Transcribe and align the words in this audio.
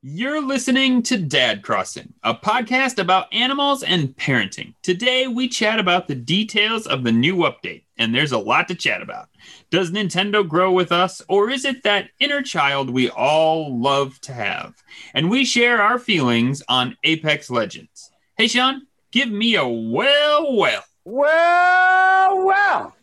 You're 0.00 0.40
listening 0.40 1.02
to 1.02 1.16
Dad 1.18 1.64
Crossing, 1.64 2.14
a 2.22 2.32
podcast 2.32 3.00
about 3.00 3.34
animals 3.34 3.82
and 3.82 4.16
parenting. 4.16 4.74
Today, 4.80 5.26
we 5.26 5.48
chat 5.48 5.80
about 5.80 6.06
the 6.06 6.14
details 6.14 6.86
of 6.86 7.02
the 7.02 7.10
new 7.10 7.38
update, 7.38 7.82
and 7.96 8.14
there's 8.14 8.30
a 8.30 8.38
lot 8.38 8.68
to 8.68 8.76
chat 8.76 9.02
about. 9.02 9.28
Does 9.70 9.90
Nintendo 9.90 10.48
grow 10.48 10.70
with 10.70 10.92
us, 10.92 11.20
or 11.28 11.50
is 11.50 11.64
it 11.64 11.82
that 11.82 12.10
inner 12.20 12.42
child 12.42 12.90
we 12.90 13.10
all 13.10 13.76
love 13.76 14.20
to 14.20 14.32
have? 14.32 14.76
And 15.14 15.30
we 15.30 15.44
share 15.44 15.82
our 15.82 15.98
feelings 15.98 16.62
on 16.68 16.96
Apex 17.02 17.50
Legends. 17.50 18.12
Hey, 18.36 18.46
Sean, 18.46 18.86
give 19.10 19.32
me 19.32 19.56
a 19.56 19.66
well, 19.66 20.54
well. 20.56 20.84
Well, 21.04 22.46
well. 22.46 22.94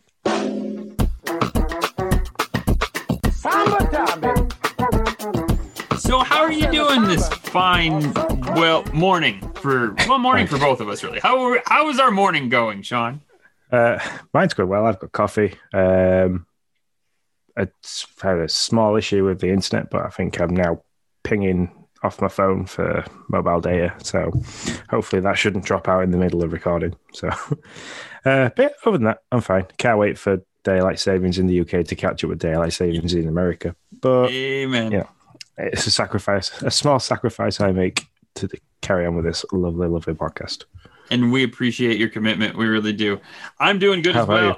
Samba. 3.32 4.48
So, 6.06 6.20
how 6.20 6.42
are 6.42 6.52
you 6.52 6.70
doing 6.70 7.02
this 7.02 7.28
fine, 7.28 8.12
well, 8.54 8.84
morning 8.92 9.40
for, 9.56 9.92
well, 10.06 10.20
morning 10.20 10.46
for 10.46 10.56
both 10.56 10.80
of 10.80 10.88
us, 10.88 11.02
really? 11.02 11.18
How, 11.18 11.58
how 11.66 11.88
is 11.88 11.98
our 11.98 12.12
morning 12.12 12.48
going, 12.48 12.82
Sean? 12.82 13.22
Uh, 13.72 13.98
mine's 14.32 14.54
going 14.54 14.68
well. 14.68 14.86
I've 14.86 15.00
got 15.00 15.10
coffee. 15.10 15.56
Um, 15.74 16.46
it's 17.56 18.06
had 18.22 18.38
a 18.38 18.48
small 18.48 18.94
issue 18.94 19.24
with 19.24 19.40
the 19.40 19.50
internet, 19.50 19.90
but 19.90 20.06
I 20.06 20.10
think 20.10 20.40
I'm 20.40 20.54
now 20.54 20.80
pinging 21.24 21.72
off 22.04 22.20
my 22.20 22.28
phone 22.28 22.66
for 22.66 23.04
mobile 23.28 23.60
data. 23.60 23.92
So 24.04 24.30
hopefully 24.88 25.22
that 25.22 25.36
shouldn't 25.36 25.64
drop 25.64 25.88
out 25.88 26.04
in 26.04 26.12
the 26.12 26.18
middle 26.18 26.44
of 26.44 26.52
recording. 26.52 26.94
So, 27.14 27.28
uh, 28.24 28.50
but 28.54 28.74
other 28.84 28.98
than 28.98 29.06
that, 29.06 29.22
I'm 29.32 29.40
fine. 29.40 29.66
Can't 29.76 29.98
wait 29.98 30.18
for 30.18 30.40
daylight 30.62 31.00
savings 31.00 31.40
in 31.40 31.48
the 31.48 31.60
UK 31.62 31.84
to 31.86 31.96
catch 31.96 32.22
up 32.22 32.30
with 32.30 32.38
daylight 32.38 32.74
savings 32.74 33.12
in 33.12 33.26
America. 33.26 33.74
But 34.00 34.30
Amen. 34.30 34.92
yeah, 34.92 35.06
it's 35.58 35.86
a 35.86 35.90
sacrifice, 35.90 36.50
a 36.62 36.70
small 36.70 36.98
sacrifice 36.98 37.60
I 37.60 37.72
make 37.72 38.06
to 38.36 38.48
carry 38.82 39.06
on 39.06 39.16
with 39.16 39.24
this 39.24 39.44
lovely, 39.52 39.88
lovely 39.88 40.14
podcast. 40.14 40.64
and 41.10 41.32
we 41.32 41.44
appreciate 41.44 41.98
your 41.98 42.08
commitment. 42.08 42.56
We 42.56 42.66
really 42.66 42.92
do. 42.92 43.20
I'm 43.58 43.78
doing 43.78 44.02
good 44.02 44.14
How 44.14 44.22
as 44.22 44.28
well. 44.28 44.46
you? 44.48 44.54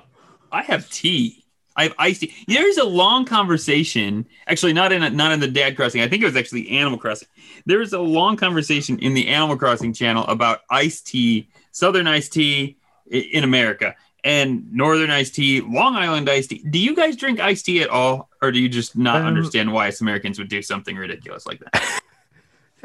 I 0.50 0.62
have 0.62 0.88
tea. 0.90 1.44
I 1.76 1.84
have 1.84 1.94
iced 1.98 2.22
tea. 2.22 2.34
There's 2.48 2.76
a 2.78 2.84
long 2.84 3.24
conversation, 3.24 4.26
actually 4.48 4.72
not 4.72 4.90
in 4.92 5.02
a, 5.02 5.10
not 5.10 5.30
in 5.30 5.38
the 5.40 5.46
Dad 5.46 5.76
Crossing. 5.76 6.00
I 6.00 6.08
think 6.08 6.22
it 6.22 6.26
was 6.26 6.36
actually 6.36 6.68
Animal 6.70 6.98
Crossing. 6.98 7.28
There 7.66 7.78
was 7.78 7.92
a 7.92 8.00
long 8.00 8.36
conversation 8.36 8.98
in 8.98 9.14
the 9.14 9.28
Animal 9.28 9.56
Crossing 9.56 9.92
channel 9.92 10.24
about 10.26 10.60
iced 10.70 11.06
tea, 11.06 11.48
Southern 11.70 12.06
iced 12.08 12.32
tea 12.32 12.78
in 13.10 13.44
America, 13.44 13.94
and 14.24 14.70
Northern 14.72 15.10
iced 15.10 15.34
tea, 15.36 15.60
Long 15.60 15.94
Island 15.96 16.28
iced 16.28 16.50
tea. 16.50 16.64
Do 16.68 16.78
you 16.78 16.94
guys 16.96 17.16
drink 17.16 17.40
iced 17.40 17.64
tea 17.66 17.82
at 17.82 17.88
all, 17.90 18.28
or 18.42 18.50
do 18.52 18.58
you 18.60 18.68
just 18.68 18.96
not 18.96 19.20
Um, 19.22 19.26
understand 19.26 19.72
why 19.72 19.88
us 19.88 20.00
Americans 20.00 20.38
would 20.38 20.48
do 20.48 20.60
something 20.62 20.96
ridiculous 20.96 21.46
like 21.46 21.60
that? 21.60 22.02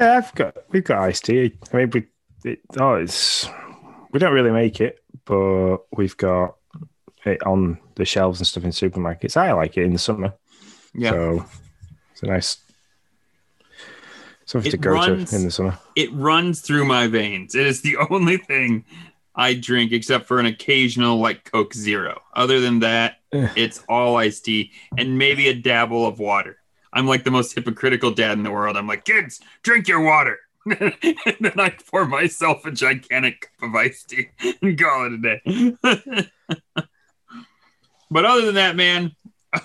Yeah, 0.00 0.16
I've 0.18 0.34
got 0.34 0.56
we've 0.70 0.82
got 0.82 0.98
iced 0.98 1.24
tea. 1.26 1.56
I 1.72 1.76
mean, 1.76 1.90
we 1.90 2.06
it, 2.44 2.58
oh, 2.80 2.94
it's 2.94 3.48
we 4.10 4.18
don't 4.18 4.32
really 4.32 4.50
make 4.50 4.80
it, 4.80 4.98
but 5.24 5.78
we've 5.96 6.16
got 6.16 6.56
it 7.24 7.40
on 7.46 7.78
the 7.94 8.04
shelves 8.04 8.40
and 8.40 8.46
stuff 8.46 8.64
in 8.64 8.70
supermarkets. 8.70 9.36
I 9.36 9.52
like 9.52 9.76
it 9.76 9.84
in 9.84 9.92
the 9.92 10.00
summer, 10.00 10.34
Yeah. 10.94 11.10
so 11.12 11.44
it's 12.12 12.22
a 12.24 12.26
nice 12.26 12.56
something 14.46 14.68
It 14.68 14.72
to 14.72 14.76
go 14.78 14.90
runs- 14.90 15.30
to 15.30 15.36
in 15.36 15.44
the 15.44 15.50
summer. 15.50 15.78
it 15.94 16.12
runs 16.12 16.60
through 16.60 16.84
my 16.86 17.06
veins. 17.06 17.54
It 17.54 17.66
is 17.66 17.80
the 17.82 17.96
only 18.10 18.36
thing 18.38 18.84
I 19.36 19.54
drink 19.54 19.92
except 19.92 20.26
for 20.26 20.38
an 20.38 20.46
occasional 20.46 21.18
like 21.18 21.50
Coke 21.50 21.74
Zero. 21.74 22.22
Other 22.34 22.60
than 22.60 22.80
that, 22.80 23.16
it's 23.32 23.82
all 23.88 24.16
iced 24.16 24.44
tea 24.44 24.72
and 24.96 25.18
maybe 25.18 25.48
a 25.48 25.54
dabble 25.54 26.06
of 26.06 26.18
water. 26.18 26.58
I'm 26.92 27.06
like 27.06 27.24
the 27.24 27.32
most 27.32 27.54
hypocritical 27.54 28.12
dad 28.12 28.38
in 28.38 28.44
the 28.44 28.52
world. 28.52 28.76
I'm 28.76 28.86
like, 28.86 29.04
kids, 29.04 29.40
drink 29.62 29.88
your 29.88 30.00
water. 30.00 30.38
and 30.66 30.94
then 31.40 31.58
I 31.58 31.70
pour 31.90 32.06
myself 32.06 32.64
a 32.64 32.70
gigantic 32.70 33.50
cup 33.60 33.68
of 33.68 33.74
iced 33.74 34.08
tea 34.08 34.28
and 34.62 34.80
call 34.80 35.06
it 35.06 35.12
a 35.12 35.18
day. 35.18 36.30
but 38.10 38.24
other 38.24 38.46
than 38.46 38.54
that, 38.54 38.76
man, 38.76 39.14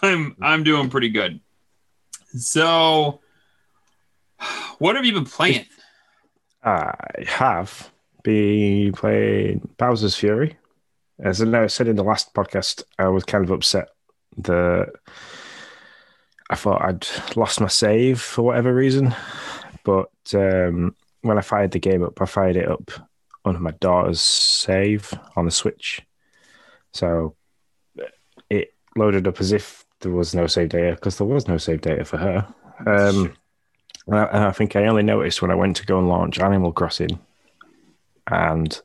I'm 0.01 0.35
I'm 0.41 0.63
doing 0.63 0.89
pretty 0.89 1.09
good. 1.09 1.39
So 2.33 3.21
what 4.79 4.95
have 4.95 5.05
you 5.05 5.13
been 5.13 5.25
playing? 5.25 5.65
I 6.63 6.95
have 7.27 7.91
been 8.23 8.91
playing 8.93 9.69
Bowser's 9.77 10.15
Fury. 10.15 10.57
As 11.19 11.41
I 11.41 11.45
know, 11.45 11.63
I 11.63 11.67
said 11.67 11.87
in 11.87 11.95
the 11.95 12.03
last 12.03 12.33
podcast, 12.33 12.83
I 12.97 13.07
was 13.07 13.23
kind 13.23 13.43
of 13.43 13.51
upset 13.51 13.89
that 14.37 14.89
I 16.49 16.55
thought 16.55 16.81
I'd 16.81 17.07
lost 17.35 17.61
my 17.61 17.67
save 17.67 18.21
for 18.21 18.43
whatever 18.43 18.73
reason. 18.73 19.15
But 19.83 20.11
um, 20.33 20.95
when 21.21 21.37
I 21.37 21.41
fired 21.41 21.71
the 21.71 21.79
game 21.79 22.03
up, 22.03 22.21
I 22.21 22.25
fired 22.25 22.55
it 22.55 22.69
up 22.69 22.91
on 23.45 23.61
my 23.61 23.71
daughter's 23.71 24.21
save 24.21 25.13
on 25.35 25.45
the 25.45 25.51
Switch. 25.51 26.01
So 26.93 27.35
it 28.49 28.73
loaded 28.95 29.27
up 29.27 29.39
as 29.39 29.51
if 29.51 29.85
there 30.01 30.11
was 30.11 30.33
no 30.33 30.47
save 30.47 30.69
data 30.69 30.95
because 30.95 31.17
there 31.17 31.27
was 31.27 31.47
no 31.47 31.57
save 31.57 31.81
data 31.81 32.05
for 32.05 32.17
her. 32.17 32.47
Um, 32.87 33.35
and 34.07 34.45
I 34.45 34.51
think 34.51 34.75
I 34.75 34.85
only 34.85 35.03
noticed 35.03 35.41
when 35.41 35.51
I 35.51 35.55
went 35.55 35.75
to 35.77 35.85
go 35.85 35.99
and 35.99 36.07
launch 36.07 36.39
Animal 36.39 36.71
Crossing, 36.71 37.19
and 38.31 38.79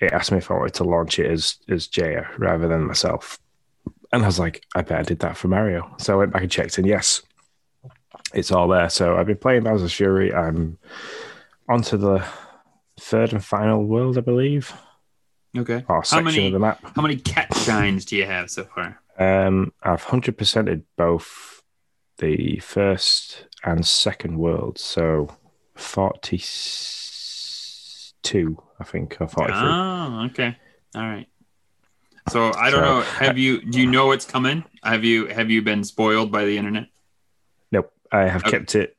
it 0.00 0.12
asked 0.12 0.32
me 0.32 0.38
if 0.38 0.50
I 0.50 0.54
wanted 0.54 0.74
to 0.74 0.84
launch 0.84 1.18
it 1.18 1.30
as 1.30 1.56
as 1.68 1.86
Jaya 1.86 2.26
rather 2.38 2.68
than 2.68 2.86
myself. 2.86 3.38
And 4.12 4.22
I 4.22 4.26
was 4.26 4.38
like, 4.40 4.64
I 4.74 4.82
bet 4.82 4.98
I 4.98 5.02
did 5.02 5.20
that 5.20 5.36
for 5.36 5.48
Mario. 5.48 5.94
So 5.98 6.14
I 6.14 6.16
went 6.16 6.32
back 6.32 6.42
and 6.42 6.50
checked, 6.50 6.78
and 6.78 6.86
yes, 6.86 7.22
it's 8.34 8.50
all 8.50 8.66
there. 8.68 8.88
So 8.90 9.16
I've 9.16 9.26
been 9.26 9.36
playing 9.36 9.62
Bowser's 9.62 9.92
Fury. 9.92 10.34
I'm 10.34 10.78
onto 11.68 11.96
the 11.96 12.24
third 12.98 13.32
and 13.32 13.44
final 13.44 13.84
world, 13.84 14.18
I 14.18 14.22
believe, 14.22 14.72
Okay. 15.56 15.84
or 15.88 16.02
How 16.08 16.20
many 16.20 16.46
of 16.48 16.52
the 16.52 16.58
map. 16.58 16.80
how 16.96 17.02
many 17.02 17.16
cat 17.16 17.54
shines 17.56 18.04
do 18.04 18.16
you 18.16 18.26
have 18.26 18.50
so 18.50 18.64
far? 18.64 19.00
Um, 19.18 19.72
I've 19.82 20.02
hundred 20.04 20.36
percented 20.38 20.82
both 20.96 21.62
the 22.18 22.58
first 22.58 23.46
and 23.64 23.86
second 23.86 24.38
world, 24.38 24.76
so 24.78 25.28
forty-two, 28.22 28.62
I 28.78 28.84
think, 28.84 29.16
or 29.20 29.28
forty-three. 29.28 29.60
Oh, 29.62 30.26
okay. 30.30 30.56
All 30.94 31.02
right. 31.02 31.26
So 32.28 32.52
I 32.54 32.70
don't 32.70 32.80
So- 32.80 32.84
know. 32.84 32.98
Uh, 32.98 33.02
have 33.02 33.38
you 33.38 33.62
do 33.62 33.80
you 33.80 33.86
know 33.86 34.06
what's 34.06 34.24
coming? 34.24 34.64
Have 34.82 35.04
you 35.04 35.26
have 35.26 35.50
you 35.50 35.62
been 35.62 35.84
spoiled 35.84 36.30
by 36.30 36.44
the 36.44 36.56
internet? 36.56 36.88
Nope, 37.72 37.92
I 38.12 38.28
have 38.28 38.42
Okay. 38.42 38.50
kept 38.50 38.74
it. 38.74 38.96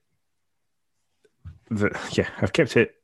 The, 1.69 1.97
yeah, 2.11 2.27
I've 2.41 2.51
kept 2.53 2.75
it 2.75 2.95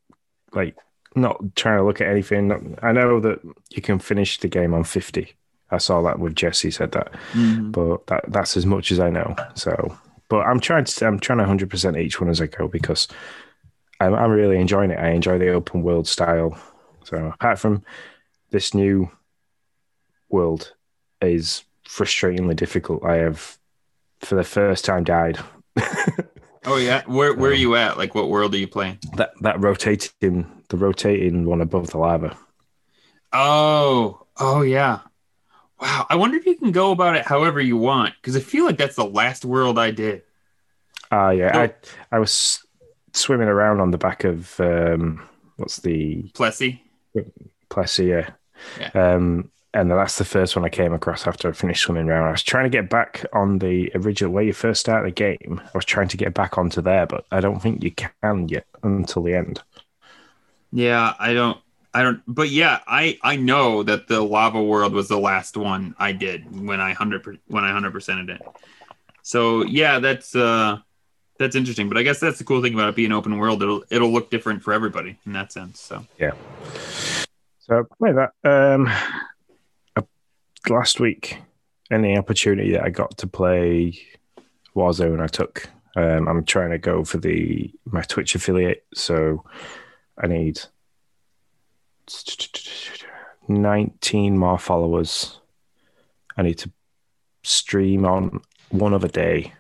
like 0.53 0.75
not 1.15 1.55
trying 1.55 1.77
to 1.77 1.83
look 1.83 2.01
at 2.01 2.07
anything. 2.07 2.47
Not- 2.49 2.83
I 2.83 2.91
know 2.91 3.19
that 3.21 3.39
you 3.69 3.81
can 3.81 3.99
finish 3.99 4.39
the 4.39 4.47
game 4.47 4.73
on 4.73 4.83
fifty. 4.83 5.33
I 5.69 5.79
saw 5.79 6.01
that 6.03 6.19
with 6.19 6.35
Jesse 6.35 6.71
said 6.71 6.93
that, 6.93 7.11
mm-hmm. 7.33 7.71
but 7.71 8.07
that 8.07 8.25
that's 8.29 8.55
as 8.57 8.65
much 8.65 8.91
as 8.91 8.99
I 8.99 9.09
know. 9.09 9.35
So, 9.53 9.97
but 10.29 10.39
I'm 10.39 10.59
trying 10.59 10.85
to 10.85 11.05
I'm 11.05 11.19
trying 11.19 11.39
to 11.39 11.45
hundred 11.45 11.69
percent 11.69 11.97
each 11.97 12.19
one 12.21 12.29
as 12.29 12.41
I 12.41 12.47
go 12.47 12.67
because 12.67 13.07
I'm 13.99 14.13
I'm 14.13 14.31
really 14.31 14.57
enjoying 14.57 14.91
it. 14.91 14.99
I 14.99 15.09
enjoy 15.09 15.37
the 15.37 15.49
open 15.49 15.83
world 15.83 16.07
style. 16.07 16.57
So 17.03 17.17
apart 17.27 17.59
from 17.59 17.83
this 18.51 18.73
new 18.73 19.09
world 20.29 20.73
is 21.21 21.63
frustratingly 21.87 22.55
difficult. 22.55 23.03
I 23.03 23.15
have 23.15 23.57
for 24.19 24.35
the 24.35 24.43
first 24.43 24.85
time 24.85 25.03
died. 25.03 25.39
Oh 26.65 26.75
yeah. 26.75 27.03
Where 27.05 27.33
where 27.33 27.51
are 27.51 27.53
you 27.53 27.75
at? 27.75 27.97
Like 27.97 28.13
what 28.13 28.27
world 28.27 28.53
are 28.53 28.57
you 28.57 28.67
playing? 28.67 28.99
that 29.15 29.31
that 29.39 29.57
rotating 29.61 30.45
the 30.67 30.75
rotating 30.75 31.45
one 31.45 31.61
above 31.61 31.91
the 31.91 31.97
lava. 31.97 32.35
Oh, 33.31 34.25
oh 34.37 34.63
yeah. 34.63 34.99
Wow. 35.79 36.05
I 36.09 36.15
wonder 36.17 36.35
if 36.35 36.45
you 36.45 36.55
can 36.55 36.73
go 36.73 36.91
about 36.91 37.15
it 37.15 37.25
however 37.25 37.61
you 37.61 37.77
want 37.77 38.15
because 38.21 38.35
I 38.35 38.41
feel 38.41 38.65
like 38.65 38.77
that's 38.77 38.97
the 38.97 39.05
last 39.05 39.45
world 39.45 39.79
I 39.79 39.91
did. 39.91 40.23
Ah, 41.09 41.29
yeah. 41.29 41.51
No. 41.51 41.59
I 41.61 41.73
I 42.11 42.19
was 42.19 42.65
swimming 43.17 43.47
around 43.47 43.79
on 43.79 43.91
the 43.91 43.97
back 43.97 44.23
of 44.23 44.59
um, 44.59 45.27
what's 45.57 45.77
the 45.77 46.23
Plessie. 46.33 46.79
Plessie, 47.69 48.33
yeah. 48.79 48.89
Um, 48.93 49.51
and 49.73 49.91
that's 49.91 50.17
the 50.17 50.25
first 50.25 50.55
one 50.55 50.65
I 50.65 50.69
came 50.69 50.93
across 50.93 51.27
after 51.27 51.49
I 51.49 51.51
finished 51.51 51.83
swimming 51.83 52.09
around. 52.09 52.27
I 52.27 52.31
was 52.31 52.41
trying 52.41 52.65
to 52.65 52.69
get 52.69 52.89
back 52.89 53.25
on 53.33 53.59
the 53.59 53.91
original 53.93 54.31
where 54.31 54.43
you 54.43 54.53
first 54.53 54.79
start 54.79 55.05
the 55.05 55.11
game. 55.11 55.61
I 55.63 55.77
was 55.77 55.85
trying 55.85 56.07
to 56.07 56.17
get 56.17 56.33
back 56.33 56.57
onto 56.57 56.81
there, 56.81 57.05
but 57.05 57.25
I 57.31 57.41
don't 57.41 57.61
think 57.61 57.83
you 57.83 57.91
can 57.91 58.47
yet 58.47 58.65
until 58.81 59.23
the 59.23 59.35
end. 59.35 59.61
Yeah, 60.71 61.13
I 61.19 61.33
don't 61.33 61.57
I 61.93 62.03
don't 62.03 62.21
but 62.27 62.49
yeah, 62.49 62.79
I 62.87 63.19
I 63.23 63.35
know 63.35 63.83
that 63.83 64.07
the 64.07 64.21
lava 64.21 64.61
world 64.61 64.93
was 64.93 65.07
the 65.07 65.19
last 65.19 65.57
one 65.57 65.95
I 65.99 66.11
did 66.11 66.59
when 66.59 66.79
I 66.79 66.89
100 66.89 67.23
per- 67.23 67.37
when 67.47 67.63
I 67.63 67.71
100%ed 67.71 68.29
it. 68.29 68.41
So, 69.21 69.63
yeah, 69.63 69.99
that's 69.99 70.35
uh 70.35 70.77
that's 71.37 71.55
interesting, 71.55 71.87
but 71.89 71.97
I 71.97 72.03
guess 72.03 72.19
that's 72.19 72.37
the 72.37 72.43
cool 72.43 72.61
thing 72.61 72.73
about 72.73 72.89
it 72.89 72.95
being 72.95 73.11
open 73.11 73.37
world. 73.37 73.61
It'll 73.61 73.83
it'll 73.89 74.11
look 74.11 74.29
different 74.29 74.63
for 74.63 74.73
everybody 74.73 75.17
in 75.25 75.33
that 75.33 75.51
sense. 75.51 75.79
So, 75.79 76.05
yeah. 76.19 76.31
So 77.59 77.85
play 77.97 78.13
that. 78.13 78.31
Um, 78.43 78.89
uh, 79.95 80.01
last 80.69 80.99
week, 80.99 81.37
any 81.91 82.17
opportunity 82.17 82.71
that 82.71 82.83
I 82.83 82.89
got 82.89 83.17
to 83.19 83.27
play 83.27 83.99
Warzone, 84.75 85.21
I 85.21 85.27
took. 85.27 85.69
Um, 85.95 86.27
I'm 86.27 86.45
trying 86.45 86.69
to 86.71 86.77
go 86.77 87.03
for 87.03 87.17
the 87.17 87.71
my 87.85 88.01
Twitch 88.03 88.35
affiliate, 88.35 88.85
so 88.93 89.43
I 90.17 90.27
need 90.27 90.61
19 93.47 94.37
more 94.37 94.59
followers. 94.59 95.39
I 96.37 96.43
need 96.43 96.59
to 96.59 96.71
stream 97.43 98.05
on 98.05 98.41
one 98.69 98.93
other 98.93 99.07
day. 99.07 99.53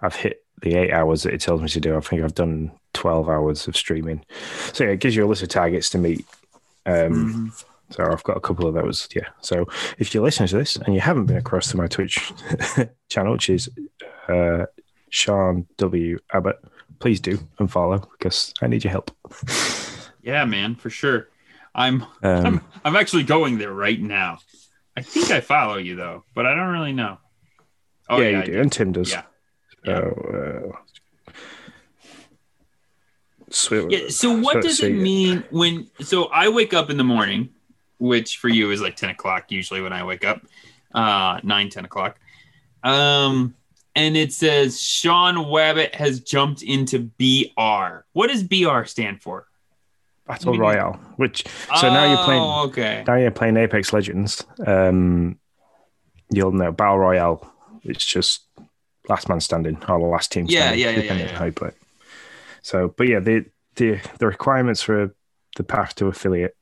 I've 0.00 0.14
hit 0.14 0.43
the 0.64 0.74
eight 0.74 0.92
hours 0.92 1.22
that 1.22 1.32
it 1.34 1.40
tells 1.40 1.60
me 1.62 1.68
to 1.68 1.80
do. 1.80 1.96
I 1.96 2.00
think 2.00 2.22
I've 2.22 2.34
done 2.34 2.72
12 2.94 3.28
hours 3.28 3.68
of 3.68 3.76
streaming. 3.76 4.24
So 4.72 4.84
yeah, 4.84 4.90
it 4.90 5.00
gives 5.00 5.14
you 5.14 5.24
a 5.24 5.28
list 5.28 5.42
of 5.42 5.48
targets 5.48 5.90
to 5.90 5.98
meet. 5.98 6.26
Um, 6.86 7.52
Mhm. 7.52 7.64
So 7.90 8.02
I've 8.10 8.22
got 8.24 8.36
a 8.36 8.40
couple 8.40 8.66
of 8.66 8.74
those. 8.74 9.06
Yeah. 9.14 9.28
So 9.40 9.66
if 9.98 10.12
you're 10.14 10.24
listening 10.24 10.48
to 10.48 10.56
this 10.58 10.74
and 10.76 10.94
you 10.94 11.00
haven't 11.00 11.26
been 11.26 11.36
across 11.36 11.70
to 11.70 11.76
my 11.76 11.86
Twitch 11.86 12.32
channel, 13.10 13.32
which 13.34 13.50
is 13.50 13.68
uh, 14.28 14.64
Sean 15.10 15.66
W. 15.76 16.18
Abbott, 16.32 16.58
please 16.98 17.20
do 17.20 17.38
and 17.58 17.70
follow 17.70 17.98
because 18.18 18.52
I 18.62 18.66
need 18.68 18.82
your 18.84 18.90
help. 18.90 19.10
Yeah, 20.22 20.44
man, 20.46 20.74
for 20.76 20.88
sure. 20.90 21.28
I'm 21.74 22.02
Um, 22.22 22.46
I'm 22.46 22.60
I'm 22.84 22.96
actually 22.96 23.24
going 23.24 23.58
there 23.58 23.72
right 23.72 24.00
now. 24.00 24.38
I 24.96 25.02
think 25.02 25.30
I 25.30 25.40
follow 25.40 25.76
you 25.76 25.94
though, 25.94 26.24
but 26.34 26.46
I 26.46 26.54
don't 26.54 26.72
really 26.72 26.92
know. 26.94 27.18
Oh 28.08 28.18
yeah, 28.20 28.28
yeah, 28.28 28.30
you 28.30 28.42
I 28.42 28.46
do. 28.46 28.60
And 28.60 28.72
Tim 28.72 28.92
does. 28.92 29.10
Yeah. 29.12 29.22
So, 29.84 30.72
uh, 30.72 31.32
sweet. 33.50 33.90
Yeah. 33.90 34.08
So 34.08 34.36
what 34.40 34.62
does 34.62 34.80
it 34.80 34.94
mean 34.94 35.44
when? 35.50 35.88
So 36.00 36.24
I 36.26 36.48
wake 36.48 36.74
up 36.74 36.90
in 36.90 36.96
the 36.96 37.04
morning, 37.04 37.50
which 37.98 38.38
for 38.38 38.48
you 38.48 38.70
is 38.70 38.80
like 38.80 38.96
ten 38.96 39.10
o'clock 39.10 39.50
usually 39.50 39.80
when 39.80 39.92
I 39.92 40.04
wake 40.04 40.24
up, 40.24 40.42
uh, 40.94 41.40
nine 41.42 41.68
ten 41.70 41.84
o'clock. 41.84 42.18
Um, 42.82 43.54
and 43.96 44.16
it 44.16 44.32
says 44.32 44.80
Sean 44.80 45.36
Wabbit 45.36 45.94
has 45.94 46.20
jumped 46.20 46.62
into 46.62 46.98
BR. 47.18 48.04
What 48.12 48.28
does 48.30 48.42
BR 48.42 48.84
stand 48.84 49.22
for? 49.22 49.46
Battle 50.26 50.52
Maybe- 50.52 50.60
Royale, 50.62 50.94
which 51.16 51.44
so 51.76 51.88
now 51.90 52.06
you're 52.08 52.24
playing 52.24 52.42
Oh, 52.42 52.64
okay. 52.68 53.04
now 53.06 53.16
you're 53.16 53.30
playing 53.30 53.58
Apex 53.58 53.92
Legends. 53.92 54.42
Um, 54.66 55.38
you'll 56.30 56.52
know 56.52 56.72
Battle 56.72 56.98
Royale. 56.98 57.52
It's 57.82 58.04
just 58.04 58.43
last 59.08 59.28
man 59.28 59.40
standing 59.40 59.76
or 59.88 59.98
the 59.98 60.06
last 60.06 60.32
team 60.32 60.48
standing. 60.48 60.78
yeah, 60.78 60.90
yeah, 60.90 61.00
depending 61.00 61.26
yeah, 61.26 61.32
on 61.32 61.38
how 61.38 61.44
you 61.46 61.52
play. 61.52 61.68
it. 61.68 61.76
So, 62.62 62.94
but 62.96 63.08
yeah, 63.08 63.20
the 63.20 63.44
the 63.76 64.00
the 64.18 64.26
requirements 64.26 64.82
for 64.82 65.14
the 65.56 65.64
path 65.64 65.94
to 65.96 66.06
affiliate. 66.06 66.56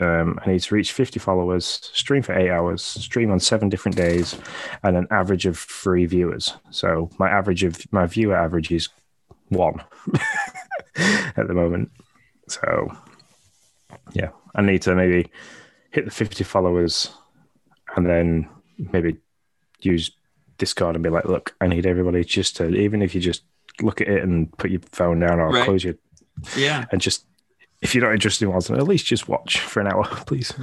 Um, 0.00 0.40
I 0.44 0.50
need 0.50 0.60
to 0.60 0.74
reach 0.74 0.92
50 0.92 1.20
followers, 1.20 1.64
stream 1.92 2.22
for 2.22 2.36
eight 2.36 2.50
hours, 2.50 2.82
stream 2.82 3.30
on 3.30 3.38
seven 3.38 3.68
different 3.68 3.96
days, 3.96 4.36
and 4.82 4.96
an 4.96 5.06
average 5.12 5.46
of 5.46 5.56
three 5.56 6.04
viewers. 6.04 6.52
So 6.70 7.10
my 7.16 7.30
average 7.30 7.62
of 7.62 7.80
my 7.92 8.06
viewer 8.06 8.34
average 8.34 8.72
is 8.72 8.88
one 9.50 9.84
at 10.96 11.46
the 11.46 11.54
moment. 11.54 11.92
So 12.48 12.90
yeah, 14.12 14.30
I 14.54 14.62
need 14.62 14.82
to 14.82 14.94
maybe 14.94 15.30
hit 15.90 16.04
the 16.04 16.10
50 16.10 16.42
followers 16.42 17.10
and 17.96 18.04
then 18.04 18.48
maybe 18.92 19.18
use 19.80 20.10
Discord 20.64 20.96
and 20.96 21.02
be 21.02 21.10
like, 21.10 21.26
look, 21.26 21.54
I 21.60 21.66
need 21.66 21.84
everybody 21.86 22.24
just 22.24 22.56
to, 22.56 22.68
even 22.74 23.02
if 23.02 23.14
you 23.14 23.20
just 23.20 23.42
look 23.82 24.00
at 24.00 24.08
it 24.08 24.22
and 24.22 24.50
put 24.56 24.70
your 24.70 24.80
phone 24.92 25.20
down 25.20 25.38
or 25.40 25.50
Right. 25.50 25.64
close 25.64 25.84
your, 25.84 25.94
Yeah. 26.56 26.86
and 26.90 27.00
just, 27.00 27.26
if 27.82 27.94
you're 27.94 28.04
not 28.04 28.14
interested 28.14 28.46
in 28.46 28.52
what's 28.52 28.70
at 28.70 28.82
least 28.84 29.04
just 29.06 29.28
watch 29.28 29.60
for 29.60 29.80
an 29.80 29.88
hour, 29.88 30.04
please. 30.26 30.54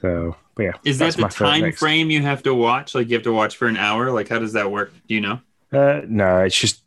So, 0.00 0.34
but 0.56 0.62
yeah. 0.62 0.72
Is 0.84 0.98
that 0.98 1.14
the 1.16 1.28
time 1.28 1.70
frame 1.72 2.10
you 2.10 2.22
have 2.22 2.42
to 2.42 2.54
watch? 2.54 2.94
Like 2.94 3.08
you 3.08 3.14
have 3.14 3.22
to 3.24 3.32
watch 3.32 3.56
for 3.56 3.68
an 3.68 3.76
hour? 3.76 4.10
Like 4.10 4.28
how 4.28 4.38
does 4.40 4.54
that 4.54 4.70
work? 4.72 4.92
Do 5.06 5.14
you 5.14 5.20
know? 5.20 5.40
Uh, 5.72 6.00
no, 6.08 6.38
it's 6.38 6.58
just, 6.58 6.82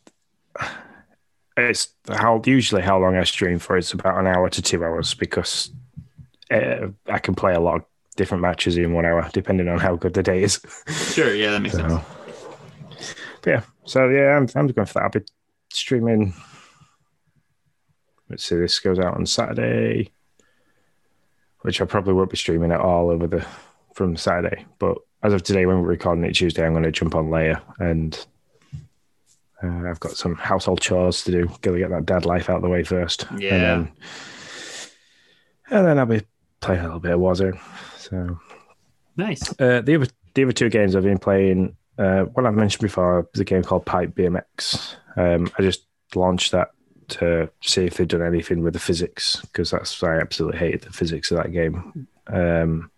it's 1.56 1.90
how 2.10 2.42
usually 2.46 2.82
how 2.82 2.98
long 3.00 3.16
I 3.16 3.24
stream 3.24 3.60
for. 3.60 3.78
It's 3.78 3.94
about 3.94 4.20
an 4.20 4.28
hour 4.28 4.50
to 4.50 4.62
two 4.62 4.84
hours 4.84 5.14
because 5.14 5.72
uh, 6.50 6.88
I 7.08 7.20
can 7.20 7.36
play 7.36 7.54
a 7.54 7.60
lot 7.60 7.76
of 7.76 7.86
different 8.16 8.42
matches 8.42 8.78
in 8.78 8.94
one 8.94 9.06
hour, 9.06 9.30
depending 9.34 9.68
on 9.68 9.80
how 9.80 9.96
good 9.96 10.14
the 10.14 10.24
day 10.24 10.44
is. 10.44 10.60
Sure. 10.88 11.34
Yeah, 11.34 11.52
that 11.52 11.62
makes 11.62 11.76
sense. 11.76 11.92
So, 11.92 12.06
but 13.42 13.50
yeah, 13.50 13.62
so 13.86 14.10
yeah, 14.10 14.38
I'm, 14.38 14.48
I'm 14.56 14.68
going 14.68 14.86
for 14.86 14.94
that. 14.94 15.04
I'll 15.04 15.10
be 15.10 15.22
streaming. 15.72 16.34
Let's 18.30 18.46
see, 18.46 18.56
this 18.56 18.80
goes 18.80 19.00
out 19.00 19.16
on 19.16 19.26
Saturday, 19.26 20.12
which 21.62 21.82
I 21.82 21.86
probably 21.86 22.14
won't 22.14 22.30
be 22.30 22.38
streaming 22.38 22.72
at 22.72 22.80
all 22.80 23.10
over 23.10 23.28
the 23.28 23.46
from 23.94 24.16
Saturday. 24.16 24.66
But 24.80 24.98
as 25.24 25.34
of 25.34 25.44
today, 25.44 25.66
when 25.66 25.82
we're 25.82 25.88
recording 25.88 26.24
it 26.24 26.34
Tuesday, 26.34 26.66
I'm 26.66 26.72
going 26.74 26.84
to 26.84 26.92
jump 26.92 27.16
on 27.16 27.30
layer 27.30 27.62
and 27.80 28.26
uh, 29.64 29.90
I've 29.90 30.00
got 30.00 30.14
some 30.14 30.36
household 30.36 30.82
chores 30.82 31.24
to 31.26 31.32
do. 31.32 31.48
Got 31.62 31.72
to 31.72 31.80
get 31.80 31.90
that 31.90 32.06
dad 32.06 32.26
life 32.26 32.50
out 32.50 32.58
of 32.58 32.62
the 32.64 32.70
way 32.70 32.84
first. 32.84 33.28
Yeah. 33.38 33.54
And 33.54 33.64
then, 33.64 33.92
and 35.70 35.88
then 35.88 36.00
I'll 36.00 36.06
be 36.06 36.22
playing 36.62 36.82
a 36.82 36.86
little 36.86 37.00
bit 37.00 37.12
of 37.14 37.20
Warzone. 37.20 37.60
So 37.98 38.40
Nice. 39.18 39.50
uh, 39.60 39.82
the 39.82 39.96
other 39.96 40.08
the 40.34 40.44
other 40.44 40.54
two 40.54 40.70
games 40.70 40.96
I've 40.96 41.04
been 41.04 41.18
playing, 41.20 41.76
uh, 41.98 42.22
one 42.24 42.46
I've 42.46 42.54
mentioned 42.54 42.82
before 42.82 43.28
is 43.34 43.40
a 43.42 43.46
game 43.46 43.64
called 43.64 43.86
Pipe 43.86 44.16
BMX. 44.16 44.96
Um, 45.18 45.52
I 45.58 45.62
just 45.62 45.86
launched 46.16 46.54
that 46.54 46.70
to 47.10 47.50
see 47.62 47.86
if 47.86 47.96
they'd 47.98 48.08
done 48.08 48.22
anything 48.22 48.62
with 48.64 48.72
the 48.74 48.80
physics 48.80 49.42
because 49.42 49.72
that's 49.72 50.02
I 50.02 50.20
absolutely 50.22 50.60
hated 50.60 50.82
the 50.84 50.94
physics 50.94 51.30
of 51.32 51.38
that 51.38 51.52
game. 51.52 52.08
Um, 52.28 52.90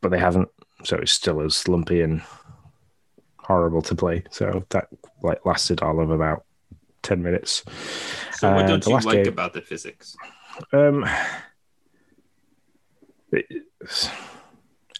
but 0.00 0.10
they 0.10 0.18
haven't, 0.18 0.48
so 0.84 0.96
it's 0.96 1.12
still 1.12 1.42
as 1.42 1.68
lumpy 1.68 2.00
and 2.00 2.22
horrible 3.38 3.82
to 3.82 3.94
play. 3.94 4.24
So 4.30 4.64
that 4.70 4.88
like 5.22 5.44
lasted 5.44 5.82
all 5.82 6.00
of 6.00 6.10
about 6.10 6.44
ten 7.02 7.22
minutes. 7.22 7.62
So 8.32 8.54
what 8.54 8.64
Uh, 8.64 8.68
don't 8.68 8.86
you 8.86 8.92
like 9.00 9.24
game- 9.24 9.28
about 9.28 9.52
the 9.52 9.60
physics? 9.60 10.16
Um, 10.72 11.04
it's, 13.32 14.08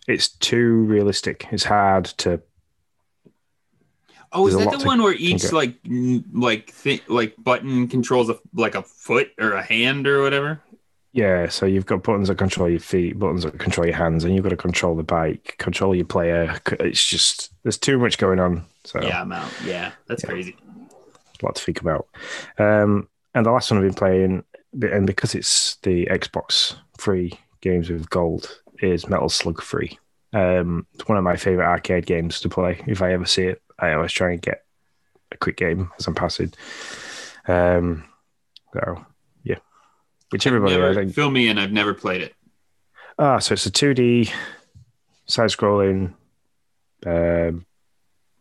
it's 0.06 0.28
too 0.28 0.82
realistic. 0.84 1.46
It's 1.50 1.64
hard 1.64 2.06
to 2.18 2.40
Oh, 4.30 4.46
is 4.46 4.56
that 4.58 4.78
the 4.78 4.84
one 4.84 5.02
where 5.02 5.14
each 5.14 5.52
like 5.52 5.76
like 6.32 6.70
thi- 6.70 7.00
like 7.08 7.34
button 7.38 7.88
controls 7.88 8.28
a 8.28 8.38
like 8.52 8.74
a 8.74 8.82
foot 8.82 9.30
or 9.40 9.52
a 9.52 9.62
hand 9.62 10.06
or 10.06 10.22
whatever? 10.22 10.60
Yeah, 11.12 11.48
so 11.48 11.64
you've 11.64 11.86
got 11.86 12.02
buttons 12.02 12.28
that 12.28 12.36
control 12.36 12.68
your 12.68 12.78
feet, 12.78 13.18
buttons 13.18 13.44
that 13.44 13.58
control 13.58 13.86
your 13.86 13.96
hands, 13.96 14.24
and 14.24 14.34
you've 14.34 14.42
got 14.42 14.50
to 14.50 14.56
control 14.56 14.94
the 14.94 15.02
bike, 15.02 15.54
control 15.58 15.94
your 15.94 16.04
player. 16.04 16.60
It's 16.72 17.02
just 17.04 17.50
there's 17.62 17.78
too 17.78 17.98
much 17.98 18.18
going 18.18 18.38
on. 18.38 18.66
So 18.84 19.00
Yeah, 19.02 19.22
I'm 19.22 19.32
out. 19.32 19.50
Yeah, 19.64 19.92
that's 20.06 20.22
Yeah. 20.24 20.28
crazy. 20.30 20.56
a 21.40 21.44
lot 21.46 21.54
to 21.56 21.64
think 21.64 21.80
about. 21.80 22.06
Um, 22.58 23.08
and 23.34 23.46
the 23.46 23.50
last 23.50 23.70
one 23.70 23.78
I've 23.78 23.84
been 23.86 23.94
playing, 23.94 24.44
and 24.82 25.06
because 25.06 25.34
it's 25.34 25.76
the 25.84 26.06
Xbox 26.06 26.76
free 26.98 27.32
games 27.60 27.88
with 27.90 28.08
gold, 28.10 28.60
is 28.80 29.08
Metal 29.08 29.28
Slug 29.28 29.62
Free. 29.62 29.98
Um, 30.32 30.86
it's 30.94 31.08
one 31.08 31.18
of 31.18 31.24
my 31.24 31.36
favorite 31.36 31.66
arcade 31.66 32.06
games 32.06 32.40
to 32.40 32.48
play. 32.48 32.82
If 32.86 33.02
I 33.02 33.12
ever 33.12 33.24
see 33.26 33.44
it, 33.44 33.62
I 33.78 33.92
always 33.92 34.12
try 34.12 34.32
and 34.32 34.42
get 34.42 34.64
a 35.32 35.36
quick 35.36 35.56
game 35.56 35.90
as 35.98 36.06
I'm 36.06 36.14
passing. 36.14 36.52
Um, 37.46 38.04
so 38.74 39.04
yeah, 39.44 39.58
which 40.30 40.46
everybody 40.46 40.74
I 40.74 40.78
Never, 40.78 40.94
think 40.94 41.14
fill 41.14 41.30
me 41.30 41.48
in. 41.48 41.58
I've 41.58 41.72
never 41.72 41.94
played 41.94 42.20
it. 42.22 42.34
Ah, 43.18 43.38
so 43.38 43.54
it's 43.54 43.66
a 43.66 43.70
2D 43.70 44.30
side 45.26 45.50
scrolling. 45.50 46.12
Um, 47.06 47.64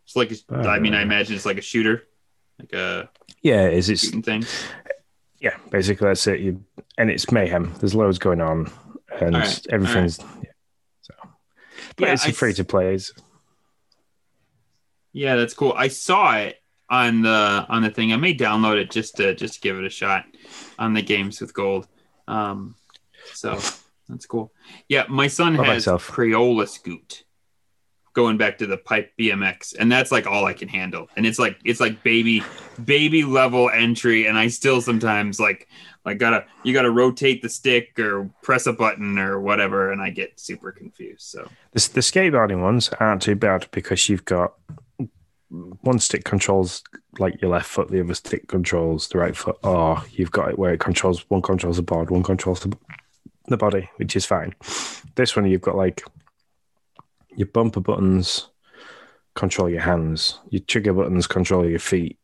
It's 0.04 0.14
like 0.16 0.30
a, 0.32 0.68
I 0.68 0.78
mean, 0.78 0.94
I 0.94 1.02
imagine 1.02 1.34
it's 1.36 1.46
like 1.46 1.58
a 1.58 1.62
shooter, 1.62 2.04
like 2.58 2.72
a 2.72 3.08
yeah, 3.42 3.66
is 3.68 3.88
it 3.88 4.24
thing. 4.24 4.44
yeah, 5.40 5.56
basically 5.70 6.06
that's 6.06 6.26
it. 6.26 6.40
You, 6.40 6.62
and 6.98 7.10
it's 7.10 7.30
mayhem. 7.32 7.72
There's 7.80 7.94
loads 7.94 8.18
going 8.18 8.40
on, 8.40 8.70
and 9.20 9.34
right, 9.34 9.66
everything's 9.70 10.18
yeah. 10.18 10.50
So, 11.02 11.14
but 11.96 12.06
Yeah, 12.06 12.12
it's 12.12 12.26
I 12.26 12.32
free 12.32 12.52
to 12.54 12.64
play. 12.64 12.98
Yeah, 15.12 15.36
that's 15.36 15.54
cool. 15.54 15.74
I 15.76 15.88
saw 15.88 16.36
it 16.36 16.56
on 16.90 17.22
the 17.22 17.66
on 17.68 17.82
the 17.82 17.90
thing. 17.90 18.12
I 18.12 18.16
may 18.16 18.34
download 18.34 18.80
it 18.80 18.90
just 18.90 19.16
to 19.16 19.34
just 19.34 19.54
to 19.54 19.60
give 19.60 19.78
it 19.78 19.84
a 19.84 19.90
shot 19.90 20.24
on 20.78 20.94
the 20.94 21.02
games 21.02 21.40
with 21.40 21.54
gold. 21.54 21.86
Um, 22.26 22.74
so 23.32 23.58
that's 24.08 24.26
cool. 24.26 24.52
Yeah, 24.88 25.04
my 25.08 25.28
son 25.28 25.54
has 25.54 25.66
yourself? 25.66 26.08
Crayola 26.08 26.68
Scoot. 26.68 27.24
Going 28.14 28.36
back 28.36 28.58
to 28.58 28.66
the 28.66 28.78
pipe 28.78 29.12
BMX, 29.18 29.76
and 29.78 29.92
that's 29.92 30.10
like 30.10 30.26
all 30.26 30.44
I 30.44 30.52
can 30.52 30.68
handle. 30.68 31.08
And 31.16 31.24
it's 31.24 31.38
like 31.38 31.58
it's 31.64 31.78
like 31.78 32.02
baby 32.02 32.42
baby 32.84 33.22
level 33.22 33.70
entry, 33.70 34.26
and 34.26 34.36
I 34.36 34.48
still 34.48 34.80
sometimes 34.80 35.38
like 35.38 35.68
like 36.08 36.18
gotta 36.18 36.46
you 36.64 36.72
gotta 36.72 36.90
rotate 36.90 37.42
the 37.42 37.48
stick 37.48 37.98
or 37.98 38.30
press 38.42 38.66
a 38.66 38.72
button 38.72 39.18
or 39.18 39.40
whatever, 39.40 39.92
and 39.92 40.00
I 40.00 40.10
get 40.10 40.40
super 40.40 40.72
confused. 40.72 41.22
So 41.22 41.48
the, 41.72 41.90
the 41.94 42.00
skateboarding 42.00 42.62
ones 42.62 42.88
aren't 42.98 43.22
too 43.22 43.36
bad 43.36 43.68
because 43.70 44.08
you've 44.08 44.24
got 44.24 44.54
one 45.48 45.98
stick 45.98 46.24
controls 46.24 46.82
like 47.18 47.40
your 47.40 47.50
left 47.50 47.66
foot, 47.66 47.90
the 47.90 48.00
other 48.00 48.14
stick 48.14 48.48
controls 48.48 49.08
the 49.08 49.18
right 49.18 49.36
foot, 49.36 49.58
or 49.62 50.02
you've 50.10 50.30
got 50.30 50.50
it 50.50 50.58
where 50.58 50.72
it 50.72 50.80
controls 50.80 51.28
one 51.28 51.42
controls 51.42 51.76
the 51.76 51.82
board, 51.82 52.10
one 52.10 52.22
controls 52.22 52.60
the, 52.60 52.76
the 53.48 53.56
body, 53.56 53.90
which 53.96 54.16
is 54.16 54.24
fine. 54.24 54.54
This 55.14 55.36
one 55.36 55.46
you've 55.46 55.60
got 55.60 55.76
like 55.76 56.02
your 57.36 57.48
bumper 57.48 57.80
buttons 57.80 58.48
control 59.34 59.68
your 59.68 59.82
hands. 59.82 60.40
Your 60.48 60.62
trigger 60.62 60.94
buttons 60.94 61.26
control 61.26 61.68
your 61.68 61.78
feet. 61.78 62.18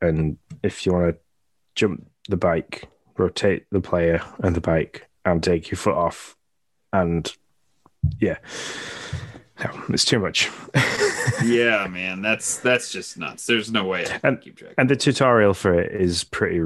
And 0.00 0.38
if 0.62 0.86
you 0.86 0.92
want 0.92 1.14
to 1.14 1.20
jump 1.74 2.11
the 2.28 2.36
bike, 2.36 2.88
rotate 3.16 3.66
the 3.70 3.80
player 3.80 4.22
and 4.42 4.54
the 4.56 4.60
bike, 4.60 5.08
and 5.24 5.42
take 5.42 5.70
your 5.70 5.78
foot 5.78 5.94
off, 5.94 6.36
and 6.92 7.34
yeah, 8.18 8.38
no, 9.62 9.70
it's 9.90 10.04
too 10.04 10.18
much. 10.18 10.50
yeah, 11.44 11.86
man, 11.88 12.22
that's 12.22 12.58
that's 12.58 12.90
just 12.92 13.16
nuts. 13.18 13.46
There's 13.46 13.70
no 13.70 13.84
way 13.84 14.02
I 14.02 14.04
can 14.06 14.20
And- 14.24 14.40
keep 14.40 14.56
track. 14.56 14.74
and 14.78 14.88
the 14.88 14.96
tutorial 14.96 15.54
for 15.54 15.78
it 15.78 15.92
is 15.92 16.24
pretty, 16.24 16.60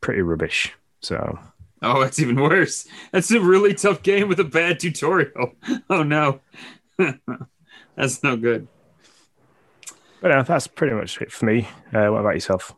pretty 0.00 0.22
rubbish. 0.22 0.72
So 1.00 1.38
Oh, 1.82 2.00
that's 2.00 2.18
even 2.18 2.40
worse. 2.40 2.88
That's 3.12 3.30
a 3.30 3.38
really 3.40 3.74
tough 3.74 4.02
game 4.02 4.28
with 4.28 4.40
a 4.40 4.44
bad 4.44 4.80
tutorial. 4.80 5.52
Oh 5.90 6.02
no, 6.02 6.40
that's 7.96 8.22
no 8.22 8.36
good. 8.36 8.66
But 10.22 10.30
uh, 10.32 10.42
that's 10.42 10.66
pretty 10.66 10.94
much 10.94 11.20
it 11.20 11.30
for 11.30 11.44
me. 11.44 11.68
Uh, 11.92 12.08
what 12.08 12.20
about 12.20 12.34
yourself? 12.34 12.74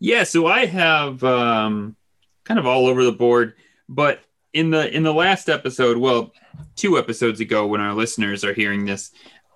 Yeah, 0.00 0.24
so 0.24 0.46
I 0.46 0.66
have 0.66 1.22
um, 1.24 1.96
kind 2.44 2.60
of 2.60 2.66
all 2.66 2.86
over 2.86 3.04
the 3.04 3.12
board, 3.12 3.54
but 3.88 4.20
in 4.52 4.70
the 4.70 4.94
in 4.94 5.02
the 5.02 5.12
last 5.12 5.48
episode, 5.48 5.98
well, 5.98 6.32
two 6.76 6.98
episodes 6.98 7.40
ago, 7.40 7.66
when 7.66 7.80
our 7.80 7.94
listeners 7.94 8.44
are 8.44 8.54
hearing 8.54 8.84
this, 8.84 9.10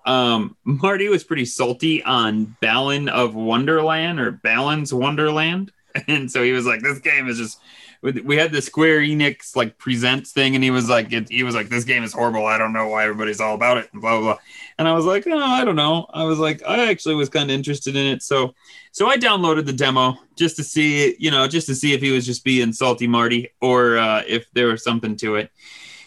um, 0.05 0.57
Marty 0.63 1.07
was 1.07 1.23
pretty 1.23 1.45
salty 1.45 2.03
on 2.03 2.55
Balan 2.61 3.09
of 3.09 3.35
Wonderland 3.35 4.19
or 4.19 4.31
Balan's 4.31 4.93
Wonderland, 4.93 5.71
and 6.07 6.29
so 6.29 6.43
he 6.43 6.51
was 6.51 6.65
like, 6.65 6.81
"This 6.81 6.99
game 6.99 7.27
is 7.27 7.37
just." 7.37 7.59
We 8.01 8.35
had 8.35 8.51
the 8.51 8.61
Square 8.61 8.99
Enix 8.99 9.55
like 9.55 9.77
presents 9.77 10.33
thing, 10.33 10.55
and 10.55 10.63
he 10.63 10.71
was 10.71 10.89
like, 10.89 11.13
it, 11.13 11.29
"He 11.29 11.43
was 11.43 11.55
like, 11.55 11.69
this 11.69 11.85
game 11.85 12.03
is 12.03 12.11
horrible. 12.11 12.45
I 12.45 12.57
don't 12.57 12.73
know 12.73 12.89
why 12.89 13.05
everybody's 13.05 13.39
all 13.39 13.55
about 13.55 13.77
it." 13.77 13.87
And 13.93 14.01
blah 14.01 14.19
blah. 14.19 14.33
blah. 14.33 14.37
And 14.77 14.87
I 14.87 14.93
was 14.93 15.05
like, 15.05 15.25
"Oh, 15.27 15.37
I 15.37 15.63
don't 15.63 15.75
know." 15.75 16.07
I 16.13 16.23
was 16.23 16.39
like, 16.39 16.63
I 16.67 16.89
actually 16.89 17.15
was 17.15 17.29
kind 17.29 17.49
of 17.49 17.55
interested 17.55 17.95
in 17.95 18.05
it, 18.07 18.23
so 18.23 18.53
so 18.93 19.07
I 19.07 19.17
downloaded 19.17 19.65
the 19.65 19.73
demo 19.73 20.17
just 20.37 20.55
to 20.57 20.63
see, 20.63 21.15
you 21.17 21.31
know, 21.31 21.47
just 21.47 21.65
to 21.67 21.75
see 21.75 21.93
if 21.93 22.01
he 22.01 22.11
was 22.11 22.25
just 22.25 22.43
being 22.43 22.71
salty 22.73 23.07
Marty 23.07 23.49
or 23.59 23.97
uh, 23.97 24.21
if 24.27 24.45
there 24.53 24.67
was 24.67 24.83
something 24.83 25.15
to 25.17 25.35
it. 25.35 25.51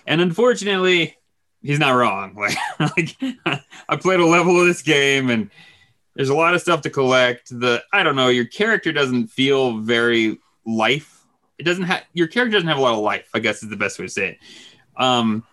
And 0.07 0.21
unfortunately, 0.21 1.17
he's 1.63 1.81
not 1.81 1.91
wrong. 1.91 2.37
Like, 2.79 3.17
like 3.21 3.61
I 3.89 3.97
played 3.97 4.21
a 4.21 4.27
level 4.27 4.61
of 4.61 4.67
this 4.67 4.83
game 4.83 5.31
and 5.31 5.51
there's 6.15 6.29
a 6.29 6.35
lot 6.35 6.55
of 6.55 6.61
stuff 6.61 6.83
to 6.83 6.91
collect. 6.91 7.49
The 7.49 7.83
I 7.93 8.05
don't 8.05 8.17
know, 8.17 8.29
your 8.29 8.45
character 8.45 8.93
doesn't 8.93 9.29
feel 9.29 9.79
very 9.79 10.39
life. 10.65 11.25
It 11.59 11.65
doesn't 11.65 11.85
have 11.85 12.05
your 12.13 12.29
character 12.29 12.53
doesn't 12.57 12.69
have 12.69 12.79
a 12.79 12.83
lot 12.83 12.95
of 12.95 13.01
life. 13.01 13.29
I 13.35 13.41
guess 13.41 13.63
is 13.63 13.69
the 13.69 13.77
best 13.77 13.99
way 13.99 14.07
to 14.07 14.13
say 14.13 14.29
it. 14.29 14.39
Um, 14.97 15.45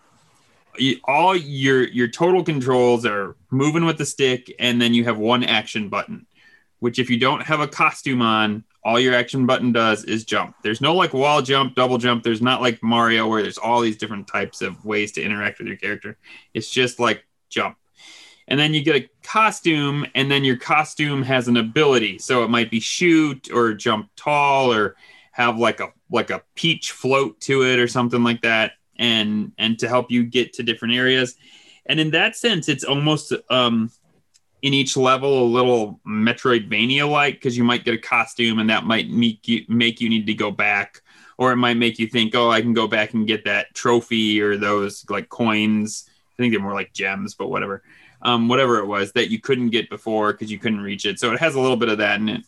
all 1.04 1.36
your 1.36 1.84
your 1.88 2.08
total 2.08 2.42
controls 2.42 3.06
are 3.06 3.36
moving 3.50 3.84
with 3.84 3.98
the 3.98 4.06
stick, 4.06 4.54
and 4.58 4.80
then 4.80 4.94
you 4.94 5.04
have 5.04 5.18
one 5.18 5.44
action 5.44 5.88
button 5.88 6.26
which 6.84 6.98
if 6.98 7.08
you 7.08 7.18
don't 7.18 7.42
have 7.42 7.60
a 7.60 7.66
costume 7.66 8.20
on, 8.20 8.62
all 8.84 9.00
your 9.00 9.14
action 9.14 9.46
button 9.46 9.72
does 9.72 10.04
is 10.04 10.22
jump. 10.22 10.54
There's 10.62 10.82
no 10.82 10.94
like 10.94 11.14
wall 11.14 11.40
jump, 11.40 11.74
double 11.74 11.96
jump. 11.96 12.22
There's 12.22 12.42
not 12.42 12.60
like 12.60 12.82
Mario 12.82 13.26
where 13.26 13.40
there's 13.40 13.56
all 13.56 13.80
these 13.80 13.96
different 13.96 14.28
types 14.28 14.60
of 14.60 14.84
ways 14.84 15.10
to 15.12 15.22
interact 15.22 15.58
with 15.58 15.66
your 15.66 15.78
character. 15.78 16.18
It's 16.52 16.68
just 16.68 17.00
like 17.00 17.24
jump. 17.48 17.78
And 18.48 18.60
then 18.60 18.74
you 18.74 18.84
get 18.84 18.96
a 18.96 19.08
costume, 19.22 20.04
and 20.14 20.30
then 20.30 20.44
your 20.44 20.58
costume 20.58 21.22
has 21.22 21.48
an 21.48 21.56
ability. 21.56 22.18
So 22.18 22.44
it 22.44 22.50
might 22.50 22.70
be 22.70 22.80
shoot 22.80 23.50
or 23.50 23.72
jump 23.72 24.10
tall 24.14 24.70
or 24.70 24.96
have 25.32 25.56
like 25.56 25.80
a 25.80 25.88
like 26.10 26.28
a 26.28 26.42
peach 26.54 26.92
float 26.92 27.40
to 27.40 27.64
it 27.64 27.78
or 27.78 27.88
something 27.88 28.22
like 28.22 28.42
that, 28.42 28.72
and 28.98 29.52
and 29.58 29.78
to 29.78 29.88
help 29.88 30.10
you 30.10 30.24
get 30.24 30.54
to 30.54 30.62
different 30.62 30.94
areas. 30.94 31.36
And 31.86 32.00
in 32.00 32.10
that 32.12 32.36
sense, 32.36 32.68
it's 32.68 32.84
almost 32.84 33.32
um, 33.50 33.90
in 34.62 34.72
each 34.72 34.96
level 34.96 35.42
a 35.42 35.44
little 35.44 36.00
Metroidvania 36.06 37.08
like 37.08 37.34
because 37.34 37.56
you 37.56 37.64
might 37.64 37.84
get 37.84 37.94
a 37.94 37.98
costume 37.98 38.58
and 38.58 38.70
that 38.70 38.84
might 38.84 39.10
make 39.10 39.46
you 39.46 39.64
make 39.68 40.00
you 40.00 40.08
need 40.08 40.26
to 40.26 40.34
go 40.34 40.50
back, 40.50 41.02
or 41.36 41.52
it 41.52 41.56
might 41.56 41.76
make 41.76 41.98
you 41.98 42.06
think, 42.06 42.34
oh, 42.34 42.50
I 42.50 42.62
can 42.62 42.72
go 42.72 42.88
back 42.88 43.12
and 43.12 43.26
get 43.26 43.44
that 43.44 43.74
trophy 43.74 44.40
or 44.40 44.56
those 44.56 45.04
like 45.10 45.28
coins. 45.28 46.08
I 46.08 46.42
think 46.42 46.52
they're 46.52 46.62
more 46.62 46.72
like 46.72 46.94
gems, 46.94 47.34
but 47.34 47.48
whatever, 47.48 47.82
um, 48.22 48.48
whatever 48.48 48.78
it 48.78 48.86
was 48.86 49.12
that 49.12 49.30
you 49.30 49.38
couldn't 49.38 49.68
get 49.68 49.90
before 49.90 50.32
because 50.32 50.50
you 50.50 50.58
couldn't 50.58 50.80
reach 50.80 51.04
it. 51.04 51.20
So 51.20 51.32
it 51.32 51.40
has 51.40 51.54
a 51.54 51.60
little 51.60 51.76
bit 51.76 51.90
of 51.90 51.98
that 51.98 52.18
in 52.18 52.30
it, 52.30 52.44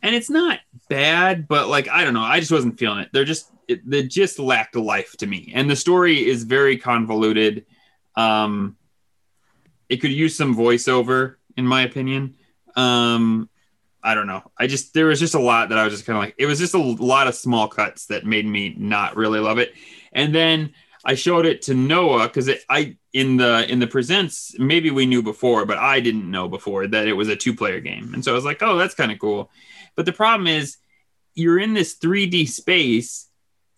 and 0.00 0.14
it's 0.14 0.30
not 0.30 0.60
bad, 0.88 1.48
but 1.48 1.66
like 1.66 1.88
I 1.88 2.04
don't 2.04 2.14
know, 2.14 2.22
I 2.22 2.38
just 2.38 2.52
wasn't 2.52 2.78
feeling 2.78 3.00
it. 3.00 3.08
They're 3.12 3.24
just 3.24 3.50
it, 3.68 3.88
they 3.88 4.04
just 4.04 4.38
lacked 4.38 4.76
life 4.76 5.16
to 5.18 5.26
me, 5.26 5.52
and 5.54 5.68
the 5.70 5.76
story 5.76 6.26
is 6.26 6.44
very 6.44 6.76
convoluted. 6.76 7.66
Um, 8.14 8.76
it 9.88 9.98
could 9.98 10.12
use 10.12 10.36
some 10.36 10.56
voiceover 10.56 11.36
in 11.56 11.66
my 11.66 11.82
opinion. 11.82 12.36
Um 12.74 13.48
i 14.02 14.14
don't 14.14 14.26
know. 14.26 14.42
I 14.56 14.66
just 14.66 14.94
there 14.94 15.06
was 15.06 15.18
just 15.18 15.34
a 15.34 15.40
lot 15.40 15.70
that 15.70 15.78
i 15.78 15.84
was 15.84 15.92
just 15.92 16.06
kind 16.06 16.16
of 16.16 16.22
like 16.22 16.34
it 16.38 16.46
was 16.46 16.58
just 16.58 16.74
a 16.74 16.78
lot 16.78 17.26
of 17.26 17.34
small 17.34 17.68
cuts 17.68 18.06
that 18.06 18.24
made 18.24 18.46
me 18.46 18.74
not 18.76 19.16
really 19.16 19.40
love 19.40 19.58
it. 19.58 19.74
And 20.12 20.34
then 20.34 20.74
i 21.04 21.14
showed 21.14 21.46
it 21.46 21.62
to 21.62 21.74
noah 21.74 22.28
because 22.28 22.50
i 22.68 22.96
in 23.12 23.36
the 23.36 23.70
in 23.70 23.78
the 23.78 23.86
presents 23.86 24.58
maybe 24.58 24.90
we 24.90 25.06
knew 25.06 25.22
before 25.22 25.64
but 25.64 25.78
i 25.78 26.00
didn't 26.00 26.30
know 26.30 26.48
before 26.48 26.86
that 26.86 27.06
it 27.08 27.14
was 27.14 27.28
a 27.28 27.36
two 27.36 27.54
player 27.54 27.80
game. 27.80 28.12
And 28.14 28.24
so 28.24 28.32
i 28.32 28.34
was 28.34 28.44
like 28.44 28.62
oh 28.62 28.76
that's 28.76 28.94
kind 28.94 29.12
of 29.12 29.18
cool. 29.18 29.50
But 29.94 30.04
the 30.04 30.12
problem 30.12 30.46
is 30.46 30.76
you're 31.34 31.58
in 31.58 31.74
this 31.74 31.98
3d 31.98 32.48
space 32.48 33.25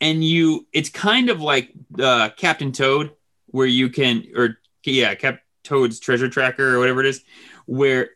and 0.01 0.25
you 0.25 0.67
it's 0.73 0.91
kind 0.91 1.31
of 1.31 1.41
like 1.41 1.73
uh, 2.01 2.31
captain 2.31 2.73
toad 2.73 3.13
where 3.47 3.67
you 3.67 3.89
can 3.89 4.25
or 4.37 4.59
yeah 4.85 5.15
cap 5.15 5.41
Toad's 5.69 6.01
treasure 6.01 6.29
tracker 6.29 6.75
or 6.75 6.79
whatever 6.79 7.01
it 7.01 7.07
is, 7.07 7.23
where 7.67 8.11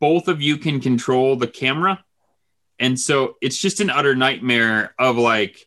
both 0.00 0.26
of 0.26 0.42
you 0.42 0.58
can 0.58 0.80
control 0.80 1.36
the 1.36 1.46
camera. 1.46 2.04
And 2.80 2.98
so 2.98 3.36
it's 3.40 3.56
just 3.56 3.80
an 3.80 3.88
utter 3.88 4.16
nightmare 4.16 4.94
of 4.98 5.16
like 5.16 5.66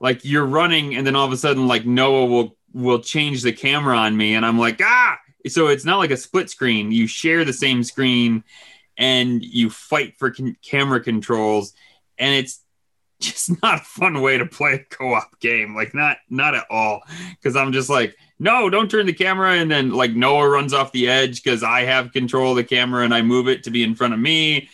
like 0.00 0.24
you're 0.24 0.44
running 0.44 0.94
and 0.94 1.06
then 1.06 1.16
all 1.16 1.24
of 1.24 1.32
a 1.32 1.36
sudden 1.36 1.68
like 1.68 1.86
Noah 1.86 2.26
will 2.26 2.56
will 2.72 2.98
change 2.98 3.42
the 3.42 3.52
camera 3.52 3.96
on 3.96 4.16
me 4.16 4.34
and 4.34 4.44
I'm 4.44 4.58
like 4.58 4.80
ah 4.82 5.18
so 5.48 5.68
it's 5.68 5.84
not 5.84 5.96
like 5.96 6.10
a 6.10 6.16
split 6.16 6.50
screen 6.50 6.92
you 6.92 7.06
share 7.06 7.44
the 7.44 7.52
same 7.52 7.82
screen 7.82 8.44
and 8.98 9.42
you 9.42 9.70
fight 9.70 10.18
for 10.18 10.30
con- 10.30 10.56
camera 10.62 11.00
controls 11.00 11.72
and 12.18 12.34
it's 12.34 12.60
just 13.20 13.62
not 13.62 13.80
a 13.80 13.84
fun 13.84 14.20
way 14.20 14.38
to 14.38 14.46
play 14.46 14.74
a 14.74 14.78
co-op 14.78 15.40
game 15.40 15.74
like 15.74 15.94
not 15.94 16.18
not 16.28 16.54
at 16.54 16.66
all 16.70 17.02
because 17.30 17.56
I'm 17.56 17.72
just 17.72 17.88
like 17.88 18.16
no, 18.38 18.68
don't 18.68 18.90
turn 18.90 19.06
the 19.06 19.12
camera. 19.12 19.54
And 19.54 19.70
then 19.70 19.90
like 19.90 20.12
Noah 20.12 20.48
runs 20.48 20.72
off 20.72 20.92
the 20.92 21.08
edge 21.08 21.42
because 21.42 21.62
I 21.62 21.82
have 21.82 22.12
control 22.12 22.50
of 22.50 22.56
the 22.56 22.64
camera 22.64 23.04
and 23.04 23.14
I 23.14 23.22
move 23.22 23.48
it 23.48 23.64
to 23.64 23.70
be 23.70 23.82
in 23.82 23.94
front 23.94 24.14
of 24.14 24.20
me. 24.20 24.68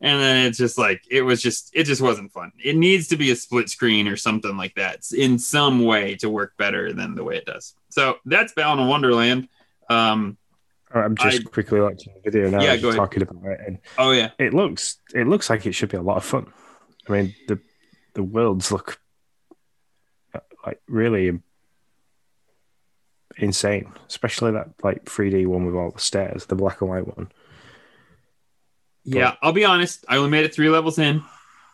And 0.00 0.20
then 0.20 0.46
it's 0.46 0.58
just 0.58 0.78
like, 0.78 1.02
it 1.10 1.22
was 1.22 1.40
just, 1.40 1.70
it 1.74 1.84
just 1.84 2.00
wasn't 2.00 2.32
fun. 2.32 2.50
It 2.62 2.76
needs 2.76 3.08
to 3.08 3.16
be 3.16 3.30
a 3.30 3.36
split 3.36 3.68
screen 3.68 4.08
or 4.08 4.16
something 4.16 4.56
like 4.56 4.74
that 4.74 5.00
in 5.16 5.38
some 5.38 5.84
way 5.84 6.16
to 6.16 6.28
work 6.28 6.56
better 6.56 6.92
than 6.92 7.14
the 7.14 7.22
way 7.22 7.36
it 7.36 7.44
does. 7.44 7.74
So 7.88 8.16
that's 8.24 8.52
Balan 8.52 8.80
of 8.80 8.88
Wonderland. 8.88 9.48
Um, 9.88 10.38
I'm 10.92 11.16
just 11.16 11.42
I- 11.42 11.44
quickly 11.44 11.80
watching 11.80 12.14
the 12.14 12.30
video 12.30 12.50
now. 12.50 12.62
Yeah, 12.62 12.76
go 12.76 12.92
talking 12.92 13.22
about 13.22 13.44
it, 13.44 13.60
and 13.66 13.78
oh, 13.96 14.10
yeah. 14.10 14.30
it 14.38 14.52
looks 14.52 14.98
it 15.14 15.26
looks 15.26 15.48
like 15.48 15.64
it 15.64 15.72
should 15.72 15.88
be 15.88 15.96
a 15.96 16.02
lot 16.02 16.18
of 16.18 16.24
fun. 16.24 16.52
I 17.08 17.12
mean, 17.12 17.34
the 17.48 17.58
the 18.14 18.22
worlds 18.22 18.70
look 18.70 19.00
like 20.66 20.80
really 20.88 21.40
insane, 23.36 23.92
especially 24.08 24.52
that 24.52 24.70
like 24.82 25.04
3D 25.04 25.46
one 25.46 25.64
with 25.64 25.74
all 25.74 25.90
the 25.90 26.00
stairs, 26.00 26.46
the 26.46 26.54
black 26.54 26.80
and 26.80 26.90
white 26.90 27.06
one. 27.06 27.30
Yeah, 29.04 29.34
I'll 29.42 29.52
be 29.52 29.64
honest. 29.64 30.04
I 30.08 30.16
only 30.16 30.30
made 30.30 30.44
it 30.44 30.54
three 30.54 30.68
levels 30.68 30.98
in. 30.98 31.22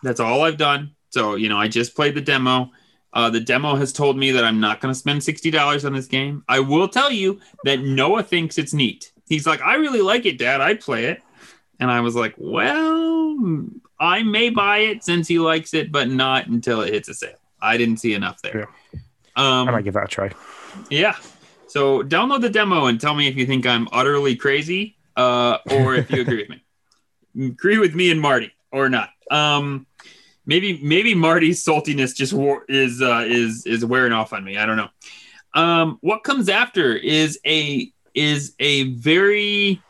That's 0.03 0.21
all 0.21 0.43
I've 0.43 0.57
done. 0.57 0.95
So, 1.11 1.35
you 1.35 1.49
know, 1.49 1.59
I 1.59 1.69
just 1.69 1.95
played 1.95 2.15
the 2.15 2.21
demo. 2.21 2.71
Uh, 3.13 3.31
the 3.31 3.41
demo 3.41 3.75
has 3.75 3.93
told 3.93 4.17
me 4.17 4.33
that 4.33 4.45
I'm 4.45 4.61
not 4.61 4.81
going 4.81 4.93
to 4.93 4.99
spend 4.99 5.21
$60 5.21 5.85
on 5.85 5.93
this 5.93 6.07
game. 6.07 6.45
I 6.49 6.61
will 6.61 6.89
tell 6.89 7.11
you 7.11 7.41
that 7.65 7.81
Noah 7.81 8.23
thinks 8.23 8.59
it's 8.59 8.75
neat. 8.75 9.13
He's 9.29 9.47
like, 9.47 9.61
I 9.61 9.75
really 9.75 10.01
like 10.01 10.25
it, 10.27 10.39
Dad. 10.39 10.61
I'd 10.61 10.81
play 10.81 11.07
it. 11.07 11.23
And 11.81 11.91
I 11.91 12.01
was 12.01 12.15
like, 12.17 12.35
well, 12.37 13.37
I 14.01 14.23
may 14.23 14.51
buy 14.51 14.79
it 14.79 15.05
since 15.05 15.29
he 15.29 15.39
likes 15.39 15.75
it, 15.75 15.93
but 15.93 16.09
not 16.09 16.47
until 16.49 16.81
it 16.81 16.93
hits 16.93 17.09
a 17.09 17.15
sale. 17.15 17.37
I 17.61 17.77
didn't 17.77 17.99
see 17.99 18.15
enough 18.15 18.41
there. 18.43 18.69
Um, 19.37 19.69
I 19.69 19.73
might 19.73 19.85
give 19.85 19.95
that 19.95 20.05
a 20.05 20.09
try. 20.09 20.31
yeah. 20.91 21.17
So 21.69 22.03
download 22.03 22.41
the 22.41 22.51
demo 22.51 22.87
and 22.87 23.01
tell 23.01 23.15
me 23.15 23.29
if 23.29 23.37
you 23.37 23.47
think 23.47 23.67
I'm 23.67 23.89
utterly 23.93 24.35
crazy 24.37 24.97
uh, 25.17 25.59
or 25.71 25.95
if 25.95 26.11
you 26.11 26.23
agree 26.23 26.39
with 26.39 26.49
me. 26.51 26.63
Agree 27.47 27.79
with 27.79 27.95
me 27.95 28.11
and 28.11 28.21
Marty 28.21 28.51
or 28.73 28.89
not. 28.89 29.11
Um, 29.31 29.87
maybe 30.47 30.81
maybe 30.83 31.15
Marty's 31.15 31.65
saltiness 31.65 32.17
just 32.17 32.33
war- 32.33 32.65
is 32.69 33.01
uh, 33.01 33.25
is 33.29 33.65
is 33.67 33.85
wearing 33.85 34.13
off 34.13 34.33
on 34.33 34.43
me. 34.43 34.57
I 34.57 34.67
don't 34.67 34.77
know. 34.77 34.89
Um, 35.55 35.99
what 36.01 36.25
comes 36.25 36.49
after 36.49 36.97
is 36.97 37.39
a 37.47 37.93
is 38.15 38.55
a 38.59 38.95
very 38.95 39.81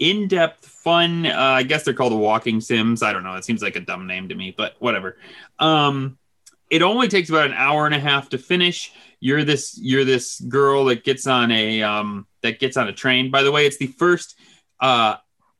in-depth, 0.00 0.77
fun. 0.88 1.26
Uh, 1.26 1.34
I 1.36 1.64
guess 1.64 1.84
they're 1.84 1.92
called 1.92 2.12
the 2.12 2.16
walking 2.16 2.62
sims. 2.62 3.02
I 3.02 3.12
don't 3.12 3.22
know. 3.22 3.34
It 3.34 3.44
seems 3.44 3.60
like 3.60 3.76
a 3.76 3.80
dumb 3.80 4.06
name 4.06 4.30
to 4.30 4.34
me, 4.34 4.54
but 4.56 4.74
whatever. 4.78 5.18
Um, 5.58 6.16
it 6.70 6.80
only 6.80 7.08
takes 7.08 7.28
about 7.28 7.44
an 7.44 7.52
hour 7.52 7.84
and 7.84 7.94
a 7.94 8.00
half 8.00 8.30
to 8.30 8.38
finish 8.38 8.92
you're 9.20 9.44
this 9.44 9.78
you're 9.80 10.04
this 10.04 10.40
girl 10.40 10.86
that 10.86 11.04
gets 11.04 11.26
on 11.26 11.50
a 11.50 11.82
um 11.82 12.26
that 12.42 12.58
gets 12.58 12.76
on 12.78 12.88
a 12.88 12.92
train. 12.92 13.30
By 13.30 13.42
the 13.42 13.52
way, 13.52 13.66
it's 13.66 13.76
the 13.76 13.88
first 13.88 14.38
uh, 14.80 15.16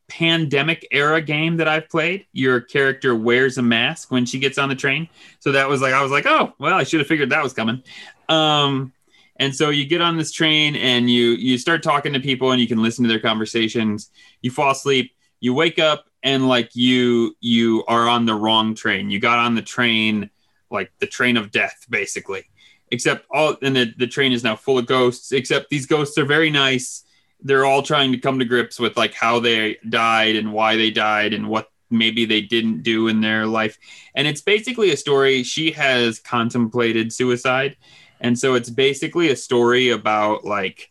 pandemic 0.08 0.87
era 0.90 1.20
game 1.20 1.58
that 1.58 1.68
I've 1.68 1.90
played. 1.90 2.26
Your 2.32 2.61
character 2.61 3.14
wears 3.14 3.58
a 3.58 3.62
mask 3.62 4.11
when 4.11 4.25
she 4.25 4.38
gets 4.38 4.56
on 4.56 4.68
the 4.70 4.76
train. 4.76 5.08
So 5.40 5.52
that 5.52 5.68
was 5.68 5.82
like 5.82 5.92
I 5.92 6.02
was 6.02 6.12
like, 6.12 6.25
oh 6.26 6.54
well, 6.58 6.75
I 6.75 6.85
should 6.85 7.00
have 7.00 7.08
figured 7.08 7.30
that 7.30 7.42
was 7.42 7.52
coming. 7.52 7.82
Um, 8.30 8.92
and 9.37 9.54
so 9.54 9.70
you 9.70 9.87
get 9.87 10.00
on 10.00 10.16
this 10.16 10.32
train 10.32 10.75
and 10.76 11.11
you 11.11 11.30
you 11.30 11.58
start 11.58 11.82
talking 11.82 12.12
to 12.14 12.20
people 12.20 12.52
and 12.52 12.61
you 12.61 12.68
can 12.68 12.82
listen 12.82 13.04
to 13.04 13.08
their 13.08 13.20
conversations. 13.20 14.11
You 14.40 14.50
fall 14.50 14.70
asleep. 14.70 15.12
You 15.40 15.54
wake 15.54 15.78
up 15.78 16.07
and 16.23 16.49
like 16.49 16.75
you 16.75 17.37
you 17.40 17.85
are 17.87 18.09
on 18.09 18.26
the 18.26 18.35
wrong 18.35 18.75
train. 18.75 19.11
You 19.11 19.21
got 19.21 19.38
on 19.38 19.54
the 19.54 19.62
train 19.62 20.30
like 20.71 20.92
the 20.99 21.07
train 21.07 21.37
of 21.37 21.50
death 21.50 21.87
basically. 21.88 22.45
Except 22.90 23.26
all 23.30 23.57
and 23.62 23.76
the, 23.76 23.92
the 23.97 24.07
train 24.07 24.33
is 24.33 24.42
now 24.42 24.57
full 24.57 24.78
of 24.78 24.87
ghosts. 24.87 25.33
Except 25.33 25.71
these 25.71 25.87
ghosts 25.87 26.18
are 26.18 26.25
very 26.25 26.50
nice 26.50 27.04
they're 27.40 27.64
all 27.64 27.83
trying 27.83 28.12
to 28.12 28.18
come 28.18 28.38
to 28.38 28.45
grips 28.45 28.80
with 28.80 28.97
like 28.97 29.14
how 29.14 29.38
they 29.40 29.76
died 29.88 30.37
and 30.37 30.52
why 30.52 30.76
they 30.76 30.90
died 30.90 31.33
and 31.33 31.49
what 31.49 31.71
maybe 31.90 32.25
they 32.25 32.40
didn't 32.40 32.83
do 32.83 33.09
in 33.09 33.21
their 33.21 33.47
life. 33.47 33.78
And 34.14 34.26
it's 34.26 34.40
basically 34.40 34.90
a 34.90 34.97
story. 34.97 35.42
She 35.42 35.71
has 35.73 36.18
contemplated 36.18 37.12
suicide. 37.12 37.76
And 38.21 38.38
so 38.38 38.54
it's 38.54 38.71
basically 38.71 39.30
a 39.30 39.37
story 39.37 39.90
about 39.90 40.45
like 40.45 40.90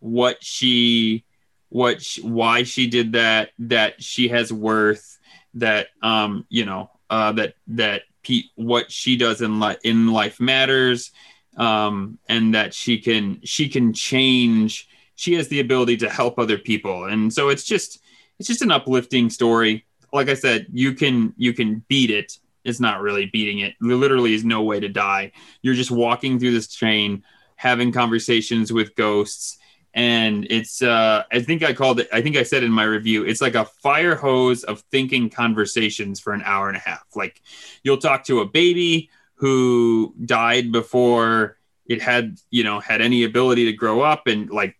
what 0.00 0.44
she, 0.44 1.24
what, 1.68 2.02
she, 2.02 2.22
why 2.22 2.62
she 2.62 2.86
did 2.86 3.12
that, 3.12 3.50
that 3.58 4.02
she 4.02 4.28
has 4.28 4.52
worth, 4.52 5.18
that, 5.54 5.88
um, 6.02 6.46
you 6.48 6.64
know, 6.64 6.90
uh, 7.10 7.32
that, 7.32 7.54
that 7.68 8.02
Pete, 8.22 8.46
what 8.56 8.90
she 8.90 9.16
does 9.16 9.40
in 9.42 9.60
life, 9.60 9.78
in 9.84 10.08
life 10.08 10.40
matters. 10.40 11.10
Um, 11.56 12.20
and 12.28 12.54
that 12.54 12.72
she 12.72 12.98
can, 12.98 13.40
she 13.42 13.68
can 13.68 13.92
change. 13.92 14.88
She 15.16 15.34
has 15.34 15.48
the 15.48 15.58
ability 15.58 15.96
to 15.96 16.08
help 16.08 16.38
other 16.38 16.56
people. 16.56 17.06
And 17.06 17.34
so 17.34 17.48
it's 17.48 17.64
just 17.64 17.98
it's 18.38 18.48
just 18.48 18.62
an 18.62 18.70
uplifting 18.70 19.30
story. 19.30 19.84
Like 20.12 20.28
i 20.28 20.34
said 20.34 20.66
you 20.72 20.94
can 20.94 21.34
you 21.36 21.52
can 21.52 21.84
beat 21.88 22.10
it. 22.10 22.38
It's 22.64 22.80
not 22.80 23.00
really 23.00 23.26
beating 23.26 23.60
it. 23.60 23.74
There 23.80 23.96
literally 23.96 24.34
is 24.34 24.44
no 24.44 24.62
way 24.62 24.80
to 24.80 24.88
die. 24.88 25.32
You're 25.62 25.74
just 25.74 25.90
walking 25.90 26.38
through 26.38 26.52
this 26.52 26.72
train 26.72 27.24
having 27.56 27.92
conversations 27.92 28.72
with 28.72 28.94
ghosts 28.94 29.57
and 29.94 30.46
it's 30.50 30.82
uh 30.82 31.22
i 31.32 31.40
think 31.40 31.62
i 31.62 31.72
called 31.72 32.00
it 32.00 32.08
i 32.12 32.20
think 32.20 32.36
i 32.36 32.42
said 32.42 32.62
in 32.62 32.70
my 32.70 32.84
review 32.84 33.24
it's 33.24 33.40
like 33.40 33.54
a 33.54 33.64
fire 33.64 34.14
hose 34.14 34.64
of 34.64 34.80
thinking 34.90 35.30
conversations 35.30 36.20
for 36.20 36.32
an 36.32 36.42
hour 36.44 36.68
and 36.68 36.76
a 36.76 36.80
half 36.80 37.04
like 37.16 37.42
you'll 37.82 37.98
talk 37.98 38.24
to 38.24 38.40
a 38.40 38.46
baby 38.46 39.08
who 39.34 40.14
died 40.24 40.70
before 40.70 41.56
it 41.86 42.02
had 42.02 42.38
you 42.50 42.62
know 42.62 42.80
had 42.80 43.00
any 43.00 43.24
ability 43.24 43.64
to 43.64 43.72
grow 43.72 44.00
up 44.00 44.26
and 44.26 44.50
like 44.50 44.76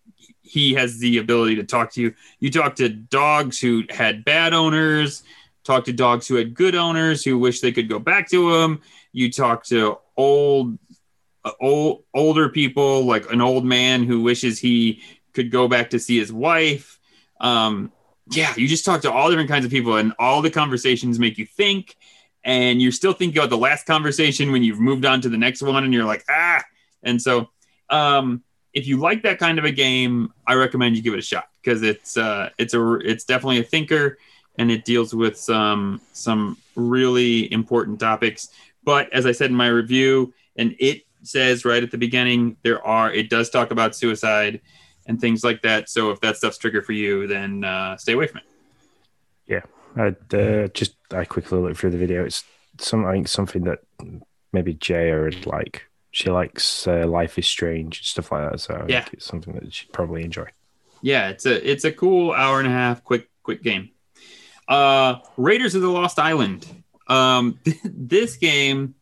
he 0.49 0.75
has 0.75 0.99
the 0.99 1.19
ability 1.19 1.57
to 1.57 1.65
talk 1.65 1.93
to 1.93 2.01
you. 2.01 2.15
You 2.41 2.51
talk 2.51 2.77
to 2.77 2.89
dogs 2.89 3.61
who 3.61 3.85
had 3.91 4.25
bad 4.25 4.55
owners, 4.55 5.23
talk 5.63 5.85
to 5.85 5.93
dogs 5.93 6.27
who 6.27 6.37
had 6.37 6.55
good 6.55 6.75
owners 6.75 7.23
who 7.23 7.39
wish 7.39 7.61
they 7.61 7.73
could 7.73 7.89
go 7.89 7.99
back 7.99 8.29
to 8.31 8.53
them. 8.53 8.81
You 9.13 9.31
talk 9.31 9.65
to 9.65 9.99
old, 10.17 10.79
old, 11.61 12.05
older 12.15 12.49
people 12.49 13.05
like 13.05 13.31
an 13.33 13.41
old 13.41 13.65
man 13.65 14.05
who 14.05 14.23
wishes 14.23 14.59
he 14.59 15.03
could 15.33 15.51
go 15.51 15.69
back 15.69 15.91
to 15.91 15.99
see 15.99 16.19
his 16.19 16.33
wife. 16.33 16.99
Um, 17.41 17.93
yeah, 18.31 18.53
you 18.57 18.69
just 18.69 18.85
talk 18.85 19.03
to 19.03 19.13
all 19.13 19.31
different 19.31 19.49
kinds 19.49 19.65
of 19.65 19.71
people, 19.71 19.97
and 19.97 20.13
all 20.19 20.43
the 20.43 20.51
conversations 20.51 21.19
make 21.19 21.39
you 21.39 21.47
think. 21.47 21.97
And 22.45 22.81
you're 22.81 22.93
still 22.93 23.13
thinking 23.13 23.39
about 23.39 23.51
the 23.51 23.59
last 23.59 23.87
conversation 23.87 24.53
when 24.53 24.63
you've 24.63 24.81
moved 24.81 25.05
on 25.05 25.21
to 25.23 25.29
the 25.29 25.39
next 25.39 25.63
one, 25.63 25.85
and 25.85 25.93
you're 25.93 26.05
like, 26.05 26.25
ah. 26.29 26.63
And 27.03 27.21
so, 27.21 27.49
um, 27.91 28.43
if 28.75 28.87
you 28.87 28.99
like 28.99 29.23
that 29.23 29.39
kind 29.39 29.59
of 29.59 29.65
a 29.65 29.71
game, 29.71 30.33
I 30.47 30.55
recommend 30.55 30.97
you 30.97 31.03
give 31.03 31.15
it 31.15 31.19
a 31.19 31.23
shot 31.23 31.49
because 31.63 31.83
it's 31.83 32.17
uh, 32.17 32.51
it's 32.59 32.75
a 32.75 32.95
it's 32.97 33.25
definitely 33.25 33.61
a 33.61 33.65
thinker 33.65 34.19
and 34.59 34.71
it 34.71 34.85
deals 34.85 35.15
with 35.15 35.39
some 35.39 36.01
some 36.13 36.59
really 36.75 37.51
important 37.53 38.01
topics. 38.01 38.49
But 38.85 39.13
as 39.13 39.25
I 39.25 39.33
said 39.33 39.51
in 39.51 39.57
my 39.57 39.69
review, 39.69 40.35
and 40.57 40.75
it 40.79 41.03
says 41.29 41.65
right 41.65 41.83
at 41.83 41.91
the 41.91 41.99
beginning, 41.99 42.57
there 42.63 42.85
are 42.85 43.13
it 43.13 43.31
does 43.31 43.51
talk 43.51 43.71
about 43.71 43.95
suicide 43.95 44.61
and 45.07 45.21
things 45.21 45.45
like 45.45 45.63
that. 45.63 45.89
So 45.89 46.11
if 46.11 46.21
that 46.21 46.37
stuff's 46.37 46.59
trigger 46.59 46.83
for 46.83 46.93
you, 46.93 47.27
then 47.27 47.65
uh, 47.65 47.97
stay 47.97 48.13
away 48.13 48.27
from 48.27 48.39
it. 48.39 48.45
Yeah, 49.47 49.63
I 49.97 50.37
uh, 50.37 50.69
just 50.69 50.97
I 51.11 51.25
quickly 51.25 51.59
looked 51.59 51.79
through 51.79 51.91
the 51.91 51.99
video. 51.99 52.25
It's 52.25 52.45
some 52.79 53.07
I 53.07 53.13
think 53.13 53.29
something 53.29 53.65
that 53.65 53.81
maybe 54.53 54.75
Jay 54.75 55.13
would 55.13 55.47
like 55.47 55.89
she 56.11 56.31
likes 56.31 56.87
uh, 56.87 57.07
Life 57.07 57.39
is 57.39 57.47
Strange 57.47 58.07
stuff 58.09 58.33
like 58.33 58.51
that. 58.51 58.61
So 58.61 58.87
yeah, 58.89 59.07
it's 59.13 59.25
something 59.27 59.55
that 59.55 59.73
she'd 59.73 59.93
probably 59.93 60.25
enjoy. 60.25 60.47
Yeah, 61.03 61.29
it's 61.29 61.47
a 61.47 61.71
it's 61.71 61.85
a 61.85 61.93
cool 61.93 62.33
hour 62.33 62.59
and 62.59 62.67
a 62.67 62.73
half 62.73 63.05
quick 63.05 63.29
quick 63.43 63.63
game. 63.63 63.91
Uh, 64.67 65.17
Raiders 65.37 65.75
of 65.75 65.83
the 65.83 65.89
Lost 65.89 66.19
Island. 66.19 66.67
Um, 67.07 67.59
this 67.85 68.37
game. 68.37 68.95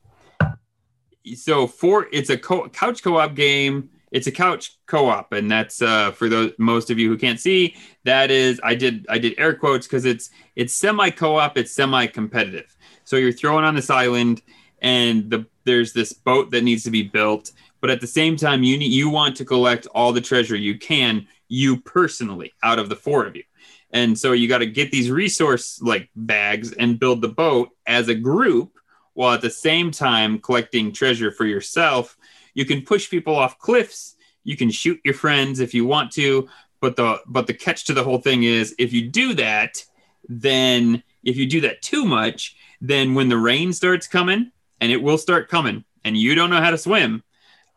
So 1.35 1.67
for 1.67 2.07
it's 2.13 2.31
a 2.31 2.39
co- 2.39 2.69
couch 2.69 3.03
co-op 3.03 3.35
game. 3.35 3.91
It's 4.13 4.29
a 4.29 4.33
couch 4.33 4.77
co-op, 4.87 5.33
and 5.33 5.51
that's 5.51 5.83
uh, 5.83 6.13
for 6.13 6.29
those 6.29 6.53
most 6.59 6.91
of 6.91 6.99
you 6.99 7.09
who 7.09 7.19
can't 7.19 7.41
see. 7.41 7.75
That 8.05 8.31
is, 8.31 8.61
I 8.63 8.75
did 8.75 9.05
I 9.09 9.19
did 9.19 9.35
air 9.37 9.53
quotes 9.55 9.87
because 9.87 10.05
it's 10.05 10.31
it's 10.55 10.73
semi 10.73 11.11
co-op. 11.11 11.59
It's 11.59 11.73
semi 11.73 12.07
competitive. 12.07 12.77
So 13.05 13.17
you're 13.17 13.33
throwing 13.33 13.65
on 13.65 13.75
this 13.75 13.91
island, 13.91 14.43
and 14.81 15.29
the 15.29 15.47
there's 15.65 15.93
this 15.93 16.13
boat 16.13 16.51
that 16.53 16.63
needs 16.63 16.85
to 16.85 16.91
be 16.91 17.03
built, 17.03 17.53
but 17.81 17.91
at 17.91 18.01
the 18.01 18.07
same 18.07 18.37
time, 18.37 18.63
you 18.63 18.79
need, 18.79 18.93
you 18.93 19.11
want 19.11 19.37
to 19.37 19.45
collect 19.45 19.87
all 19.89 20.13
the 20.13 20.21
treasure 20.21 20.57
you 20.57 20.79
can, 20.79 21.27
you 21.49 21.81
personally, 21.81 22.55
out 22.63 22.79
of 22.79 22.89
the 22.89 22.97
four 22.97 23.27
of 23.27 23.37
you. 23.37 23.43
And 23.91 24.19
so 24.19 24.33
you 24.33 24.49
got 24.49 24.59
to 24.59 24.67
get 24.67 24.91
these 24.91 25.11
resource 25.11 25.81
like 25.83 26.09
bags 26.15 26.73
and 26.73 26.99
build 26.99 27.21
the 27.21 27.29
boat 27.29 27.71
as 27.87 28.09
a 28.09 28.15
group 28.15 28.76
while 29.17 29.33
at 29.33 29.41
the 29.41 29.51
same 29.51 29.91
time 29.91 30.39
collecting 30.39 30.93
treasure 30.93 31.33
for 31.33 31.47
yourself. 31.47 32.17
You 32.53 32.67
can 32.67 32.83
push 32.83 33.09
people 33.09 33.35
off 33.35 33.59
cliffs, 33.59 34.17
you 34.45 34.57
can 34.57 34.71
shoot 34.71 35.01
your 35.05 35.15
friends 35.15 35.59
if 35.59 35.73
you 35.75 35.87
want 35.87 36.13
to, 36.13 36.49
but 36.81 36.97
the 36.97 37.21
but 37.27 37.47
the 37.47 37.55
catch 37.55 37.87
to 37.87 37.95
the 37.95 38.05
whole 38.05 38.21
thing 38.21 38.45
is 38.45 38.75
if 38.79 38.93
you 38.93 39.09
do 39.09 39.35
that, 39.35 39.83
then 40.29 41.03
if 41.25 41.37
you 41.37 41.47
do 41.47 41.63
that 41.63 41.81
too 41.81 42.05
much, 42.05 42.57
then 42.81 43.15
when 43.15 43.29
the 43.31 43.39
rain 43.39 43.73
starts 43.73 44.07
coming, 44.07 44.53
and 44.81 44.93
it 44.93 45.03
will 45.03 45.19
start 45.19 45.49
coming, 45.49 45.85
and 46.05 46.17
you 46.17 46.35
don't 46.35 46.51
know 46.51 46.61
how 46.61 46.71
to 46.71 46.79
swim, 46.79 47.23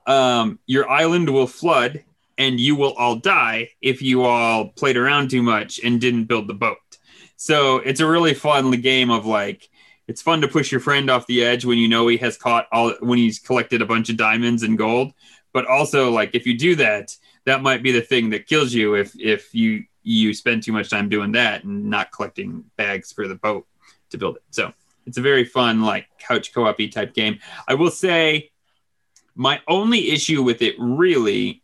um, 0.08 0.60
your 0.66 0.90
island 0.90 1.30
will 1.30 1.48
flood 1.48 2.04
and 2.38 2.60
you 2.60 2.76
will 2.76 2.94
all 2.94 3.16
die 3.16 3.70
if 3.82 4.02
you 4.02 4.24
all 4.24 4.70
played 4.70 4.98
around 4.98 5.30
too 5.30 5.42
much 5.42 5.80
and 5.84 6.02
didn't 6.02 6.26
build 6.26 6.48
the 6.48 6.54
boat. 6.54 6.78
So 7.36 7.78
it's 7.78 8.02
a 8.02 8.08
really 8.08 8.34
fun 8.34 8.72
game 8.82 9.10
of 9.12 9.26
like, 9.26 9.69
it's 10.10 10.24
fun 10.24 10.42
to 10.42 10.48
push 10.48 10.72
your 10.72 10.82
friend 10.82 11.08
off 11.08 11.28
the 11.28 11.44
edge 11.44 11.66
when 11.66 11.78
you 11.78 11.88
know 11.88 12.08
he 12.08 12.18
has 12.18 12.36
caught 12.36 12.68
all 12.72 12.96
when 13.00 13.20
he's 13.20 13.38
collected 13.38 13.84
a 13.84 13.86
bunch 13.86 14.10
of 14.10 14.18
diamonds 14.18 14.64
and 14.64 14.76
gold. 14.76 15.14
But 15.54 15.68
also, 15.68 16.10
like, 16.10 16.34
if 16.34 16.48
you 16.48 16.58
do 16.58 16.76
that, 16.78 17.16
that 17.46 17.62
might 17.62 17.84
be 17.84 17.92
the 17.92 18.02
thing 18.02 18.32
that 18.32 18.48
kills 18.48 18.74
you 18.74 18.96
if 18.96 19.14
if 19.20 19.54
you 19.54 19.84
you 20.02 20.34
spend 20.34 20.64
too 20.64 20.72
much 20.72 20.90
time 20.90 21.10
doing 21.10 21.34
that 21.34 21.64
and 21.64 21.92
not 21.92 22.12
collecting 22.12 22.66
bags 22.76 23.12
for 23.12 23.28
the 23.28 23.36
boat 23.36 23.68
to 24.10 24.18
build 24.18 24.38
it. 24.38 24.44
So 24.50 24.74
it's 25.06 25.20
a 25.20 25.22
very 25.22 25.46
fun, 25.46 25.84
like 25.84 26.08
couch 26.18 26.56
co-op 26.56 26.80
type 26.90 27.14
game. 27.14 27.38
I 27.68 27.76
will 27.76 27.92
say 27.92 28.50
my 29.36 29.62
only 29.68 30.10
issue 30.10 30.42
with 30.42 30.64
it 30.64 30.74
really 30.80 31.62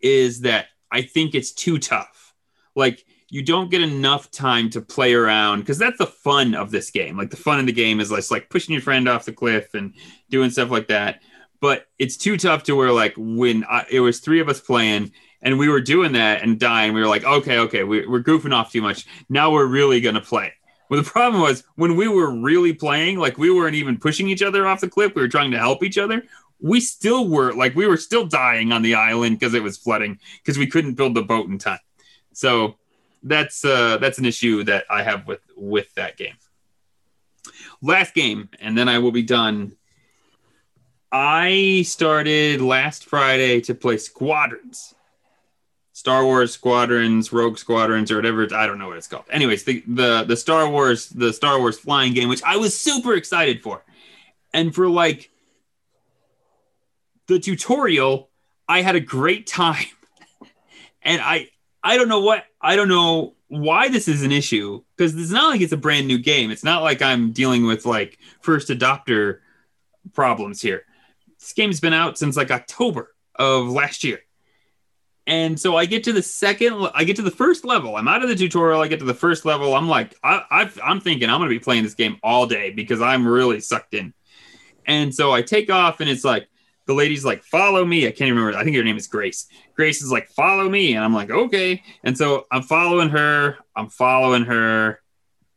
is 0.00 0.42
that 0.42 0.66
I 0.92 1.02
think 1.02 1.34
it's 1.34 1.50
too 1.50 1.78
tough. 1.78 2.34
Like 2.76 3.04
you 3.34 3.42
don't 3.42 3.68
get 3.68 3.82
enough 3.82 4.30
time 4.30 4.70
to 4.70 4.80
play 4.80 5.12
around 5.12 5.58
because 5.58 5.76
that's 5.76 5.98
the 5.98 6.06
fun 6.06 6.54
of 6.54 6.70
this 6.70 6.92
game. 6.92 7.18
Like 7.18 7.30
the 7.30 7.36
fun 7.36 7.58
of 7.58 7.66
the 7.66 7.72
game 7.72 7.98
is 7.98 8.12
like, 8.12 8.30
like 8.30 8.48
pushing 8.48 8.74
your 8.74 8.80
friend 8.80 9.08
off 9.08 9.24
the 9.24 9.32
cliff 9.32 9.74
and 9.74 9.92
doing 10.30 10.50
stuff 10.50 10.70
like 10.70 10.86
that. 10.86 11.20
But 11.60 11.88
it's 11.98 12.16
too 12.16 12.36
tough 12.36 12.62
to 12.62 12.76
where 12.76 12.92
like 12.92 13.14
when 13.16 13.64
I, 13.64 13.86
it 13.90 13.98
was 13.98 14.20
three 14.20 14.38
of 14.38 14.48
us 14.48 14.60
playing 14.60 15.10
and 15.42 15.58
we 15.58 15.68
were 15.68 15.80
doing 15.80 16.12
that 16.12 16.44
and 16.44 16.60
dying, 16.60 16.94
we 16.94 17.00
were 17.00 17.08
like, 17.08 17.24
okay, 17.24 17.58
okay, 17.58 17.82
we, 17.82 18.06
we're 18.06 18.22
goofing 18.22 18.54
off 18.54 18.70
too 18.70 18.82
much. 18.82 19.04
Now 19.28 19.50
we're 19.50 19.66
really 19.66 20.00
gonna 20.00 20.20
play. 20.20 20.52
Well, 20.88 21.02
the 21.02 21.10
problem 21.10 21.42
was 21.42 21.64
when 21.74 21.96
we 21.96 22.06
were 22.06 22.30
really 22.30 22.72
playing, 22.72 23.18
like 23.18 23.36
we 23.36 23.50
weren't 23.50 23.74
even 23.74 23.98
pushing 23.98 24.28
each 24.28 24.44
other 24.44 24.64
off 24.64 24.80
the 24.80 24.88
cliff. 24.88 25.12
We 25.16 25.22
were 25.22 25.28
trying 25.28 25.50
to 25.50 25.58
help 25.58 25.82
each 25.82 25.98
other. 25.98 26.22
We 26.60 26.78
still 26.78 27.26
were 27.26 27.52
like 27.52 27.74
we 27.74 27.88
were 27.88 27.96
still 27.96 28.26
dying 28.26 28.70
on 28.70 28.82
the 28.82 28.94
island 28.94 29.40
because 29.40 29.54
it 29.54 29.62
was 29.64 29.76
flooding 29.76 30.20
because 30.36 30.56
we 30.56 30.68
couldn't 30.68 30.94
build 30.94 31.14
the 31.14 31.22
boat 31.22 31.48
in 31.48 31.58
time. 31.58 31.80
So 32.32 32.76
that's 33.24 33.64
uh, 33.64 33.96
that's 33.98 34.18
an 34.18 34.26
issue 34.26 34.62
that 34.64 34.84
I 34.88 35.02
have 35.02 35.26
with 35.26 35.40
with 35.56 35.92
that 35.94 36.16
game. 36.16 36.36
Last 37.82 38.14
game, 38.14 38.48
and 38.60 38.76
then 38.76 38.88
I 38.88 38.98
will 38.98 39.12
be 39.12 39.22
done. 39.22 39.76
I 41.10 41.82
started 41.86 42.60
last 42.60 43.06
Friday 43.06 43.60
to 43.62 43.74
play 43.74 43.96
Squadrons. 43.96 44.94
Star 45.92 46.24
Wars 46.24 46.52
Squadrons, 46.52 47.32
Rogue 47.32 47.56
Squadrons, 47.56 48.10
or 48.10 48.16
whatever. 48.16 48.48
I 48.54 48.66
don't 48.66 48.78
know 48.78 48.88
what 48.88 48.96
it's 48.96 49.06
called. 49.06 49.24
Anyways, 49.30 49.64
the 49.64 49.82
the 49.86 50.24
the 50.24 50.36
Star 50.36 50.68
Wars 50.68 51.08
the 51.08 51.32
Star 51.32 51.58
Wars 51.58 51.78
flying 51.78 52.12
game, 52.14 52.28
which 52.28 52.42
I 52.42 52.56
was 52.56 52.78
super 52.78 53.14
excited 53.14 53.62
for, 53.62 53.84
and 54.52 54.74
for 54.74 54.88
like 54.88 55.30
the 57.26 57.38
tutorial, 57.38 58.28
I 58.68 58.82
had 58.82 58.96
a 58.96 59.00
great 59.00 59.46
time. 59.62 59.86
and 61.02 61.20
I 61.22 61.48
I 61.84 61.98
don't 61.98 62.08
know 62.08 62.20
what 62.20 62.44
I 62.60 62.76
don't 62.76 62.88
know 62.88 63.34
why 63.48 63.88
this 63.88 64.08
is 64.08 64.22
an 64.22 64.32
issue 64.32 64.82
because 64.96 65.14
it's 65.14 65.30
not 65.30 65.50
like 65.50 65.60
it's 65.60 65.72
a 65.72 65.76
brand 65.76 66.08
new 66.08 66.18
game. 66.18 66.50
It's 66.50 66.64
not 66.64 66.82
like 66.82 67.02
I'm 67.02 67.30
dealing 67.30 67.66
with 67.66 67.84
like 67.84 68.18
first 68.40 68.68
adopter 68.68 69.40
problems 70.14 70.62
here. 70.62 70.84
This 71.38 71.52
game's 71.52 71.80
been 71.80 71.92
out 71.92 72.16
since 72.18 72.36
like 72.36 72.50
October 72.50 73.14
of 73.36 73.68
last 73.68 74.02
year. 74.02 74.20
And 75.26 75.58
so 75.58 75.76
I 75.76 75.86
get 75.86 76.04
to 76.04 76.12
the 76.12 76.22
second, 76.22 76.88
I 76.94 77.04
get 77.04 77.16
to 77.16 77.22
the 77.22 77.30
first 77.30 77.64
level. 77.64 77.96
I'm 77.96 78.08
out 78.08 78.22
of 78.22 78.28
the 78.28 78.36
tutorial. 78.36 78.80
I 78.80 78.88
get 78.88 78.98
to 78.98 79.06
the 79.06 79.14
first 79.14 79.44
level. 79.44 79.74
I'm 79.74 79.88
like, 79.88 80.14
I, 80.22 80.70
I'm 80.82 81.00
thinking 81.00 81.30
I'm 81.30 81.38
going 81.38 81.48
to 81.48 81.54
be 81.54 81.62
playing 81.62 81.82
this 81.82 81.94
game 81.94 82.18
all 82.22 82.46
day 82.46 82.70
because 82.70 83.00
I'm 83.00 83.26
really 83.26 83.60
sucked 83.60 83.94
in. 83.94 84.12
And 84.86 85.14
so 85.14 85.32
I 85.32 85.40
take 85.40 85.70
off, 85.70 86.00
and 86.00 86.10
it's 86.10 86.24
like 86.24 86.46
the 86.86 86.94
lady's 86.94 87.24
like, 87.24 87.42
"Follow 87.44 87.84
me." 87.84 88.06
I 88.06 88.10
can't 88.10 88.28
even 88.28 88.38
remember. 88.38 88.58
I 88.58 88.64
think 88.64 88.76
her 88.76 88.84
name 88.84 88.96
is 88.96 89.06
Grace. 89.06 89.46
Grace 89.74 90.02
is 90.02 90.10
like, 90.10 90.28
"Follow 90.30 90.68
me," 90.68 90.94
and 90.94 91.04
I'm 91.04 91.14
like, 91.14 91.30
"Okay." 91.30 91.82
And 92.02 92.16
so 92.16 92.46
I'm 92.50 92.62
following 92.62 93.08
her. 93.10 93.58
I'm 93.76 93.88
following 93.88 94.44
her, 94.44 95.00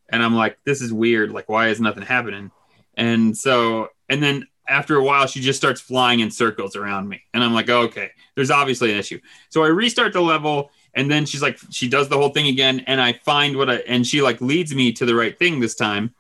and 0.10 0.24
I'm 0.24 0.36
like, 0.36 0.58
"This 0.64 0.82
is 0.82 0.92
weird. 0.94 1.32
Like, 1.32 1.50
why 1.50 1.70
is 1.70 1.80
nothing 1.80 2.04
happening?" 2.04 2.52
And 2.96 3.38
so, 3.38 3.90
and 4.10 4.22
then 4.24 4.48
after 4.68 4.96
a 4.96 5.04
while, 5.04 5.28
she 5.28 5.40
just 5.40 5.60
starts 5.60 5.80
flying 5.80 6.20
in 6.20 6.32
circles 6.32 6.76
around 6.76 7.08
me, 7.08 7.22
and 7.34 7.44
I'm 7.44 7.54
like, 7.54 7.70
"Okay, 7.70 8.12
there's 8.36 8.52
obviously 8.52 8.92
an 8.92 8.98
issue." 8.98 9.20
So 9.50 9.64
I 9.64 9.68
restart 9.68 10.14
the 10.14 10.22
level, 10.22 10.72
and 10.98 11.12
then 11.12 11.28
she's 11.28 11.44
like, 11.44 11.60
she 11.70 11.88
does 11.88 12.10
the 12.10 12.18
whole 12.18 12.30
thing 12.30 12.48
again, 12.48 12.84
and 12.88 13.00
I 13.00 13.14
find 13.14 13.56
what 13.56 13.70
I, 13.70 13.76
and 13.88 14.06
she 14.06 14.24
like 14.24 14.42
leads 14.42 14.74
me 14.74 14.92
to 14.94 15.06
the 15.06 15.14
right 15.14 15.38
thing 15.38 15.60
this 15.60 15.76
time. 15.76 16.16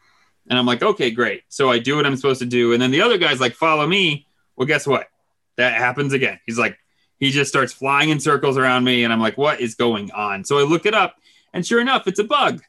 And 0.49 0.57
I'm 0.57 0.67
like, 0.67 0.83
okay, 0.83 1.09
great. 1.09 1.43
So 1.49 1.71
I 1.71 1.79
do 1.79 1.95
what 1.95 2.05
I'm 2.05 2.15
supposed 2.15 2.39
to 2.41 2.45
do. 2.45 2.73
And 2.73 2.81
then 2.81 2.91
the 2.91 3.01
other 3.01 3.17
guy's 3.17 3.41
like, 3.41 3.53
follow 3.53 3.87
me. 3.87 4.26
Well, 4.57 4.67
guess 4.67 4.85
what? 4.85 5.07
That 5.55 5.73
happens 5.73 6.13
again. 6.13 6.39
He's 6.45 6.57
like, 6.57 6.77
he 7.19 7.31
just 7.31 7.49
starts 7.49 7.73
flying 7.73 8.09
in 8.09 8.19
circles 8.19 8.57
around 8.57 8.83
me. 8.83 9.03
And 9.03 9.13
I'm 9.13 9.21
like, 9.21 9.37
what 9.37 9.59
is 9.59 9.75
going 9.75 10.11
on? 10.11 10.43
So 10.43 10.59
I 10.59 10.63
look 10.63 10.85
it 10.85 10.93
up. 10.93 11.15
And 11.53 11.65
sure 11.65 11.79
enough, 11.79 12.07
it's 12.07 12.19
a 12.19 12.23
bug. 12.23 12.61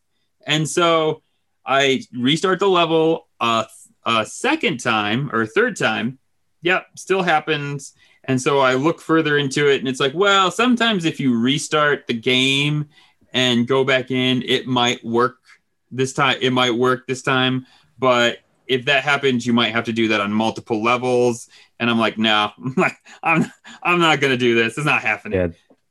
And 0.46 0.68
so 0.68 1.22
I 1.66 2.02
restart 2.16 2.60
the 2.60 2.68
level 2.68 3.28
a, 3.40 3.66
a 4.06 4.24
second 4.24 4.78
time 4.78 5.30
or 5.32 5.44
third 5.44 5.76
time. 5.76 6.18
Yep, 6.62 6.86
still 6.96 7.22
happens. 7.22 7.94
And 8.24 8.40
so 8.40 8.60
I 8.60 8.74
look 8.74 9.00
further 9.00 9.36
into 9.36 9.70
it. 9.70 9.80
And 9.80 9.88
it's 9.88 10.00
like, 10.00 10.14
well, 10.14 10.50
sometimes 10.50 11.04
if 11.04 11.20
you 11.20 11.38
restart 11.38 12.06
the 12.06 12.14
game 12.14 12.88
and 13.32 13.66
go 13.66 13.84
back 13.84 14.10
in, 14.10 14.42
it 14.42 14.66
might 14.66 15.04
work 15.04 15.38
this 15.90 16.12
time 16.12 16.38
it 16.40 16.52
might 16.52 16.74
work 16.74 17.06
this 17.06 17.22
time 17.22 17.66
but 17.98 18.38
if 18.66 18.84
that 18.84 19.02
happens 19.02 19.46
you 19.46 19.52
might 19.52 19.72
have 19.72 19.84
to 19.84 19.92
do 19.92 20.08
that 20.08 20.20
on 20.20 20.32
multiple 20.32 20.82
levels 20.82 21.48
and 21.80 21.90
i'm 21.90 21.98
like 21.98 22.18
no 22.18 22.50
i'm 23.22 23.50
i'm 23.82 24.00
not 24.00 24.20
gonna 24.20 24.36
do 24.36 24.54
this. 24.54 24.76
It's 24.76 24.86
not 24.86 25.02
happening. 25.02 25.38
Yeah, 25.38 25.48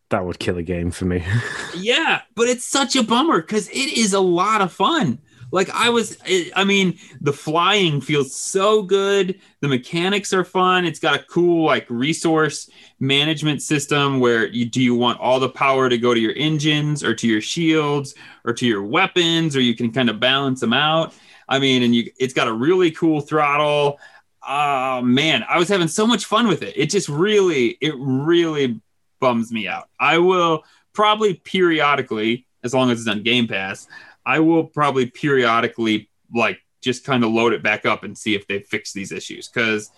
that 0.10 0.26
would 0.26 0.40
kill 0.40 0.58
a 0.58 0.64
game 0.64 0.92
for 0.92 1.06
me. 1.06 1.24
yeah 1.78 2.22
but 2.36 2.48
it's 2.48 2.66
such 2.66 2.96
a 2.96 3.04
bummer 3.04 3.42
because 3.42 3.70
it 3.70 3.98
is 3.98 4.14
a 4.14 4.20
lot 4.20 4.62
of 4.62 4.72
fun. 4.72 5.20
Like 5.52 5.70
i 5.70 5.90
was 5.90 6.18
i 6.56 6.64
mean 6.64 6.98
the 7.22 7.34
flying 7.34 8.02
feels 8.02 8.36
so 8.36 8.84
good. 8.84 9.40
The 9.62 9.68
mechanics 9.68 10.34
are 10.34 10.44
fun. 10.44 10.86
It's 10.86 11.00
got 11.00 11.20
a 11.20 11.24
cool 11.24 11.66
like 11.66 11.86
resource 11.90 12.70
management 13.00 13.62
system 13.62 14.20
where 14.20 14.48
you 14.48 14.66
do 14.66 14.82
you 14.82 14.96
want 14.96 15.20
all 15.20 15.40
the 15.40 15.50
power 15.50 15.90
to 15.90 15.98
go 15.98 16.14
to 16.14 16.20
your 16.20 16.34
engines 16.36 17.04
or 17.04 17.14
to 17.16 17.28
your 17.28 17.42
shields 17.42 18.14
or 18.44 18.54
to 18.54 18.66
your 18.66 18.84
weapons 18.84 19.56
or 19.56 19.62
you 19.62 19.76
can 19.76 19.92
kind 19.92 20.10
of 20.10 20.20
balance 20.20 20.60
them 20.60 20.74
out? 20.74 21.14
I 21.48 21.60
mean 21.60 21.82
and 21.82 21.96
you 21.96 22.12
it's 22.20 22.34
got 22.34 22.50
a 22.50 22.54
really 22.54 22.92
cool 22.92 23.22
throttle 23.22 24.00
oh 24.48 25.02
man 25.02 25.44
i 25.50 25.58
was 25.58 25.68
having 25.68 25.88
so 25.88 26.08
much 26.08 26.26
fun 26.26 26.48
with 26.48 26.64
it. 26.64 26.74
It 26.76 26.90
just 26.90 27.10
really 27.10 27.78
it 27.82 27.94
really 27.98 28.82
bums 29.20 29.52
me 29.52 29.68
out. 29.68 29.90
I 30.00 30.20
will 30.20 30.64
probably 30.94 31.36
periodically 31.36 32.46
as 32.64 32.74
long 32.74 32.90
as 32.90 33.00
it's 33.00 33.08
on 33.08 33.22
game 33.22 33.48
pass 33.48 33.88
i 34.26 34.40
will 34.40 34.64
probably 34.64 35.06
periodically 35.06 36.10
like 36.34 36.60
just 36.82 37.04
kind 37.04 37.24
of 37.24 37.32
load 37.32 37.54
it 37.54 37.64
back 37.64 37.86
up 37.86 38.04
and 38.04 38.18
see 38.18 38.36
if 38.36 38.48
they 38.48 38.60
fix 38.60 38.94
these 38.94 39.12
issues 39.12 39.48
because 39.48 39.92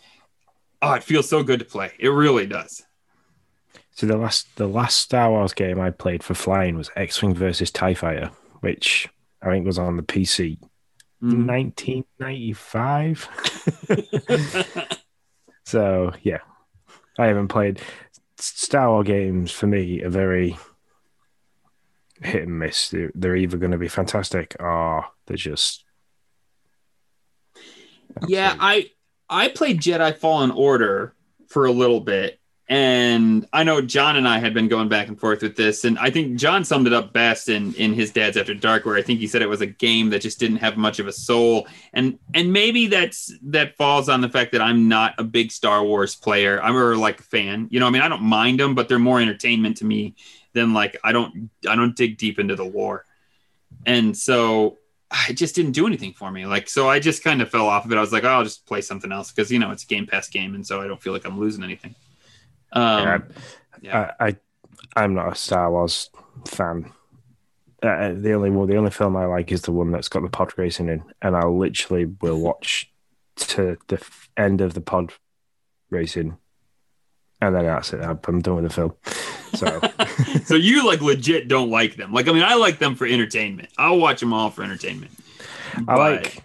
oh 0.82 0.94
it 0.94 1.04
feels 1.04 1.30
so 1.30 1.44
good 1.44 1.60
to 1.60 1.66
play. 1.66 1.92
It 2.00 2.10
really 2.10 2.48
does. 2.48 2.84
So 3.92 4.08
the 4.08 4.18
last 4.18 4.56
the 4.56 4.68
last 4.68 4.98
Star 4.98 5.30
Wars 5.30 5.54
game 5.54 5.80
I 5.80 5.92
played 5.92 6.24
for 6.24 6.34
flying 6.34 6.78
was 6.78 6.90
X 6.96 7.22
Wing 7.22 7.36
versus 7.36 7.72
Tie 7.72 7.94
Fighter, 7.94 8.32
which 8.62 9.10
I 9.42 9.50
think 9.50 9.66
was 9.66 9.78
on 9.78 9.98
the 9.98 10.04
PC. 10.04 10.58
Mhm. 11.21 11.47
1995. 11.47 13.27
so 15.65 16.12
yeah, 16.21 16.39
I 17.17 17.25
haven't 17.27 17.49
played 17.49 17.82
Star 18.38 18.89
Wars 18.89 19.05
games. 19.08 19.51
For 19.51 19.67
me, 19.67 20.01
are 20.03 20.10
very 20.10 20.58
hit 22.21 22.43
and 22.43 22.60
miss. 22.60 22.89
They're, 22.89 23.12
they're 23.15 23.36
either 23.36 23.58
going 23.58 23.71
to 23.71 23.77
be 23.77 23.88
fantastic 23.89 24.55
or 24.60 25.05
they're 25.25 25.38
just 25.38 25.84
Yeah, 28.27 28.55
I 28.60 28.91
I 29.29 29.49
played 29.49 29.82
Jedi 29.82 30.15
Fallen 30.17 30.51
Order 30.51 31.13
for 31.47 31.65
a 31.65 31.71
little 31.71 31.99
bit, 31.99 32.38
and 32.69 33.47
I 33.51 33.63
know 33.63 33.82
John 33.82 34.15
and 34.15 34.27
I 34.27 34.38
had 34.38 34.53
been 34.53 34.67
going 34.67 34.89
back 34.89 35.08
and 35.08 35.19
forth 35.19 35.41
with 35.41 35.55
this, 35.55 35.86
and 35.86 35.97
I 35.97 36.12
think 36.12 36.38
John 36.38 36.63
summed 36.63 36.86
it 36.86 36.93
up 36.93 37.12
best 37.12 37.49
in 37.49 37.73
in 37.73 37.93
his 37.93 38.12
Dad's 38.12 38.38
After 38.38 38.53
Dark, 38.53 38.86
where 38.86 38.95
I 38.95 39.01
think 39.01 39.19
he 39.19 39.25
said 39.25 39.41
it 39.41 39.49
was 39.49 39.62
a 39.62 39.65
game 39.65 40.12
that 40.12 40.21
just 40.21 40.39
didn't 40.39 40.58
have 40.58 40.77
much 40.77 40.99
of 40.99 41.08
a 41.08 41.12
soul, 41.12 41.67
and 41.93 42.19
and 42.36 42.53
maybe 42.53 42.86
that's 42.86 43.34
that 43.41 43.75
falls 43.75 44.08
on 44.08 44.21
the 44.21 44.29
fact 44.29 44.51
that 44.51 44.62
I'm 44.62 44.88
not 44.88 45.15
a 45.17 45.23
big 45.23 45.51
Star 45.51 45.84
Wars 45.84 46.15
player. 46.15 46.62
I'm 46.62 46.77
or 46.77 46.95
like 46.95 47.19
a 47.19 47.23
fan, 47.23 47.69
you 47.71 47.79
know. 47.79 47.88
I 47.88 47.89
mean, 47.89 48.03
I 48.03 48.08
don't 48.08 48.21
mind 48.21 48.60
them, 48.60 48.75
but 48.75 48.88
they're 48.88 48.99
more 48.99 49.19
entertainment 49.19 49.77
to 49.77 49.86
me 49.86 50.13
than 50.53 50.71
like 50.71 50.95
I 51.03 51.12
don't 51.12 51.49
I 51.67 51.75
don't 51.75 51.95
dig 51.95 52.19
deep 52.19 52.38
into 52.38 52.55
the 52.55 52.65
lore, 52.65 53.03
and 53.88 54.15
so 54.15 54.77
it 55.27 55.34
just 55.34 55.55
didn't 55.55 55.71
do 55.71 55.88
anything 55.88 56.13
for 56.13 56.29
me. 56.29 56.45
Like, 56.45 56.69
so 56.69 56.88
I 56.88 56.99
just 56.99 57.23
kind 57.23 57.41
of 57.41 57.49
fell 57.49 57.67
off 57.67 57.86
of 57.86 57.91
it. 57.91 57.97
I 57.97 58.01
was 58.01 58.13
like, 58.13 58.25
oh, 58.25 58.27
I'll 58.27 58.43
just 58.43 58.67
play 58.67 58.82
something 58.82 59.12
else 59.12 59.32
because 59.32 59.51
you 59.51 59.58
know 59.58 59.71
it's 59.71 59.86
a 59.86 59.88
Game 59.88 60.05
Pass 60.05 60.29
game, 60.29 60.53
and 60.53 60.67
so 60.67 60.82
I 60.82 60.88
don't 60.88 61.01
feel 61.01 61.13
like 61.13 61.25
I'm 61.25 61.39
losing 61.39 61.63
anything. 61.63 61.95
Um, 62.71 63.23
yeah. 63.82 64.12
I, 64.19 64.27
I 64.27 64.36
I'm 64.95 65.13
not 65.13 65.32
a 65.32 65.36
Star 65.36 65.71
Wars 65.71 66.10
fan. 66.47 66.91
Uh, 67.82 68.12
the 68.13 68.34
only 68.34 68.49
one, 68.49 68.67
the 68.67 68.75
only 68.75 68.91
film 68.91 69.15
I 69.15 69.25
like 69.25 69.51
is 69.51 69.62
the 69.62 69.71
one 69.71 69.91
that's 69.91 70.10
got 70.10 70.21
the 70.21 70.29
pod 70.29 70.51
racing 70.58 70.89
in, 70.89 71.03
and 71.21 71.36
I 71.36 71.45
literally 71.45 72.05
will 72.05 72.39
watch 72.39 72.91
to 73.38 73.77
the 73.88 74.05
end 74.36 74.60
of 74.62 74.73
the 74.73 74.82
pod 74.82 75.13
racing, 75.89 76.38
and 77.41 77.55
then 77.55 77.65
that's 77.65 77.93
it. 77.93 78.01
I'm, 78.01 78.19
I'm 78.27 78.41
done 78.41 78.55
with 78.62 78.65
the 78.65 78.69
film. 78.73 78.93
So 79.53 79.79
so 80.43 80.55
you 80.55 80.86
like 80.86 81.01
legit 81.01 81.47
don't 81.47 81.69
like 81.69 81.95
them. 81.95 82.12
Like, 82.12 82.27
I 82.27 82.34
mean, 82.34 82.43
I 82.43 82.55
like 82.55 82.79
them 82.79 82.95
for 82.95 83.08
entertainment. 83.08 83.69
I'll 83.77 83.97
watch 83.97 84.19
them 84.19 84.34
all 84.34 84.49
for 84.49 84.63
entertainment. 84.63 85.12
I 85.75 85.82
But- 85.82 85.97
like 85.97 86.43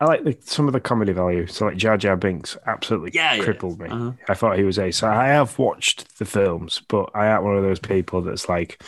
I 0.00 0.06
like 0.06 0.24
the, 0.24 0.36
some 0.40 0.66
of 0.66 0.72
the 0.72 0.80
comedy 0.80 1.12
value. 1.12 1.46
So 1.46 1.66
like 1.66 1.76
Jar 1.76 1.96
Jar 1.96 2.16
Binks 2.16 2.56
absolutely 2.66 3.12
Yeah, 3.14 3.34
yeah. 3.34 3.44
crippled 3.44 3.78
me. 3.80 3.88
Uh-huh. 3.88 4.12
I 4.28 4.34
thought 4.34 4.58
he 4.58 4.64
was 4.64 4.78
ace. 4.78 5.02
I 5.02 5.28
have 5.28 5.58
watched 5.58 6.18
the 6.18 6.24
films, 6.24 6.82
but 6.88 7.10
I 7.14 7.26
am 7.26 7.44
one 7.44 7.56
of 7.56 7.62
those 7.62 7.78
people 7.78 8.20
that's 8.22 8.48
like 8.48 8.82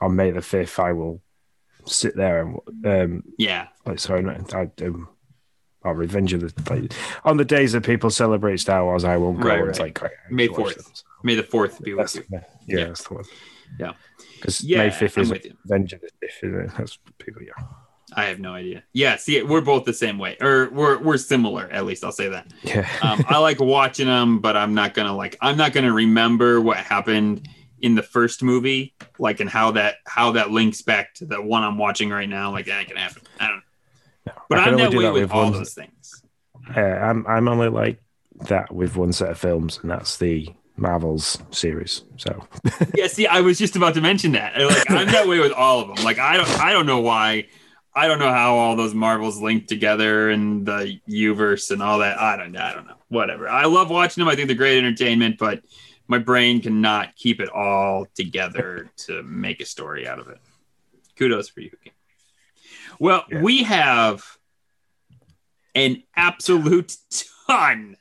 on 0.00 0.16
May 0.16 0.30
the 0.30 0.40
fifth, 0.42 0.78
I 0.78 0.92
will 0.92 1.20
sit 1.84 2.14
there 2.16 2.40
and 2.42 2.58
um, 2.86 3.24
yeah, 3.38 3.66
like 3.86 3.98
sorry, 3.98 4.22
not 4.22 4.54
I 4.54 4.70
um, 4.82 5.08
or 5.84 5.94
Revenge 5.94 6.32
of 6.32 6.40
the 6.42 6.72
like, 6.72 6.92
on 7.24 7.36
the 7.38 7.44
days 7.44 7.72
that 7.72 7.84
people 7.84 8.08
celebrate 8.08 8.58
Star 8.58 8.84
Wars, 8.84 9.02
I 9.04 9.16
won't 9.16 9.40
go 9.40 9.48
Right, 9.48 9.64
right. 9.66 9.78
like 9.80 10.00
May 10.30 10.48
watch 10.48 10.74
4th. 10.74 10.76
them. 10.76 10.84
So 10.94 11.04
May 11.24 11.34
the 11.34 11.42
fourth 11.42 11.82
be 11.82 11.92
with 11.94 12.14
you. 12.14 12.22
the, 12.30 12.36
yeah, 12.66 12.78
Yeah. 12.78 12.84
that's 12.86 13.08
the 13.08 13.14
one. 13.14 13.24
Yeah. 13.80 13.92
because 14.36 14.60
Yeah, 14.62 14.78
May 14.78 14.90
fifth 14.90 15.18
is. 15.18 15.30
Revenge 15.30 15.92
of 15.92 16.00
the 16.02 16.10
fifth, 16.20 16.44
isn't? 16.44 16.76
That's 16.78 16.98
people. 17.18 17.42
Yeah, 17.42 17.52
I 18.14 18.24
have 18.26 18.38
no 18.38 18.54
idea. 18.54 18.82
Yeah, 18.92 19.16
see, 19.16 19.42
we're 19.42 19.60
both 19.60 19.84
the 19.84 19.92
same 19.92 20.18
way, 20.18 20.36
or 20.40 20.68
we're 20.70 20.98
we're 20.98 21.16
similar. 21.16 21.68
At 21.70 21.86
least 21.86 22.04
I'll 22.04 22.12
say 22.12 22.28
that. 22.28 22.52
yeah. 22.62 22.88
um, 23.02 23.24
I 23.28 23.38
like 23.38 23.60
watching 23.60 24.06
them, 24.06 24.40
but 24.40 24.56
I'm 24.56 24.74
not 24.74 24.94
gonna 24.94 25.16
like 25.16 25.36
I'm 25.40 25.56
not 25.56 25.72
gonna 25.72 25.92
remember 25.92 26.60
what 26.60 26.76
happened 26.78 27.48
in 27.80 27.94
the 27.94 28.02
first 28.02 28.42
movie, 28.42 28.94
like 29.18 29.40
and 29.40 29.50
how 29.50 29.72
that 29.72 29.96
how 30.06 30.32
that 30.32 30.50
links 30.50 30.82
back 30.82 31.14
to 31.14 31.26
the 31.26 31.42
one 31.42 31.62
I'm 31.62 31.78
watching 31.78 32.10
right 32.10 32.28
now. 32.28 32.52
Like 32.52 32.66
that 32.66 32.86
can 32.86 32.96
happen. 32.96 33.22
I 33.40 33.48
don't 33.48 33.62
know. 34.26 34.32
But 34.48 34.58
I 34.58 34.64
can 34.64 34.74
I'm 34.74 34.78
that 34.80 34.94
way 34.94 35.04
that 35.04 35.12
with 35.12 35.22
with 35.22 35.32
all 35.32 35.50
those 35.50 35.74
things. 35.74 36.22
Uh, 36.74 36.80
I'm 36.80 37.26
I'm 37.26 37.48
only 37.48 37.68
like 37.68 38.00
that 38.48 38.72
with 38.72 38.96
one 38.96 39.12
set 39.12 39.30
of 39.30 39.38
films, 39.38 39.78
and 39.82 39.90
that's 39.90 40.16
the 40.16 40.48
Marvels 40.76 41.38
series. 41.50 42.02
So 42.16 42.46
yeah, 42.94 43.06
see, 43.06 43.26
I 43.26 43.40
was 43.40 43.58
just 43.58 43.76
about 43.76 43.94
to 43.94 44.00
mention 44.00 44.32
that. 44.32 44.58
Like 44.60 44.90
I'm 44.90 45.06
that 45.08 45.26
way 45.28 45.38
with 45.38 45.52
all 45.52 45.80
of 45.80 45.88
them. 45.88 46.04
Like 46.04 46.18
I 46.18 46.36
don't 46.36 46.60
I 46.60 46.72
don't 46.72 46.86
know 46.86 47.00
why. 47.00 47.46
I 47.94 48.06
don't 48.06 48.18
know 48.18 48.32
how 48.32 48.54
all 48.56 48.74
those 48.76 48.94
Marvels 48.94 49.40
link 49.40 49.66
together 49.66 50.30
and 50.30 50.64
the 50.64 50.98
Uverse 51.08 51.70
and 51.70 51.82
all 51.82 51.98
that. 51.98 52.18
I 52.18 52.36
don't 52.36 52.56
I 52.56 52.72
don't 52.72 52.86
know. 52.86 52.96
Whatever. 53.08 53.48
I 53.48 53.66
love 53.66 53.90
watching 53.90 54.22
them. 54.22 54.28
I 54.28 54.34
think 54.34 54.48
they're 54.48 54.56
great 54.56 54.78
entertainment, 54.78 55.36
but 55.38 55.62
my 56.08 56.18
brain 56.18 56.60
cannot 56.60 57.14
keep 57.16 57.40
it 57.40 57.50
all 57.50 58.06
together 58.14 58.90
to 59.06 59.22
make 59.22 59.60
a 59.60 59.66
story 59.66 60.08
out 60.08 60.18
of 60.18 60.28
it. 60.28 60.38
Kudos 61.16 61.48
for 61.50 61.60
you. 61.60 61.70
Well, 62.98 63.24
Yeah. 63.30 63.42
we 63.42 63.62
have 63.64 64.22
an 65.74 66.02
absolute 66.16 66.96
ton 67.46 67.96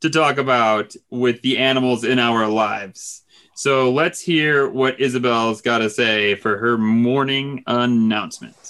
to 0.00 0.10
talk 0.10 0.36
about 0.38 0.94
with 1.10 1.40
the 1.42 1.58
animals 1.58 2.04
in 2.04 2.18
our 2.18 2.46
lives. 2.48 3.22
So 3.54 3.92
let's 3.92 4.20
hear 4.20 4.68
what 4.68 5.00
Isabelle's 5.00 5.60
got 5.60 5.78
to 5.78 5.90
say 5.90 6.34
for 6.34 6.56
her 6.58 6.76
morning 6.78 7.62
announcements. 7.66 8.61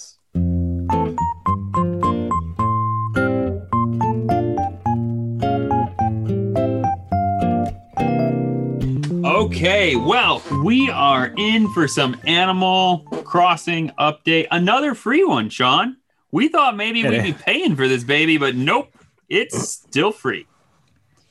Okay, 9.43 9.97
well, 9.97 10.41
we 10.63 10.89
are 10.89 11.33
in 11.35 11.67
for 11.73 11.85
some 11.85 12.15
Animal 12.25 12.99
Crossing 13.25 13.89
update. 13.99 14.47
Another 14.51 14.95
free 14.95 15.25
one, 15.25 15.49
Sean. 15.49 15.97
We 16.31 16.47
thought 16.47 16.77
maybe 16.77 17.03
we'd 17.03 17.21
be 17.21 17.33
paying 17.33 17.75
for 17.75 17.89
this 17.89 18.05
baby, 18.05 18.37
but 18.37 18.55
nope, 18.55 18.97
it's 19.27 19.67
still 19.67 20.13
free. 20.13 20.47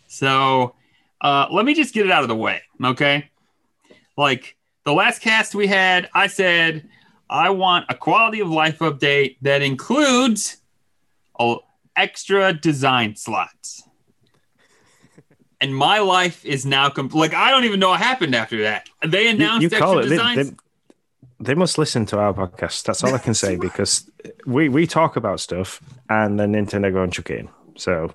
So 0.09 0.75
uh, 1.23 1.47
let 1.51 1.65
me 1.65 1.73
just 1.73 1.95
get 1.95 2.05
it 2.05 2.13
out 2.13 2.23
of 2.23 2.29
the 2.29 2.37
way, 2.37 2.61
okay? 2.85 3.31
Like 4.19 4.57
the 4.85 4.93
last 4.93 5.23
cast 5.23 5.55
we 5.55 5.67
had, 5.67 6.11
I 6.15 6.27
said 6.27 6.87
I 7.31 7.49
want 7.49 7.87
a 7.89 7.95
quality 7.95 8.41
of 8.41 8.51
life 8.51 8.81
update 8.81 9.39
that 9.41 9.63
includes 9.63 10.59
extra 11.97 12.53
design 12.53 13.17
slots. 13.17 13.85
And 15.63 15.75
my 15.75 16.01
life 16.01 16.45
is 16.45 16.67
now 16.67 16.89
complete. 16.91 17.21
Like 17.21 17.35
I 17.35 17.51
don't 17.51 17.65
even 17.65 17.79
know 17.81 17.91
what 17.91 18.01
happened 18.01 18.35
after 18.35 18.63
that. 18.63 18.91
They 19.07 19.29
announced 19.29 19.73
extra 19.73 20.03
They, 20.03 20.09
designs. 20.09 20.51
they- 20.51 20.57
they 21.41 21.55
must 21.55 21.77
listen 21.77 22.07
to 22.07 22.19
our 22.21 22.33
podcast. 22.33 22.85
That's 22.85 23.03
all 23.03 23.15
I 23.15 23.19
can 23.19 23.35
say 23.35 23.57
because 23.69 24.09
we, 24.47 24.69
we 24.69 24.87
talk 24.87 25.17
about 25.17 25.41
stuff 25.41 25.81
and 26.09 26.39
then 26.39 26.53
Nintendo 26.53 26.93
go 26.93 27.03
and 27.03 27.13
chuck 27.13 27.31
it 27.31 27.41
in. 27.41 27.49
So 27.77 28.15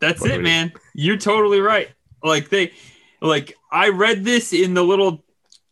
That's 0.00 0.24
it, 0.24 0.40
man. 0.42 0.72
You're 0.94 1.16
totally 1.16 1.60
right. 1.60 1.88
Like 2.22 2.50
they, 2.50 2.72
like 3.20 3.56
I 3.72 3.88
read 3.88 4.24
this 4.24 4.52
in 4.52 4.74
the 4.74 4.84
little 4.84 5.24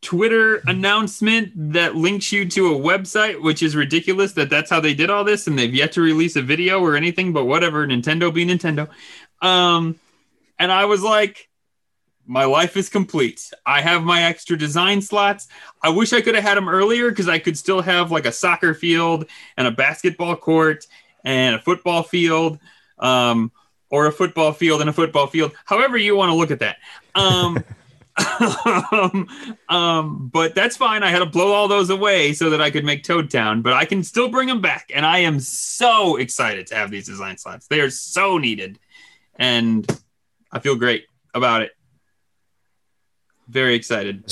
Twitter 0.02 0.56
announcement 0.66 1.52
that 1.72 1.94
links 1.94 2.32
you 2.32 2.48
to 2.48 2.74
a 2.74 2.78
website, 2.78 3.40
which 3.40 3.62
is 3.62 3.76
ridiculous 3.76 4.32
that 4.32 4.50
that's 4.50 4.70
how 4.70 4.80
they 4.80 4.94
did 4.94 5.08
all 5.10 5.22
this, 5.24 5.46
and 5.46 5.56
they've 5.58 5.74
yet 5.74 5.92
to 5.92 6.00
release 6.00 6.34
a 6.36 6.42
video 6.42 6.80
or 6.80 6.96
anything. 6.96 7.32
But 7.32 7.44
whatever, 7.44 7.86
Nintendo 7.86 8.32
be 8.34 8.44
Nintendo. 8.46 8.88
Um, 9.42 9.96
and 10.58 10.72
I 10.72 10.84
was 10.86 11.02
like, 11.02 11.48
my 12.24 12.44
life 12.44 12.76
is 12.76 12.88
complete. 12.88 13.52
I 13.64 13.80
have 13.80 14.02
my 14.02 14.24
extra 14.24 14.58
design 14.58 15.00
slots. 15.00 15.46
I 15.82 15.90
wish 15.90 16.12
I 16.12 16.20
could 16.20 16.34
have 16.34 16.42
had 16.42 16.56
them 16.56 16.68
earlier 16.68 17.10
because 17.10 17.28
I 17.28 17.38
could 17.38 17.56
still 17.56 17.82
have 17.82 18.10
like 18.10 18.26
a 18.26 18.32
soccer 18.32 18.74
field 18.74 19.26
and 19.56 19.68
a 19.68 19.70
basketball 19.70 20.34
court 20.34 20.86
and 21.24 21.54
a 21.54 21.60
football 21.60 22.02
field. 22.02 22.58
Um, 22.98 23.52
or 23.90 24.06
a 24.06 24.12
football 24.12 24.52
field 24.52 24.80
and 24.80 24.90
a 24.90 24.92
football 24.92 25.26
field, 25.26 25.52
however 25.64 25.96
you 25.96 26.16
want 26.16 26.30
to 26.30 26.34
look 26.34 26.50
at 26.50 26.58
that. 26.60 26.78
Um, 27.14 27.62
um, 29.68 30.30
but 30.32 30.54
that's 30.54 30.76
fine. 30.76 31.02
I 31.02 31.10
had 31.10 31.20
to 31.20 31.26
blow 31.26 31.52
all 31.52 31.68
those 31.68 31.90
away 31.90 32.32
so 32.32 32.50
that 32.50 32.60
I 32.60 32.70
could 32.70 32.84
make 32.84 33.04
Toad 33.04 33.30
Town, 33.30 33.62
but 33.62 33.74
I 33.74 33.84
can 33.84 34.02
still 34.02 34.28
bring 34.28 34.48
them 34.48 34.60
back. 34.60 34.90
And 34.94 35.04
I 35.04 35.18
am 35.18 35.38
so 35.38 36.16
excited 36.16 36.66
to 36.68 36.74
have 36.74 36.90
these 36.90 37.06
design 37.06 37.38
slots. 37.38 37.66
They 37.66 37.80
are 37.80 37.90
so 37.90 38.38
needed. 38.38 38.78
And 39.38 39.86
I 40.56 40.60
feel 40.60 40.76
great 40.76 41.04
about 41.34 41.62
it. 41.62 41.72
Very 43.48 43.74
excited. 43.74 44.24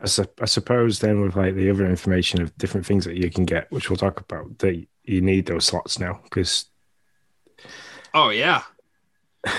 I, 0.00 0.06
su- 0.06 0.26
I 0.40 0.44
suppose 0.46 0.98
then 0.98 1.20
with 1.20 1.36
like 1.36 1.54
the 1.54 1.70
other 1.70 1.86
information 1.86 2.42
of 2.42 2.56
different 2.58 2.86
things 2.86 3.04
that 3.04 3.16
you 3.16 3.30
can 3.30 3.44
get, 3.44 3.70
which 3.70 3.88
we'll 3.88 3.96
talk 3.96 4.20
about, 4.20 4.58
that 4.58 4.84
you 5.04 5.20
need 5.20 5.46
those 5.46 5.64
slots 5.64 5.98
now 5.98 6.20
because 6.24 6.66
Oh, 8.14 8.30
yeah. 8.30 8.62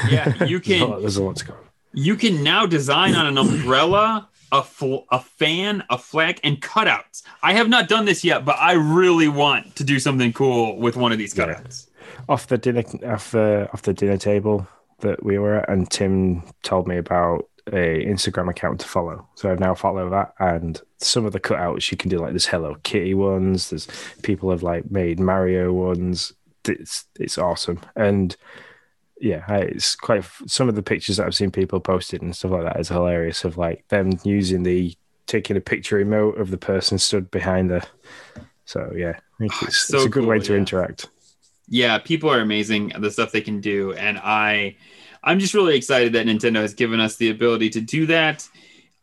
Yeah, 0.10 0.44
you 0.46 0.60
there's, 0.60 0.68
a 0.68 0.80
can. 0.80 0.90
lot, 0.90 1.02
there's 1.02 1.18
a 1.18 1.24
lot 1.24 1.36
to 1.38 1.46
go. 1.46 1.56
You 1.94 2.16
can 2.16 2.44
now 2.44 2.66
design 2.66 3.16
on 3.16 3.26
an 3.28 3.38
umbrella, 3.38 4.28
a 4.52 4.62
fl- 4.64 5.06
a 5.12 5.20
fan, 5.20 5.84
a 5.90 5.98
flag, 5.98 6.40
and 6.44 6.60
cutouts. 6.62 7.24
I 7.42 7.54
have 7.54 7.70
not 7.70 7.88
done 7.88 8.06
this 8.06 8.24
yet, 8.24 8.44
but 8.46 8.58
I 8.60 8.74
really 8.74 9.28
want 9.28 9.76
to 9.78 9.84
do 9.84 10.00
something 10.00 10.34
cool 10.34 10.78
with 10.78 10.98
one 10.98 11.12
of 11.12 11.18
these 11.18 11.36
Yeah. 11.38 11.46
cutouts. 11.46 11.88
Off 12.30 12.48
the 12.48 12.58
dinner 12.58 12.84
off 13.06 13.32
the 13.32 13.70
off 13.74 13.84
the 13.84 13.94
dinner 13.94 14.18
table 14.18 14.68
that 15.00 15.24
we 15.24 15.38
were 15.38 15.56
at, 15.56 15.70
and 15.70 15.90
Tim 15.90 16.44
told 16.64 16.88
me 16.88 16.98
about 16.98 17.50
a 17.68 18.06
Instagram 18.06 18.50
account 18.50 18.80
to 18.80 18.88
follow. 18.88 19.28
So 19.36 19.52
I've 19.52 19.60
now 19.60 19.76
follow 19.76 20.10
that, 20.10 20.34
and 20.40 20.82
some 20.98 21.26
of 21.26 21.34
the 21.34 21.40
cutouts 21.40 21.92
you 21.92 21.98
can 21.98 22.10
do 22.10 22.18
like 22.20 22.32
there's 22.32 22.46
Hello 22.46 22.76
Kitty 22.84 23.14
ones. 23.14 23.70
There's 23.70 23.88
people 24.24 24.50
have 24.52 24.64
like 24.64 24.90
made 24.90 25.20
Mario 25.20 25.72
ones. 25.74 26.34
It's 26.66 27.06
it's 27.20 27.38
awesome, 27.38 27.80
and 27.96 28.36
yeah, 29.20 29.46
it's 29.52 29.96
quite. 29.96 30.26
Some 30.46 30.70
of 30.70 30.76
the 30.76 30.84
pictures 30.84 31.18
that 31.18 31.26
I've 31.26 31.36
seen 31.36 31.52
people 31.52 31.80
posted 31.80 32.22
and 32.22 32.36
stuff 32.36 32.52
like 32.52 32.64
that 32.64 32.80
is 32.80 32.90
hilarious. 32.90 33.44
Of 33.44 33.58
like 33.58 33.88
them 33.90 34.20
using 34.24 34.64
the 34.64 34.96
taking 35.28 35.58
a 35.58 35.62
picture 35.62 36.04
emote 36.04 36.40
of 36.40 36.52
the 36.52 36.58
person 36.58 36.98
stood 36.98 37.30
behind 37.32 37.70
the. 37.70 37.86
So 38.66 38.92
yeah, 38.96 39.14
I 39.18 39.38
think 39.40 39.54
it's, 39.64 39.78
So 39.88 39.98
it's 39.98 40.06
a 40.06 40.10
good 40.10 40.26
way 40.26 40.40
to 40.40 40.54
yeah. 40.54 40.60
interact. 40.60 41.10
Yeah, 41.68 41.98
people 41.98 42.30
are 42.30 42.40
amazing. 42.40 42.94
The 42.98 43.12
stuff 43.12 43.32
they 43.32 43.42
can 43.42 43.60
do, 43.60 43.94
and 43.94 44.18
I, 44.18 44.78
I'm 45.24 45.40
just 45.40 45.54
really 45.54 45.76
excited 45.76 46.14
that 46.14 46.26
Nintendo 46.26 46.62
has 46.62 46.74
given 46.74 47.00
us 47.00 47.18
the 47.18 47.30
ability 47.30 47.70
to 47.72 47.82
do 47.82 48.06
that. 48.08 48.48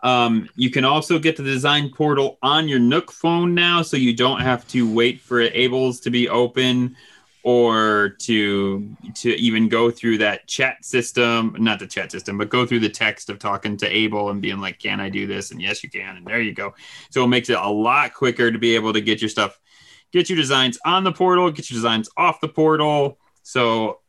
Um, 0.03 0.48
you 0.55 0.70
can 0.70 0.85
also 0.85 1.18
get 1.18 1.37
the 1.37 1.42
design 1.42 1.90
portal 1.90 2.38
on 2.42 2.68
your 2.68 2.79
Nook 2.79 3.11
phone 3.11 3.55
now, 3.55 3.83
so 3.83 3.96
you 3.96 4.14
don't 4.14 4.40
have 4.40 4.66
to 4.68 4.90
wait 4.92 5.20
for 5.20 5.40
Able's 5.40 6.00
to 6.00 6.11
be 6.11 6.29
open 6.29 6.96
or 7.44 8.16
to 8.20 8.96
to 9.14 9.31
even 9.38 9.68
go 9.68 9.90
through 9.90 10.16
that 10.16 10.46
chat 10.48 10.83
system 10.83 11.55
not 11.59 11.79
the 11.79 11.87
chat 11.87 12.11
system 12.11 12.38
but 12.38 12.48
go 12.48 12.64
through 12.64 12.81
the 12.81 12.88
text 12.88 13.29
of 13.29 13.38
talking 13.38 13.77
to 13.77 13.87
able 13.87 14.31
and 14.31 14.40
being 14.40 14.61
like 14.61 14.79
can 14.79 14.98
i 14.98 15.11
do 15.11 15.27
this 15.27 15.50
and 15.50 15.61
yes 15.61 15.85
you 15.85 15.90
can 15.90 16.16
and 16.16 16.27
there 16.27 16.40
you 16.40 16.55
go 16.55 16.74
so 17.11 17.22
it 17.22 17.29
makes 17.29 17.50
it 17.50 17.59
a 17.59 17.68
lot 17.68 18.14
quicker 18.14 18.50
to 18.50 18.59
be 18.59 18.74
able 18.74 18.94
to 18.94 19.00
get 19.03 19.20
your 19.20 19.29
stuff 19.29 19.61
get 20.14 20.31
your 20.31 20.37
designs 20.37 20.79
on 20.87 21.05
the 21.05 21.12
portal 21.12 21.50
get 21.50 21.70
your 21.70 21.77
designs 21.77 22.09
off 22.16 22.40
the 22.40 22.48
portal 22.48 23.18
so 23.42 24.00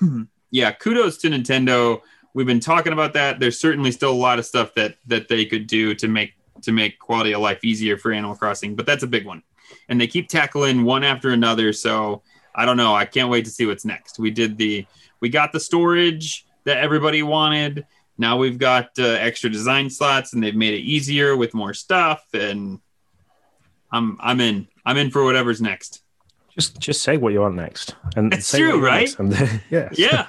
yeah 0.50 0.70
kudos 0.72 1.16
to 1.16 1.28
nintendo 1.28 2.00
we've 2.34 2.46
been 2.46 2.60
talking 2.60 2.92
about 2.92 3.14
that 3.14 3.40
there's 3.40 3.58
certainly 3.58 3.90
still 3.90 4.12
a 4.12 4.22
lot 4.28 4.38
of 4.38 4.44
stuff 4.44 4.74
that 4.74 4.96
that 5.06 5.28
they 5.28 5.46
could 5.46 5.66
do 5.66 5.94
to 5.94 6.08
make 6.08 6.32
to 6.60 6.72
make 6.72 6.98
quality 6.98 7.32
of 7.32 7.40
life 7.40 7.64
easier 7.64 7.96
for 7.96 8.12
animal 8.12 8.36
crossing 8.36 8.76
but 8.76 8.84
that's 8.84 9.02
a 9.02 9.06
big 9.06 9.24
one 9.24 9.42
and 9.88 9.98
they 9.98 10.06
keep 10.06 10.28
tackling 10.28 10.84
one 10.84 11.02
after 11.02 11.30
another 11.30 11.72
so 11.72 12.22
I 12.54 12.64
don't 12.64 12.76
know. 12.76 12.94
I 12.94 13.04
can't 13.04 13.30
wait 13.30 13.44
to 13.46 13.50
see 13.50 13.66
what's 13.66 13.84
next. 13.84 14.18
We 14.18 14.30
did 14.30 14.58
the 14.58 14.86
we 15.20 15.28
got 15.28 15.52
the 15.52 15.60
storage 15.60 16.46
that 16.64 16.78
everybody 16.78 17.22
wanted. 17.22 17.86
Now 18.18 18.36
we've 18.36 18.58
got 18.58 18.90
uh, 18.98 19.04
extra 19.04 19.50
design 19.50 19.88
slots, 19.88 20.32
and 20.32 20.42
they've 20.42 20.54
made 20.54 20.74
it 20.74 20.80
easier 20.80 21.36
with 21.36 21.54
more 21.54 21.74
stuff. 21.74 22.22
And 22.34 22.80
I'm 23.90 24.18
I'm 24.20 24.40
in. 24.40 24.68
I'm 24.84 24.96
in 24.96 25.10
for 25.10 25.24
whatever's 25.24 25.60
next. 25.60 26.02
Just 26.54 26.78
just 26.78 27.02
say 27.02 27.16
what 27.16 27.32
you 27.32 27.40
want 27.40 27.54
next. 27.54 27.94
And 28.16 28.32
It's 28.32 28.46
say 28.46 28.58
true, 28.58 28.68
what 28.68 28.76
you 28.76 28.82
want 28.82 29.38
right? 29.38 29.40
And 29.40 29.60
yeah. 29.70 29.88
Yeah, 29.92 30.28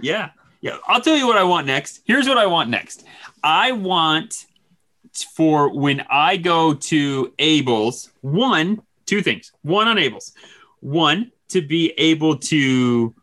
yeah, 0.00 0.30
yeah. 0.60 0.76
I'll 0.86 1.00
tell 1.00 1.16
you 1.16 1.26
what 1.26 1.38
I 1.38 1.44
want 1.44 1.66
next. 1.66 2.00
Here's 2.04 2.28
what 2.28 2.38
I 2.38 2.46
want 2.46 2.68
next. 2.68 3.04
I 3.42 3.72
want 3.72 4.46
for 5.34 5.72
when 5.72 6.04
I 6.10 6.36
go 6.36 6.74
to 6.74 7.32
Able's. 7.38 8.10
One, 8.20 8.82
two 9.06 9.22
things. 9.22 9.52
One 9.62 9.88
on 9.88 9.98
Able's. 9.98 10.32
One 10.80 11.32
to 11.50 11.60
be 11.62 11.92
able 11.98 12.36
to 12.38 13.14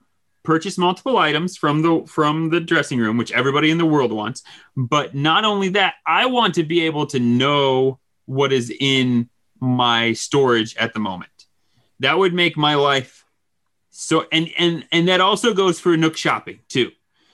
purchase 0.43 0.77
multiple 0.77 1.17
items 1.17 1.57
from 1.57 1.81
the 1.81 2.03
from 2.07 2.49
the 2.49 2.59
dressing 2.59 2.97
room 2.97 3.17
which 3.17 3.31
everybody 3.31 3.69
in 3.69 3.77
the 3.77 3.85
world 3.85 4.11
wants 4.11 4.41
but 4.75 5.13
not 5.13 5.43
only 5.43 5.69
that 5.69 5.95
i 6.07 6.25
want 6.25 6.55
to 6.55 6.63
be 6.63 6.81
able 6.81 7.05
to 7.05 7.19
know 7.19 7.99
what 8.25 8.53
is 8.53 8.73
in 8.79 9.29
my 9.59 10.13
storage 10.13 10.75
at 10.77 10.93
the 10.93 10.99
moment. 10.99 11.31
That 11.99 12.17
would 12.17 12.33
make 12.33 12.57
my 12.57 12.75
life 12.75 13.25
so 13.89 14.25
and 14.31 14.49
and 14.57 14.85
and 14.91 15.07
that 15.07 15.19
also 15.19 15.53
goes 15.53 15.79
for 15.79 15.95
nook 15.97 16.15
shopping 16.15 16.59
too. 16.69 16.91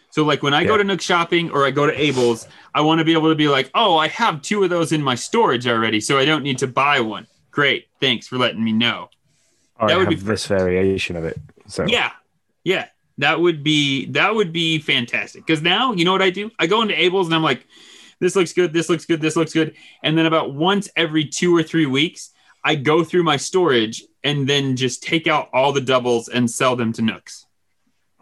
So 0.09 0.23
like 0.23 0.41
when 0.41 0.53
i 0.53 0.63
go 0.63 0.77
to 0.77 0.83
nook 0.83 1.01
shopping 1.01 1.51
or 1.51 1.65
i 1.65 1.71
go 1.71 1.85
to 1.85 2.01
able's 2.01 2.47
i 2.73 2.79
want 2.79 2.99
to 2.99 3.05
be 3.05 3.11
able 3.11 3.27
to 3.27 3.35
be 3.35 3.49
like 3.49 3.69
oh 3.75 3.97
i 3.97 4.07
have 4.07 4.41
two 4.41 4.63
of 4.63 4.69
those 4.69 4.93
in 4.93 5.03
my 5.03 5.13
storage 5.13 5.67
already 5.67 5.99
so 5.99 6.17
i 6.17 6.23
don't 6.23 6.41
need 6.41 6.57
to 6.59 6.67
buy 6.67 7.01
one. 7.01 7.27
Great. 7.55 7.87
Thanks 8.01 8.27
for 8.27 8.37
letting 8.37 8.61
me 8.61 8.73
know. 8.73 9.09
Or 9.79 9.87
That 9.87 9.95
I 9.95 9.97
would 9.97 10.09
be 10.09 10.15
this 10.15 10.45
variation 10.45 11.15
of 11.15 11.23
it. 11.23 11.39
So. 11.67 11.85
Yeah, 11.87 12.11
yeah, 12.65 12.87
that 13.17 13.39
would 13.39 13.63
be 13.63 14.07
that 14.07 14.35
would 14.35 14.51
be 14.51 14.79
fantastic. 14.79 15.45
Because 15.45 15.61
now 15.61 15.93
you 15.93 16.03
know 16.03 16.11
what 16.11 16.21
I 16.21 16.31
do? 16.31 16.51
I 16.59 16.67
go 16.67 16.81
into 16.81 17.01
Abel's 17.01 17.27
and 17.27 17.35
I'm 17.35 17.43
like, 17.43 17.65
this 18.19 18.35
looks 18.35 18.53
good, 18.53 18.73
this 18.73 18.89
looks 18.89 19.05
good, 19.05 19.21
this 19.21 19.35
looks 19.35 19.53
good, 19.53 19.75
and 20.03 20.17
then 20.17 20.25
about 20.25 20.53
once 20.53 20.89
every 20.95 21.25
two 21.25 21.55
or 21.55 21.63
three 21.63 21.85
weeks, 21.85 22.31
I 22.63 22.75
go 22.75 23.03
through 23.03 23.23
my 23.23 23.37
storage 23.37 24.03
and 24.23 24.47
then 24.47 24.75
just 24.75 25.03
take 25.03 25.27
out 25.27 25.49
all 25.53 25.71
the 25.71 25.81
doubles 25.81 26.29
and 26.29 26.49
sell 26.49 26.75
them 26.75 26.91
to 26.93 27.01
Nooks 27.01 27.45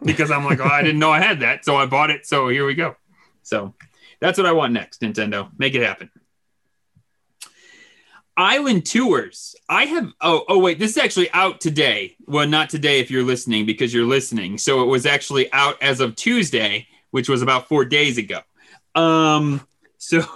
because 0.04 0.30
I'm 0.30 0.44
like, 0.44 0.60
oh, 0.60 0.64
I 0.64 0.82
didn't 0.82 0.98
know 0.98 1.10
I 1.10 1.20
had 1.20 1.40
that, 1.40 1.64
so 1.64 1.76
I 1.76 1.86
bought 1.86 2.10
it. 2.10 2.26
So 2.26 2.48
here 2.48 2.66
we 2.66 2.74
go. 2.74 2.96
So 3.42 3.74
that's 4.20 4.38
what 4.38 4.46
I 4.46 4.52
want 4.52 4.72
next, 4.72 5.00
Nintendo. 5.00 5.50
Make 5.58 5.74
it 5.74 5.82
happen. 5.82 6.10
Island 8.36 8.84
tours. 8.84 9.54
I 9.68 9.84
have 9.84 10.12
oh 10.20 10.44
oh 10.48 10.58
wait, 10.58 10.78
this 10.78 10.92
is 10.92 10.98
actually 10.98 11.30
out 11.32 11.60
today. 11.60 12.16
Well, 12.26 12.48
not 12.48 12.68
today 12.68 12.98
if 12.98 13.10
you're 13.10 13.22
listening 13.22 13.64
because 13.64 13.94
you're 13.94 14.04
listening. 14.04 14.58
So 14.58 14.82
it 14.82 14.86
was 14.86 15.06
actually 15.06 15.52
out 15.52 15.80
as 15.80 16.00
of 16.00 16.16
Tuesday, 16.16 16.88
which 17.12 17.28
was 17.28 17.42
about 17.42 17.68
4 17.68 17.84
days 17.84 18.18
ago. 18.18 18.40
Um 18.94 19.60
So 20.04 20.18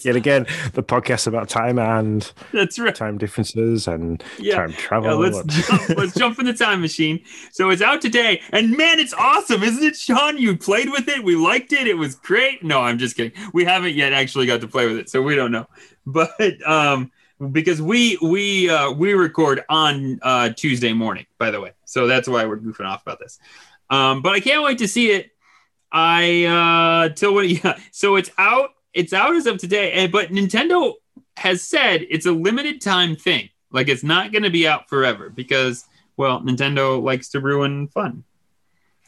Yet 0.00 0.16
again, 0.16 0.46
the 0.74 0.82
podcast 0.82 1.26
about 1.28 1.48
time 1.48 1.78
and 1.78 2.30
that's 2.52 2.78
right. 2.78 2.94
time 2.94 3.16
differences 3.16 3.86
and 3.86 4.22
Yeah. 4.38 4.56
time 4.56 4.72
travel. 4.72 5.10
Yeah, 5.10 5.30
let's 5.30 5.66
jump, 5.68 5.88
let's 5.90 6.14
jump 6.14 6.38
in 6.40 6.46
the 6.46 6.52
time 6.52 6.80
machine. 6.80 7.20
So 7.52 7.70
it's 7.70 7.80
out 7.82 8.00
today, 8.00 8.42
and 8.50 8.76
man, 8.76 8.98
it's 8.98 9.14
awesome, 9.14 9.62
isn't 9.62 9.84
it, 9.84 9.96
Sean? 9.96 10.36
You 10.36 10.56
played 10.56 10.90
with 10.90 11.08
it, 11.08 11.22
we 11.22 11.36
liked 11.36 11.72
it, 11.72 11.86
it 11.86 11.94
was 11.94 12.16
great. 12.16 12.64
No, 12.64 12.80
I'm 12.80 12.98
just 12.98 13.16
kidding. 13.16 13.32
We 13.52 13.64
haven't 13.64 13.94
yet 13.94 14.12
actually 14.12 14.46
got 14.46 14.60
to 14.62 14.68
play 14.68 14.86
with 14.86 14.96
it, 14.98 15.08
so 15.08 15.22
we 15.22 15.36
don't 15.36 15.52
know. 15.52 15.66
But 16.06 16.66
um, 16.66 17.12
because 17.52 17.80
we 17.82 18.18
we 18.22 18.70
uh, 18.70 18.90
we 18.92 19.12
record 19.12 19.62
on 19.68 20.18
uh, 20.22 20.48
Tuesday 20.56 20.92
morning, 20.92 21.26
by 21.38 21.50
the 21.50 21.60
way, 21.60 21.72
so 21.84 22.06
that's 22.06 22.26
why 22.26 22.46
we're 22.46 22.58
goofing 22.58 22.86
off 22.86 23.02
about 23.02 23.18
this. 23.20 23.38
Um, 23.90 24.22
but 24.22 24.32
I 24.32 24.40
can't 24.40 24.62
wait 24.64 24.78
to 24.78 24.88
see 24.88 25.10
it. 25.12 25.30
I 25.92 26.44
uh, 26.44 27.14
till 27.14 27.34
what? 27.34 27.48
Yeah, 27.48 27.78
so 27.92 28.16
it's 28.16 28.30
out. 28.38 28.70
It's 28.94 29.12
out 29.12 29.34
as 29.34 29.46
of 29.46 29.58
today, 29.58 29.92
and 29.92 30.12
but 30.12 30.30
Nintendo 30.30 30.94
has 31.36 31.62
said 31.62 32.04
it's 32.08 32.26
a 32.26 32.32
limited 32.32 32.80
time 32.80 33.16
thing. 33.16 33.48
Like 33.70 33.88
it's 33.88 34.02
not 34.02 34.32
going 34.32 34.42
to 34.42 34.50
be 34.50 34.66
out 34.66 34.88
forever 34.88 35.30
because, 35.30 35.84
well, 36.16 36.40
Nintendo 36.40 37.02
likes 37.02 37.28
to 37.30 37.40
ruin 37.40 37.88
fun. 37.88 38.24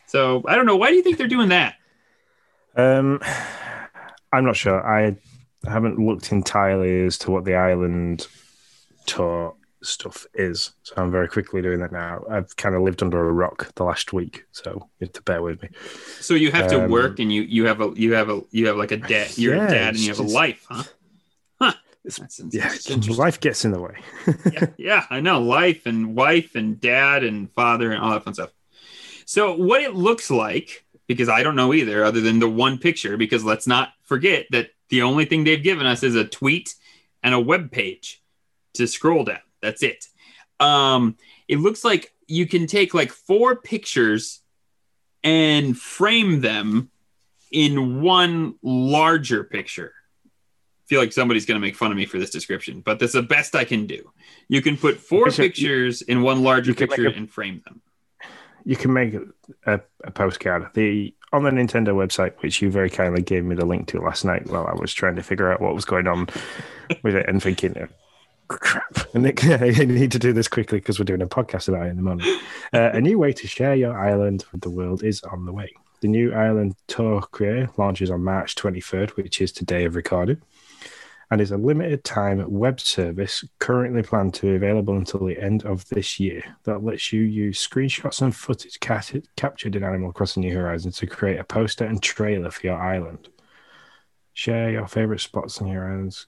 So 0.06 0.42
I 0.46 0.54
don't 0.54 0.66
know. 0.66 0.76
Why 0.76 0.90
do 0.90 0.96
you 0.96 1.02
think 1.02 1.18
they're 1.18 1.28
doing 1.28 1.48
that? 1.48 1.74
Um, 2.76 3.20
I'm 4.32 4.44
not 4.44 4.56
sure. 4.56 4.86
I 4.86 5.16
haven't 5.66 5.98
looked 5.98 6.32
entirely 6.32 7.06
as 7.06 7.18
to 7.18 7.30
what 7.30 7.44
the 7.44 7.56
island 7.56 8.26
tour 9.06 9.54
stuff 9.82 10.26
is, 10.34 10.72
so 10.82 10.94
I'm 10.96 11.10
very 11.10 11.28
quickly 11.28 11.62
doing 11.62 11.80
that 11.80 11.92
now. 11.92 12.24
I've 12.30 12.54
kind 12.56 12.74
of 12.74 12.82
lived 12.82 13.02
under 13.02 13.26
a 13.28 13.32
rock 13.32 13.72
the 13.74 13.84
last 13.84 14.12
week, 14.12 14.44
so 14.52 14.72
you 15.00 15.06
have 15.06 15.12
to 15.12 15.22
bear 15.22 15.42
with 15.42 15.62
me. 15.62 15.70
So 16.18 16.34
you 16.34 16.50
have 16.52 16.66
to 16.68 16.78
Um, 16.78 16.90
work 16.90 17.18
and 17.18 17.32
you 17.32 17.42
you 17.42 17.66
have 17.66 17.80
a 17.80 17.92
you 17.96 18.12
have 18.14 18.28
a 18.28 18.42
you 18.50 18.66
have 18.66 18.76
like 18.76 18.90
a 18.92 18.96
dad. 18.96 19.32
You're 19.36 19.54
Yeah, 19.54 19.64
a 19.64 19.68
dad 19.68 19.94
and 19.94 20.04
you 20.04 20.10
have 20.10 20.18
a 20.18 20.22
life, 20.22 20.66
huh? 20.68 20.84
Huh. 21.60 21.74
Yeah, 22.50 22.72
life 23.16 23.40
gets 23.40 23.64
in 23.64 23.72
the 23.72 23.80
way. 23.80 23.98
yeah, 24.50 24.64
yeah, 24.76 25.06
I 25.10 25.20
know. 25.20 25.40
Life 25.40 25.86
and 25.86 26.14
wife 26.16 26.54
and 26.54 26.80
dad 26.80 27.24
and 27.24 27.52
father 27.52 27.92
and 27.92 28.02
all 28.02 28.10
that 28.12 28.24
fun 28.24 28.34
stuff. 28.34 28.50
So 29.26 29.56
what 29.56 29.82
it 29.82 29.94
looks 29.94 30.30
like, 30.30 30.84
because 31.08 31.28
I 31.28 31.42
don't 31.42 31.56
know 31.56 31.74
either, 31.74 32.04
other 32.04 32.20
than 32.20 32.38
the 32.40 32.48
one 32.50 32.78
picture, 32.78 33.16
because 33.16 33.44
let's 33.44 33.66
not 33.66 33.92
forget 34.04 34.46
that 34.50 34.70
the 34.90 35.02
only 35.02 35.24
thing 35.24 35.44
they've 35.44 35.62
given 35.62 35.86
us 35.86 36.02
is 36.02 36.16
a 36.16 36.24
tweet 36.24 36.74
and 37.22 37.34
a 37.34 37.40
web 37.40 37.72
page 37.72 38.22
to 38.74 38.86
scroll 38.86 39.24
down. 39.24 39.40
That's 39.62 39.82
it. 39.82 40.06
Um, 40.58 41.16
it 41.48 41.58
looks 41.58 41.84
like 41.84 42.12
you 42.26 42.46
can 42.46 42.66
take 42.66 42.94
like 42.94 43.10
four 43.10 43.56
pictures 43.56 44.40
and 45.24 45.76
frame 45.76 46.40
them 46.40 46.90
in 47.52 48.00
one 48.02 48.54
larger 48.62 49.44
picture. 49.44 49.92
feel 50.86 51.00
like 51.00 51.12
somebody's 51.12 51.46
going 51.46 51.60
to 51.60 51.64
make 51.64 51.76
fun 51.76 51.90
of 51.90 51.96
me 51.96 52.04
for 52.06 52.18
this 52.18 52.30
description, 52.30 52.80
but 52.80 52.98
that's 52.98 53.12
the 53.12 53.22
best 53.22 53.54
I 53.54 53.64
can 53.64 53.86
do. 53.86 54.10
You 54.48 54.60
can 54.62 54.76
put 54.76 54.96
four 54.98 55.22
Okay, 55.28 55.30
so 55.30 55.42
you- 55.42 55.48
pictures 55.48 56.02
in 56.02 56.22
one 56.22 56.42
larger 56.42 56.70
you 56.70 56.74
can 56.74 56.88
make 56.88 56.96
picture 56.96 57.08
a- 57.08 57.12
and 57.16 57.30
frame 57.30 57.62
them. 57.64 57.80
you 58.64 58.76
can 58.76 58.92
make 58.92 59.14
a, 59.66 59.80
a 60.04 60.10
postcard. 60.10 60.68
The 60.74 61.14
on 61.32 61.44
the 61.44 61.50
Nintendo 61.50 61.88
website, 61.94 62.32
which 62.42 62.60
you 62.60 62.70
very 62.72 62.90
kindly 62.90 63.22
gave 63.22 63.44
me 63.44 63.54
the 63.54 63.64
link 63.64 63.86
to 63.88 64.00
last 64.00 64.24
night 64.24 64.48
while 64.48 64.66
I 64.66 64.74
was 64.74 64.92
trying 64.92 65.14
to 65.16 65.22
figure 65.22 65.52
out 65.52 65.60
what 65.60 65.74
was 65.76 65.84
going 65.84 66.08
on 66.08 66.28
with 67.04 67.14
it 67.14 67.28
and 67.28 67.40
thinking, 67.40 67.76
"Oh, 67.80 67.86
crap, 68.58 69.14
and 69.14 69.26
I 69.26 69.70
need 69.84 70.12
to 70.12 70.18
do 70.18 70.32
this 70.32 70.48
quickly 70.48 70.78
because 70.78 70.98
we're 70.98 71.04
doing 71.04 71.22
a 71.22 71.26
podcast 71.26 71.68
about 71.68 71.86
it 71.86 71.90
in 71.90 71.96
the 71.96 72.02
morning. 72.02 72.40
Uh, 72.72 72.90
a 72.92 73.00
new 73.00 73.18
way 73.18 73.32
to 73.32 73.46
share 73.46 73.74
your 73.74 73.98
island 73.98 74.44
with 74.52 74.60
the 74.60 74.70
world 74.70 75.02
is 75.04 75.22
on 75.22 75.44
the 75.46 75.52
way. 75.52 75.72
The 76.00 76.08
new 76.08 76.32
island 76.32 76.74
tour 76.86 77.20
creator 77.20 77.70
launches 77.76 78.10
on 78.10 78.24
March 78.24 78.54
23rd, 78.54 79.10
which 79.10 79.40
is 79.40 79.52
today 79.52 79.84
of 79.84 79.94
recording, 79.94 80.40
and 81.30 81.40
is 81.40 81.52
a 81.52 81.56
limited 81.56 82.04
time 82.04 82.44
web 82.50 82.80
service 82.80 83.44
currently 83.58 84.02
planned 84.02 84.34
to 84.34 84.46
be 84.46 84.54
available 84.54 84.96
until 84.96 85.26
the 85.26 85.38
end 85.38 85.64
of 85.64 85.86
this 85.88 86.18
year 86.18 86.42
that 86.64 86.82
lets 86.82 87.12
you 87.12 87.20
use 87.22 87.66
screenshots 87.66 88.22
and 88.22 88.34
footage 88.34 88.80
captured 88.80 89.76
in 89.76 89.84
Animal 89.84 90.12
Crossing 90.12 90.42
New 90.42 90.56
Horizons 90.56 90.96
to 90.98 91.06
create 91.06 91.38
a 91.38 91.44
poster 91.44 91.84
and 91.84 92.02
trailer 92.02 92.50
for 92.50 92.66
your 92.66 92.80
island. 92.80 93.28
Share 94.32 94.70
your 94.70 94.88
favorite 94.88 95.20
spots 95.20 95.60
on 95.60 95.68
your 95.68 95.90
islands, 95.90 96.26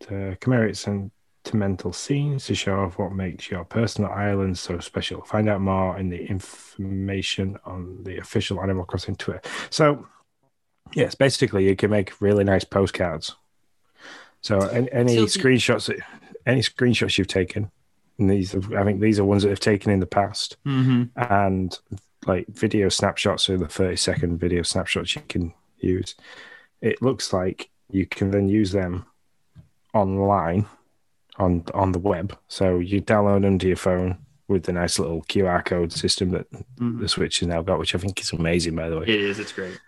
to 0.00 0.36
commemorate 0.40 0.76
sentimental 1.44 1.92
scenes 1.92 2.46
to 2.46 2.54
show 2.54 2.80
off 2.80 2.98
what 2.98 3.12
makes 3.12 3.50
your 3.50 3.64
personal 3.64 4.10
island 4.10 4.58
so 4.58 4.78
special. 4.78 5.22
Find 5.22 5.48
out 5.48 5.60
more 5.60 5.98
in 5.98 6.08
the 6.08 6.24
information 6.26 7.58
on 7.66 8.02
the 8.02 8.18
official 8.18 8.62
Animal 8.62 8.84
Crossing 8.86 9.16
Twitter. 9.16 9.42
So, 9.70 10.06
yes, 10.94 11.14
basically, 11.14 11.66
you 11.68 11.76
can 11.76 11.90
make 11.90 12.20
really 12.20 12.44
nice 12.44 12.64
postcards. 12.64 13.36
So, 14.40 14.58
any, 14.60 14.90
any 14.92 15.16
So 15.16 15.38
screenshots, 15.38 15.86
that- 15.88 16.00
any 16.46 16.60
screenshots 16.60 17.18
you've 17.18 17.26
taken, 17.28 17.70
and 18.18 18.30
these, 18.30 18.54
are, 18.54 18.78
I 18.78 18.84
think, 18.84 19.00
these 19.00 19.18
are 19.18 19.24
ones 19.24 19.42
that 19.42 19.50
have 19.50 19.60
taken 19.60 19.92
in 19.92 20.00
the 20.00 20.06
past, 20.06 20.56
Mm-hmm. 20.66 21.04
and 21.34 21.78
like 22.26 22.46
video 22.48 22.88
snapshots 22.88 23.50
are 23.50 23.58
the 23.58 23.68
thirty 23.68 23.96
second 23.96 24.38
video 24.38 24.62
snapshots 24.62 25.14
you 25.14 25.20
can 25.28 25.52
use. 25.78 26.14
It 26.80 27.02
looks 27.02 27.34
like 27.34 27.68
you 27.90 28.06
can 28.06 28.30
then 28.30 28.48
use 28.48 28.72
them 28.72 29.04
online 29.92 30.64
on 31.38 31.64
on 31.74 31.92
the 31.92 31.98
web. 31.98 32.36
So 32.48 32.78
you 32.78 33.00
download 33.02 33.42
them 33.42 33.58
to 33.58 33.66
your 33.66 33.76
phone 33.76 34.18
with 34.48 34.64
the 34.64 34.72
nice 34.72 34.98
little 34.98 35.22
QR 35.22 35.62
code 35.64 35.92
system 35.92 36.30
that 36.30 36.46
Mhm. 36.78 37.00
the 37.00 37.08
Switch 37.08 37.40
has 37.40 37.48
now 37.48 37.62
got, 37.62 37.78
which 37.78 37.94
I 37.94 37.98
think 37.98 38.20
is 38.20 38.32
amazing, 38.32 38.76
by 38.76 38.88
the 38.88 38.98
way. 38.98 39.06
It 39.06 39.20
is. 39.20 39.38
It's 39.38 39.52
great. 39.52 39.78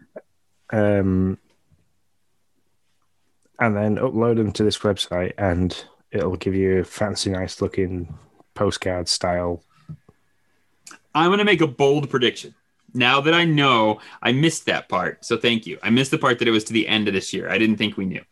Um, 0.71 1.39
and 3.59 3.77
then 3.77 3.97
upload 3.97 4.37
them 4.37 4.53
to 4.53 4.65
this 4.65 4.79
website, 4.79 5.33
and 5.39 5.85
it'll 6.11 6.37
give 6.37 6.55
you 6.55 6.79
a 6.81 6.85
fancy, 6.85 7.31
nice 7.31 7.61
looking 7.61 8.17
postcard 8.55 9.09
style. 9.09 9.63
I'm 11.15 11.29
going 11.29 11.39
to 11.39 11.45
make 11.45 11.61
a 11.63 11.67
bold 11.67 12.11
prediction. 12.11 12.55
Now 12.95 13.21
that 13.21 13.35
I 13.35 13.45
know, 13.45 14.01
I 14.23 14.33
missed 14.33 14.67
that 14.67 14.89
part. 14.89 15.25
So 15.25 15.37
thank 15.37 15.67
you. 15.67 15.79
I 15.83 15.91
missed 15.91 16.11
the 16.11 16.19
part 16.19 16.39
that 16.39 16.49
it 16.49 16.51
was 16.51 16.65
to 16.65 16.73
the 16.73 16.89
end 16.89 17.09
of 17.09 17.15
this 17.15 17.33
year. 17.33 17.49
I 17.49 17.59
didn't 17.59 17.77
think 17.77 17.97
we 17.97 18.07
knew. 18.07 18.23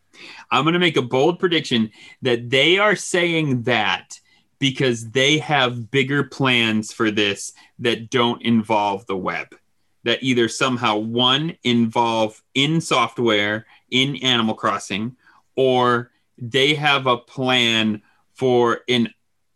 I'm 0.51 0.65
going 0.65 0.75
to 0.75 0.79
make 0.79 0.97
a 0.97 1.03
bold 1.03 1.39
prediction 1.39 1.91
that 2.23 2.51
they 2.51 2.79
are 2.79 2.97
saying 2.97 3.63
that 3.63 4.21
because 4.59 5.11
they 5.11 5.39
have 5.39 5.91
bigger 5.91 6.25
plans 6.25 6.93
for 6.93 7.11
this 7.11 7.53
that 7.81 8.11
don't 8.11 8.43
involve 8.43 9.07
the 9.07 9.17
web. 9.17 9.55
That 10.05 10.23
either 10.23 10.49
somehow 10.49 10.97
one 10.97 11.57
involve 11.65 12.43
in 12.55 12.81
software 12.81 13.67
in 13.91 14.17
Animal 14.17 14.55
Crossing 14.55 15.17
or 15.57 16.11
they 16.39 16.75
have 16.75 17.07
a 17.07 17.17
plan 17.17 18.03
for 18.35 18.81
an 18.89 19.09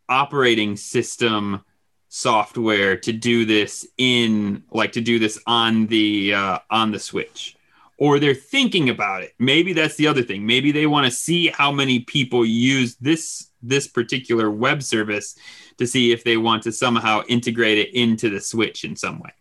operating 0.09 0.77
system 0.77 1.65
software 2.09 2.97
to 2.97 3.13
do 3.13 3.45
this 3.45 3.87
in 3.99 4.63
like 4.71 4.93
to 4.93 5.01
do 5.01 5.19
this 5.19 5.39
on 5.47 5.87
the 5.89 6.33
uh, 6.33 6.59
on 6.71 6.91
the 6.91 6.99
switch 6.99 7.58
or 7.99 8.21
they're 8.21 8.35
thinking 8.35 8.89
about 8.89 9.23
it. 9.23 9.35
Maybe 9.39 9.73
that's 9.73 9.97
the 9.97 10.07
other 10.07 10.23
thing. 10.23 10.47
Maybe 10.47 10.71
they 10.71 10.87
want 10.87 11.05
to 11.05 11.11
see 11.11 11.49
how 11.49 11.73
many 11.73 12.01
people 12.01 12.45
use 12.47 12.95
this 12.97 13.51
this 13.61 13.89
particular 13.89 14.49
web 14.51 14.85
service 14.85 15.37
to 15.79 15.87
see 15.87 16.13
if 16.13 16.23
they 16.23 16.37
want 16.37 16.63
to 16.63 16.73
somehow 16.73 17.23
integrate 17.29 17.79
it 17.79 17.93
into 17.93 18.31
the 18.31 18.41
switch 18.41 18.85
in 18.85 18.95
some 18.95 19.19
way. 19.19 19.33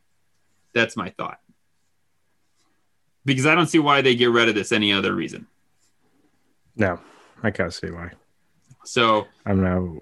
That's 0.74 0.98
my 0.98 1.12
thought. 1.12 1.40
Because 3.26 3.46
i 3.46 3.54
don't 3.54 3.68
see 3.68 3.80
why 3.80 4.02
they 4.02 4.16
get 4.16 4.32
rid 4.32 4.50
of 4.50 4.56
this 4.56 4.72
any 4.72 4.92
other 4.92 5.14
reason. 5.14 5.46
No, 6.76 7.00
I 7.44 7.52
can't 7.52 7.74
see 7.74 7.92
why. 7.92 8.12
so 8.86 9.28
I'm 9.46 9.62
now 9.62 10.00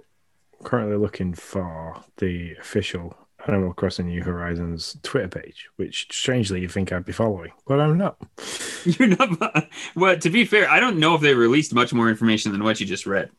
currently 0.64 0.98
looking 0.98 1.34
for 1.34 2.02
the 2.18 2.54
official 2.60 3.18
Animal 3.48 3.74
Crossing 3.74 4.08
New 4.08 4.24
Horizons 4.24 4.98
Twitter 5.04 5.28
page, 5.28 5.68
which 5.76 6.08
strangely 6.12 6.62
you 6.62 6.68
think 6.68 6.92
I'd 6.92 7.06
be 7.06 7.12
following, 7.12 7.52
but 7.68 7.80
I'm 7.80 7.98
not. 7.98 8.18
You're 8.86 9.10
not. 9.10 9.68
Well, 9.96 10.18
to 10.18 10.30
be 10.30 10.46
fair, 10.46 10.70
I 10.70 10.80
don't 10.80 11.00
know 11.00 11.16
if 11.16 11.22
they 11.22 11.34
released 11.34 11.74
much 11.74 11.94
more 11.94 12.10
information 12.10 12.52
than 12.52 12.64
what 12.64 12.80
you 12.80 12.86
just 12.86 13.06
read. 13.06 13.30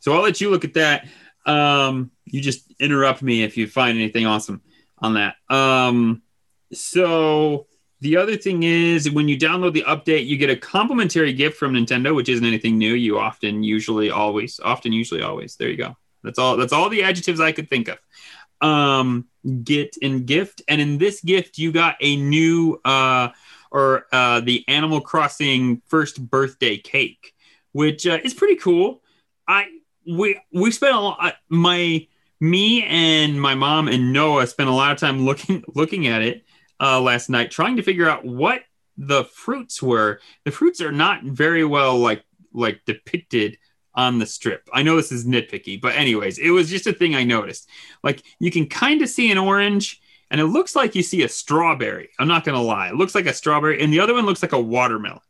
So 0.00 0.12
I'll 0.12 0.22
let 0.22 0.40
you 0.40 0.50
look 0.50 0.64
at 0.64 0.74
that. 0.74 1.06
Um, 1.46 2.10
you 2.24 2.40
just 2.40 2.72
interrupt 2.78 3.22
me 3.22 3.42
if 3.42 3.56
you 3.56 3.66
find 3.66 3.98
anything 3.98 4.26
awesome 4.26 4.62
on 4.98 5.14
that. 5.14 5.36
Um, 5.48 6.22
so 6.72 7.66
the 8.00 8.16
other 8.16 8.36
thing 8.36 8.62
is 8.62 9.10
when 9.10 9.28
you 9.28 9.38
download 9.38 9.74
the 9.74 9.84
update, 9.84 10.26
you 10.26 10.36
get 10.36 10.50
a 10.50 10.56
complimentary 10.56 11.32
gift 11.32 11.56
from 11.56 11.74
Nintendo, 11.74 12.14
which 12.14 12.28
isn't 12.28 12.44
anything 12.44 12.78
new. 12.78 12.94
You 12.94 13.18
often, 13.18 13.62
usually, 13.62 14.10
always, 14.10 14.60
often, 14.60 14.92
usually, 14.92 15.22
always. 15.22 15.56
There 15.56 15.68
you 15.68 15.76
go. 15.76 15.96
That's 16.22 16.38
all. 16.38 16.56
That's 16.56 16.72
all 16.72 16.88
the 16.88 17.04
adjectives 17.04 17.40
I 17.40 17.52
could 17.52 17.68
think 17.68 17.88
of. 17.88 17.98
Um, 18.66 19.26
get 19.64 19.96
in 20.00 20.24
gift, 20.24 20.62
and 20.68 20.80
in 20.80 20.98
this 20.98 21.20
gift, 21.20 21.58
you 21.58 21.72
got 21.72 21.96
a 22.00 22.16
new 22.16 22.80
uh 22.84 23.28
or 23.72 24.06
uh, 24.12 24.40
the 24.40 24.64
Animal 24.68 25.00
Crossing 25.00 25.80
first 25.86 26.30
birthday 26.30 26.76
cake, 26.76 27.34
which 27.72 28.06
uh, 28.06 28.18
is 28.22 28.34
pretty 28.34 28.56
cool. 28.56 29.02
I 29.48 29.66
we 30.06 30.40
we 30.52 30.70
spent 30.70 30.94
a 30.94 31.00
lot. 31.00 31.36
My 31.48 32.06
me 32.40 32.82
and 32.84 33.40
my 33.40 33.54
mom 33.54 33.88
and 33.88 34.12
Noah 34.12 34.46
spent 34.46 34.68
a 34.68 34.72
lot 34.72 34.92
of 34.92 34.98
time 34.98 35.24
looking 35.24 35.64
looking 35.74 36.06
at 36.06 36.22
it 36.22 36.44
uh, 36.80 37.00
last 37.00 37.30
night, 37.30 37.50
trying 37.50 37.76
to 37.76 37.82
figure 37.82 38.08
out 38.08 38.24
what 38.24 38.62
the 38.96 39.24
fruits 39.24 39.82
were. 39.82 40.20
The 40.44 40.50
fruits 40.50 40.80
are 40.80 40.92
not 40.92 41.24
very 41.24 41.64
well 41.64 41.98
like 41.98 42.24
like 42.52 42.82
depicted 42.84 43.58
on 43.94 44.18
the 44.18 44.26
strip. 44.26 44.68
I 44.72 44.82
know 44.82 44.96
this 44.96 45.12
is 45.12 45.26
nitpicky, 45.26 45.80
but 45.80 45.94
anyways, 45.94 46.38
it 46.38 46.50
was 46.50 46.70
just 46.70 46.86
a 46.86 46.92
thing 46.92 47.14
I 47.14 47.24
noticed. 47.24 47.68
Like 48.02 48.22
you 48.38 48.50
can 48.50 48.66
kind 48.66 49.02
of 49.02 49.08
see 49.08 49.30
an 49.30 49.38
orange 49.38 50.00
and 50.30 50.40
it 50.40 50.46
looks 50.46 50.74
like 50.74 50.94
you 50.94 51.02
see 51.02 51.22
a 51.22 51.28
strawberry. 51.28 52.10
I'm 52.18 52.28
not 52.28 52.44
going 52.44 52.56
to 52.56 52.62
lie. 52.62 52.88
It 52.88 52.96
looks 52.96 53.14
like 53.14 53.26
a 53.26 53.34
strawberry 53.34 53.82
and 53.82 53.92
the 53.92 54.00
other 54.00 54.14
one 54.14 54.24
looks 54.24 54.42
like 54.42 54.52
a 54.52 54.60
watermelon. 54.60 55.20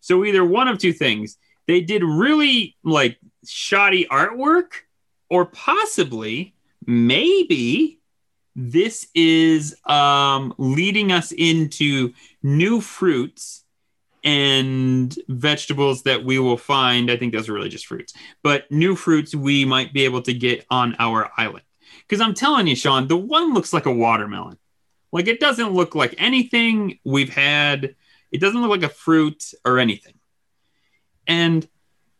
So 0.00 0.24
either 0.24 0.44
one 0.44 0.68
of 0.68 0.78
two 0.78 0.92
things. 0.92 1.36
They 1.66 1.80
did 1.80 2.02
really 2.02 2.76
like 2.82 3.18
shoddy 3.46 4.06
artwork 4.06 4.72
or 5.28 5.46
possibly 5.46 6.54
maybe 6.84 8.00
this 8.56 9.06
is 9.14 9.76
um, 9.86 10.52
leading 10.58 11.12
us 11.12 11.30
into 11.30 12.12
new 12.42 12.80
fruits 12.80 13.64
and 14.22 15.16
vegetables 15.28 16.02
that 16.02 16.24
we 16.24 16.38
will 16.38 16.56
find. 16.56 17.10
I 17.10 17.16
think 17.16 17.32
those 17.32 17.48
are 17.48 17.52
really 17.52 17.68
just 17.68 17.86
fruits, 17.86 18.12
but 18.42 18.70
new 18.70 18.94
fruits 18.96 19.34
we 19.34 19.64
might 19.64 19.92
be 19.92 20.04
able 20.04 20.22
to 20.22 20.34
get 20.34 20.66
on 20.70 20.96
our 20.98 21.30
island. 21.36 21.64
Because 22.06 22.20
I'm 22.20 22.34
telling 22.34 22.66
you, 22.66 22.76
Sean, 22.76 23.08
the 23.08 23.16
one 23.16 23.54
looks 23.54 23.72
like 23.72 23.86
a 23.86 23.92
watermelon. 23.92 24.58
Like 25.12 25.26
it 25.26 25.40
doesn't 25.40 25.72
look 25.72 25.94
like 25.94 26.14
anything 26.18 26.98
we've 27.04 27.32
had. 27.32 27.94
It 28.30 28.40
doesn't 28.40 28.60
look 28.60 28.70
like 28.70 28.90
a 28.90 28.94
fruit 28.94 29.52
or 29.64 29.78
anything. 29.78 30.14
And 31.26 31.66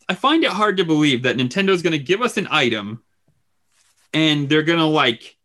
I 0.09 0.15
find 0.15 0.43
it 0.43 0.51
hard 0.51 0.77
to 0.79 0.85
believe 0.85 1.23
that 1.23 1.37
Nintendo's 1.37 1.83
going 1.83 1.93
to 1.93 1.99
give 1.99 2.23
us 2.23 2.37
an 2.37 2.49
item 2.51 3.03
and 4.13 4.49
they're 4.49 4.63
going 4.63 4.79
to 4.79 4.85
like 4.85 5.37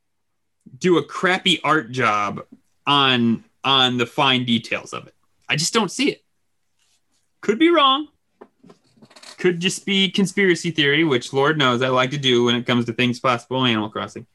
do 0.78 0.98
a 0.98 1.04
crappy 1.04 1.62
art 1.64 1.92
job 1.92 2.42
on 2.88 3.44
on 3.64 3.98
the 3.98 4.06
fine 4.06 4.46
details 4.46 4.94
of 4.94 5.08
it. 5.08 5.16
I 5.50 5.56
just 5.56 5.74
don't 5.74 5.92
see 5.92 6.10
it. 6.10 6.25
Could 7.46 7.60
be 7.60 7.70
wrong. 7.70 8.08
Could 9.38 9.60
just 9.60 9.86
be 9.86 10.10
conspiracy 10.10 10.72
theory, 10.72 11.04
which 11.04 11.32
Lord 11.32 11.60
knows 11.60 11.84
I 11.84 11.90
like 11.90 12.10
to 12.10 12.18
do 12.18 12.46
when 12.46 12.56
it 12.56 12.66
comes 12.66 12.86
to 12.86 12.94
things 12.94 13.20
possible 13.20 13.64
in 13.64 13.70
Animal 13.70 13.90
Crossing. 13.90 14.26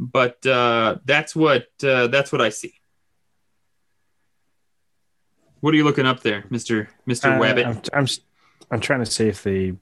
But 0.00 0.46
uh, 0.46 0.96
that's 1.04 1.36
what 1.36 1.66
uh, 1.84 2.06
that's 2.06 2.32
what 2.32 2.40
I 2.40 2.48
see. 2.48 2.72
What 5.60 5.74
are 5.74 5.76
you 5.76 5.84
looking 5.84 6.06
up 6.06 6.22
there, 6.22 6.44
Mister 6.48 6.88
Mister 7.04 7.28
Uh, 7.28 7.38
Wabbit? 7.38 7.66
I'm, 7.66 7.82
I'm 7.92 8.06
I'm 8.70 8.80
trying 8.80 9.04
to 9.04 9.10
see 9.10 9.28
if 9.28 9.42
the 9.42 9.76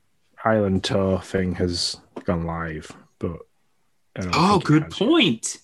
island 0.44 0.82
tour 0.82 1.20
thing 1.20 1.54
has 1.54 1.96
gone 2.24 2.44
live, 2.44 2.90
but 3.20 3.38
Oh, 4.32 4.58
good 4.58 4.90
point. 4.90 5.58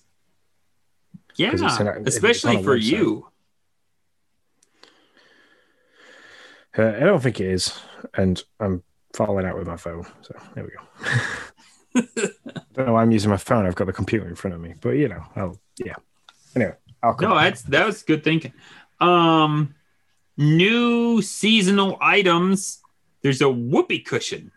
Yeah, 1.35 1.53
especially 2.05 2.63
for 2.63 2.77
website. 2.77 2.83
you. 2.83 3.30
Uh, 6.77 6.87
I 6.87 6.99
don't 6.99 7.21
think 7.21 7.39
it 7.39 7.47
is, 7.47 7.77
and 8.15 8.41
I'm 8.59 8.83
falling 9.13 9.45
out 9.45 9.57
with 9.57 9.67
my 9.67 9.77
phone. 9.77 10.05
So 10.21 10.35
there 10.55 10.63
we 10.63 10.69
go. 10.69 10.81
I 11.95 12.61
don't 12.73 12.87
know 12.87 12.93
why 12.93 13.01
I'm 13.01 13.11
using 13.11 13.29
my 13.29 13.37
phone. 13.37 13.65
I've 13.65 13.75
got 13.75 13.87
the 13.87 13.93
computer 13.93 14.27
in 14.27 14.35
front 14.35 14.55
of 14.55 14.61
me, 14.61 14.75
but 14.79 14.91
you 14.91 15.09
know, 15.09 15.23
I'll 15.35 15.59
yeah. 15.83 15.95
Anyway, 16.55 16.73
I'll 17.03 17.13
come. 17.13 17.29
No, 17.29 17.35
back. 17.35 17.43
that's 17.45 17.61
that 17.63 17.85
was 17.85 18.03
good 18.03 18.23
thinking. 18.23 18.53
Um, 18.99 19.75
new 20.37 21.21
seasonal 21.21 21.97
items. 21.99 22.79
There's 23.21 23.41
a 23.41 23.49
whoopee 23.49 23.99
cushion. 23.99 24.51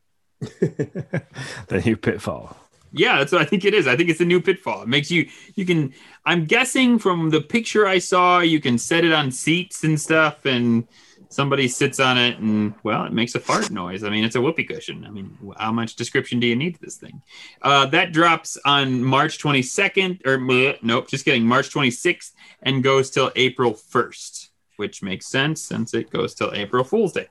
the 0.40 1.82
new 1.84 1.96
pitfall. 1.96 2.56
Yeah, 2.92 3.18
that's 3.18 3.32
what 3.32 3.42
I 3.42 3.44
think 3.44 3.64
it 3.64 3.74
is. 3.74 3.86
I 3.86 3.96
think 3.96 4.08
it's 4.08 4.20
a 4.20 4.24
new 4.24 4.40
pitfall. 4.40 4.82
It 4.82 4.88
makes 4.88 5.10
you 5.10 5.28
you 5.54 5.66
can. 5.66 5.92
I'm 6.24 6.46
guessing 6.46 6.98
from 6.98 7.28
the 7.30 7.42
picture 7.42 7.86
I 7.86 7.98
saw, 7.98 8.40
you 8.40 8.60
can 8.60 8.78
set 8.78 9.04
it 9.04 9.12
on 9.12 9.30
seats 9.30 9.84
and 9.84 10.00
stuff, 10.00 10.46
and 10.46 10.88
somebody 11.28 11.68
sits 11.68 12.00
on 12.00 12.18
it, 12.18 12.38
and 12.38 12.74
well, 12.82 13.04
it 13.04 13.12
makes 13.12 13.34
a 13.34 13.40
fart 13.40 13.70
noise. 13.70 14.02
I 14.04 14.10
mean, 14.10 14.24
it's 14.24 14.36
a 14.36 14.40
whoopee 14.40 14.64
cushion. 14.64 15.04
I 15.04 15.10
mean, 15.10 15.36
how 15.56 15.72
much 15.72 15.96
description 15.96 16.40
do 16.40 16.46
you 16.46 16.56
need 16.56 16.74
to 16.74 16.80
this 16.80 16.96
thing? 16.96 17.22
Uh, 17.62 17.86
that 17.86 18.12
drops 18.12 18.56
on 18.64 19.02
March 19.02 19.38
22nd, 19.38 20.26
or 20.26 20.38
bleh, 20.38 20.78
nope, 20.82 21.08
just 21.08 21.24
kidding, 21.24 21.44
March 21.44 21.70
26th, 21.70 22.32
and 22.62 22.82
goes 22.82 23.10
till 23.10 23.30
April 23.36 23.74
1st, 23.74 24.48
which 24.76 25.02
makes 25.02 25.26
sense 25.26 25.62
since 25.62 25.94
it 25.94 26.10
goes 26.10 26.34
till 26.34 26.52
April 26.54 26.84
Fool's 26.84 27.12
Day. 27.12 27.28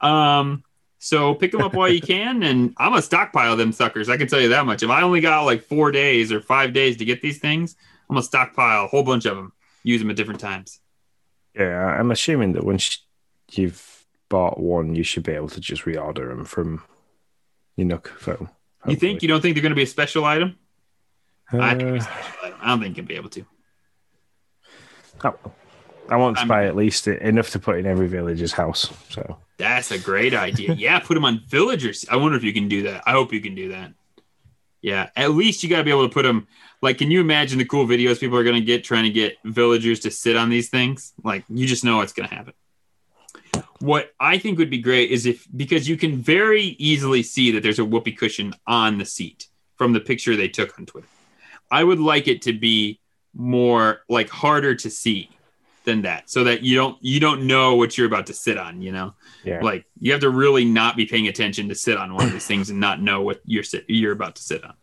Um, 0.00 0.64
so 0.98 1.34
pick 1.34 1.52
them 1.52 1.62
up 1.62 1.74
while 1.74 1.88
you 1.88 2.00
can, 2.14 2.42
and 2.42 2.74
I'm 2.76 2.90
gonna 2.90 3.02
stockpile 3.02 3.56
them 3.56 3.72
suckers. 3.72 4.08
I 4.08 4.16
can 4.16 4.26
tell 4.26 4.40
you 4.40 4.48
that 4.48 4.66
much. 4.66 4.82
If 4.82 4.90
I 4.90 5.02
only 5.02 5.20
got 5.20 5.44
like 5.44 5.62
four 5.62 5.92
days 5.92 6.32
or 6.32 6.40
five 6.40 6.72
days 6.72 6.96
to 6.96 7.04
get 7.04 7.22
these 7.22 7.38
things, 7.38 7.76
I'm 8.08 8.14
gonna 8.14 8.24
stockpile 8.24 8.84
a 8.84 8.88
whole 8.88 9.04
bunch 9.04 9.26
of 9.26 9.36
them, 9.36 9.52
use 9.84 10.00
them 10.00 10.10
at 10.10 10.16
different 10.16 10.40
times. 10.40 10.80
Yeah, 11.54 11.86
I'm 11.86 12.10
assuming 12.10 12.52
that 12.52 12.64
once 12.64 13.04
you've 13.52 14.04
bought 14.28 14.58
one, 14.60 14.94
you 14.94 15.02
should 15.02 15.22
be 15.22 15.32
able 15.32 15.48
to 15.48 15.60
just 15.60 15.82
reorder 15.84 16.28
them 16.28 16.44
from 16.44 16.82
your 17.76 17.86
Nook 17.86 18.08
phone. 18.18 18.48
You 18.86 18.96
think 18.96 19.22
you 19.22 19.28
don't 19.28 19.40
think 19.40 19.54
they're 19.54 19.62
gonna 19.62 19.74
be 19.74 19.82
a 19.82 19.86
special 19.86 20.24
item? 20.24 20.56
I 21.52 21.74
think 21.74 21.96
it's 21.96 22.06
Uh, 22.06 22.10
special 22.10 22.34
item. 22.44 22.58
I 22.60 22.66
don't 22.68 22.80
think 22.80 22.96
you'll 22.96 23.06
be 23.06 23.16
able 23.16 23.30
to. 23.30 23.44
oh, 25.24 25.34
I 26.08 26.16
want 26.16 26.36
to 26.36 26.40
I'm- 26.40 26.48
buy 26.48 26.66
at 26.66 26.76
least 26.76 27.06
enough 27.08 27.50
to 27.50 27.58
put 27.58 27.78
in 27.78 27.86
every 27.86 28.08
villager's 28.08 28.52
house. 28.52 28.92
So 29.10 29.38
That's 29.58 29.90
a 29.90 29.98
great 29.98 30.34
idea. 30.34 30.74
Yeah, 30.74 30.98
put 31.00 31.14
them 31.14 31.24
on 31.24 31.40
villagers. 31.48 32.04
I 32.10 32.16
wonder 32.16 32.36
if 32.36 32.44
you 32.44 32.52
can 32.52 32.68
do 32.68 32.82
that. 32.84 33.02
I 33.06 33.12
hope 33.12 33.32
you 33.32 33.40
can 33.40 33.54
do 33.54 33.70
that. 33.70 33.92
Yeah, 34.80 35.10
at 35.16 35.32
least 35.32 35.62
you 35.64 35.68
got 35.68 35.78
to 35.78 35.84
be 35.84 35.90
able 35.90 36.06
to 36.08 36.12
put 36.14 36.22
them. 36.22 36.46
Like, 36.80 36.98
can 36.98 37.10
you 37.10 37.20
imagine 37.20 37.58
the 37.58 37.64
cool 37.64 37.84
videos 37.86 38.20
people 38.20 38.38
are 38.38 38.44
going 38.44 38.54
to 38.60 38.64
get 38.64 38.84
trying 38.84 39.02
to 39.04 39.10
get 39.10 39.36
villagers 39.44 39.98
to 40.00 40.10
sit 40.12 40.36
on 40.36 40.48
these 40.50 40.68
things? 40.68 41.12
Like, 41.24 41.44
you 41.48 41.66
just 41.66 41.84
know 41.84 41.96
what's 41.96 42.12
going 42.12 42.28
to 42.28 42.34
happen. 42.34 42.54
What 43.80 44.12
I 44.18 44.38
think 44.38 44.58
would 44.58 44.70
be 44.70 44.78
great 44.78 45.10
is 45.10 45.26
if, 45.26 45.46
because 45.56 45.88
you 45.88 45.96
can 45.96 46.16
very 46.16 46.76
easily 46.78 47.22
see 47.22 47.52
that 47.52 47.62
there's 47.62 47.78
a 47.78 47.84
whoopee 47.84 48.12
cushion 48.12 48.54
on 48.66 48.98
the 48.98 49.04
seat 49.04 49.46
from 49.76 49.92
the 49.92 50.00
picture 50.00 50.36
they 50.36 50.48
took 50.48 50.76
on 50.78 50.86
Twitter. 50.86 51.08
I 51.70 51.84
would 51.84 52.00
like 52.00 52.28
it 52.28 52.42
to 52.42 52.52
be 52.52 53.00
more 53.34 54.00
like 54.08 54.28
harder 54.28 54.74
to 54.74 54.90
see 54.90 55.30
than 55.84 56.02
that 56.02 56.28
so 56.28 56.44
that 56.44 56.62
you 56.62 56.76
don't 56.76 56.98
you 57.00 57.18
don't 57.18 57.46
know 57.46 57.76
what 57.76 57.96
you're 57.96 58.06
about 58.06 58.26
to 58.26 58.34
sit 58.34 58.58
on 58.58 58.82
you 58.82 58.92
know 58.92 59.14
yeah, 59.44 59.60
like 59.62 59.86
you 59.98 60.12
have 60.12 60.20
to 60.20 60.30
really 60.30 60.64
not 60.64 60.96
be 60.96 61.06
paying 61.06 61.28
attention 61.28 61.68
to 61.68 61.74
sit 61.74 61.96
on 61.96 62.14
one 62.14 62.26
of 62.26 62.32
these 62.32 62.46
things 62.46 62.70
and 62.70 62.78
not 62.78 63.00
know 63.00 63.22
what 63.22 63.40
you're 63.44 63.62
sit 63.62 63.84
you're 63.88 64.12
about 64.12 64.36
to 64.36 64.42
sit 64.42 64.64
on. 64.64 64.74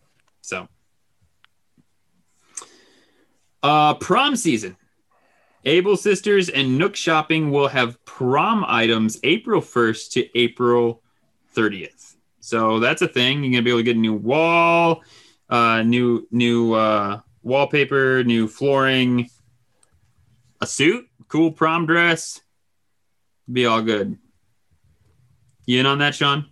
So, 0.41 0.67
uh, 3.61 3.95
prom 3.95 4.35
season. 4.35 4.77
Able 5.65 5.97
Sisters 5.97 6.49
and 6.49 6.77
Nook 6.77 6.95
Shopping 6.95 7.49
will 7.49 7.67
have 7.67 8.03
prom 8.05 8.63
items 8.67 9.19
April 9.23 9.61
1st 9.61 10.11
to 10.11 10.37
April 10.39 11.01
30th. 11.55 12.15
So 12.39 12.79
that's 12.79 13.01
a 13.01 13.07
thing. 13.07 13.43
You're 13.43 13.53
gonna 13.53 13.63
be 13.63 13.71
able 13.71 13.79
to 13.79 13.83
get 13.83 13.95
a 13.95 13.99
new 13.99 14.13
wall, 14.13 15.01
uh, 15.49 15.81
new 15.81 16.27
new 16.29 16.73
uh, 16.73 17.21
wallpaper, 17.41 18.23
new 18.23 18.47
flooring, 18.47 19.29
a 20.61 20.67
suit, 20.67 21.07
cool 21.27 21.51
prom 21.51 21.87
dress. 21.87 22.41
Be 23.51 23.65
all 23.65 23.81
good. 23.81 24.17
You 25.65 25.79
in 25.79 25.87
on 25.87 25.97
that, 25.99 26.13
Sean? 26.13 26.45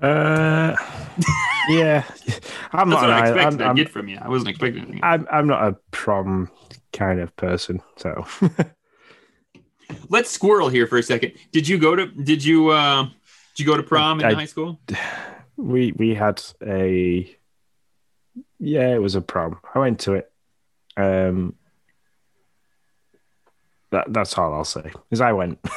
uh, 0.00 0.76
yeah. 1.68 2.04
I'm 2.72 2.90
That's 2.90 3.02
not. 3.02 3.08
what 3.08 3.10
I 3.10 3.18
expected 3.20 3.46
I'm, 3.46 3.58
to 3.58 3.64
I'm, 3.64 3.76
get 3.76 3.88
from 3.88 4.08
you. 4.08 4.18
I 4.20 4.28
wasn't 4.28 4.50
expecting 4.50 4.82
anything. 4.82 5.00
I'm, 5.02 5.26
I'm 5.30 5.46
not 5.48 5.66
a 5.66 5.76
prom 5.90 6.50
kind 6.94 7.20
of 7.20 7.34
person. 7.36 7.82
So 7.96 8.24
Let's 10.08 10.30
squirrel 10.30 10.70
here 10.70 10.86
for 10.86 10.96
a 10.96 11.02
second. 11.02 11.32
Did 11.52 11.68
you 11.68 11.76
go 11.78 11.94
to? 11.94 12.06
Did 12.06 12.42
you? 12.42 12.70
uh 12.70 13.02
Did 13.04 13.58
you 13.58 13.66
go 13.66 13.76
to 13.76 13.82
prom 13.82 14.20
in 14.20 14.26
I- 14.26 14.34
high 14.34 14.46
school? 14.46 14.80
we 15.56 15.92
we 15.92 16.14
had 16.14 16.42
a 16.66 17.36
yeah, 18.58 18.94
it 18.94 19.02
was 19.02 19.14
a 19.14 19.20
prom. 19.20 19.60
I 19.74 19.78
went 19.78 20.00
to 20.00 20.14
it. 20.14 20.32
Um, 20.96 21.54
that 23.90 24.12
that's 24.12 24.36
all 24.38 24.54
I'll 24.54 24.64
say. 24.64 24.90
Is 25.10 25.20
I 25.20 25.32
went. 25.32 25.58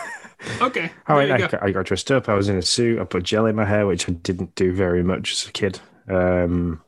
Okay. 0.61 0.91
I 1.07 1.15
went. 1.15 1.32
I, 1.32 1.38
go. 1.47 1.57
I 1.63 1.72
got 1.72 1.86
dressed 1.88 2.11
up. 2.11 2.30
I 2.30 2.36
was 2.36 2.47
in 2.47 2.57
a 2.57 2.61
suit. 2.61 2.99
I 2.99 3.05
put 3.05 3.24
gel 3.24 3.47
in 3.47 3.55
my 3.55 3.65
hair, 3.65 3.88
which 3.88 4.07
I 4.07 4.11
didn't 4.11 4.53
do 4.53 4.72
very 4.72 5.01
much 5.01 5.32
as 5.32 5.47
a 5.47 5.51
kid. 5.51 5.80
Um, 6.07 6.80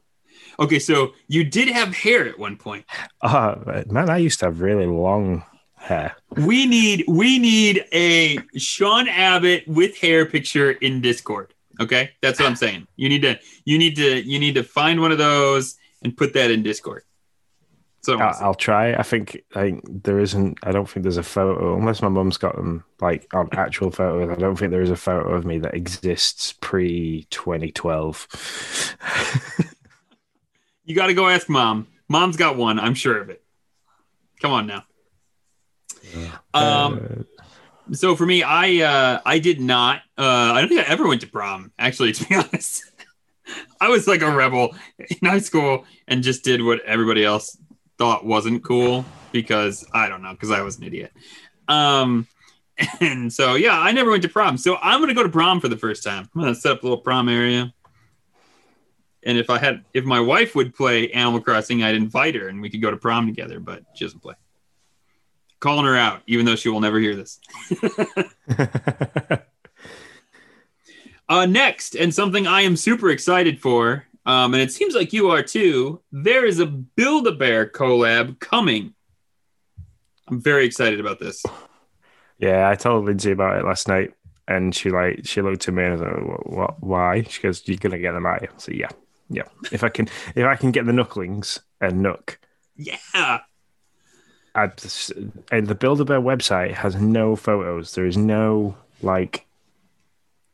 Okay, 0.60 0.80
so 0.80 1.14
you 1.28 1.44
did 1.44 1.70
have 1.70 1.96
hair 1.96 2.28
at 2.28 2.38
one 2.38 2.58
point. 2.58 2.86
oh 3.22 3.84
man, 3.88 4.10
I 4.10 4.18
used 4.18 4.40
to 4.40 4.46
have 4.46 4.62
really 4.62 4.86
long 4.86 5.44
hair. 5.76 6.16
We 6.36 6.66
need 6.66 7.06
we 7.08 7.40
need 7.40 7.86
a 7.94 8.40
Sean 8.58 9.08
Abbott 9.08 9.68
with 9.68 9.98
hair 9.98 10.26
picture 10.26 10.72
in 10.72 11.02
Discord. 11.02 11.54
Okay, 11.80 12.12
that's 12.22 12.40
what 12.40 12.48
I'm 12.48 12.58
saying. 12.58 12.88
You 12.98 13.08
need 13.08 13.22
to 13.22 13.40
you 13.64 13.78
need 13.78 13.96
to 13.96 14.22
you 14.22 14.38
need 14.38 14.56
to 14.56 14.64
find 14.64 15.00
one 15.02 15.12
of 15.12 15.18
those 15.18 15.78
and 16.04 16.16
put 16.16 16.34
that 16.34 16.52
in 16.52 16.62
Discord. 16.62 17.04
So 18.02 18.18
I'll, 18.18 18.48
I'll 18.48 18.54
try. 18.54 18.94
I 18.94 19.04
think 19.04 19.42
I 19.56 19.62
think 19.62 20.04
there 20.04 20.20
isn't. 20.20 20.58
I 20.64 20.72
don't 20.72 20.90
think 20.90 21.04
there's 21.04 21.18
a 21.18 21.24
photo 21.24 21.78
unless 21.78 22.02
my 22.02 22.08
mum's 22.10 22.38
got 22.38 22.56
them 22.56 22.84
like 23.02 23.28
on 23.34 23.50
actual 23.54 23.92
photos. 23.92 24.30
I 24.30 24.36
don't 24.36 24.58
think 24.58 24.72
there 24.72 24.82
is 24.82 24.90
a 24.90 24.96
photo 24.96 25.34
of 25.34 25.46
me 25.46 25.60
that 25.60 25.74
exists 25.74 26.54
pre 26.60 27.28
2012. 27.30 28.96
you 30.90 30.96
got 30.96 31.08
to 31.08 31.14
go 31.14 31.30
ask 31.30 31.48
mom. 31.48 31.88
Mom's 32.10 32.36
got 32.36 32.58
one. 32.58 32.80
I'm 32.80 32.96
sure 32.96 33.22
of 33.22 33.30
it. 33.30 33.44
Come 34.42 34.52
on 34.52 34.66
now. 34.66 34.84
Um, 36.52 37.28
so 37.92 38.16
for 38.16 38.26
me, 38.26 38.42
I 38.42 38.80
uh, 38.80 39.22
I 39.24 39.38
did 39.38 39.62
not. 39.62 40.02
Uh, 40.18 40.24
I 40.24 40.60
don't 40.60 40.68
think 40.68 40.82
I 40.82 40.92
ever 40.92 41.08
went 41.08 41.22
to 41.22 41.28
prom. 41.28 41.72
Actually, 41.78 42.12
to 42.14 42.26
be 42.26 42.34
honest, 42.34 42.92
I 43.80 43.90
was 43.90 44.08
like 44.08 44.24
a 44.24 44.32
rebel 44.32 44.76
in 44.98 45.30
high 45.30 45.40
school 45.40 45.86
and 46.08 46.24
just 46.24 46.44
did 46.44 46.64
what 46.64 46.82
everybody 46.82 47.24
else 47.24 47.56
thought 48.00 48.26
wasn't 48.26 48.64
cool 48.64 49.06
because 49.32 49.86
I 49.94 50.10
don't 50.10 50.24
know 50.24 50.32
because 50.32 50.50
I 50.50 50.62
was 50.62 50.80
an 50.80 50.86
idiot. 50.86 51.12
Um, 51.68 52.28
and 53.00 53.32
so 53.32 53.54
yeah, 53.54 53.80
I 53.80 53.92
never 53.92 54.10
went 54.10 54.24
to 54.24 54.30
prom. 54.30 54.58
So 54.58 54.78
I'm 54.82 55.02
gonna 55.02 55.14
go 55.14 55.22
to 55.22 55.30
prom 55.30 55.62
for 55.62 55.68
the 55.68 55.78
first 55.78 56.04
time. 56.04 56.28
I'm 56.34 56.42
gonna 56.42 56.56
set 56.56 56.72
up 56.72 56.82
a 56.82 56.86
little 56.88 57.04
prom 57.04 57.30
area. 57.30 57.72
And 59.24 59.38
if 59.38 59.50
I 59.50 59.58
had, 59.58 59.84
if 59.94 60.06
my 60.06 60.20
wife 60.20 60.56
would 60.56 60.74
play 60.74 61.12
Animal 61.12 61.42
Crossing, 61.42 61.84
I'd 61.84 61.96
invite 61.96 62.36
her 62.36 62.48
and 62.48 62.62
we 62.62 62.70
could 62.70 62.82
go 62.82 62.90
to 62.92 62.98
prom 62.98 63.26
together. 63.28 63.60
But 63.60 63.84
she 63.96 64.06
doesn't 64.06 64.22
play. 64.22 64.36
Calling 65.60 65.86
her 65.86 65.98
out, 65.98 66.22
even 66.26 66.46
though 66.46 66.56
she 66.56 66.70
will 66.70 66.80
never 66.80 67.00
hear 67.00 67.16
this. 67.16 67.40
Uh, 71.30 71.46
next, 71.46 71.96
and 71.96 72.12
something 72.12 72.48
I 72.48 72.62
am 72.62 72.76
super 72.76 73.12
excited 73.12 73.62
for, 73.62 74.04
um, 74.26 74.56
and 74.56 74.64
it 74.64 74.72
seems 74.72 74.96
like 74.96 75.14
you 75.14 75.30
are 75.30 75.44
too. 75.44 76.02
There 76.12 76.44
is 76.44 76.60
a 76.60 76.66
Build 76.66 77.28
a 77.28 77.32
Bear 77.32 77.68
collab 77.68 78.40
coming. 78.40 78.96
I'm 80.28 80.42
very 80.42 80.66
excited 80.66 81.00
about 81.00 81.20
this. 81.20 81.46
yeah, 82.40 82.68
I 82.68 82.74
told 82.74 83.06
Lindsay 83.06 83.32
about 83.32 83.60
it 83.60 83.66
last 83.66 83.88
night, 83.88 84.14
and 84.48 84.74
she 84.74 84.90
like 84.90 85.22
she 85.26 85.44
looked 85.44 85.68
at 85.68 85.74
me 85.76 85.84
and 85.84 85.94
I 85.94 85.96
was 85.98 86.02
like, 86.02 86.26
what, 86.26 86.50
what 86.50 86.84
why? 86.84 87.22
She 87.22 87.44
goes, 87.44 87.62
"You're 87.68 87.78
gonna 87.78 88.00
get 88.00 88.14
them 88.14 88.26
out." 88.26 88.42
I 88.42 88.48
said, 88.58 88.74
"Yeah, 88.74 88.90
yeah. 89.30 89.44
If 89.72 89.84
I 89.84 89.90
can, 89.90 90.08
if 90.36 90.46
I 90.46 90.56
can 90.56 90.72
get 90.72 90.86
the 90.86 90.92
Nooklings 90.92 91.60
and 91.82 92.02
Nook." 92.02 92.40
Yeah, 92.76 93.40
I'd, 94.56 94.72
and 95.52 95.68
the 95.68 95.76
Build 95.76 96.02
a 96.02 96.06
Bear 96.06 96.22
website 96.22 96.74
has 96.74 96.96
no 96.96 97.36
photos. 97.36 97.94
There 97.94 98.06
is 98.06 98.18
no 98.18 98.76
like 99.02 99.46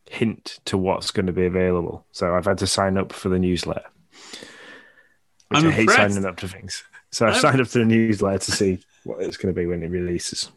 hint 0.09 0.59
to 0.65 0.77
what's 0.77 1.11
going 1.11 1.25
to 1.27 1.33
be 1.33 1.45
available. 1.45 2.05
So 2.11 2.35
I've 2.35 2.45
had 2.45 2.57
to 2.59 2.67
sign 2.67 2.97
up 2.97 3.13
for 3.13 3.29
the 3.29 3.39
newsletter. 3.39 3.85
Which 5.49 5.59
I'm 5.63 5.67
I 5.67 5.71
hate 5.71 5.81
impressed. 5.81 6.13
signing 6.13 6.25
up 6.27 6.37
to 6.37 6.47
things. 6.47 6.83
So 7.11 7.25
I've 7.25 7.33
I'm- 7.33 7.41
signed 7.41 7.61
up 7.61 7.67
to 7.69 7.79
the 7.79 7.85
newsletter 7.85 8.39
to 8.39 8.51
see 8.51 8.79
what 9.03 9.21
it's 9.21 9.37
going 9.37 9.53
to 9.53 9.59
be 9.59 9.67
when 9.67 9.83
it 9.83 9.89
releases. 9.91 10.49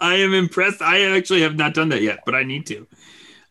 I 0.00 0.14
am 0.16 0.32
impressed. 0.32 0.80
I 0.80 1.00
actually 1.16 1.42
have 1.42 1.56
not 1.56 1.74
done 1.74 1.88
that 1.88 2.02
yet, 2.02 2.20
but 2.24 2.36
I 2.36 2.44
need 2.44 2.66
to. 2.68 2.86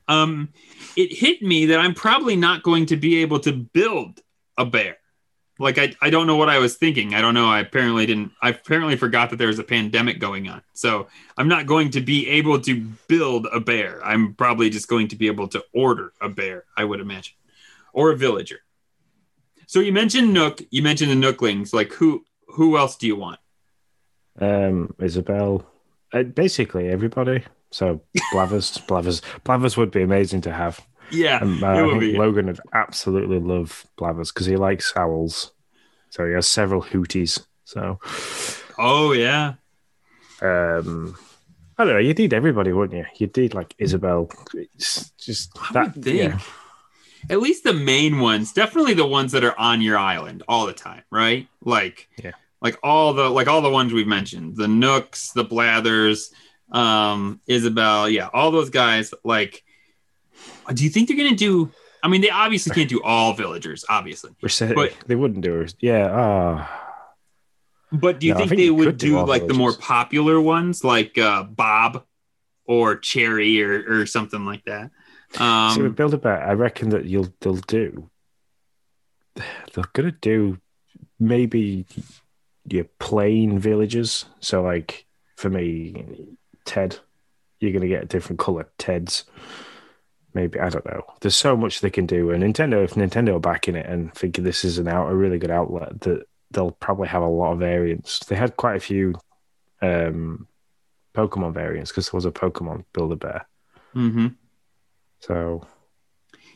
Um, 0.07 0.53
it 0.97 1.13
hit 1.13 1.41
me 1.41 1.67
that 1.67 1.79
I'm 1.79 1.93
probably 1.93 2.35
not 2.35 2.63
going 2.63 2.87
to 2.87 2.97
be 2.97 3.21
able 3.21 3.39
to 3.41 3.53
build 3.53 4.19
a 4.57 4.65
bear. 4.65 4.97
Like 5.59 5.77
I, 5.77 5.95
I 6.01 6.09
don't 6.09 6.27
know 6.27 6.35
what 6.35 6.49
I 6.49 6.57
was 6.57 6.75
thinking. 6.75 7.13
I 7.13 7.21
don't 7.21 7.33
know. 7.35 7.47
I 7.47 7.59
apparently 7.59 8.05
didn't. 8.05 8.31
I 8.41 8.49
apparently 8.49 8.97
forgot 8.97 9.29
that 9.29 9.37
there 9.37 9.47
was 9.47 9.59
a 9.59 9.63
pandemic 9.63 10.19
going 10.19 10.49
on. 10.49 10.61
So 10.73 11.07
I'm 11.37 11.47
not 11.47 11.67
going 11.67 11.91
to 11.91 12.01
be 12.01 12.27
able 12.29 12.59
to 12.61 12.81
build 13.07 13.47
a 13.51 13.59
bear. 13.59 14.03
I'm 14.03 14.33
probably 14.33 14.69
just 14.69 14.87
going 14.87 15.07
to 15.09 15.15
be 15.15 15.27
able 15.27 15.47
to 15.49 15.63
order 15.73 16.13
a 16.19 16.29
bear. 16.29 16.65
I 16.75 16.83
would 16.83 16.99
imagine, 16.99 17.35
or 17.93 18.11
a 18.11 18.17
villager. 18.17 18.59
So 19.67 19.79
you 19.79 19.91
mentioned 19.93 20.33
Nook. 20.33 20.61
You 20.69 20.83
mentioned 20.83 21.11
the 21.11 21.27
Nooklings. 21.27 21.73
Like 21.73 21.93
who? 21.93 22.25
Who 22.49 22.77
else 22.77 22.95
do 22.95 23.05
you 23.05 23.15
want? 23.15 23.39
Um, 24.39 24.95
Isabelle, 24.99 25.65
uh, 26.13 26.23
basically 26.23 26.89
everybody. 26.89 27.43
So 27.71 28.01
Blavers, 28.33 28.77
Blavers, 28.87 29.21
Blavers 29.43 29.77
would 29.77 29.91
be 29.91 30.01
amazing 30.01 30.41
to 30.41 30.53
have. 30.53 30.79
Yeah, 31.11 31.39
Um, 31.41 31.63
uh, 31.63 31.67
I 31.67 31.87
think 31.89 31.99
be. 32.01 32.17
Logan 32.17 32.47
would 32.47 32.59
absolutely 32.73 33.39
love 33.39 33.85
Blavers 33.97 34.33
because 34.33 34.45
he 34.45 34.55
likes 34.57 34.93
owls. 34.95 35.51
So 36.09 36.25
he 36.25 36.33
has 36.33 36.47
several 36.47 36.81
hooties. 36.81 37.45
So 37.65 37.99
Oh 38.77 39.11
yeah. 39.13 39.53
um, 40.41 41.15
I 41.77 41.83
don't 41.85 41.93
know. 41.93 41.99
You 41.99 42.13
need 42.13 42.33
everybody, 42.33 42.71
wouldn't 42.73 42.97
you? 42.97 43.05
You 43.27 43.31
need 43.41 43.53
like 43.53 43.75
Isabelle. 43.77 44.29
It's 44.53 45.11
just 45.11 45.51
I 45.59 45.73
that. 45.73 45.95
would 45.95 46.03
think. 46.03 46.17
Yeah. 46.17 46.39
At 47.29 47.39
least 47.41 47.63
the 47.63 47.73
main 47.73 48.19
ones, 48.19 48.53
definitely 48.53 48.93
the 48.93 49.05
ones 49.05 49.31
that 49.33 49.43
are 49.43 49.57
on 49.59 49.81
your 49.81 49.97
island 49.97 50.43
all 50.47 50.65
the 50.65 50.73
time, 50.73 51.03
right? 51.11 51.47
Like, 51.61 52.07
Yeah. 52.23 52.31
like 52.61 52.77
all 52.83 53.13
the 53.13 53.29
like 53.29 53.47
all 53.47 53.61
the 53.61 53.69
ones 53.69 53.91
we've 53.93 54.07
mentioned, 54.07 54.55
the 54.55 54.67
Nooks, 54.67 55.31
the 55.33 55.43
Blathers, 55.43 56.31
um, 56.71 57.39
Isabelle, 57.47 58.09
yeah, 58.09 58.29
all 58.33 58.51
those 58.51 58.69
guys. 58.69 59.13
Like, 59.23 59.63
do 60.73 60.83
you 60.83 60.89
think 60.89 61.07
they're 61.07 61.17
gonna 61.17 61.35
do? 61.35 61.71
I 62.03 62.07
mean, 62.09 62.21
they 62.21 62.29
obviously 62.29 62.73
can't 62.75 62.89
do 62.89 63.01
all 63.03 63.33
villagers, 63.33 63.83
obviously, 63.89 64.31
saying 64.47 64.75
But- 64.75 64.93
they 65.07 65.15
wouldn't 65.15 65.41
do 65.43 65.61
it. 65.61 65.73
Yeah. 65.79 66.09
Ah. 66.11 66.83
but 67.91 68.19
do 68.19 68.27
you 68.27 68.33
No, 68.33 68.39
think 68.39 68.49
think 68.49 68.59
they 68.61 68.69
would 68.69 68.97
do 68.97 69.07
do 69.19 69.25
like 69.25 69.47
the 69.47 69.53
more 69.53 69.73
popular 69.73 70.39
ones, 70.41 70.83
like 70.83 71.17
uh, 71.17 71.43
Bob 71.43 72.03
or 72.65 72.97
Cherry 72.97 73.63
or 73.63 74.01
or 74.01 74.05
something 74.05 74.45
like 74.45 74.63
that? 74.65 74.91
Um, 75.39 75.71
so 75.75 75.83
with 75.83 75.95
Build 75.95 76.13
a 76.13 76.17
Bear, 76.17 76.41
I 76.41 76.53
reckon 76.53 76.89
that 76.89 77.05
you'll 77.05 77.33
they'll 77.41 77.55
do. 77.55 78.09
They're 79.73 79.85
gonna 79.93 80.11
do 80.11 80.57
maybe 81.19 81.85
your 82.69 82.85
plain 82.99 83.59
villagers. 83.59 84.25
So 84.39 84.61
like 84.63 85.05
for 85.35 85.49
me, 85.49 86.36
Ted, 86.67 86.99
you're 87.59 87.73
gonna 87.73 87.87
get 87.87 88.03
a 88.03 88.07
different 88.07 88.39
color 88.39 88.69
Teds. 88.77 89.23
Maybe 90.33 90.59
I 90.59 90.69
don't 90.69 90.85
know. 90.85 91.01
There's 91.21 91.35
so 91.35 91.57
much 91.57 91.81
they 91.81 91.89
can 91.89 92.05
do, 92.05 92.29
and 92.29 92.43
Nintendo, 92.43 92.83
if 92.83 92.93
Nintendo 92.93 93.37
are 93.37 93.39
backing 93.39 93.75
it 93.75 93.87
and 93.87 94.13
thinking 94.13 94.43
this 94.43 94.63
is 94.63 94.77
an 94.77 94.87
out 94.87 95.09
a 95.09 95.15
really 95.15 95.39
good 95.39 95.49
outlet, 95.49 95.99
that 96.01 96.27
they'll 96.51 96.71
probably 96.71 97.07
have 97.07 97.23
a 97.23 97.27
lot 97.27 97.53
of 97.53 97.59
variants. 97.59 98.19
They 98.19 98.35
had 98.35 98.55
quite 98.55 98.75
a 98.75 98.79
few 98.79 99.15
um, 99.81 100.47
Pokemon 101.15 101.53
variants 101.53 101.91
because 101.91 102.09
there 102.09 102.17
was 102.17 102.25
a 102.25 102.31
Pokemon 102.31 102.85
Build 102.93 103.11
a 103.11 103.15
Bear. 103.15 103.47
mhm. 103.95 104.35
So 105.19 105.65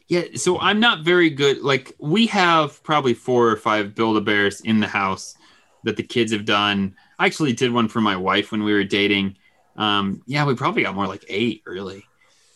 Yeah, 0.07 0.23
so 0.35 0.59
I'm 0.59 0.79
not 0.79 1.03
very 1.03 1.29
good. 1.29 1.61
Like 1.61 1.95
we 1.99 2.27
have 2.27 2.83
probably 2.83 3.13
four 3.15 3.49
or 3.49 3.57
five 3.57 3.95
Build 3.95 4.17
a 4.17 4.21
Bears 4.21 4.61
in 4.61 4.79
the 4.79 4.87
house 4.87 5.35
that 5.83 5.97
the 5.97 6.03
kids 6.03 6.31
have 6.31 6.45
done. 6.45 6.95
I 7.17 7.25
actually 7.25 7.53
did 7.53 7.71
one 7.71 7.87
for 7.87 8.01
my 8.01 8.15
wife 8.15 8.51
when 8.51 8.63
we 8.63 8.73
were 8.73 8.83
dating. 8.83 9.37
Um, 9.75 10.21
yeah, 10.25 10.45
we 10.45 10.55
probably 10.55 10.83
got 10.83 10.95
more 10.95 11.07
like 11.07 11.25
eight, 11.27 11.63
really. 11.65 12.05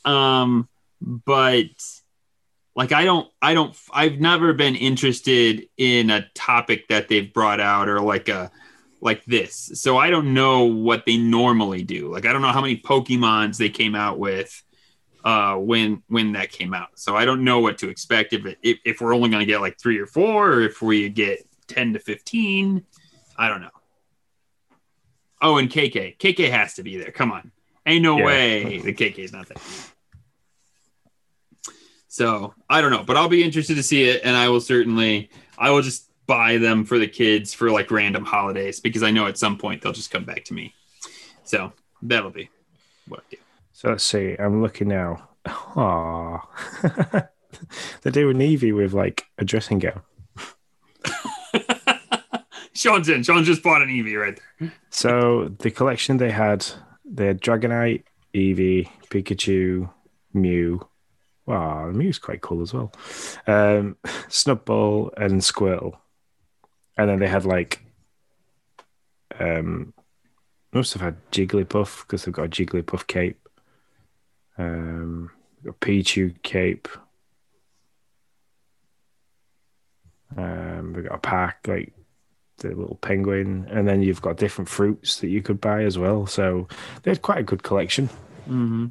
Um, 0.03 0.67
but 1.01 1.65
like 2.75 2.91
I 2.91 3.05
don't, 3.05 3.29
I 3.41 3.53
don't, 3.53 3.75
I've 3.91 4.19
never 4.19 4.53
been 4.53 4.75
interested 4.75 5.67
in 5.77 6.09
a 6.09 6.27
topic 6.33 6.87
that 6.89 7.07
they've 7.07 7.31
brought 7.31 7.59
out 7.59 7.89
or 7.89 8.01
like 8.01 8.29
a 8.29 8.51
like 9.01 9.23
this. 9.25 9.71
So 9.75 9.97
I 9.97 10.09
don't 10.09 10.33
know 10.33 10.63
what 10.63 11.05
they 11.05 11.17
normally 11.17 11.83
do. 11.83 12.11
Like 12.11 12.25
I 12.25 12.33
don't 12.33 12.41
know 12.41 12.51
how 12.51 12.61
many 12.61 12.77
Pokemons 12.77 13.57
they 13.57 13.69
came 13.69 13.95
out 13.95 14.19
with 14.19 14.63
uh, 15.23 15.55
when 15.55 16.03
when 16.07 16.33
that 16.33 16.51
came 16.51 16.73
out. 16.73 16.89
So 16.95 17.15
I 17.15 17.25
don't 17.25 17.43
know 17.43 17.59
what 17.59 17.77
to 17.79 17.89
expect 17.89 18.33
if 18.33 18.45
it, 18.45 18.57
if, 18.61 18.79
if 18.85 19.01
we're 19.01 19.15
only 19.15 19.29
going 19.29 19.41
to 19.41 19.45
get 19.45 19.61
like 19.61 19.79
three 19.79 19.99
or 19.99 20.05
four, 20.05 20.53
or 20.53 20.61
if 20.61 20.81
we 20.81 21.09
get 21.09 21.47
ten 21.67 21.93
to 21.93 21.99
fifteen. 21.99 22.85
I 23.37 23.49
don't 23.49 23.61
know. 23.61 23.69
Oh, 25.45 25.57
and 25.57 25.69
KK, 25.69 26.17
KK 26.17 26.49
has 26.49 26.73
to 26.73 26.81
be 26.81 26.97
there. 26.97 27.11
Come 27.11 27.31
on, 27.31 27.51
ain't 27.85 28.01
no 28.01 28.17
Yeah. 28.17 28.25
way 28.25 28.79
the 28.79 28.91
KK 28.93 29.19
is 29.19 29.31
not 29.31 29.47
there. 29.47 29.57
So 32.07 32.55
I 32.67 32.81
don't 32.81 32.89
know, 32.89 33.03
but 33.03 33.15
I'll 33.15 33.29
be 33.29 33.43
interested 33.43 33.75
to 33.75 33.83
see 33.83 34.05
it, 34.05 34.21
and 34.23 34.35
I 34.35 34.49
will 34.49 34.59
certainly 34.59 35.29
I 35.55 35.69
will 35.69 35.83
just 35.83 36.09
buy 36.25 36.57
them 36.57 36.83
for 36.83 36.97
the 36.97 37.07
kids 37.07 37.53
for 37.53 37.69
like 37.69 37.91
random 37.91 38.25
holidays 38.25 38.79
because 38.79 39.03
I 39.03 39.11
know 39.11 39.27
at 39.27 39.37
some 39.37 39.55
point 39.55 39.83
they'll 39.83 39.93
just 39.93 40.09
come 40.09 40.23
back 40.23 40.43
to 40.45 40.55
me. 40.55 40.73
So 41.43 41.71
that'll 42.01 42.31
be 42.31 42.49
what 43.07 43.19
I 43.19 43.23
do. 43.35 43.37
So 43.73 43.89
let's 43.89 44.03
see. 44.03 44.35
I'm 44.39 44.63
looking 44.63 44.87
now. 44.87 45.29
Aww. 45.45 46.41
They're 48.01 48.11
doing 48.11 48.37
Eevee 48.37 48.75
with 48.75 48.93
like 48.93 49.25
a 49.37 49.45
dressing 49.45 49.77
gown. 49.77 50.01
Sean's 52.75 53.07
in. 53.09 53.23
Sean 53.23 53.43
just 53.43 53.63
bought 53.63 53.81
an 53.81 53.87
Eevee 53.87 54.21
right 54.21 54.39
there. 54.59 54.73
So 54.89 55.49
the 55.59 55.71
collection 55.71 56.17
they 56.17 56.31
had, 56.31 56.65
they 57.05 57.27
had 57.27 57.41
Dragonite, 57.41 58.03
Eevee, 58.33 58.89
Pikachu, 59.09 59.89
Mew. 60.33 60.85
Wow, 61.45 61.89
Mew's 61.91 62.19
quite 62.19 62.41
cool 62.41 62.61
as 62.61 62.73
well. 62.73 62.91
Um, 63.47 63.97
Snubbull 64.27 65.11
and 65.15 65.41
Squirtle. 65.41 65.97
And 66.97 67.09
then 67.09 67.19
they 67.19 67.27
had 67.27 67.45
like, 67.45 67.81
um, 69.39 69.93
must 70.73 70.93
have 70.93 71.01
had 71.01 71.31
Jigglypuff 71.31 72.01
because 72.01 72.25
they've 72.25 72.33
got 72.33 72.45
a 72.45 72.49
Jigglypuff 72.49 73.07
cape. 73.07 73.47
Um, 74.57 75.31
got 75.63 75.79
Pichu 75.79 76.41
cape. 76.41 76.87
Um, 80.35 80.93
we 80.93 81.03
got 81.03 81.15
a 81.15 81.19
pack 81.19 81.59
like 81.67 81.93
the 82.57 82.69
little 82.69 82.97
penguin, 83.01 83.67
and 83.69 83.87
then 83.87 84.01
you've 84.01 84.21
got 84.21 84.37
different 84.37 84.69
fruits 84.69 85.19
that 85.19 85.27
you 85.29 85.41
could 85.41 85.59
buy 85.59 85.83
as 85.83 85.97
well. 85.97 86.25
So 86.25 86.67
they 87.03 87.11
had 87.11 87.21
quite 87.21 87.39
a 87.39 87.43
good 87.43 87.63
collection. 87.63 88.09
Mm-hmm. 88.47 88.87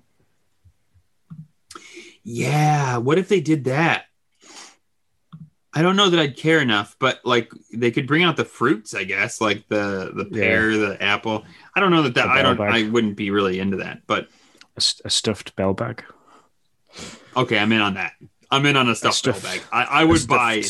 Yeah. 2.23 2.99
What 2.99 3.19
if 3.19 3.29
they 3.29 3.41
did 3.41 3.65
that? 3.65 4.07
I 5.77 5.83
don't 5.83 5.97
know 5.97 6.09
that 6.11 6.21
I'd 6.21 6.37
care 6.37 6.61
enough, 6.61 6.95
but 7.01 7.21
like 7.25 7.51
they 7.73 7.91
could 7.91 8.07
bring 8.07 8.23
out 8.23 8.37
the 8.37 8.45
fruits, 8.45 8.95
I 8.95 9.03
guess, 9.05 9.41
like 9.41 9.67
the 9.69 10.13
the 10.15 10.29
Yeah. 10.31 10.43
pear, 10.45 10.77
the 10.79 11.03
apple. 11.03 11.45
I 11.75 11.81
don't 11.81 11.91
know 11.91 12.03
that 12.03 12.15
that 12.15 12.29
I 12.29 12.43
don't. 12.43 12.57
bag. 12.57 12.73
I 12.87 12.89
wouldn't 12.89 13.17
be 13.17 13.31
really 13.31 13.59
into 13.59 13.79
that, 13.79 14.03
but 14.07 14.29
A, 14.77 14.81
st- 14.81 15.05
a 15.05 15.11
stuffed 15.11 15.57
bell 15.57 15.75
bag. 15.75 16.05
okay, 17.37 17.59
I'm 17.59 17.73
in 17.73 17.81
on 17.81 17.95
that. 17.95 18.13
I'm 18.53 18.65
in 18.67 18.77
on 18.77 18.89
a 18.89 18.95
stuffed 18.95 19.25
bell 19.25 19.35
stuffed- 19.35 19.43
bag. 19.43 19.63
I 19.73 20.05
would 20.05 20.21
stuffed 20.21 20.29
buy. 20.29 20.63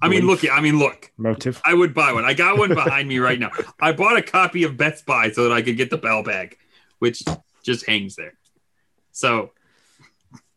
I 0.00 0.08
mean, 0.08 0.26
look. 0.26 0.40
I 0.50 0.60
mean, 0.60 0.78
look. 0.78 1.10
motive. 1.16 1.60
I 1.64 1.74
would 1.74 1.94
buy 1.94 2.12
one. 2.12 2.24
I 2.24 2.34
got 2.34 2.58
one 2.58 2.74
behind 2.74 3.08
me 3.08 3.18
right 3.18 3.38
now. 3.38 3.50
I 3.80 3.92
bought 3.92 4.16
a 4.16 4.22
copy 4.22 4.64
of 4.64 4.76
Best 4.76 5.06
Buy 5.06 5.30
so 5.30 5.44
that 5.44 5.52
I 5.52 5.62
could 5.62 5.76
get 5.76 5.90
the 5.90 5.98
bell 5.98 6.22
bag, 6.22 6.56
which 6.98 7.22
just 7.62 7.86
hangs 7.86 8.16
there. 8.16 8.34
So 9.12 9.52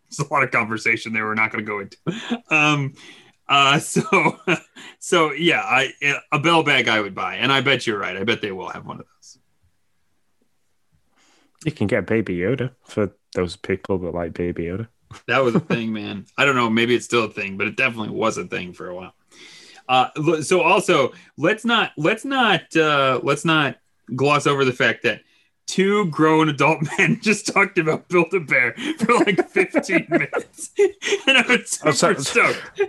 it's 0.08 0.20
a 0.20 0.34
lot 0.34 0.44
of 0.44 0.52
conversation 0.52 1.14
there 1.14 1.26
we're 1.26 1.36
not 1.36 1.52
going 1.52 1.66
to 1.66 1.70
go 1.70 1.80
into. 1.80 2.44
Um, 2.50 2.94
uh, 3.48 3.80
so, 3.80 4.40
so 5.00 5.32
yeah, 5.32 5.62
I 5.62 5.94
a 6.32 6.40
bell 6.40 6.64
bag 6.64 6.88
I 6.88 7.02
would 7.02 7.16
buy, 7.16 7.36
and 7.36 7.52
I 7.52 7.62
bet 7.62 7.88
you're 7.88 8.00
right. 8.00 8.18
I 8.18 8.24
bet 8.24 8.42
they 8.42 8.52
will 8.52 8.70
have 8.70 8.86
one 8.86 9.00
of 9.00 9.06
those. 9.06 9.40
You 11.66 11.72
can 11.72 11.88
get 11.88 12.06
Baby 12.06 12.38
Yoda 12.38 12.72
for 12.86 13.12
those 13.34 13.56
people 13.56 13.98
that 14.00 14.14
like 14.14 14.34
Baby 14.34 14.64
Yoda. 14.64 14.88
That 15.28 15.44
was 15.44 15.56
a 15.56 15.60
thing, 15.60 15.92
man. 15.92 16.26
I 16.38 16.46
don't 16.46 16.56
know. 16.56 16.70
Maybe 16.70 16.96
it's 16.96 17.06
still 17.06 17.26
a 17.26 17.30
thing, 17.30 17.58
but 17.58 17.68
it 17.68 17.76
definitely 17.76 18.12
was 18.12 18.38
a 18.38 18.46
thing 18.46 18.74
for 18.74 18.88
a 18.88 18.96
while. 18.96 19.14
Uh, 19.90 20.42
so 20.42 20.62
also 20.62 21.12
let's 21.38 21.66
not 21.66 21.92
let's 21.98 22.24
not 22.24 22.74
uh, 22.78 23.20
let's 23.24 23.44
not 23.44 23.76
gloss 24.16 24.46
over 24.48 24.64
the 24.64 24.72
fact 24.72 25.04
that 25.04 25.22
two 25.66 26.06
grown 26.08 26.48
adult 26.50 26.80
men 26.98 27.20
just 27.22 27.48
talked 27.52 27.78
about 27.80 28.08
Build 28.08 28.34
a 28.34 28.40
Bear 28.40 28.74
for 29.00 29.14
like 29.26 29.50
15 29.50 30.06
minutes, 30.10 30.72
and 31.28 31.38
I 31.38 31.44
was 31.48 31.72
super 31.72 31.92
so- 31.92 32.14
stoked. 32.16 32.82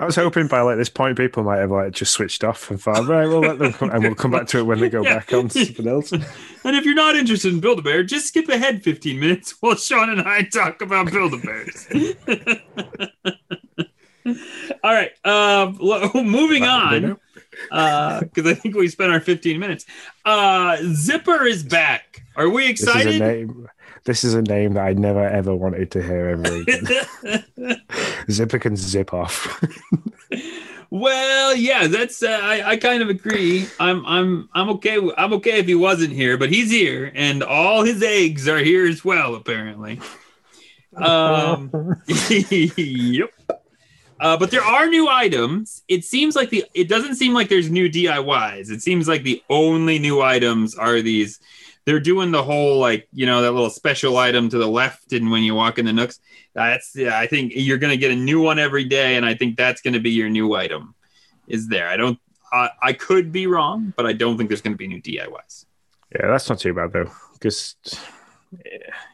I 0.00 0.04
was 0.04 0.14
hoping 0.14 0.46
by 0.46 0.60
like 0.60 0.76
this 0.76 0.88
point 0.88 1.16
people 1.16 1.42
might 1.42 1.58
have 1.58 1.72
like 1.72 1.90
just 1.90 2.12
switched 2.12 2.44
off 2.44 2.70
and 2.70 2.80
thought, 2.80 3.08
right, 3.08 3.26
we'll 3.26 3.40
let 3.40 3.58
them 3.58 3.72
come 3.72 3.90
and 3.90 4.00
we'll 4.04 4.14
come 4.14 4.30
back 4.30 4.46
to 4.48 4.58
it 4.58 4.62
when 4.62 4.78
they 4.78 4.88
go 4.88 5.02
Yeah. 5.02 5.16
back 5.16 5.32
on 5.32 5.48
to 5.48 5.64
something 5.64 5.88
else. 5.88 6.12
And 6.12 6.24
if 6.76 6.84
you're 6.84 6.94
not 6.94 7.16
interested 7.16 7.52
in 7.52 7.58
Build 7.58 7.80
a 7.80 7.82
Bear, 7.82 8.04
just 8.04 8.28
skip 8.28 8.48
ahead 8.48 8.84
15 8.84 9.18
minutes 9.18 9.56
while 9.58 9.74
Sean 9.74 10.08
and 10.10 10.20
I 10.20 10.42
talk 10.42 10.82
about 10.82 11.10
Build 11.10 11.34
a 11.34 11.38
Bears. 11.38 11.88
All 14.84 14.92
right, 14.92 15.12
uh, 15.24 15.72
lo- 15.78 16.10
moving 16.14 16.64
on. 16.64 17.18
because 17.70 18.46
I 18.46 18.54
think 18.54 18.74
we 18.76 18.88
spent 18.88 19.12
our 19.12 19.20
15 19.20 19.58
minutes. 19.58 19.84
Uh, 20.24 20.76
Zipper 20.94 21.44
is 21.44 21.62
back. 21.62 22.22
Are 22.36 22.48
we 22.48 22.68
This 22.72 22.82
is 22.82 22.86
excited? 22.88 23.20
name. 23.20 23.68
This 24.04 24.24
is 24.24 24.34
a 24.34 24.42
name 24.42 24.74
that 24.74 24.86
I 24.86 24.92
never 24.94 25.26
ever 25.26 25.54
wanted 25.54 25.90
to 25.90 26.02
hear 26.02 26.28
ever 26.28 26.62
again. 26.62 27.82
Zipper 28.30 28.58
can 28.58 28.76
zip 28.76 29.12
off. 29.12 29.62
well, 30.90 31.54
yeah, 31.54 31.88
that's 31.88 32.22
uh, 32.22 32.38
I, 32.40 32.70
I 32.70 32.76
kind 32.76 33.02
of 33.02 33.08
agree. 33.10 33.66
I'm 33.80 34.06
I'm 34.06 34.48
I'm 34.54 34.70
okay. 34.70 34.96
I'm 35.18 35.32
okay 35.34 35.58
if 35.58 35.66
he 35.66 35.74
wasn't 35.74 36.12
here, 36.12 36.38
but 36.38 36.48
he's 36.50 36.70
here, 36.70 37.10
and 37.14 37.42
all 37.42 37.82
his 37.82 38.02
eggs 38.02 38.48
are 38.48 38.60
here 38.60 38.86
as 38.86 39.04
well, 39.04 39.34
apparently. 39.34 40.00
Um, 40.96 41.70
yep. 42.38 43.30
Uh, 44.20 44.36
but 44.36 44.50
there 44.50 44.62
are 44.62 44.88
new 44.88 45.08
items. 45.08 45.82
It 45.88 46.04
seems 46.04 46.34
like 46.36 46.50
the. 46.50 46.64
It 46.74 46.88
doesn't 46.88 47.14
seem 47.16 47.34
like 47.34 47.48
there's 47.48 47.70
new 47.70 47.88
DIYs. 47.88 48.70
It 48.70 48.82
seems 48.82 49.06
like 49.08 49.22
the 49.22 49.42
only 49.48 49.98
new 49.98 50.20
items 50.22 50.74
are 50.74 51.00
these. 51.00 51.38
They're 51.84 52.00
doing 52.00 52.32
the 52.32 52.42
whole 52.42 52.78
like 52.78 53.08
you 53.12 53.26
know 53.26 53.40
that 53.42 53.52
little 53.52 53.70
special 53.70 54.18
item 54.18 54.48
to 54.50 54.58
the 54.58 54.66
left, 54.68 55.12
and 55.12 55.30
when 55.30 55.42
you 55.42 55.54
walk 55.54 55.78
in 55.78 55.86
the 55.86 55.92
nooks, 55.92 56.20
that's 56.54 56.94
yeah. 56.96 57.18
I 57.18 57.26
think 57.26 57.52
you're 57.54 57.78
gonna 57.78 57.96
get 57.96 58.10
a 58.10 58.16
new 58.16 58.40
one 58.42 58.58
every 58.58 58.84
day, 58.84 59.16
and 59.16 59.24
I 59.24 59.34
think 59.34 59.56
that's 59.56 59.80
gonna 59.80 60.00
be 60.00 60.10
your 60.10 60.28
new 60.28 60.54
item. 60.54 60.94
Is 61.46 61.68
there? 61.68 61.88
I 61.88 61.96
don't. 61.96 62.18
I 62.52 62.70
I 62.82 62.92
could 62.94 63.32
be 63.32 63.46
wrong, 63.46 63.94
but 63.96 64.04
I 64.04 64.12
don't 64.12 64.36
think 64.36 64.50
there's 64.50 64.60
gonna 64.62 64.76
be 64.76 64.88
new 64.88 65.00
DIYs. 65.00 65.64
yeah, 66.14 66.26
that's 66.26 66.48
not 66.48 66.58
too 66.58 66.74
bad 66.74 66.92
though, 66.92 67.10
because 67.34 67.76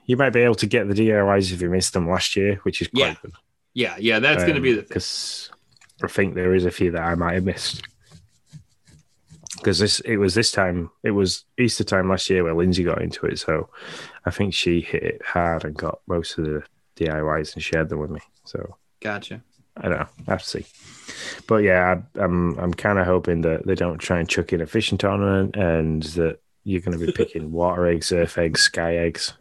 you 0.06 0.16
might 0.16 0.30
be 0.30 0.40
able 0.40 0.54
to 0.56 0.66
get 0.66 0.88
the 0.88 0.94
DIYs 0.94 1.52
if 1.52 1.60
you 1.60 1.68
missed 1.70 1.92
them 1.92 2.08
last 2.08 2.34
year, 2.36 2.56
which 2.62 2.80
is 2.82 2.88
quite 2.88 3.00
Yeah, 3.00 3.14
good. 3.22 3.32
Yeah, 3.74 3.96
yeah, 3.98 4.20
that's 4.20 4.44
gonna 4.44 4.60
be 4.60 4.70
um, 4.70 4.76
the 4.76 4.82
because 4.82 5.50
I 6.02 6.06
think 6.06 6.34
there 6.34 6.54
is 6.54 6.64
a 6.64 6.70
few 6.70 6.92
that 6.92 7.02
I 7.02 7.14
might 7.16 7.34
have 7.34 7.44
missed. 7.44 7.82
Because 9.56 9.78
this, 9.78 10.00
it 10.00 10.16
was 10.16 10.34
this 10.34 10.52
time, 10.52 10.90
it 11.02 11.12
was 11.12 11.44
Easter 11.58 11.84
time 11.84 12.08
last 12.10 12.28
year 12.28 12.44
where 12.44 12.54
Lindsay 12.54 12.84
got 12.84 13.00
into 13.00 13.26
it, 13.26 13.38
so 13.38 13.70
I 14.26 14.30
think 14.30 14.52
she 14.52 14.80
hit 14.80 15.02
it 15.02 15.22
hard 15.24 15.64
and 15.64 15.74
got 15.74 16.00
most 16.06 16.38
of 16.38 16.44
the 16.44 16.62
DIYs 16.96 17.54
and 17.54 17.62
shared 17.62 17.88
them 17.88 18.00
with 18.00 18.10
me. 18.10 18.20
So 18.44 18.76
Gotcha. 19.00 19.42
I 19.76 19.88
don't 19.88 19.98
know, 19.98 20.06
I 20.28 20.30
have 20.30 20.42
to 20.42 20.48
see. 20.48 20.66
But 21.46 21.62
yeah, 21.62 21.96
I, 22.16 22.20
I'm 22.22 22.58
I'm 22.58 22.74
kind 22.74 22.98
of 22.98 23.06
hoping 23.06 23.40
that 23.42 23.66
they 23.66 23.74
don't 23.74 23.98
try 23.98 24.18
and 24.20 24.28
chuck 24.28 24.52
in 24.52 24.60
a 24.60 24.66
fishing 24.66 24.98
tournament 24.98 25.56
and 25.56 26.02
that 26.02 26.40
you're 26.64 26.80
going 26.80 26.98
to 26.98 27.06
be 27.06 27.12
picking 27.16 27.50
water 27.50 27.86
eggs, 27.86 28.12
earth 28.12 28.38
eggs, 28.38 28.62
sky 28.62 28.96
eggs, 28.96 29.32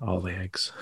all 0.00 0.20
the 0.20 0.32
eggs. 0.32 0.72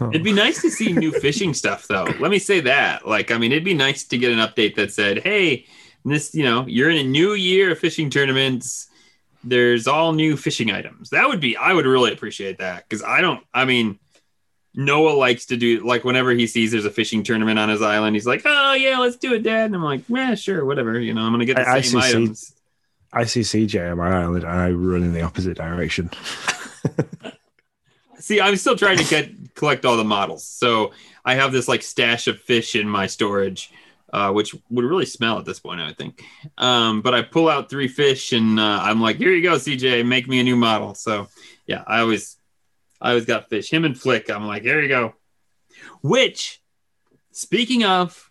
It'd 0.00 0.22
be 0.24 0.32
nice 0.32 0.62
to 0.62 0.70
see 0.70 0.92
new 0.92 1.10
fishing 1.20 1.54
stuff, 1.54 1.86
though. 1.88 2.04
Let 2.18 2.30
me 2.30 2.38
say 2.38 2.60
that. 2.60 3.06
Like, 3.06 3.30
I 3.30 3.38
mean, 3.38 3.52
it'd 3.52 3.64
be 3.64 3.74
nice 3.74 4.04
to 4.04 4.18
get 4.18 4.32
an 4.32 4.38
update 4.38 4.76
that 4.76 4.92
said, 4.92 5.18
"Hey, 5.18 5.66
this, 6.04 6.34
you 6.34 6.44
know, 6.44 6.64
you're 6.66 6.90
in 6.90 6.98
a 6.98 7.08
new 7.08 7.32
year 7.34 7.72
of 7.72 7.78
fishing 7.78 8.10
tournaments. 8.10 8.88
There's 9.42 9.86
all 9.86 10.12
new 10.12 10.36
fishing 10.36 10.70
items." 10.70 11.10
That 11.10 11.28
would 11.28 11.40
be. 11.40 11.56
I 11.56 11.72
would 11.72 11.86
really 11.86 12.12
appreciate 12.12 12.58
that 12.58 12.88
because 12.88 13.02
I 13.02 13.20
don't. 13.20 13.44
I 13.52 13.64
mean, 13.64 13.98
Noah 14.74 15.14
likes 15.16 15.46
to 15.46 15.56
do 15.56 15.84
like 15.84 16.04
whenever 16.04 16.30
he 16.30 16.46
sees 16.46 16.70
there's 16.70 16.84
a 16.84 16.90
fishing 16.90 17.22
tournament 17.24 17.58
on 17.58 17.68
his 17.68 17.82
island, 17.82 18.14
he's 18.16 18.26
like, 18.26 18.42
"Oh 18.44 18.74
yeah, 18.74 18.98
let's 18.98 19.16
do 19.16 19.34
it, 19.34 19.42
Dad." 19.42 19.66
And 19.66 19.74
I'm 19.74 19.82
like, 19.82 20.02
"Yeah, 20.08 20.34
sure, 20.36 20.64
whatever." 20.64 20.98
You 21.00 21.12
know, 21.14 21.22
I'm 21.22 21.32
gonna 21.32 21.44
get 21.44 21.56
the 21.56 21.68
I- 21.68 21.80
same 21.80 22.00
ICC 22.00 22.04
items. 22.08 22.54
I 23.12 23.24
see 23.24 23.40
CJ 23.40 23.90
on 23.90 23.98
my 23.98 24.22
island 24.22 24.44
and 24.44 24.52
I 24.52 24.70
run 24.70 25.02
in 25.02 25.12
the 25.12 25.22
opposite 25.22 25.56
direction. 25.56 26.10
See, 28.30 28.40
I'm 28.40 28.54
still 28.54 28.76
trying 28.76 28.98
to 28.98 29.04
get 29.04 29.56
collect 29.56 29.84
all 29.84 29.96
the 29.96 30.04
models. 30.04 30.44
So 30.46 30.92
I 31.24 31.34
have 31.34 31.50
this 31.50 31.66
like 31.66 31.82
stash 31.82 32.28
of 32.28 32.38
fish 32.38 32.76
in 32.76 32.88
my 32.88 33.08
storage, 33.08 33.72
uh, 34.12 34.30
which 34.30 34.54
would 34.70 34.84
really 34.84 35.04
smell 35.04 35.36
at 35.40 35.44
this 35.44 35.58
point, 35.58 35.80
I 35.80 35.86
would 35.86 35.98
think. 35.98 36.22
Um, 36.56 37.02
but 37.02 37.12
I 37.12 37.22
pull 37.22 37.48
out 37.48 37.68
three 37.68 37.88
fish 37.88 38.32
and 38.32 38.60
uh, 38.60 38.78
I'm 38.82 39.00
like, 39.00 39.16
here 39.16 39.32
you 39.32 39.42
go, 39.42 39.56
CJ, 39.56 40.06
make 40.06 40.28
me 40.28 40.38
a 40.38 40.44
new 40.44 40.54
model. 40.54 40.94
So 40.94 41.26
yeah, 41.66 41.82
I 41.88 42.02
always, 42.02 42.36
I 43.00 43.08
always 43.08 43.24
got 43.24 43.48
fish. 43.48 43.68
Him 43.68 43.84
and 43.84 44.00
Flick, 44.00 44.30
I'm 44.30 44.46
like, 44.46 44.62
here 44.62 44.80
you 44.80 44.86
go. 44.86 45.14
Which, 46.00 46.62
speaking 47.32 47.82
of, 47.82 48.30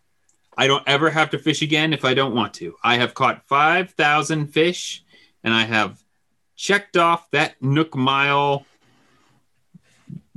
I 0.55 0.67
don't 0.67 0.87
ever 0.87 1.09
have 1.09 1.31
to 1.31 1.39
fish 1.39 1.61
again 1.61 1.91
if 1.91 2.05
I 2.05 2.13
don't 2.13 2.33
want 2.33 2.53
to. 2.53 2.73
I 2.81 2.99
have 2.99 3.13
caught 3.13 3.45
five 3.49 3.91
thousand 3.91 4.53
fish, 4.53 5.03
and 5.43 5.53
I 5.53 5.65
have 5.65 6.01
checked 6.55 6.95
off 6.95 7.29
that 7.31 7.61
Nook 7.61 7.97
Mile 7.97 8.65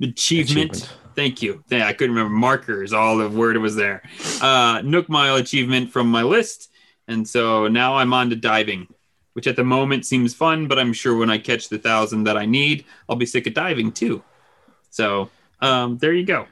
achievement. 0.03 0.76
Achievement. 0.76 0.98
Thank 1.14 1.42
you. 1.42 1.62
Yeah, 1.68 1.86
I 1.86 1.92
couldn't 1.92 2.14
remember 2.14 2.34
markers. 2.34 2.92
All 2.92 3.18
the 3.18 3.28
word 3.28 3.57
was 3.59 3.76
there. 3.76 4.03
Uh, 4.40 4.80
Nook 4.82 5.09
Mile 5.09 5.36
achievement 5.36 5.90
from 5.92 6.11
my 6.11 6.22
list, 6.22 6.70
and 7.07 7.28
so 7.28 7.68
now 7.68 7.96
I'm 7.96 8.14
on 8.14 8.30
to 8.30 8.36
diving, 8.36 8.88
which 9.34 9.46
at 9.46 9.57
the 9.57 9.64
moment 9.64 10.07
seems 10.07 10.32
fun, 10.32 10.68
but 10.68 10.78
I'm 10.78 10.92
sure 10.92 11.16
when 11.16 11.30
I 11.30 11.38
catch 11.38 11.68
the 11.68 11.78
thousand 11.78 12.24
that 12.24 12.38
I 12.38 12.46
need, 12.46 12.86
I'll 13.09 13.16
be 13.16 13.26
sick 13.26 13.46
of 13.46 13.55
diving 13.55 13.92
too. 13.92 14.22
So 14.90 15.30
um, 15.61 15.98
there 15.98 16.14
you 16.14 16.24
go. 16.24 16.46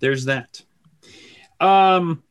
There's 0.00 0.24
that. 0.24 0.62
Um, 1.60 2.22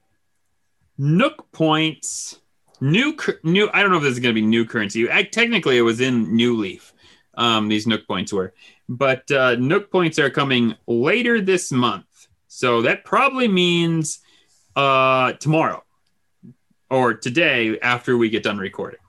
Nook 0.98 1.52
points. 1.52 2.40
New, 2.82 3.16
new. 3.44 3.70
I 3.74 3.82
don't 3.82 3.92
know 3.92 3.98
if 3.98 4.04
this 4.04 4.14
is 4.14 4.20
going 4.20 4.34
to 4.34 4.42
be 4.42 4.46
new 4.46 4.66
currency. 4.66 5.12
I, 5.12 5.22
technically, 5.22 5.78
it 5.78 5.82
was 5.82 6.02
in 6.02 6.36
New 6.36 6.58
Leaf. 6.58 6.94
Um, 7.36 7.70
these 7.70 7.88
Nook 7.88 8.08
points 8.08 8.34
were, 8.34 8.54
but 8.92 9.32
uh, 9.32 9.56
Nook 9.56 9.90
points 9.90 10.20
are 10.20 10.30
coming 10.30 10.76
later 10.86 11.40
this 11.40 11.72
month. 11.72 12.28
So 12.48 12.82
that 12.82 13.06
probably 13.06 13.48
means 13.48 14.20
uh, 14.76 15.34
tomorrow 15.34 15.84
or 16.90 17.14
today 17.14 17.80
after 17.80 18.18
we 18.18 18.30
get 18.30 18.44
done 18.44 18.58
recording. 18.58 19.00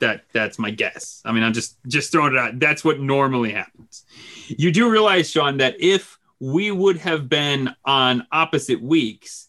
That 0.00 0.24
that's 0.34 0.58
my 0.58 0.70
guess. 0.70 1.22
I 1.24 1.32
mean, 1.32 1.42
I'm 1.42 1.54
just 1.54 1.78
just 1.86 2.12
throwing 2.12 2.34
it 2.34 2.38
out. 2.38 2.58
That's 2.58 2.84
what 2.84 3.00
normally 3.00 3.52
happens. 3.52 4.04
You 4.46 4.70
do 4.70 4.90
realize, 4.90 5.30
Sean, 5.30 5.56
that 5.56 5.76
if 5.80 6.18
we 6.38 6.70
would 6.70 6.98
have 6.98 7.30
been 7.30 7.74
on 7.86 8.26
opposite 8.30 8.82
weeks, 8.82 9.48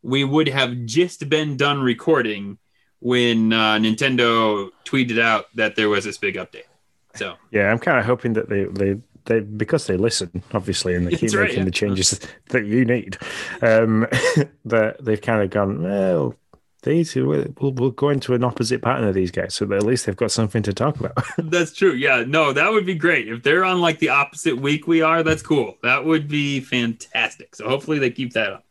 we 0.00 0.24
would 0.24 0.48
have 0.48 0.86
just 0.86 1.28
been 1.28 1.58
done 1.58 1.82
recording 1.82 2.56
when 3.00 3.52
uh, 3.52 3.74
Nintendo 3.76 4.70
tweeted 4.86 5.20
out 5.20 5.54
that 5.56 5.76
there 5.76 5.90
was 5.90 6.04
this 6.06 6.16
big 6.16 6.36
update. 6.36 6.71
So 7.14 7.36
Yeah, 7.50 7.70
I'm 7.70 7.78
kind 7.78 7.98
of 7.98 8.04
hoping 8.04 8.32
that 8.34 8.48
they, 8.48 8.64
they, 8.64 9.00
they 9.24 9.40
because 9.40 9.86
they 9.86 9.96
listen, 9.96 10.42
obviously, 10.52 10.94
and 10.94 11.06
they 11.06 11.10
keep 11.16 11.32
right, 11.32 11.44
making 11.44 11.58
yeah. 11.58 11.64
the 11.64 11.70
changes 11.70 12.20
that 12.50 12.66
you 12.66 12.84
need, 12.84 13.18
um, 13.60 14.06
that 14.64 14.96
they've 15.04 15.20
kind 15.20 15.42
of 15.42 15.50
gone, 15.50 15.82
well, 15.82 16.34
these 16.82 17.14
we'll, 17.14 17.46
we'll 17.60 17.90
go 17.90 18.08
into 18.08 18.34
an 18.34 18.42
opposite 18.42 18.82
pattern 18.82 19.06
of 19.06 19.14
these 19.14 19.30
guys, 19.30 19.54
so 19.54 19.64
that 19.66 19.76
at 19.76 19.84
least 19.84 20.06
they've 20.06 20.16
got 20.16 20.32
something 20.32 20.62
to 20.64 20.72
talk 20.72 20.98
about. 20.98 21.16
that's 21.38 21.72
true. 21.72 21.92
Yeah, 21.92 22.24
no, 22.26 22.52
that 22.52 22.70
would 22.70 22.86
be 22.86 22.94
great 22.94 23.28
if 23.28 23.42
they're 23.42 23.64
on 23.64 23.80
like 23.80 23.98
the 23.98 24.08
opposite 24.08 24.56
week 24.56 24.86
we 24.86 25.00
are. 25.00 25.22
That's 25.22 25.42
cool. 25.42 25.78
That 25.82 26.04
would 26.04 26.28
be 26.28 26.60
fantastic. 26.60 27.54
So 27.54 27.68
hopefully 27.68 27.98
they 27.98 28.10
keep 28.10 28.32
that 28.32 28.52
up. 28.52 28.64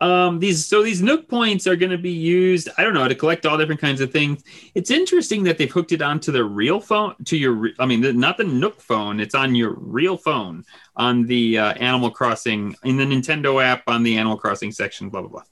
Um, 0.00 0.38
these 0.38 0.64
so 0.64 0.82
these 0.82 1.02
Nook 1.02 1.28
points 1.28 1.66
are 1.66 1.74
going 1.74 1.90
to 1.90 1.98
be 1.98 2.12
used. 2.12 2.68
I 2.78 2.84
don't 2.84 2.94
know 2.94 3.08
to 3.08 3.16
collect 3.16 3.46
all 3.46 3.58
different 3.58 3.80
kinds 3.80 4.00
of 4.00 4.12
things. 4.12 4.44
It's 4.74 4.92
interesting 4.92 5.42
that 5.44 5.58
they've 5.58 5.70
hooked 5.70 5.90
it 5.90 6.02
onto 6.02 6.30
the 6.30 6.44
real 6.44 6.78
phone 6.78 7.16
to 7.24 7.36
your. 7.36 7.70
I 7.80 7.86
mean, 7.86 8.00
the, 8.00 8.12
not 8.12 8.36
the 8.36 8.44
Nook 8.44 8.80
phone. 8.80 9.18
It's 9.18 9.34
on 9.34 9.56
your 9.56 9.74
real 9.74 10.16
phone 10.16 10.64
on 10.94 11.26
the 11.26 11.58
uh, 11.58 11.72
Animal 11.74 12.10
Crossing 12.12 12.76
in 12.84 12.96
the 12.96 13.04
Nintendo 13.04 13.62
app 13.62 13.82
on 13.88 14.04
the 14.04 14.16
Animal 14.18 14.36
Crossing 14.36 14.70
section. 14.70 15.08
Blah 15.10 15.22
blah 15.22 15.30
blah. 15.30 15.42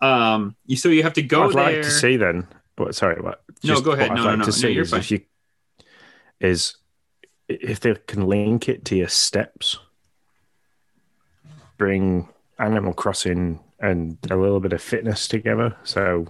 Um, 0.00 0.54
you 0.66 0.76
so 0.76 0.90
you 0.90 1.02
have 1.02 1.14
to 1.14 1.22
go 1.22 1.44
I'd 1.44 1.54
there. 1.54 1.64
like 1.64 1.82
to 1.82 1.90
see 1.90 2.18
then, 2.18 2.46
but 2.76 2.94
sorry, 2.94 3.20
what? 3.22 3.42
No, 3.64 3.80
go 3.80 3.92
ahead. 3.92 4.10
what 4.10 4.16
No, 4.16 4.22
I'd 4.22 4.24
no, 4.24 4.30
like 4.30 4.38
no. 4.40 4.44
to 4.44 4.50
No, 4.50 4.54
see 4.54 4.70
you're 4.72 4.82
is 4.82 4.92
if 4.92 5.10
you 5.10 5.20
is 6.40 6.76
if 7.48 7.80
they 7.80 7.94
can 8.06 8.26
link 8.26 8.68
it 8.68 8.84
to 8.84 8.96
your 8.96 9.08
steps, 9.08 9.78
bring 11.78 12.28
Animal 12.58 12.92
Crossing 12.92 13.60
and 13.80 14.18
a 14.30 14.36
little 14.36 14.60
bit 14.60 14.72
of 14.72 14.82
fitness 14.82 15.28
together. 15.28 15.76
So 15.84 16.26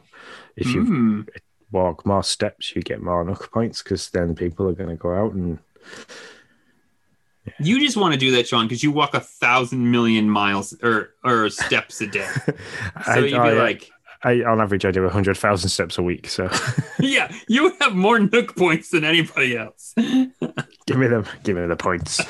if 0.56 0.74
you 0.74 0.84
Hmm. 0.84 1.20
walk 1.70 2.04
more 2.06 2.22
steps, 2.22 2.74
you 2.76 2.82
get 2.82 3.00
more 3.02 3.24
Nook 3.24 3.50
points 3.52 3.82
because 3.82 4.10
then 4.10 4.34
people 4.34 4.68
are 4.68 4.72
going 4.74 4.90
to 4.90 4.96
go 4.96 5.14
out 5.14 5.32
and 5.32 5.58
You 7.58 7.80
just 7.80 7.96
want 7.96 8.12
to 8.12 8.18
do 8.20 8.30
that, 8.32 8.46
Sean, 8.46 8.66
because 8.66 8.82
you 8.82 8.92
walk 8.92 9.14
a 9.14 9.20
thousand 9.20 9.90
million 9.90 10.28
miles 10.28 10.74
or 10.82 11.14
or 11.24 11.48
steps 11.48 12.00
a 12.02 12.06
day. 12.06 12.28
So 13.06 13.12
I, 13.12 13.18
you'd 13.18 13.30
be 13.30 13.36
I- 13.36 13.52
like, 13.52 13.90
I, 14.24 14.42
on 14.42 14.60
average, 14.60 14.84
I 14.84 14.90
do 14.90 15.04
a 15.04 15.08
hundred 15.10 15.36
thousand 15.38 15.70
steps 15.70 15.96
a 15.96 16.02
week. 16.02 16.28
So 16.28 16.50
yeah, 17.00 17.32
you 17.48 17.72
have 17.80 17.94
more 17.94 18.18
Nook 18.32 18.56
points 18.56 18.90
than 18.90 19.04
anybody 19.04 19.56
else. 19.56 19.94
give 19.96 20.98
me 20.98 21.06
them, 21.06 21.24
give 21.44 21.56
me 21.56 21.66
the 21.66 21.76
points. 21.76 22.20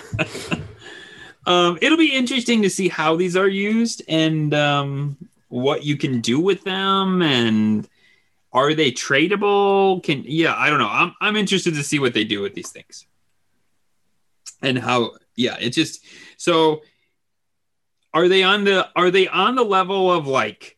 Um, 1.49 1.79
it'll 1.81 1.97
be 1.97 2.15
interesting 2.15 2.61
to 2.61 2.69
see 2.69 2.89
how 2.89 3.17
these 3.17 3.35
are 3.35 3.49
used 3.49 4.03
and 4.07 4.53
um, 4.53 5.17
what 5.49 5.83
you 5.83 5.97
can 5.97 6.21
do 6.21 6.39
with 6.39 6.63
them, 6.63 7.23
and 7.23 7.89
are 8.53 8.75
they 8.75 8.93
tradable? 8.93 10.03
Can 10.03 10.25
yeah, 10.27 10.55
I 10.55 10.69
don't 10.69 10.79
know. 10.79 10.91
I'm 10.91 11.15
I'm 11.23 11.37
interested 11.37 11.73
to 11.75 11.83
see 11.83 11.99
what 11.99 12.13
they 12.13 12.25
do 12.25 12.43
with 12.43 12.53
these 12.53 12.71
things, 12.71 13.07
and 14.61 14.79
how 14.79 15.13
yeah, 15.37 15.57
it 15.59 15.71
just 15.71 16.05
so 16.37 16.83
are 18.13 18.29
they 18.29 18.43
on 18.43 18.65
the 18.65 18.87
are 18.95 19.11
they 19.11 19.27
on 19.27 19.55
the 19.55 19.65
level 19.65 20.13
of 20.13 20.27
like 20.27 20.77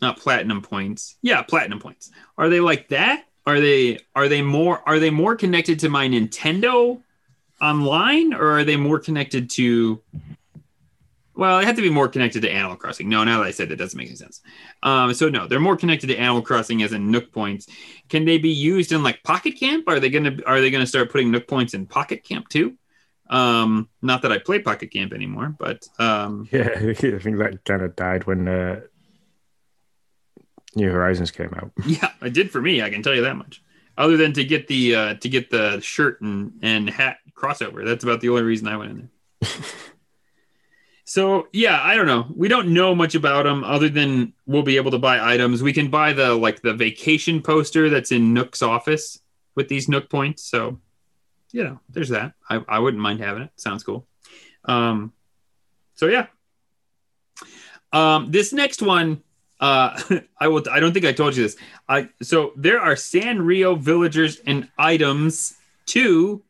not 0.00 0.18
platinum 0.18 0.60
points? 0.60 1.18
Yeah, 1.22 1.42
platinum 1.42 1.78
points. 1.78 2.10
Are 2.36 2.48
they 2.48 2.58
like 2.58 2.88
that? 2.88 3.26
Are 3.46 3.60
they 3.60 4.00
are 4.16 4.28
they 4.28 4.42
more 4.42 4.82
are 4.88 4.98
they 4.98 5.10
more 5.10 5.36
connected 5.36 5.78
to 5.80 5.88
my 5.88 6.08
Nintendo 6.08 7.00
online 7.60 8.32
or 8.32 8.58
are 8.58 8.64
they 8.64 8.76
more 8.76 8.98
connected 8.98 9.50
to 9.50 10.02
well 11.34 11.58
they 11.58 11.64
have 11.64 11.76
to 11.76 11.82
be 11.82 11.90
more 11.90 12.08
connected 12.08 12.42
to 12.42 12.50
animal 12.50 12.76
crossing. 12.76 13.08
No 13.08 13.24
now 13.24 13.38
that 13.38 13.46
i 13.46 13.50
said 13.50 13.68
that 13.68 13.76
doesn't 13.76 13.96
make 13.96 14.08
any 14.08 14.16
sense. 14.16 14.40
Um, 14.82 15.12
so 15.14 15.28
no 15.28 15.46
they're 15.46 15.60
more 15.60 15.76
connected 15.76 16.08
to 16.08 16.16
animal 16.16 16.42
crossing 16.42 16.82
as 16.82 16.92
in 16.92 17.10
nook 17.10 17.32
points. 17.32 17.66
Can 18.08 18.24
they 18.24 18.38
be 18.38 18.50
used 18.50 18.92
in 18.92 19.02
like 19.02 19.22
pocket 19.22 19.52
camp? 19.58 19.88
Are 19.88 20.00
they 20.00 20.10
gonna 20.10 20.36
are 20.46 20.60
they 20.60 20.70
gonna 20.70 20.86
start 20.86 21.10
putting 21.10 21.30
nook 21.30 21.46
points 21.46 21.74
in 21.74 21.86
pocket 21.86 22.24
camp 22.24 22.48
too? 22.48 22.76
Um, 23.28 23.88
not 24.02 24.22
that 24.22 24.32
i 24.32 24.38
play 24.38 24.58
pocket 24.58 24.90
camp 24.90 25.12
anymore 25.12 25.54
but 25.58 25.86
um, 25.98 26.48
Yeah, 26.52 26.68
I 26.74 26.94
think 26.94 27.38
that 27.38 27.60
kind 27.64 27.82
of 27.82 27.94
died 27.94 28.24
when 28.24 28.48
uh, 28.48 28.80
New 30.74 30.90
Horizons 30.90 31.30
came 31.30 31.52
out. 31.54 31.70
yeah 31.86 32.10
it 32.22 32.32
did 32.32 32.50
for 32.50 32.60
me 32.60 32.82
i 32.82 32.90
can 32.90 33.02
tell 33.02 33.14
you 33.14 33.22
that 33.22 33.36
much. 33.36 33.62
Other 33.98 34.16
than 34.16 34.32
to 34.32 34.44
get 34.44 34.66
the 34.66 34.94
uh, 34.94 35.14
to 35.14 35.28
get 35.28 35.50
the 35.50 35.78
shirt 35.80 36.20
and, 36.22 36.52
and 36.62 36.88
hat 36.88 37.18
crossover 37.40 37.84
that's 37.84 38.04
about 38.04 38.20
the 38.20 38.28
only 38.28 38.42
reason 38.42 38.68
i 38.68 38.76
went 38.76 38.90
in 38.90 39.08
there 39.40 39.50
So 41.10 41.48
yeah, 41.52 41.82
I 41.82 41.96
don't 41.96 42.06
know. 42.06 42.28
We 42.36 42.46
don't 42.46 42.72
know 42.72 42.94
much 42.94 43.16
about 43.16 43.42
them 43.42 43.64
other 43.64 43.88
than 43.88 44.32
we'll 44.46 44.62
be 44.62 44.76
able 44.76 44.92
to 44.92 44.98
buy 45.00 45.18
items. 45.34 45.60
We 45.60 45.72
can 45.72 45.90
buy 45.90 46.12
the 46.12 46.36
like 46.36 46.62
the 46.62 46.72
vacation 46.72 47.42
poster 47.42 47.90
that's 47.90 48.12
in 48.12 48.32
Nook's 48.32 48.62
office 48.62 49.18
with 49.56 49.66
these 49.66 49.88
Nook 49.88 50.08
points. 50.08 50.44
So 50.44 50.78
you 51.50 51.64
know, 51.64 51.80
there's 51.88 52.10
that. 52.10 52.34
I, 52.48 52.62
I 52.68 52.78
wouldn't 52.78 53.02
mind 53.02 53.18
having 53.18 53.42
it. 53.42 53.50
Sounds 53.56 53.82
cool. 53.82 54.06
Um, 54.66 55.12
so 55.94 56.06
yeah. 56.06 56.26
Um, 57.92 58.30
this 58.30 58.52
next 58.52 58.80
one, 58.80 59.20
uh, 59.58 60.00
I 60.38 60.46
will. 60.46 60.62
I 60.70 60.78
don't 60.78 60.92
think 60.92 61.06
I 61.06 61.12
told 61.12 61.34
you 61.36 61.42
this. 61.42 61.56
I 61.88 62.10
so 62.22 62.52
there 62.54 62.78
are 62.80 62.94
Sanrio 62.94 63.76
villagers 63.76 64.38
and 64.46 64.68
items 64.78 65.56
too 65.86 66.44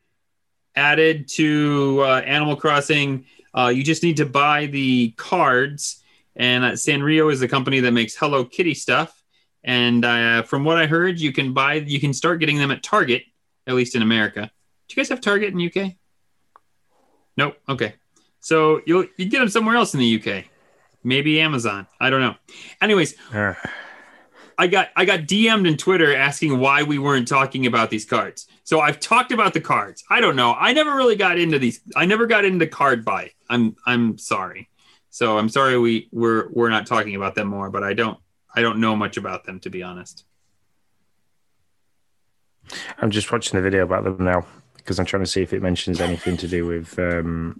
added 0.75 1.27
to 1.35 2.01
uh, 2.03 2.21
Animal 2.21 2.55
Crossing. 2.55 3.25
Uh, 3.53 3.67
you 3.73 3.83
just 3.83 4.03
need 4.03 4.17
to 4.17 4.25
buy 4.25 4.67
the 4.67 5.11
cards, 5.17 6.01
and 6.35 6.63
uh, 6.63 6.71
Sanrio 6.71 7.31
is 7.31 7.39
the 7.39 7.47
company 7.47 7.79
that 7.81 7.91
makes 7.91 8.15
Hello 8.15 8.45
Kitty 8.45 8.73
stuff. 8.73 9.21
And 9.63 10.03
uh, 10.05 10.43
from 10.43 10.63
what 10.63 10.77
I 10.77 10.87
heard, 10.87 11.19
you 11.19 11.31
can 11.31 11.53
buy, 11.53 11.75
you 11.75 11.99
can 11.99 12.13
start 12.13 12.39
getting 12.39 12.57
them 12.57 12.71
at 12.71 12.81
Target, 12.81 13.23
at 13.67 13.75
least 13.75 13.95
in 13.95 14.01
America. 14.01 14.49
Do 14.87 14.93
you 14.93 14.95
guys 14.95 15.09
have 15.09 15.21
Target 15.21 15.53
in 15.53 15.61
UK? 15.61 15.93
Nope. 17.37 17.57
Okay, 17.69 17.93
so 18.39 18.81
you'll 18.85 19.05
you 19.17 19.25
get 19.25 19.39
them 19.39 19.49
somewhere 19.49 19.75
else 19.75 19.93
in 19.93 19.99
the 19.99 20.21
UK, 20.21 20.45
maybe 21.03 21.39
Amazon. 21.41 21.87
I 21.99 22.09
don't 22.09 22.21
know. 22.21 22.35
Anyways, 22.81 23.15
Uh, 23.33 23.53
I 24.61 24.67
got 24.67 24.89
I 24.95 25.05
got 25.05 25.21
DM'd 25.21 25.65
in 25.65 25.75
Twitter 25.75 26.15
asking 26.15 26.59
why 26.59 26.83
we 26.83 26.99
weren't 26.99 27.27
talking 27.27 27.65
about 27.65 27.89
these 27.89 28.05
cards. 28.05 28.45
So 28.63 28.79
I've 28.79 28.99
talked 28.99 29.31
about 29.31 29.55
the 29.55 29.59
cards. 29.59 30.03
I 30.07 30.21
don't 30.21 30.35
know. 30.35 30.53
I 30.53 30.71
never 30.71 30.95
really 30.95 31.15
got 31.15 31.39
into 31.39 31.57
these. 31.57 31.81
I 31.95 32.05
never 32.05 32.27
got 32.27 32.45
into 32.45 32.67
card 32.67 33.03
buy. 33.03 33.31
I'm 33.49 33.75
I'm 33.87 34.19
sorry. 34.19 34.69
So 35.09 35.39
I'm 35.39 35.49
sorry 35.49 35.79
we 35.79 36.09
we're 36.11 36.47
we're 36.51 36.69
not 36.69 36.85
talking 36.85 37.15
about 37.15 37.33
them 37.33 37.47
more, 37.47 37.71
but 37.71 37.81
I 37.81 37.93
don't 37.93 38.19
I 38.53 38.61
don't 38.61 38.79
know 38.79 38.95
much 38.95 39.17
about 39.17 39.45
them 39.45 39.59
to 39.61 39.71
be 39.71 39.81
honest. 39.81 40.25
I'm 42.99 43.09
just 43.09 43.31
watching 43.31 43.57
the 43.57 43.63
video 43.63 43.81
about 43.81 44.03
them 44.03 44.23
now 44.23 44.45
because 44.77 44.99
I'm 44.99 45.07
trying 45.07 45.23
to 45.23 45.31
see 45.31 45.41
if 45.41 45.53
it 45.53 45.63
mentions 45.63 45.99
anything 45.99 46.37
to 46.37 46.47
do 46.47 46.67
with 46.67 46.99
um, 46.99 47.59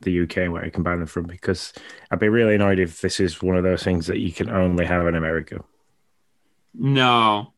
the 0.00 0.22
UK 0.22 0.38
and 0.38 0.54
where 0.54 0.64
you 0.64 0.70
can 0.70 0.82
buy 0.82 0.96
them 0.96 1.04
from. 1.04 1.24
Because 1.26 1.74
I'd 2.10 2.18
be 2.18 2.30
really 2.30 2.54
annoyed 2.54 2.78
if 2.78 3.02
this 3.02 3.20
is 3.20 3.42
one 3.42 3.58
of 3.58 3.62
those 3.62 3.82
things 3.82 4.06
that 4.06 4.20
you 4.20 4.32
can 4.32 4.48
only 4.48 4.86
have 4.86 5.06
in 5.06 5.16
America. 5.16 5.62
No. 6.74 7.52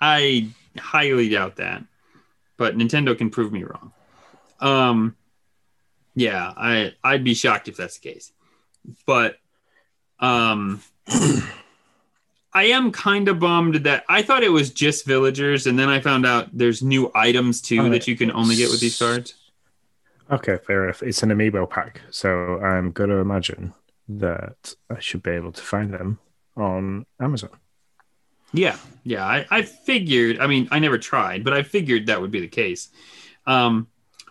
I 0.00 0.48
highly 0.78 1.28
doubt 1.28 1.56
that. 1.56 1.84
But 2.56 2.76
Nintendo 2.76 3.16
can 3.16 3.30
prove 3.30 3.52
me 3.52 3.64
wrong. 3.64 3.92
Um 4.60 5.16
yeah, 6.14 6.52
I 6.56 6.94
I'd 7.04 7.24
be 7.24 7.34
shocked 7.34 7.68
if 7.68 7.76
that's 7.76 7.98
the 7.98 8.08
case. 8.12 8.32
But 9.06 9.36
um 10.20 10.82
I 12.52 12.64
am 12.64 12.90
kind 12.90 13.28
of 13.28 13.38
bummed 13.38 13.76
that 13.84 14.04
I 14.08 14.22
thought 14.22 14.42
it 14.42 14.48
was 14.48 14.70
just 14.70 15.04
villagers 15.06 15.66
and 15.66 15.78
then 15.78 15.88
I 15.88 16.00
found 16.00 16.26
out 16.26 16.48
there's 16.52 16.82
new 16.82 17.10
items 17.14 17.60
too 17.60 17.82
Oh, 17.82 17.90
that 17.90 18.08
you 18.08 18.16
can 18.16 18.32
only 18.32 18.56
get 18.56 18.70
with 18.70 18.80
these 18.80 18.98
cards. 18.98 19.34
Okay, 20.30 20.58
fair 20.66 20.84
enough. 20.84 21.02
It's 21.02 21.22
an 21.22 21.30
amiibo 21.30 21.70
pack, 21.70 22.00
so 22.10 22.58
I'm 22.60 22.90
going 22.90 23.10
to 23.10 23.16
imagine 23.16 23.72
that 24.08 24.74
I 24.90 24.98
should 24.98 25.22
be 25.22 25.30
able 25.30 25.52
to 25.52 25.62
find 25.62 25.92
them 25.92 26.18
on 26.56 27.06
Amazon. 27.20 27.50
Yeah, 28.52 28.76
yeah. 29.04 29.24
I, 29.24 29.46
I 29.50 29.62
figured. 29.62 30.38
I 30.38 30.46
mean, 30.46 30.68
I 30.70 30.78
never 30.78 30.98
tried, 30.98 31.44
but 31.44 31.52
I 31.52 31.62
figured 31.62 32.06
that 32.06 32.20
would 32.20 32.30
be 32.30 32.40
the 32.40 32.48
case. 32.48 32.88
Um, 33.46 33.88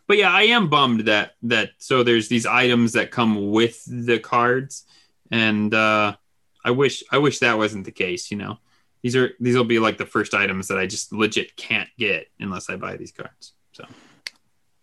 but 0.07 0.18
yeah, 0.18 0.32
I 0.32 0.43
am 0.43 0.70
bummed 0.70 1.01
that 1.01 1.36
that 1.43 1.72
so 1.78 2.03
there's 2.03 2.28
these 2.28 2.45
items 2.45 2.93
that 2.93 3.11
come 3.11 3.51
with 3.51 3.84
the 3.86 4.20
cards, 4.20 4.86
and 5.32 5.74
uh, 5.74 6.15
I 6.63 6.72
wish 6.72 7.03
I 7.11 7.18
wish 7.18 7.39
that 7.39 7.57
wasn't 7.57 7.86
the 7.86 7.91
case. 7.91 8.32
You 8.32 8.38
know, 8.38 8.57
these 9.01 9.15
are 9.15 9.32
these 9.39 9.55
will 9.55 9.65
be 9.65 9.80
like 9.80 9.97
the 9.97 10.05
first 10.05 10.34
items 10.34 10.68
that 10.70 10.80
I 10.80 10.88
just 10.88 11.11
legit 11.13 11.55
can't 11.55 11.89
get 11.97 12.28
unless 12.39 12.70
I 12.70 12.78
buy 12.78 12.95
these 12.95 13.11
cards. 13.11 13.53
So 13.74 13.86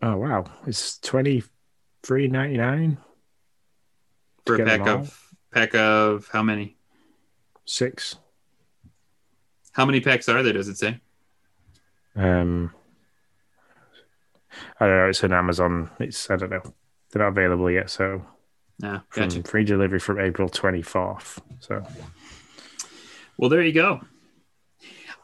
Oh 0.03 0.17
wow, 0.19 0.45
it's 0.67 0.99
twenty 0.99 1.43
three 2.03 2.29
ninety 2.29 2.59
nine, 2.59 2.99
for 4.45 4.57
a 4.57 4.65
pack 4.65 4.87
of 4.87 5.35
pack 5.51 5.75
of 5.75 6.29
how 6.31 6.43
many? 6.43 6.77
six. 7.65 8.17
How 9.75 9.85
many 9.85 10.01
packs 10.01 10.29
are 10.29 10.43
there? 10.43 10.53
Does 10.53 10.69
it 10.69 10.79
say? 10.79 11.01
Um, 12.17 12.73
I 14.81 14.87
don't 14.87 14.97
know. 14.97 15.09
It's 15.09 15.23
an 15.23 15.33
Amazon. 15.33 15.91
It's 15.99 16.31
I 16.31 16.37
don't 16.37 16.51
know. 16.51 16.63
They're 17.11 17.23
not 17.23 17.29
available 17.29 17.71
yet, 17.71 17.91
so 17.91 18.25
from 18.81 19.03
gotcha. 19.11 19.43
free 19.43 19.65
delivery 19.65 19.99
from 19.99 20.21
April 20.21 20.49
twenty 20.49 20.83
fourth. 20.83 21.41
So 21.61 21.83
Well, 23.37 23.51
there 23.51 23.63
you 23.63 23.73
go. 23.73 24.01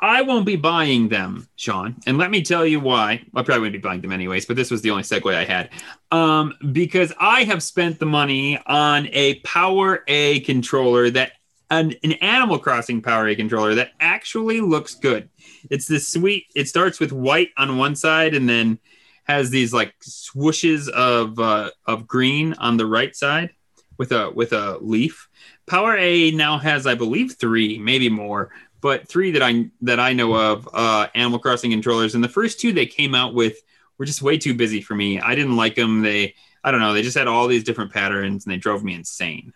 I 0.02 0.22
won't 0.22 0.46
be 0.46 0.56
buying 0.56 1.10
them, 1.10 1.46
Sean. 1.56 1.96
And 2.06 2.16
let 2.16 2.30
me 2.30 2.42
tell 2.42 2.64
you 2.64 2.80
why. 2.80 3.22
I 3.34 3.42
probably 3.42 3.60
wouldn't 3.60 3.82
be 3.82 3.86
buying 3.86 4.00
them 4.00 4.12
anyways, 4.12 4.46
but 4.46 4.56
this 4.56 4.70
was 4.70 4.80
the 4.80 4.90
only 4.90 5.02
segue 5.02 5.34
I 5.34 5.44
had. 5.44 5.68
Um, 6.10 6.54
because 6.72 7.12
I 7.20 7.44
have 7.44 7.62
spent 7.62 7.98
the 7.98 8.06
money 8.06 8.58
on 8.66 9.08
a 9.12 9.34
Power 9.40 10.02
A 10.08 10.40
controller 10.40 11.10
that 11.10 11.32
an, 11.70 11.94
an 12.02 12.12
Animal 12.14 12.58
Crossing 12.58 13.00
Power 13.00 13.28
A 13.28 13.36
controller 13.36 13.74
that 13.76 13.92
actually 14.00 14.60
looks 14.60 14.94
good. 14.94 15.28
It's 15.70 15.86
this 15.86 16.08
sweet, 16.08 16.46
it 16.54 16.68
starts 16.68 17.00
with 17.00 17.12
white 17.12 17.50
on 17.56 17.78
one 17.78 17.94
side 17.94 18.34
and 18.34 18.48
then 18.48 18.78
has 19.24 19.50
these 19.50 19.72
like 19.72 19.94
swooshes 20.00 20.88
of 20.88 21.38
uh, 21.38 21.70
of 21.86 22.06
green 22.06 22.54
on 22.54 22.76
the 22.76 22.86
right 22.86 23.14
side 23.14 23.50
with 23.96 24.12
a 24.12 24.30
with 24.30 24.52
a 24.52 24.78
leaf. 24.80 25.28
Power 25.66 25.96
A 25.96 26.32
now 26.32 26.58
has, 26.58 26.86
I 26.86 26.94
believe, 26.96 27.36
three, 27.36 27.78
maybe 27.78 28.08
more, 28.08 28.50
but 28.80 29.06
three 29.06 29.30
that 29.30 29.42
I 29.42 29.70
that 29.82 30.00
I 30.00 30.12
know 30.12 30.34
of 30.34 30.68
uh, 30.72 31.06
Animal 31.14 31.38
Crossing 31.38 31.70
controllers. 31.70 32.14
And 32.14 32.24
the 32.24 32.28
first 32.28 32.58
two 32.58 32.72
they 32.72 32.86
came 32.86 33.14
out 33.14 33.34
with 33.34 33.58
were 33.98 34.06
just 34.06 34.22
way 34.22 34.38
too 34.38 34.54
busy 34.54 34.80
for 34.80 34.94
me. 34.94 35.20
I 35.20 35.34
didn't 35.34 35.56
like 35.56 35.76
them. 35.76 36.02
They, 36.02 36.34
I 36.64 36.70
don't 36.70 36.80
know, 36.80 36.94
they 36.94 37.02
just 37.02 37.16
had 37.16 37.28
all 37.28 37.46
these 37.46 37.64
different 37.64 37.92
patterns 37.92 38.44
and 38.44 38.52
they 38.52 38.56
drove 38.56 38.82
me 38.82 38.94
insane. 38.94 39.52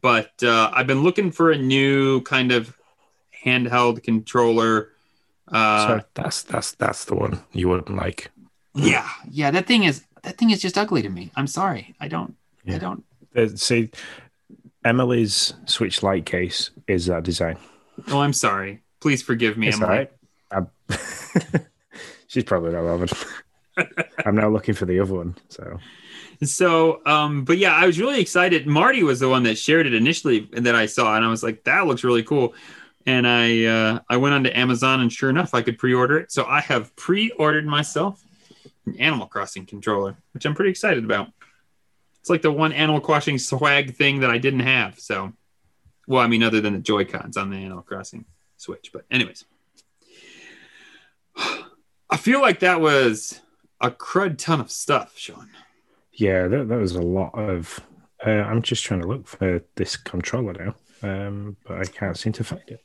But 0.00 0.32
uh, 0.42 0.70
I've 0.72 0.86
been 0.86 1.02
looking 1.02 1.30
for 1.30 1.50
a 1.50 1.58
new 1.58 2.20
kind 2.22 2.52
of 2.52 2.76
handheld 3.44 4.02
controller. 4.02 4.90
Uh, 5.48 5.86
so 6.00 6.04
that's 6.14 6.42
that's 6.42 6.72
that's 6.72 7.04
the 7.04 7.14
one 7.14 7.40
you 7.52 7.68
wouldn't 7.68 7.94
like. 7.94 8.30
yeah, 8.74 9.08
yeah, 9.30 9.50
that 9.50 9.66
thing 9.66 9.84
is 9.84 10.04
that 10.22 10.38
thing 10.38 10.50
is 10.50 10.60
just 10.60 10.78
ugly 10.78 11.02
to 11.02 11.08
me. 11.10 11.30
I'm 11.36 11.46
sorry, 11.46 11.94
I 12.00 12.08
don't, 12.08 12.34
I 12.66 12.78
don't. 12.78 13.04
Uh, 13.36 13.48
see, 13.54 13.90
Emily's 14.84 15.52
Switch 15.66 16.02
Lite 16.02 16.24
case 16.26 16.70
is 16.88 17.06
that 17.06 17.24
design. 17.24 17.58
Oh, 18.08 18.20
I'm 18.20 18.32
sorry. 18.32 18.80
Please 19.00 19.22
forgive 19.22 19.58
me, 19.58 19.68
It's 19.68 19.80
Emily. 19.80 20.08
right. 20.50 20.66
She's 22.26 22.44
probably 22.44 22.72
not 22.72 22.82
bothered. 22.82 23.12
I'm 24.26 24.34
now 24.34 24.48
looking 24.48 24.74
for 24.74 24.86
the 24.86 24.98
other 25.00 25.14
one. 25.14 25.36
So 25.50 25.78
So, 26.42 27.00
um, 27.06 27.44
but 27.44 27.58
yeah, 27.58 27.74
I 27.74 27.86
was 27.86 27.98
really 27.98 28.20
excited. 28.20 28.66
Marty 28.66 29.02
was 29.02 29.20
the 29.20 29.28
one 29.28 29.44
that 29.44 29.56
shared 29.56 29.86
it 29.86 29.94
initially 29.94 30.48
and 30.52 30.66
that 30.66 30.74
I 30.74 30.86
saw, 30.86 31.16
and 31.16 31.24
I 31.24 31.28
was 31.28 31.42
like, 31.42 31.64
that 31.64 31.86
looks 31.86 32.04
really 32.04 32.22
cool. 32.22 32.54
And 33.06 33.26
I 33.26 33.64
uh, 33.64 33.98
I 34.08 34.16
went 34.16 34.34
onto 34.34 34.50
Amazon, 34.50 35.00
and 35.00 35.12
sure 35.12 35.30
enough, 35.30 35.54
I 35.54 35.62
could 35.62 35.78
pre-order 35.78 36.18
it. 36.18 36.32
So 36.32 36.44
I 36.44 36.60
have 36.60 36.94
pre-ordered 36.96 37.66
myself 37.66 38.24
an 38.86 38.96
Animal 38.98 39.26
Crossing 39.26 39.66
controller, 39.66 40.16
which 40.32 40.44
I'm 40.46 40.54
pretty 40.54 40.70
excited 40.70 41.04
about. 41.04 41.28
It's 42.20 42.30
like 42.30 42.42
the 42.42 42.50
one 42.50 42.72
Animal 42.72 43.00
Crossing 43.00 43.38
swag 43.38 43.96
thing 43.96 44.20
that 44.20 44.30
I 44.30 44.38
didn't 44.38 44.60
have. 44.60 44.98
So, 44.98 45.32
well, 46.06 46.22
I 46.22 46.26
mean, 46.26 46.42
other 46.42 46.60
than 46.60 46.72
the 46.72 46.78
Joy 46.78 47.04
Cons 47.04 47.36
on 47.36 47.50
the 47.50 47.58
Animal 47.58 47.82
Crossing 47.82 48.24
Switch. 48.56 48.90
But 48.92 49.04
anyways, 49.10 49.44
I 51.36 52.16
feel 52.16 52.40
like 52.40 52.60
that 52.60 52.80
was 52.80 53.40
a 53.80 53.90
crud 53.90 54.38
ton 54.38 54.60
of 54.60 54.70
stuff, 54.70 55.18
Sean. 55.18 55.50
Yeah, 56.14 56.48
that, 56.48 56.68
that 56.68 56.78
was 56.78 56.94
a 56.94 57.02
lot 57.02 57.34
of. 57.34 57.80
Uh, 58.24 58.30
I'm 58.30 58.62
just 58.62 58.84
trying 58.84 59.02
to 59.02 59.08
look 59.08 59.26
for 59.26 59.62
this 59.74 59.96
controller 59.96 60.52
now, 60.52 60.74
um, 61.02 61.56
but 61.66 61.78
I 61.78 61.84
can't 61.84 62.16
seem 62.16 62.32
to 62.34 62.44
find 62.44 62.62
it. 62.68 62.80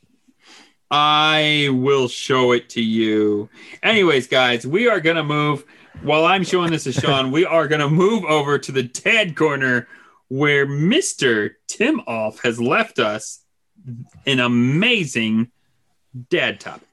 I 0.91 1.69
will 1.71 2.07
show 2.07 2.51
it 2.51 2.69
to 2.69 2.81
you. 2.81 3.49
Anyways, 3.83 4.27
guys, 4.27 4.65
we 4.65 4.87
are 4.87 4.99
going 4.99 5.15
to 5.15 5.23
move. 5.23 5.63
While 6.01 6.25
I'm 6.25 6.43
showing 6.43 6.71
this 6.71 6.85
to 6.85 6.91
Sean, 6.91 7.31
we 7.31 7.45
are 7.45 7.67
going 7.67 7.81
to 7.81 7.89
move 7.89 8.25
over 8.25 8.57
to 8.57 8.71
the 8.71 8.83
dad 8.83 9.35
corner 9.35 9.87
where 10.29 10.65
Mr. 10.65 11.51
Tim 11.67 12.01
Off 12.01 12.41
has 12.41 12.59
left 12.59 12.99
us 12.99 13.43
an 14.25 14.39
amazing 14.39 15.51
dad 16.29 16.59
topic. 16.59 16.88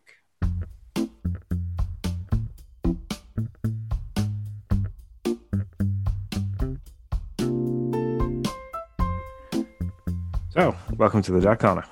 So, 10.56 10.74
welcome 10.96 11.20
to 11.20 11.32
the 11.32 11.40
Dark 11.42 11.60
Corner. 11.60 11.84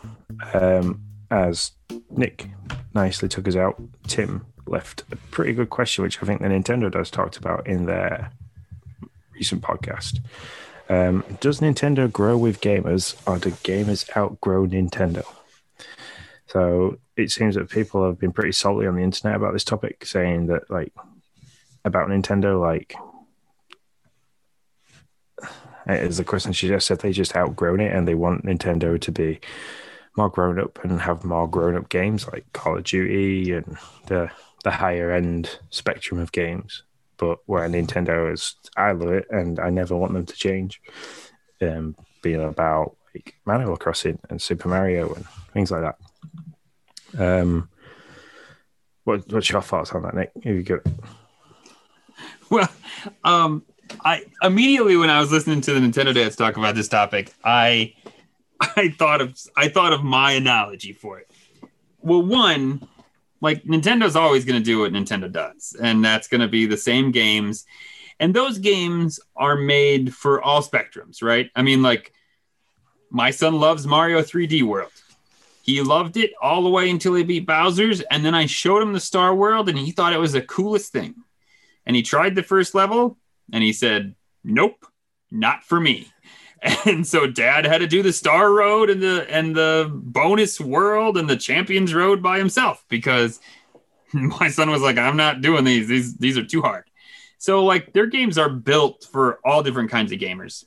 Um, 0.54 1.02
as 1.30 1.72
Nick 2.08 2.48
nicely 2.94 3.28
took 3.28 3.46
us 3.46 3.56
out, 3.56 3.78
Tim 4.06 4.46
left 4.66 5.04
a 5.12 5.16
pretty 5.16 5.52
good 5.52 5.68
question, 5.68 6.02
which 6.02 6.22
I 6.22 6.24
think 6.24 6.40
the 6.40 6.48
Nintendo 6.48 6.90
Dads 6.90 7.10
talked 7.10 7.36
about 7.36 7.66
in 7.66 7.84
their 7.84 8.30
recent 9.34 9.60
podcast. 9.60 10.20
Um, 10.88 11.24
does 11.40 11.60
Nintendo 11.60 12.10
grow 12.10 12.38
with 12.38 12.62
gamers, 12.62 13.14
or 13.26 13.38
do 13.38 13.50
gamers 13.50 14.08
outgrow 14.16 14.66
Nintendo? 14.66 15.26
So 16.46 16.96
it 17.18 17.30
seems 17.30 17.56
that 17.56 17.68
people 17.68 18.06
have 18.06 18.18
been 18.18 18.32
pretty 18.32 18.52
salty 18.52 18.86
on 18.86 18.96
the 18.96 19.02
internet 19.02 19.36
about 19.36 19.52
this 19.52 19.64
topic, 19.64 20.06
saying 20.06 20.46
that 20.46 20.70
like 20.70 20.94
about 21.84 22.08
Nintendo, 22.08 22.58
like 22.58 22.94
as 25.86 26.16
the 26.16 26.24
question 26.24 26.52
she 26.52 26.68
just 26.68 26.86
said, 26.86 27.00
they 27.00 27.12
just 27.12 27.36
outgrown 27.36 27.80
it 27.80 27.92
and 27.92 28.06
they 28.06 28.14
want 28.14 28.44
Nintendo 28.44 29.00
to 29.00 29.12
be 29.12 29.40
more 30.16 30.28
grown 30.28 30.58
up 30.58 30.82
and 30.84 31.00
have 31.00 31.24
more 31.24 31.48
grown 31.48 31.76
up 31.76 31.88
games 31.88 32.26
like 32.28 32.52
Call 32.52 32.78
of 32.78 32.84
Duty 32.84 33.52
and 33.52 33.76
the 34.06 34.30
the 34.62 34.70
higher 34.70 35.10
end 35.10 35.58
spectrum 35.70 36.18
of 36.20 36.32
games. 36.32 36.84
But 37.16 37.38
where 37.46 37.68
Nintendo 37.68 38.32
is, 38.32 38.54
I 38.76 38.92
love 38.92 39.12
it 39.12 39.26
and 39.30 39.60
I 39.60 39.70
never 39.70 39.94
want 39.96 40.14
them 40.14 40.26
to 40.26 40.34
change. 40.34 40.80
Um, 41.60 41.96
being 42.22 42.42
about 42.42 42.96
like 43.14 43.34
Animal 43.46 43.76
Crossing 43.76 44.18
and 44.28 44.42
Super 44.42 44.68
Mario 44.68 45.14
and 45.14 45.24
things 45.52 45.70
like 45.70 45.82
that. 45.82 47.40
Um, 47.40 47.68
what, 49.04 49.30
what's 49.30 49.50
your 49.50 49.62
thoughts 49.62 49.92
on 49.92 50.02
that, 50.02 50.14
Nick? 50.14 50.32
Have 50.42 50.54
you 50.54 50.62
got 50.62 50.80
Well, 52.50 52.68
um, 53.22 53.64
I 54.04 54.24
immediately 54.42 54.96
when 54.96 55.10
I 55.10 55.20
was 55.20 55.32
listening 55.32 55.60
to 55.62 55.72
the 55.72 55.80
Nintendo 55.80 56.14
Dads 56.14 56.36
talk 56.36 56.56
about 56.56 56.74
this 56.74 56.88
topic, 56.88 57.32
I 57.44 57.94
I 58.60 58.90
thought 58.90 59.20
of 59.20 59.38
I 59.56 59.68
thought 59.68 59.92
of 59.92 60.02
my 60.02 60.32
analogy 60.32 60.92
for 60.92 61.18
it. 61.18 61.30
Well, 62.00 62.22
one, 62.22 62.86
like 63.40 63.64
Nintendo's 63.64 64.16
always 64.16 64.44
going 64.44 64.60
to 64.60 64.64
do 64.64 64.80
what 64.80 64.92
Nintendo 64.92 65.30
does, 65.30 65.76
and 65.80 66.04
that's 66.04 66.28
going 66.28 66.40
to 66.40 66.48
be 66.48 66.66
the 66.66 66.76
same 66.76 67.10
games, 67.10 67.64
and 68.20 68.34
those 68.34 68.58
games 68.58 69.20
are 69.36 69.56
made 69.56 70.14
for 70.14 70.42
all 70.42 70.62
spectrums, 70.62 71.22
right? 71.22 71.50
I 71.54 71.62
mean, 71.62 71.82
like 71.82 72.12
my 73.10 73.30
son 73.30 73.60
loves 73.60 73.86
Mario 73.86 74.20
3D 74.20 74.62
World. 74.62 74.90
He 75.62 75.80
loved 75.80 76.18
it 76.18 76.32
all 76.42 76.62
the 76.62 76.68
way 76.68 76.90
until 76.90 77.14
he 77.14 77.22
beat 77.22 77.46
Bowser's, 77.46 78.02
and 78.02 78.24
then 78.24 78.34
I 78.34 78.44
showed 78.44 78.82
him 78.82 78.92
the 78.92 79.00
Star 79.00 79.34
World, 79.34 79.70
and 79.70 79.78
he 79.78 79.92
thought 79.92 80.12
it 80.12 80.18
was 80.18 80.32
the 80.32 80.42
coolest 80.42 80.92
thing. 80.92 81.14
And 81.86 81.96
he 81.96 82.02
tried 82.02 82.34
the 82.34 82.42
first 82.42 82.74
level, 82.74 83.16
and 83.52 83.62
he 83.62 83.72
said, 83.72 84.14
"Nope, 84.42 84.86
not 85.30 85.64
for 85.64 85.80
me." 85.80 86.08
And 86.86 87.06
so 87.06 87.26
Dad 87.26 87.66
had 87.66 87.82
to 87.82 87.86
do 87.86 88.02
the 88.02 88.10
Star 88.10 88.50
Road 88.50 88.88
and 88.88 89.02
the 89.02 89.26
and 89.30 89.54
the 89.54 89.90
bonus 89.92 90.58
world 90.58 91.18
and 91.18 91.28
the 91.28 91.36
Champions 91.36 91.92
Road 91.92 92.22
by 92.22 92.38
himself 92.38 92.82
because 92.88 93.38
my 94.14 94.48
son 94.48 94.70
was 94.70 94.80
like, 94.80 94.96
"I'm 94.96 95.18
not 95.18 95.42
doing 95.42 95.64
these. 95.64 95.88
These 95.88 96.16
these 96.16 96.38
are 96.38 96.44
too 96.44 96.62
hard." 96.62 96.84
So 97.36 97.64
like 97.64 97.92
their 97.92 98.06
games 98.06 98.38
are 98.38 98.48
built 98.48 99.06
for 99.12 99.40
all 99.44 99.62
different 99.62 99.90
kinds 99.90 100.10
of 100.10 100.18
gamers, 100.18 100.64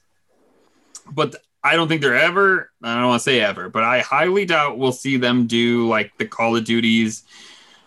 but 1.12 1.36
I 1.64 1.76
don't 1.76 1.88
think 1.88 2.02
they're 2.02 2.16
ever. 2.16 2.72
I 2.84 2.96
don't 2.96 3.08
want 3.08 3.20
to 3.20 3.24
say 3.24 3.42
ever, 3.42 3.70
but 3.70 3.84
I 3.84 4.02
highly 4.02 4.46
doubt 4.46 4.78
we'll 4.78 4.92
see 4.92 5.18
them 5.18 5.48
do 5.48 5.88
like 5.88 6.16
the 6.18 6.26
Call 6.26 6.56
of 6.56 6.66
Duties 6.66 7.24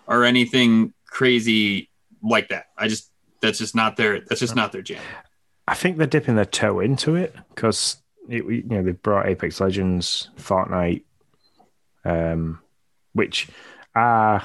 or 0.07 0.25
anything 0.25 0.93
crazy 1.07 1.89
like 2.23 2.49
that. 2.49 2.67
I 2.77 2.89
just 2.89 3.10
that's 3.41 3.59
just 3.59 3.75
not 3.75 3.97
their 3.97 4.21
that's 4.21 4.41
just 4.41 4.57
not 4.57 4.73
their 4.73 4.83
jam. 4.83 5.03
I 5.67 5.75
think 5.75 5.97
they're 5.97 6.07
dipping 6.07 6.37
their 6.37 6.45
toe 6.45 6.81
into 6.81 7.15
it 7.17 7.35
because 7.55 7.97
you 8.29 8.63
know 8.67 8.83
they 8.83 8.93
brought 8.93 9.27
Apex 9.27 9.61
Legends, 9.61 10.31
Fortnite, 10.37 11.05
um, 12.05 12.61
which 13.13 13.49
are 13.95 14.43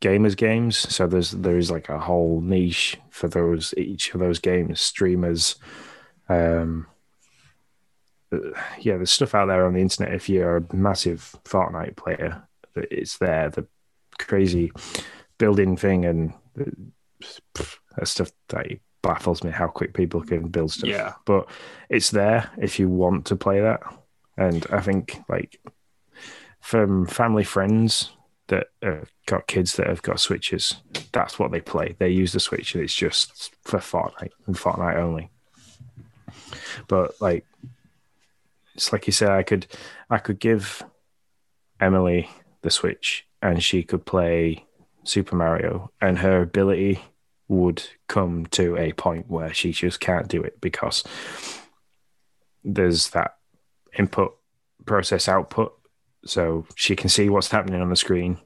gamers 0.00 0.36
games. 0.36 0.76
So 0.76 1.06
there's 1.06 1.30
there 1.30 1.58
is 1.58 1.70
like 1.70 1.88
a 1.88 1.98
whole 1.98 2.40
niche 2.40 2.98
for 3.10 3.28
those 3.28 3.74
each 3.76 4.14
of 4.14 4.20
those 4.20 4.38
games. 4.38 4.80
Streamers, 4.80 5.56
um, 6.28 6.86
yeah, 8.32 8.96
there's 8.96 9.10
stuff 9.10 9.34
out 9.34 9.46
there 9.46 9.66
on 9.66 9.74
the 9.74 9.80
internet. 9.80 10.14
If 10.14 10.28
you're 10.28 10.58
a 10.58 10.76
massive 10.76 11.36
Fortnite 11.44 11.96
player, 11.96 12.42
that 12.74 12.86
it's 12.90 13.18
there. 13.18 13.50
The 13.50 13.66
crazy 14.18 14.72
building 15.38 15.76
thing 15.76 16.04
and 16.04 16.32
uh, 16.58 17.64
that 17.96 18.08
stuff 18.08 18.30
that 18.48 18.66
baffles 19.02 19.44
me 19.44 19.50
how 19.50 19.68
quick 19.68 19.94
people 19.94 20.22
can 20.22 20.48
build 20.48 20.72
stuff. 20.72 20.90
Yeah. 20.90 21.14
But 21.24 21.48
it's 21.88 22.10
there 22.10 22.50
if 22.58 22.78
you 22.78 22.88
want 22.88 23.26
to 23.26 23.36
play 23.36 23.60
that. 23.60 23.80
And 24.36 24.66
I 24.70 24.80
think 24.80 25.18
like 25.28 25.60
from 26.60 27.06
family 27.06 27.44
friends 27.44 28.10
that 28.48 28.68
have 28.82 29.10
got 29.26 29.46
kids 29.46 29.76
that 29.76 29.86
have 29.86 30.02
got 30.02 30.20
switches, 30.20 30.76
that's 31.12 31.38
what 31.38 31.52
they 31.52 31.60
play. 31.60 31.96
They 31.98 32.10
use 32.10 32.32
the 32.32 32.40
switch 32.40 32.74
and 32.74 32.82
it's 32.82 32.94
just 32.94 33.54
for 33.62 33.78
Fortnite 33.78 34.32
and 34.46 34.56
Fortnite 34.56 34.96
only. 34.96 35.30
But 36.88 37.20
like 37.20 37.46
it's 38.74 38.92
like 38.92 39.06
you 39.06 39.12
said, 39.12 39.30
I 39.30 39.42
could 39.42 39.66
I 40.10 40.18
could 40.18 40.38
give 40.38 40.84
Emily 41.80 42.28
the 42.62 42.70
switch 42.70 43.26
and 43.40 43.62
she 43.62 43.82
could 43.82 44.04
play 44.04 44.66
Super 45.04 45.36
Mario 45.36 45.92
and 46.00 46.18
her 46.18 46.42
ability 46.42 47.00
would 47.48 47.82
come 48.08 48.46
to 48.46 48.76
a 48.76 48.92
point 48.92 49.30
where 49.30 49.52
she 49.52 49.72
just 49.72 50.00
can't 50.00 50.28
do 50.28 50.42
it 50.42 50.60
because 50.60 51.04
there's 52.64 53.10
that 53.10 53.36
input 53.98 54.36
process 54.84 55.28
output 55.28 55.72
so 56.24 56.66
she 56.74 56.96
can 56.96 57.08
see 57.08 57.28
what's 57.28 57.50
happening 57.50 57.80
on 57.80 57.88
the 57.88 57.96
screen 57.96 58.38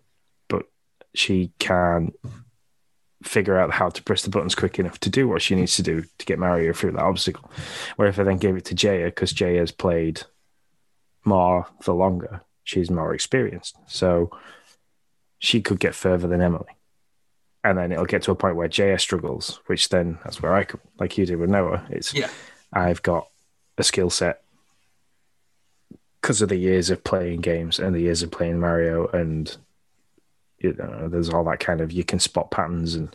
but 0.49 0.67
she 1.15 1.53
can't 1.59 2.15
figure 3.23 3.59
out 3.59 3.73
how 3.73 3.89
to 3.89 4.03
press 4.03 4.23
the 4.23 4.31
buttons 4.31 4.55
quick 4.55 4.79
enough 4.79 4.99
to 5.01 5.11
do 5.11 5.29
what 5.29 5.43
she 5.43 5.55
needs 5.55 5.77
to 5.77 5.83
do 5.83 6.03
to 6.19 6.27
get 6.27 6.39
Mario 6.39 6.73
through 6.73 6.93
that 6.93 7.03
obstacle. 7.03 7.51
Where 7.97 8.09
if 8.09 8.19
I 8.19 8.25
then 8.25 8.39
gave 8.39 8.57
it 8.57 8.65
to 8.67 8.75
Jaya, 8.75 9.07
because 9.07 9.33
Jaya's 9.33 9.73
played 9.73 10.23
more 11.25 11.67
for 11.83 11.93
longer. 11.93 12.43
She's 12.65 12.91
more 12.91 13.15
experienced. 13.15 13.77
So 13.87 14.31
she 15.39 15.61
could 15.61 15.81
get 15.81 15.95
further 15.95 16.29
than 16.29 16.41
Emily. 16.41 16.77
And 17.63 17.77
then 17.77 17.93
it'll 17.93 18.07
get 18.07 18.23
to 18.23 18.31
a 18.31 18.35
point 18.35 18.57
where 18.57 18.69
JS 18.69 19.01
struggles, 19.03 19.61
which 19.67 19.91
then 19.91 20.19
that's 20.25 20.41
where 20.41 20.55
I 20.55 20.67
like 20.99 21.19
you 21.19 21.27
did 21.27 21.37
with 21.37 21.51
Noah. 21.51 21.87
It's 21.91 22.15
Yeah. 22.15 22.31
I've 22.73 23.03
got 23.03 23.29
a 23.77 23.83
skill 23.83 24.09
set 24.11 24.43
because 26.21 26.41
of 26.43 26.49
the 26.49 26.57
years 26.57 26.91
of 26.91 27.03
playing 27.05 27.41
games 27.41 27.79
and 27.79 27.95
the 27.95 28.01
years 28.01 28.23
of 28.23 28.31
playing 28.31 28.61
Mario, 28.61 29.07
and 29.09 29.57
you 30.59 30.75
know, 30.75 31.09
there's 31.09 31.31
all 31.31 31.45
that 31.45 31.61
kind 31.61 31.81
of 31.81 31.91
you 31.93 32.05
can 32.05 32.19
spot 32.19 32.51
patterns 32.51 32.95
and 32.95 33.15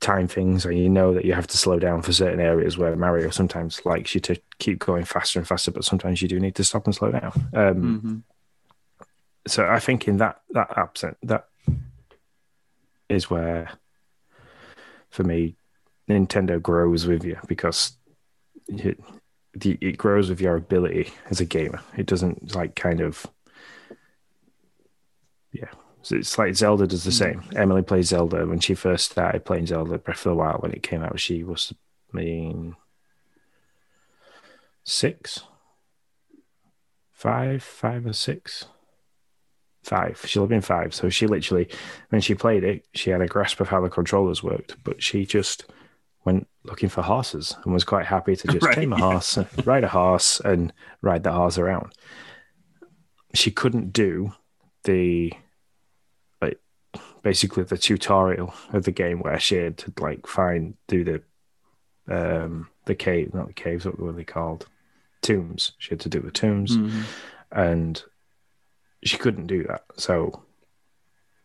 time 0.00 0.26
things, 0.28 0.64
and 0.64 0.78
you 0.78 0.88
know 0.88 1.12
that 1.14 1.24
you 1.24 1.32
have 1.34 1.46
to 1.48 1.58
slow 1.58 1.78
down 1.78 2.00
for 2.02 2.12
certain 2.12 2.40
areas 2.40 2.78
where 2.78 2.94
Mario 2.96 3.30
sometimes 3.30 3.84
likes 3.84 4.14
you 4.14 4.20
to 4.22 4.40
keep 4.58 4.78
going 4.78 5.04
faster 5.04 5.38
and 5.38 5.46
faster, 5.46 5.70
but 5.70 5.84
sometimes 5.84 6.22
you 6.22 6.28
do 6.28 6.40
need 6.40 6.54
to 6.54 6.64
stop 6.64 6.86
and 6.86 6.94
slow 6.94 7.10
down. 7.12 7.32
Um, 7.52 8.00
Mhm. 8.98 9.06
so 9.46 9.66
I 9.68 9.78
think 9.80 10.08
in 10.08 10.16
that 10.18 10.40
that 10.50 10.72
absent 10.76 11.16
that 11.24 11.48
is 13.10 13.30
where 13.30 13.70
for 15.10 15.24
me 15.24 15.56
Nintendo 16.08 16.60
grows 16.60 17.06
with 17.06 17.24
you 17.24 17.38
because 17.46 17.96
it, 18.68 18.98
the, 19.54 19.78
it 19.80 19.98
grows 19.98 20.28
with 20.28 20.40
your 20.40 20.56
ability 20.56 21.12
as 21.28 21.40
a 21.40 21.44
gamer. 21.44 21.80
It 21.96 22.06
doesn't 22.06 22.54
like 22.54 22.74
kind 22.74 23.00
of 23.00 23.26
yeah. 25.52 25.70
So 26.02 26.16
it's 26.16 26.38
like 26.38 26.54
Zelda 26.54 26.86
does 26.86 27.04
the 27.04 27.12
same. 27.12 27.42
Mm. 27.42 27.58
Emily 27.58 27.82
plays 27.82 28.08
Zelda 28.08 28.46
when 28.46 28.60
she 28.60 28.74
first 28.74 29.10
started 29.10 29.44
playing 29.44 29.66
Zelda 29.66 29.98
Breath 29.98 30.18
of 30.18 30.30
the 30.30 30.34
Wild 30.34 30.62
when 30.62 30.72
it 30.72 30.82
came 30.82 31.02
out. 31.02 31.20
She 31.20 31.42
was 31.44 31.72
I 32.12 32.16
mean 32.16 32.76
six, 34.84 35.42
five, 37.12 37.62
five 37.62 38.06
or 38.06 38.12
six 38.12 38.66
five. 39.82 40.20
She'll 40.26 40.42
have 40.42 40.50
been 40.50 40.60
five. 40.60 40.94
So 40.94 41.08
she 41.08 41.26
literally, 41.26 41.68
when 42.10 42.20
she 42.20 42.34
played 42.34 42.64
it, 42.64 42.86
she 42.94 43.10
had 43.10 43.20
a 43.22 43.26
grasp 43.26 43.60
of 43.60 43.68
how 43.68 43.80
the 43.80 43.88
controllers 43.90 44.42
worked, 44.42 44.76
but 44.84 45.02
she 45.02 45.24
just 45.26 45.64
went 46.24 46.46
looking 46.64 46.88
for 46.90 47.02
horses 47.02 47.56
and 47.64 47.72
was 47.72 47.84
quite 47.84 48.06
happy 48.06 48.36
to 48.36 48.48
just 48.52 48.66
Right, 48.66 48.74
tame 48.74 48.92
a 48.92 48.98
yeah. 48.98 49.02
horse, 49.12 49.38
ride 49.64 49.84
a 49.84 49.88
horse, 49.88 50.40
and 50.40 50.72
ride 51.00 51.22
the 51.22 51.32
horse 51.32 51.56
around. 51.58 51.92
She 53.34 53.50
couldn't 53.50 53.92
do 53.92 54.32
the 54.84 55.32
like 56.42 56.58
basically 57.22 57.62
the 57.64 57.78
tutorial 57.78 58.52
of 58.72 58.84
the 58.84 58.90
game 58.92 59.20
where 59.20 59.38
she 59.38 59.56
had 59.56 59.78
to 59.78 59.92
like 60.00 60.26
find 60.26 60.74
do 60.88 61.04
the 61.04 61.22
um 62.08 62.68
the 62.86 62.94
cave 62.94 63.32
not 63.34 63.46
the 63.46 63.52
caves 63.52 63.84
what 63.84 63.98
were 64.00 64.10
they 64.12 64.24
called 64.24 64.66
tombs 65.22 65.72
she 65.78 65.90
had 65.90 66.00
to 66.00 66.08
do 66.08 66.18
the 66.20 66.30
tombs 66.30 66.76
Mhm. 66.76 67.02
and 67.52 68.02
she 69.04 69.16
couldn't 69.18 69.46
do 69.46 69.64
that. 69.64 69.84
So 69.96 70.42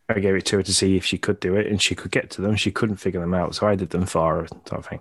I 0.10 0.20
gave 0.20 0.36
it 0.36 0.46
to 0.48 0.58
her 0.58 0.64
to 0.64 0.74
see 0.74 0.98
if 0.98 1.06
she 1.06 1.18
could 1.18 1.40
do 1.40 1.56
it, 1.56 1.68
and 1.68 1.82
she 1.82 1.96
could 1.96 2.12
get 2.12 2.30
to 2.32 2.42
them. 2.42 2.56
She 2.56 2.72
couldn't 2.72 2.98
figure 2.98 3.22
them 3.22 3.34
out, 3.34 3.56
so 3.56 3.68
I 3.68 3.76
did 3.76 3.90
them 3.90 4.06
for 4.06 4.42
her, 4.42 4.48
sort 4.68 4.80
of 4.80 4.86
thing. 4.86 5.00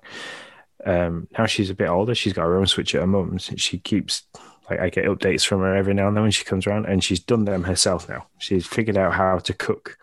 Um, 0.85 1.29
now 1.39 1.47
she's 1.47 1.71
a 1.71 1.75
bit 1.75 1.89
older. 1.89 2.15
She's 2.15 2.33
got 2.33 2.43
her 2.43 2.57
own 2.57 2.67
Switch 2.67 2.95
at 2.95 3.01
her 3.01 3.07
mum's. 3.07 3.51
She 3.57 3.79
keeps 3.79 4.23
like 4.71 4.81
I 4.81 4.89
get 4.91 5.05
updates 5.07 5.45
from 5.47 5.61
her 5.61 5.75
every 5.75 5.95
now 5.95 6.09
and 6.09 6.17
then 6.17 6.23
when 6.23 6.31
she 6.33 6.45
comes 6.45 6.67
around, 6.67 6.87
and 6.87 7.03
she's 7.03 7.21
done 7.21 7.45
them 7.45 7.65
herself 7.65 8.09
now. 8.09 8.27
She's 8.39 8.67
figured 8.67 8.97
out 8.97 9.15
how 9.15 9.39
to 9.39 9.53
cook, 9.55 9.99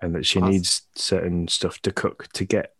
and 0.00 0.14
that 0.14 0.26
she 0.26 0.40
needs 0.40 0.82
certain 0.94 1.48
stuff 1.48 1.80
to 1.82 1.92
cook 1.92 2.28
to 2.34 2.44
get 2.44 2.74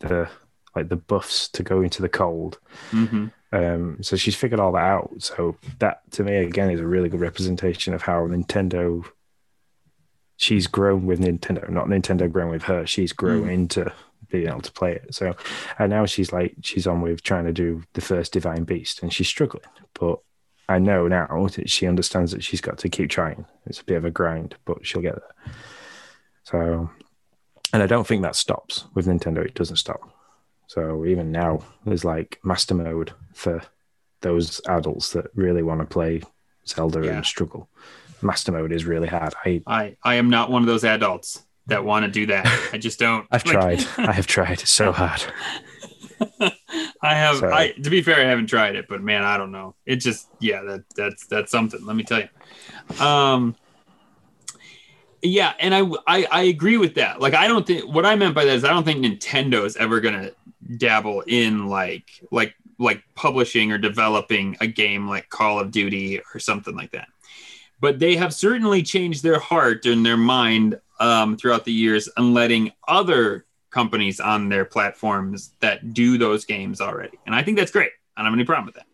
the 0.00 0.28
like 0.76 0.88
the 0.88 0.96
buffs 0.96 1.48
to 1.48 1.62
go 1.62 1.80
into 1.82 2.00
the 2.00 2.08
cold. 2.08 2.58
Mhm. 2.90 3.32
Um, 3.52 4.02
so 4.02 4.16
she's 4.16 4.36
figured 4.36 4.60
all 4.60 4.72
that 4.72 4.78
out. 4.78 5.10
So 5.18 5.56
that 5.80 6.02
to 6.12 6.22
me 6.24 6.36
again 6.36 6.70
is 6.70 6.80
a 6.80 6.86
really 6.86 7.08
good 7.08 7.20
representation 7.20 7.94
of 7.94 8.02
how 8.02 8.26
Nintendo. 8.26 9.04
She's 10.36 10.66
grown 10.66 11.04
with 11.04 11.20
Nintendo, 11.20 11.68
not 11.68 11.86
Nintendo 11.86 12.30
grown 12.30 12.50
with 12.50 12.62
her. 12.62 12.86
She's 12.86 13.12
grown 13.12 13.44
Mm. 13.44 13.52
into 13.52 13.92
being 14.30 14.48
able 14.48 14.62
to 14.62 14.72
play 14.72 14.92
it. 14.94 15.14
So, 15.14 15.34
and 15.78 15.90
now 15.90 16.06
she's 16.06 16.32
like 16.32 16.54
she's 16.62 16.86
on 16.86 17.02
with 17.02 17.22
trying 17.22 17.44
to 17.44 17.52
do 17.52 17.82
the 17.94 18.00
first 18.00 18.32
Divine 18.32 18.64
Beast, 18.64 19.02
and 19.02 19.12
she's 19.12 19.28
struggling. 19.28 19.64
But 19.98 20.20
I 20.68 20.78
know 20.78 21.08
now 21.08 21.26
that 21.56 21.68
she 21.68 21.86
understands 21.86 22.30
that 22.32 22.44
she's 22.44 22.60
got 22.60 22.78
to 22.78 22.88
keep 22.88 23.10
trying. 23.10 23.44
It's 23.66 23.80
a 23.80 23.84
bit 23.84 23.96
of 23.96 24.04
a 24.04 24.10
grind, 24.10 24.54
but 24.64 24.86
she'll 24.86 25.02
get 25.02 25.16
there. 25.16 25.54
So, 26.44 26.90
and 27.72 27.82
I 27.82 27.86
don't 27.86 28.06
think 28.06 28.22
that 28.22 28.36
stops 28.36 28.84
with 28.94 29.06
Nintendo. 29.06 29.44
It 29.44 29.54
doesn't 29.54 29.76
stop. 29.76 30.00
So 30.70 31.04
even 31.04 31.32
now, 31.32 31.64
there's 31.84 32.04
like 32.04 32.38
master 32.44 32.76
mode 32.76 33.12
for 33.34 33.60
those 34.20 34.60
adults 34.68 35.10
that 35.14 35.26
really 35.34 35.64
want 35.64 35.80
to 35.80 35.84
play 35.86 36.22
Zelda 36.64 37.04
Yeah. 37.04 37.16
and 37.16 37.26
struggle. 37.26 37.68
Master 38.22 38.52
mode 38.52 38.70
is 38.70 38.84
really 38.84 39.08
hard. 39.08 39.34
I 39.44 39.62
I 39.66 39.96
I 40.04 40.14
am 40.14 40.30
not 40.30 40.48
one 40.48 40.62
of 40.62 40.68
those 40.68 40.84
adults 40.84 41.42
that 41.66 41.84
want 41.84 42.04
to 42.04 42.10
do 42.12 42.26
that. 42.26 42.46
I 42.72 42.78
just 42.78 43.00
don't. 43.00 43.26
I've 43.32 43.44
Like, 43.46 43.80
tried. 43.80 43.84
I 44.08 44.12
have 44.12 44.28
tried 44.28 44.60
so 44.60 44.92
hard. 44.92 45.24
I 47.02 47.14
have. 47.16 47.38
So- 47.38 47.50
I 47.50 47.72
to 47.72 47.90
be 47.90 48.00
fair, 48.00 48.20
I 48.24 48.28
haven't 48.28 48.46
tried 48.46 48.76
it, 48.76 48.86
but 48.88 49.02
man, 49.02 49.24
I 49.24 49.38
don't 49.38 49.50
know. 49.50 49.74
It 49.86 49.96
just 49.96 50.28
yeah, 50.38 50.62
that 50.62 50.84
that's 50.94 51.26
that's 51.26 51.50
something. 51.50 51.84
Let 51.84 51.96
me 51.96 52.04
tell 52.04 52.20
you. 52.20 53.04
Um. 53.04 53.56
Yeah, 55.22 55.52
and 55.58 55.74
I, 55.74 55.82
I 56.06 56.26
I 56.30 56.42
agree 56.44 56.78
with 56.78 56.94
that. 56.94 57.20
Like, 57.20 57.34
I 57.34 57.46
don't 57.46 57.66
think 57.66 57.92
what 57.92 58.06
I 58.06 58.14
meant 58.16 58.34
by 58.34 58.46
that 58.46 58.54
is 58.54 58.64
I 58.64 58.68
don't 58.70 58.84
think 58.84 59.04
Nintendo 59.04 59.66
is 59.66 59.76
ever 59.76 60.00
gonna 60.00 60.30
dabble 60.76 61.22
in 61.26 61.66
like 61.68 62.08
like 62.30 62.54
like 62.78 63.02
publishing 63.14 63.72
or 63.72 63.78
developing 63.78 64.56
a 64.60 64.66
game 64.66 65.08
like 65.08 65.28
Call 65.28 65.60
of 65.60 65.70
Duty 65.70 66.20
or 66.34 66.38
something 66.40 66.74
like 66.74 66.92
that. 66.92 67.08
But 67.80 67.98
they 67.98 68.16
have 68.16 68.34
certainly 68.34 68.82
changed 68.82 69.22
their 69.22 69.38
heart 69.38 69.86
and 69.86 70.04
their 70.04 70.16
mind 70.16 70.80
um, 70.98 71.36
throughout 71.36 71.64
the 71.64 71.72
years 71.72 72.08
and 72.16 72.34
letting 72.34 72.72
other 72.86 73.46
companies 73.70 74.20
on 74.20 74.48
their 74.48 74.64
platforms 74.64 75.52
that 75.60 75.94
do 75.94 76.18
those 76.18 76.44
games 76.44 76.80
already. 76.80 77.18
And 77.26 77.34
I 77.34 77.42
think 77.42 77.58
that's 77.58 77.70
great. 77.70 77.92
I 78.16 78.20
don't 78.20 78.26
have 78.26 78.34
any 78.34 78.44
problem 78.44 78.66
with 78.66 78.74
that. 78.74 78.86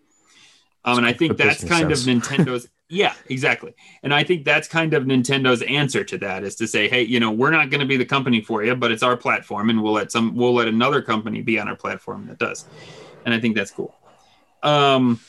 Um, 0.85 0.99
and 0.99 1.07
I 1.07 1.12
think 1.12 1.37
that's 1.37 1.64
kind 1.64 1.91
of. 1.91 1.99
Nintendo's. 1.99 2.68
yeah, 2.89 3.14
exactly. 3.28 3.74
And 4.03 4.14
I 4.14 4.22
think 4.24 4.45
that's 4.45 4.68
kind 4.68 4.95
of 4.95 5.05
Nintendo's 5.05 5.62
answer 5.62 6.05
to 6.05 6.18
that 6.18 6.45
is 6.45 6.55
to 6.57 6.66
say, 6.66 6.89
hey, 6.89 7.03
you 7.03 7.18
know, 7.18 7.30
we're 7.30 7.51
not 7.51 7.70
going 7.70 7.80
to 7.80 7.87
be 7.87 7.97
the 7.97 8.05
company 8.05 8.41
for 8.41 8.64
you, 8.64 8.76
but 8.76 8.93
it's 8.93 9.03
our 9.03 9.16
platform, 9.16 9.70
and 9.70 9.82
we'll 9.82 9.93
let 9.93 10.12
some, 10.12 10.37
we'll 10.37 10.55
let 10.55 10.68
another 10.68 11.03
company 11.03 11.43
be 11.43 11.59
on 11.59 11.68
our 11.68 11.76
platform 11.76 12.26
that 12.28 12.39
does. 12.39 12.64
And 13.24 13.34
I 13.34 13.41
think 13.41 13.57
that's 13.57 13.72
cool. 13.72 13.95
Um, 14.62 15.20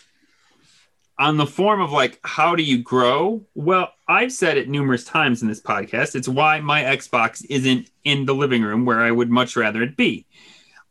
on 1.20 1.38
the 1.38 1.48
form 1.48 1.82
of 1.82 1.92
like, 1.92 2.20
how 2.24 2.56
do 2.56 2.62
you 2.62 2.84
grow? 2.84 3.44
Well, 3.56 3.92
I've 4.08 4.32
said 4.32 4.58
it 4.58 4.70
numerous 4.70 5.04
times 5.04 5.42
in 5.42 5.48
this 5.48 5.62
podcast. 5.62 6.16
It's 6.16 6.28
why 6.28 6.60
my 6.60 6.84
Xbox 6.84 7.44
isn't 7.50 7.90
in 8.04 8.26
the 8.26 8.36
living 8.36 8.62
room 8.62 8.86
where 8.86 9.00
I 9.00 9.10
would 9.10 9.30
much 9.30 9.56
rather 9.56 9.82
it 9.82 9.98
be. 9.98 10.28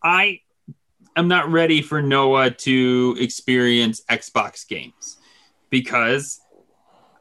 I 0.03 0.41
am 1.15 1.29
not 1.29 1.51
ready 1.51 1.81
for 1.81 2.03
Noah 2.03 2.51
to 2.51 3.17
experience 3.21 4.03
Xbox 4.11 4.67
games 4.67 5.19
because, 5.71 6.41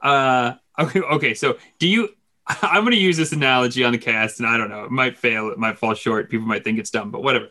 uh, 0.05 0.55
okay, 0.79 1.01
okay. 1.01 1.33
So, 1.33 1.57
do 1.79 1.87
you? 1.87 2.09
I'm 2.47 2.83
going 2.83 2.91
to 2.91 2.97
use 2.97 3.17
this 3.17 3.31
analogy 3.31 3.83
on 3.83 3.91
the 3.91 3.97
cast, 3.97 4.39
and 4.39 4.47
I 4.47 4.57
don't 4.57 4.69
know. 4.69 4.85
It 4.85 4.91
might 4.91 5.17
fail. 5.17 5.49
It 5.49 5.57
might 5.57 5.77
fall 5.77 5.95
short. 5.95 6.29
People 6.29 6.45
might 6.47 6.63
think 6.63 6.79
it's 6.79 6.91
dumb, 6.91 7.11
but 7.11 7.23
whatever. 7.23 7.47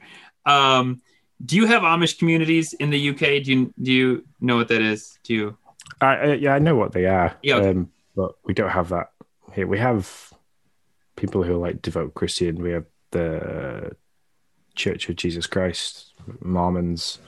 Um, 0.47 1.03
do 1.45 1.57
you 1.57 1.67
have 1.67 1.83
Amish 1.83 2.19
communities 2.19 2.75
in 2.75 2.91
the 2.91 3.11
UK? 3.11 3.43
Do 3.43 3.53
you 3.53 3.75
do 3.81 3.93
you 3.93 4.25
know 4.41 4.57
what 4.57 4.69
that 4.69 4.83
is? 4.83 5.19
Do 5.25 5.35
you? 5.35 5.59
I, 6.01 6.07
I, 6.07 6.33
yeah, 6.35 6.55
I 6.55 6.59
know 6.59 6.77
what 6.77 6.93
they 6.93 7.07
are. 7.07 7.37
Yeah, 7.43 7.57
okay. 7.57 7.71
Um, 7.71 7.91
but 8.15 8.35
we 8.45 8.55
don't 8.55 8.71
have 8.71 8.91
that 8.91 9.11
here. 9.53 9.67
We 9.67 9.79
have 9.79 10.33
people 11.17 11.43
who 11.43 11.55
are 11.55 11.59
like 11.59 11.83
devout 11.83 12.15
Christian. 12.15 12.63
We 12.63 12.71
have 12.71 12.87
the 13.11 13.97
Church 14.75 15.09
of 15.09 15.17
Jesus 15.17 15.47
Christ, 15.47 16.13
Mormons. 16.41 17.19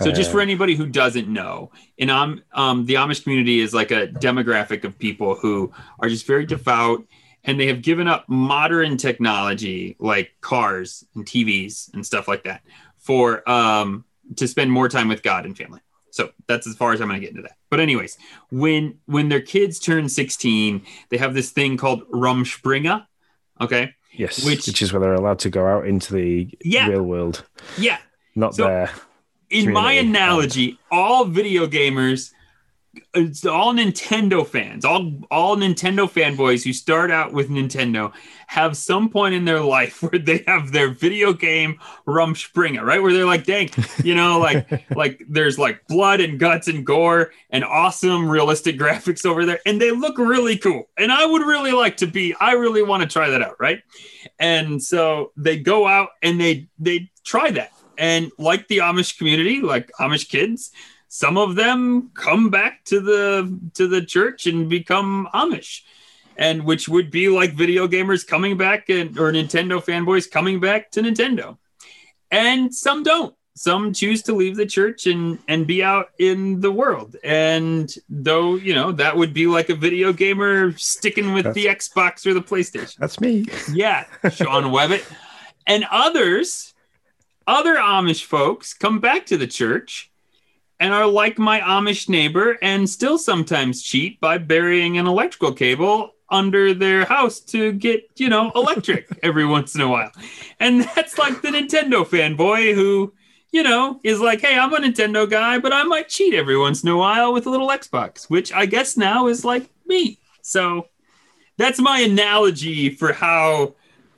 So, 0.00 0.10
just 0.10 0.30
for 0.32 0.40
Uh, 0.40 0.42
anybody 0.42 0.74
who 0.74 0.86
doesn't 0.86 1.28
know, 1.28 1.70
in 1.98 2.10
um, 2.10 2.42
um, 2.52 2.84
the 2.86 2.94
Amish 2.94 3.22
community 3.22 3.60
is 3.60 3.72
like 3.72 3.90
a 3.92 4.08
demographic 4.08 4.84
of 4.84 4.98
people 4.98 5.36
who 5.36 5.72
are 6.00 6.08
just 6.08 6.26
very 6.26 6.44
devout, 6.46 7.04
and 7.44 7.60
they 7.60 7.66
have 7.68 7.80
given 7.82 8.08
up 8.08 8.24
modern 8.28 8.96
technology 8.96 9.96
like 9.98 10.34
cars 10.40 11.04
and 11.14 11.24
TVs 11.24 11.92
and 11.94 12.04
stuff 12.04 12.26
like 12.26 12.44
that 12.44 12.62
for 12.98 13.48
um, 13.48 14.04
to 14.36 14.48
spend 14.48 14.72
more 14.72 14.88
time 14.88 15.08
with 15.08 15.22
God 15.22 15.44
and 15.46 15.56
family. 15.56 15.80
So 16.10 16.30
that's 16.46 16.66
as 16.66 16.74
far 16.76 16.92
as 16.92 17.00
I'm 17.00 17.08
going 17.08 17.20
to 17.20 17.26
get 17.26 17.30
into 17.30 17.42
that. 17.42 17.56
But 17.70 17.80
anyways, 17.80 18.18
when 18.50 18.98
when 19.06 19.28
their 19.28 19.40
kids 19.40 19.78
turn 19.78 20.08
16, 20.08 20.82
they 21.10 21.16
have 21.18 21.34
this 21.34 21.50
thing 21.50 21.76
called 21.76 22.08
Rumspringa. 22.10 23.06
Okay, 23.60 23.94
yes, 24.12 24.44
which- 24.44 24.66
which, 24.66 24.82
is 24.82 24.92
where 24.92 25.00
they're 25.00 25.14
allowed 25.14 25.38
to 25.40 25.50
go 25.50 25.66
out 25.66 25.86
into 25.86 26.12
the 26.14 26.48
Yeah. 26.64 26.88
real 26.88 27.02
world, 27.02 27.44
yeah, 27.78 27.98
not 28.34 28.54
So- 28.56 28.64
there. 28.66 28.90
In 29.54 29.72
my 29.72 29.92
analogy, 29.92 30.78
all 30.90 31.24
video 31.24 31.66
gamers 31.66 32.32
it's 33.14 33.44
all 33.44 33.74
Nintendo 33.74 34.46
fans, 34.46 34.84
all 34.84 35.12
all 35.30 35.56
Nintendo 35.56 36.10
fanboys 36.10 36.64
who 36.64 36.72
start 36.72 37.10
out 37.10 37.32
with 37.32 37.48
Nintendo 37.48 38.12
have 38.46 38.76
some 38.76 39.08
point 39.08 39.34
in 39.34 39.44
their 39.44 39.60
life 39.76 40.02
where 40.02 40.18
they 40.18 40.44
have 40.46 40.72
their 40.72 40.90
video 40.90 41.32
game 41.32 41.78
Rumspringa, 42.06 42.82
right? 42.82 43.02
Where 43.02 43.12
they're 43.12 43.26
like, 43.26 43.44
dang, 43.44 43.70
you 44.02 44.14
know, 44.14 44.38
like 44.38 44.90
like 44.96 45.22
there's 45.28 45.58
like 45.58 45.86
blood 45.86 46.20
and 46.20 46.38
guts 46.38 46.68
and 46.68 46.84
gore 46.84 47.32
and 47.50 47.64
awesome 47.64 48.28
realistic 48.28 48.76
graphics 48.78 49.24
over 49.24 49.44
there, 49.44 49.60
and 49.66 49.80
they 49.80 49.90
look 49.90 50.18
really 50.18 50.58
cool. 50.58 50.88
And 50.96 51.12
I 51.12 51.26
would 51.26 51.42
really 51.42 51.72
like 51.72 51.96
to 51.98 52.06
be, 52.06 52.34
I 52.40 52.52
really 52.52 52.82
want 52.82 53.02
to 53.02 53.08
try 53.08 53.30
that 53.30 53.42
out, 53.42 53.56
right? 53.58 53.82
And 54.38 54.82
so 54.82 55.32
they 55.36 55.58
go 55.58 55.86
out 55.86 56.10
and 56.22 56.40
they 56.40 56.68
they 56.78 57.10
try 57.24 57.50
that. 57.52 57.73
And 57.98 58.32
like 58.38 58.68
the 58.68 58.78
Amish 58.78 59.18
community, 59.18 59.60
like 59.60 59.90
Amish 60.00 60.28
kids, 60.28 60.72
some 61.08 61.38
of 61.38 61.54
them 61.54 62.10
come 62.14 62.50
back 62.50 62.84
to 62.86 63.00
the 63.00 63.58
to 63.74 63.86
the 63.86 64.04
church 64.04 64.46
and 64.46 64.68
become 64.68 65.28
Amish, 65.32 65.82
and 66.36 66.64
which 66.64 66.88
would 66.88 67.10
be 67.10 67.28
like 67.28 67.52
video 67.52 67.86
gamers 67.86 68.26
coming 68.26 68.56
back 68.56 68.88
and 68.88 69.16
or 69.16 69.30
Nintendo 69.30 69.80
fanboys 69.80 70.28
coming 70.28 70.58
back 70.58 70.90
to 70.90 71.02
Nintendo, 71.02 71.56
and 72.32 72.74
some 72.74 73.04
don't. 73.04 73.34
Some 73.56 73.92
choose 73.92 74.22
to 74.22 74.34
leave 74.34 74.56
the 74.56 74.66
church 74.66 75.06
and 75.06 75.38
and 75.46 75.64
be 75.64 75.84
out 75.84 76.08
in 76.18 76.60
the 76.60 76.72
world. 76.72 77.14
And 77.22 77.94
though 78.08 78.56
you 78.56 78.74
know 78.74 78.90
that 78.90 79.16
would 79.16 79.32
be 79.32 79.46
like 79.46 79.68
a 79.68 79.76
video 79.76 80.12
gamer 80.12 80.76
sticking 80.76 81.32
with 81.32 81.54
the 81.54 81.66
Xbox 81.66 82.26
or 82.26 82.34
the 82.34 82.42
PlayStation. 82.42 82.96
That's 82.96 83.20
me. 83.20 83.46
Yeah, 83.72 84.06
Sean 84.32 84.72
Webbit, 84.72 85.04
and 85.68 85.86
others, 85.88 86.73
other 87.46 87.76
Amish 87.76 88.24
folks 88.24 88.74
come 88.74 89.00
back 89.00 89.26
to 89.26 89.36
the 89.36 89.46
church 89.46 90.10
and 90.80 90.92
are 90.92 91.06
like 91.06 91.38
my 91.38 91.60
Amish 91.60 92.08
neighbor 92.08 92.58
and 92.62 92.88
still 92.88 93.18
sometimes 93.18 93.82
cheat 93.82 94.20
by 94.20 94.38
burying 94.38 94.98
an 94.98 95.06
electrical 95.06 95.52
cable 95.52 96.14
under 96.30 96.74
their 96.74 97.04
house 97.04 97.40
to 97.40 97.72
get, 97.72 98.08
you 98.16 98.28
know, 98.28 98.50
electric 98.54 99.08
every 99.22 99.46
once 99.46 99.74
in 99.74 99.80
a 99.80 99.88
while. 99.88 100.10
And 100.60 100.82
that's 100.94 101.18
like 101.18 101.42
the 101.42 101.48
Nintendo 101.48 102.04
fanboy 102.04 102.74
who, 102.74 103.12
you 103.52 103.62
know, 103.62 104.00
is 104.02 104.20
like, 104.20 104.40
hey, 104.40 104.58
I'm 104.58 104.72
a 104.72 104.78
Nintendo 104.78 105.30
guy, 105.30 105.58
but 105.58 105.72
I 105.72 105.84
might 105.84 106.08
cheat 106.08 106.34
every 106.34 106.58
once 106.58 106.82
in 106.82 106.88
a 106.88 106.96
while 106.96 107.32
with 107.32 107.46
a 107.46 107.50
little 107.50 107.68
Xbox, 107.68 108.28
which 108.28 108.52
I 108.52 108.66
guess 108.66 108.96
now 108.96 109.28
is 109.28 109.44
like 109.44 109.68
me. 109.86 110.18
So 110.42 110.88
that's 111.56 111.80
my 111.80 112.00
analogy 112.00 112.90
for 112.90 113.12
how 113.12 113.74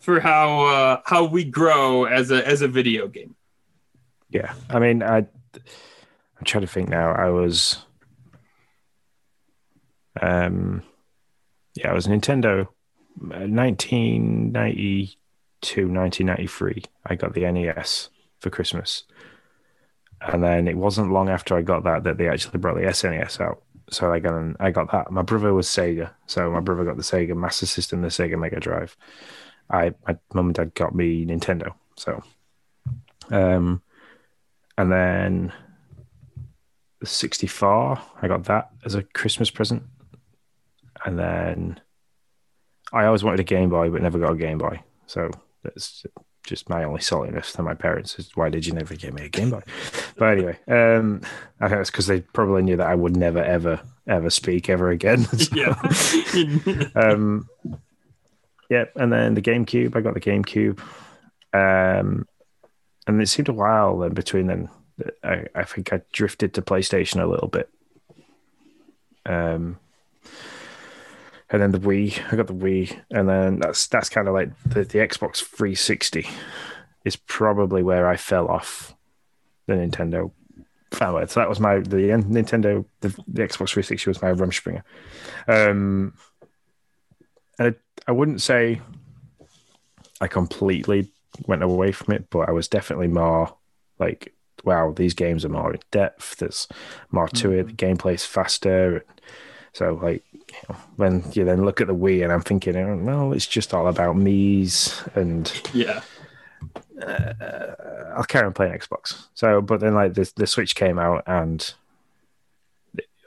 for 0.07 0.21
how 0.21 0.61
uh, 0.61 1.01
how 1.05 1.25
we 1.25 1.45
grow 1.45 2.05
as 2.05 2.31
a 2.31 2.47
as 2.47 2.63
a 2.63 2.69
video 2.69 3.09
game. 3.09 3.35
Yeah, 4.31 4.55
I 4.71 4.79
mean, 4.79 5.03
I 5.03 5.19
I'm 5.19 6.45
trying 6.45 6.63
to 6.63 6.69
think 6.69 6.89
now. 6.89 7.13
I 7.13 7.29
was, 7.31 7.85
um, 10.23 10.85
yeah, 11.75 11.91
I 11.91 11.93
was 11.93 12.07
Nintendo, 12.07 12.69
1992, 13.17 15.81
1993. 15.81 16.85
I 17.05 17.17
got 17.17 17.35
the 17.35 17.51
NES 17.51 18.11
for 18.39 18.51
Christmas, 18.51 19.03
and 20.21 20.45
then 20.45 20.69
it 20.69 20.77
wasn't 20.77 21.11
long 21.11 21.29
after 21.29 21.57
I 21.57 21.63
got 21.63 21.83
that 21.83 22.05
that 22.05 22.17
they 22.17 22.29
actually 22.29 22.61
brought 22.61 22.77
the 22.77 22.83
SNES 22.83 23.41
out. 23.41 23.61
So 23.91 24.13
I 24.13 24.21
got 24.21 24.55
I 24.61 24.71
got 24.71 24.93
that. 24.93 25.11
My 25.11 25.23
brother 25.23 25.53
was 25.53 25.67
Sega, 25.67 26.13
so 26.27 26.49
my 26.53 26.61
brother 26.61 26.85
got 26.85 26.97
the 26.97 27.03
Sega 27.03 27.37
Master 27.37 27.67
System, 27.67 28.03
the 28.03 28.09
Sega 28.09 28.39
Mega 28.39 28.61
Drive. 28.61 28.97
I 29.71 29.93
my 30.07 30.17
mum 30.33 30.47
and 30.47 30.55
dad 30.55 30.75
got 30.75 30.95
me 30.95 31.25
Nintendo. 31.27 31.75
So, 31.97 32.23
um, 33.31 33.83
and 34.79 34.93
then 34.93 35.53
the 37.01 37.07
64. 37.07 38.01
I 38.23 38.29
got 38.29 38.45
that 38.45 38.71
as 38.85 38.95
a 38.95 39.03
Christmas 39.03 39.51
present. 39.51 39.83
And 41.05 41.19
then 41.19 41.81
I 42.93 43.05
always 43.07 43.23
wanted 43.23 43.41
a 43.41 43.45
Game 43.45 43.69
Boy, 43.69 43.91
but 43.91 44.03
never 44.03 44.19
got 44.19 44.33
a 44.33 44.37
Game 44.37 44.59
Boy. 44.59 44.81
So 45.07 45.31
that's 45.63 46.05
just 46.45 46.69
my 46.69 46.85
only 46.85 47.01
saltiness 47.01 47.53
to 47.53 47.63
my 47.63 47.75
parents 47.75 48.19
is 48.19 48.31
why 48.37 48.49
did 48.49 48.65
you 48.65 48.73
never 48.73 48.95
give 48.95 49.13
me 49.13 49.25
a 49.25 49.29
Game 49.29 49.51
Boy? 49.51 49.63
but 50.17 50.27
anyway, 50.27 50.59
um, 50.69 51.21
I 51.61 51.69
think 51.69 51.81
it's 51.81 51.91
because 51.91 52.07
they 52.07 52.21
probably 52.21 52.63
knew 52.63 52.77
that 52.77 52.87
I 52.87 52.95
would 52.95 53.17
never, 53.17 53.43
ever, 53.43 53.81
ever 54.07 54.31
speak 54.31 54.69
ever 54.69 54.91
again. 54.91 55.27
So, 55.39 55.55
Yeah. 55.55 56.89
um, 56.95 57.49
yeah, 58.69 58.85
and 58.95 59.13
then 59.13 59.35
the 59.35 59.43
GameCube. 59.43 59.97
I 59.97 60.01
got 60.01 60.15
the 60.15 60.21
GameCube, 60.21 60.81
um, 61.53 62.27
and 63.07 63.21
it 63.23 63.29
seemed 63.29 63.49
a 63.49 63.53
while 63.53 63.99
then 63.99 64.15
between 64.15 64.47
then. 64.47 64.69
I, 65.23 65.45
I 65.55 65.65
think 65.65 65.93
I 65.93 66.01
drifted 66.13 66.55
to 66.55 66.63
PlayStation 66.63 67.23
a 67.23 67.27
little 67.27 67.49
bit. 67.49 67.69
Um, 69.27 69.79
and 71.51 71.63
then 71.63 71.73
the 71.73 71.79
Wii. 71.79 72.33
I 72.33 72.37
got 72.37 72.47
the 72.47 72.55
Wii, 72.55 72.99
and 73.11 73.29
then 73.29 73.59
that's 73.59 73.87
that's 73.87 74.09
kind 74.09 74.29
of 74.29 74.35
like 74.35 74.51
the, 74.65 74.85
the 74.85 74.99
Xbox 74.99 75.43
360 75.43 76.27
is 77.05 77.17
probably 77.17 77.83
where 77.83 78.09
I 78.09 78.17
fell 78.17 78.49
off 78.49 78.95
the 79.67 79.75
Nintendo 79.75 80.33
family. 80.91 81.27
So 81.29 81.41
that 81.41 81.49
was 81.49 81.61
my 81.61 81.79
the 81.79 82.09
Nintendo 82.09 82.85
the, 83.01 83.09
the 83.29 83.43
Xbox 83.43 83.71
360 83.71 84.11
was 84.11 84.23
my 84.23 84.33
Rumspringa. 84.33 84.83
Um, 85.47 86.15
I 88.07 88.13
wouldn't 88.13 88.43
say 88.43 88.81
I 90.21 90.29
completely 90.29 91.11
went 91.47 91.63
away 91.63 91.93
from 91.93 92.15
it, 92.15 92.31
but 92.31 92.49
I 92.49 92.53
was 92.53 92.69
definitely 92.69 93.09
more 93.09 93.55
like, 93.99 94.35
wow, 94.65 94.93
these 94.93 95.15
games 95.15 95.45
are 95.45 95.51
more 95.51 95.75
in 95.75 95.81
depth. 95.91 96.37
There's 96.37 96.69
more 97.11 97.29
to 97.29 97.53
it. 97.53 97.67
The 97.67 97.73
gameplay's 97.73 98.25
faster. 98.25 99.05
So, 99.73 99.99
like, 100.03 100.25
you 100.33 100.43
know, 100.69 100.77
when 100.97 101.25
you 101.33 101.45
then 101.45 101.65
look 101.65 101.81
at 101.81 101.87
the 101.87 101.95
Wii, 101.95 102.23
and 102.23 102.33
I'm 102.33 102.41
thinking, 102.41 102.77
oh, 102.77 102.97
well, 102.97 103.33
it's 103.33 103.47
just 103.47 103.75
all 103.75 103.89
about 103.89 104.17
Miis, 104.17 105.07
and 105.15 105.53
yeah. 105.75 106.01
uh, 107.03 108.15
I'll 108.17 108.25
carry 108.25 108.47
on 108.47 108.55
playing 108.55 108.73
Xbox. 108.73 109.27
So, 109.35 109.61
but 109.61 109.81
then 109.81 109.95
like 109.95 110.15
the 110.15 110.31
the 110.37 110.47
Switch 110.47 110.75
came 110.75 110.99
out, 110.99 111.25
and 111.27 111.75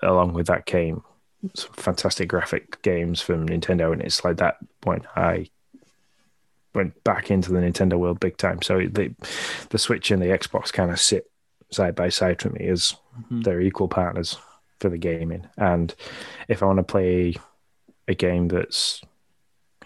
along 0.02 0.34
with 0.34 0.48
that 0.48 0.66
came 0.66 1.04
some 1.54 1.72
fantastic 1.74 2.28
graphic 2.30 2.82
games 2.82 3.22
from 3.22 3.48
Nintendo, 3.48 3.92
and 3.94 4.02
it's 4.02 4.24
like 4.24 4.38
that 4.38 4.58
point 4.82 5.06
I 5.16 5.48
went 6.76 7.04
back 7.04 7.32
into 7.32 7.52
the 7.52 7.60
Nintendo 7.60 7.98
world 7.98 8.20
big 8.20 8.38
time. 8.38 8.62
So 8.62 8.80
the 8.80 9.14
the 9.70 9.78
Switch 9.80 10.12
and 10.12 10.22
the 10.22 10.28
Xbox 10.28 10.72
kind 10.72 10.92
of 10.92 11.00
sit 11.00 11.30
side 11.72 11.96
by 11.96 12.10
side 12.10 12.42
for 12.42 12.50
me 12.50 12.68
as 12.68 12.96
Mhm. 13.32 13.44
they're 13.44 13.62
equal 13.62 13.88
partners 13.88 14.38
for 14.80 14.90
the 14.90 14.98
gaming. 14.98 15.48
And 15.58 15.94
if 16.48 16.62
I 16.64 16.66
want 16.68 16.78
to 16.78 16.84
play 16.84 17.36
a 18.08 18.14
game 18.16 18.48
that's 18.48 19.02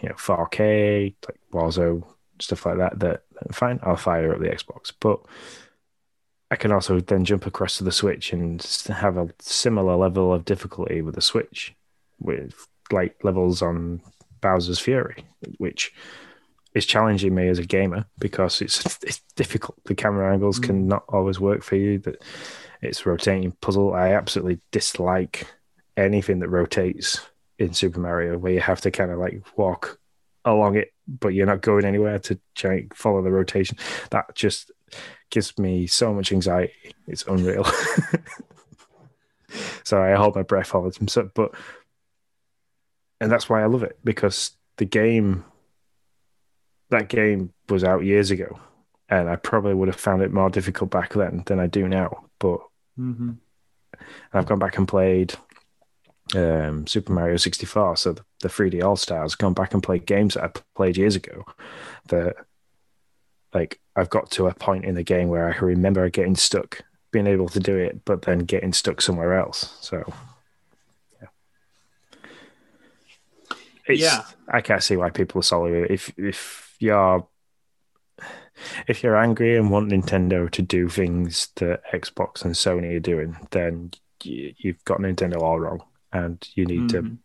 you 0.01 0.10
know 0.10 0.16
4K, 0.16 1.16
like 1.28 1.39
Warzone, 1.51 2.04
stuff 2.39 2.66
like 2.66 2.78
that, 2.78 2.99
that 2.99 3.24
fine, 3.51 3.80
I'll 3.84 3.95
fire 3.95 4.34
up 4.34 4.39
the 4.39 4.49
Xbox. 4.49 4.91
But 4.99 5.20
I 6.51 6.55
can 6.55 6.71
also 6.71 6.99
then 6.99 7.25
jump 7.25 7.45
across 7.47 7.77
to 7.77 7.83
the 7.83 7.91
Switch 7.91 8.31
and 8.31 8.61
have 8.87 9.17
a 9.17 9.29
similar 9.39 9.95
level 9.95 10.31
of 10.33 10.45
difficulty 10.45 11.01
with 11.01 11.15
the 11.15 11.21
Switch, 11.21 11.75
with 12.19 12.67
like 12.91 13.15
levels 13.23 13.61
on 13.61 14.01
Bowser's 14.41 14.79
Fury, 14.79 15.25
which 15.57 15.93
is 16.75 16.85
challenging 16.85 17.33
me 17.33 17.47
as 17.47 17.59
a 17.59 17.65
gamer 17.65 18.05
because 18.20 18.61
it's 18.61 18.83
it's 19.03 19.21
difficult. 19.36 19.78
The 19.86 19.95
camera 19.95 20.32
angles 20.32 20.59
Mm. 20.59 20.63
can 20.63 20.87
not 20.87 21.03
always 21.09 21.39
work 21.39 21.63
for 21.63 21.75
you. 21.75 21.99
That 21.99 22.24
it's 22.82 23.05
rotating 23.05 23.51
puzzle. 23.61 23.93
I 23.93 24.13
absolutely 24.13 24.59
dislike 24.71 25.47
anything 25.95 26.39
that 26.39 26.49
rotates 26.49 27.21
in 27.57 27.74
Super 27.74 27.99
Mario, 27.99 28.37
where 28.37 28.51
you 28.53 28.59
have 28.59 28.82
to 28.82 28.91
kind 28.91 29.11
of 29.11 29.20
like 29.20 29.41
walk 29.55 29.99
along 30.45 30.75
it, 30.75 30.91
but 31.07 31.29
you're 31.29 31.45
not 31.45 31.61
going 31.61 31.86
anywhere 31.86 32.20
to 32.20 32.37
try 32.55 32.86
follow 32.93 33.21
the 33.21 33.32
rotation. 33.32 33.78
That 34.09 34.36
just 34.36 34.71
gives 35.29 35.57
me 35.57 35.87
so 35.87 36.13
much 36.13 36.32
anxiety. 36.32 36.74
It's 37.07 37.24
unreal. 37.28 37.65
Sorry, 39.83 40.13
I 40.13 40.17
hold 40.17 40.36
my 40.36 40.43
breath 40.43 40.74
all 40.74 40.83
the 40.83 40.91
time. 40.91 41.07
So, 41.07 41.29
but 41.33 41.53
and 43.21 43.32
that's 43.32 43.49
why 43.49 43.61
I 43.61 43.67
love 43.67 43.83
it 43.83 43.97
because 44.03 44.51
the 44.78 44.86
game, 44.86 45.45
that 46.89 47.07
game 47.09 47.53
was 47.70 47.83
out 47.83 48.03
years 48.03 48.32
ago, 48.32 48.59
and 49.09 49.29
I 49.29 49.36
probably 49.36 49.74
would 49.74 49.87
have 49.89 49.95
found 49.99 50.21
it 50.24 50.32
more 50.33 50.49
difficult 50.49 50.89
back 50.89 51.13
then 51.13 51.43
than 51.45 51.59
I 51.59 51.67
do 51.67 51.87
now. 51.87 52.25
But 52.39 52.59
Mhm. 52.99 53.37
I've 54.33 54.45
gone 54.47 54.59
back 54.59 54.78
and 54.78 54.87
played 54.87 55.36
um, 56.36 56.87
Super 56.87 57.11
Mario 57.13 57.37
64, 57.37 57.97
so 57.97 58.13
the, 58.13 58.24
the 58.41 58.47
3D 58.49 58.82
All 58.83 58.95
Stars, 58.95 59.36
gone 59.36 59.53
back 59.53 59.74
and 59.74 59.83
played 59.83 60.05
games 60.05 60.33
that 60.33 60.43
I 60.43 60.61
played 60.75 60.97
years 60.97 61.15
ago. 61.15 61.43
That, 62.07 62.36
like, 63.53 63.79
I've 63.95 64.09
got 64.09 64.32
to 64.32 64.47
a 64.47 64.53
point 64.53 64.86
in 64.86 64.95
the 64.95 65.03
game 65.03 65.28
where 65.29 65.47
I 65.49 65.53
can 65.53 65.67
remember 65.67 66.09
getting 66.09 66.36
stuck, 66.36 66.82
being 67.11 67.28
able 67.28 67.47
to 67.49 67.59
do 67.59 67.78
it, 67.78 68.03
but 68.05 68.24
then 68.24 68.39
getting 68.39 68.74
stuck 68.74 69.01
somewhere 69.01 69.36
else. 69.39 69.78
So, 69.82 70.03
yeah. 71.21 71.28
It's, 73.87 74.01
Yeah. 74.01 74.24
I 74.47 74.61
can't 74.61 74.83
see 74.83 74.97
why 74.97 75.09
people 75.09 75.39
are 75.39 75.43
solid. 75.43 75.91
If 75.91 76.11
if 76.17 76.75
you're 76.79 77.28
if 78.87 79.03
you're 79.03 79.17
angry 79.17 79.57
and 79.57 79.71
want 79.71 79.91
Nintendo 79.91 80.49
to 80.51 80.61
do 80.61 80.87
things 80.87 81.49
that 81.55 81.82
Xbox 81.91 82.45
and 82.45 82.53
Sony 82.55 82.95
are 82.95 82.99
doing, 82.99 83.36
then 83.51 83.91
you, 84.24 84.53
you've 84.57 84.83
got 84.86 84.99
Nintendo 84.99 85.41
all 85.41 85.59
wrong, 85.59 85.83
and 86.11 86.47
you 86.55 86.65
need 86.65 86.89
to 86.89 87.01
Mhm. 87.01 87.17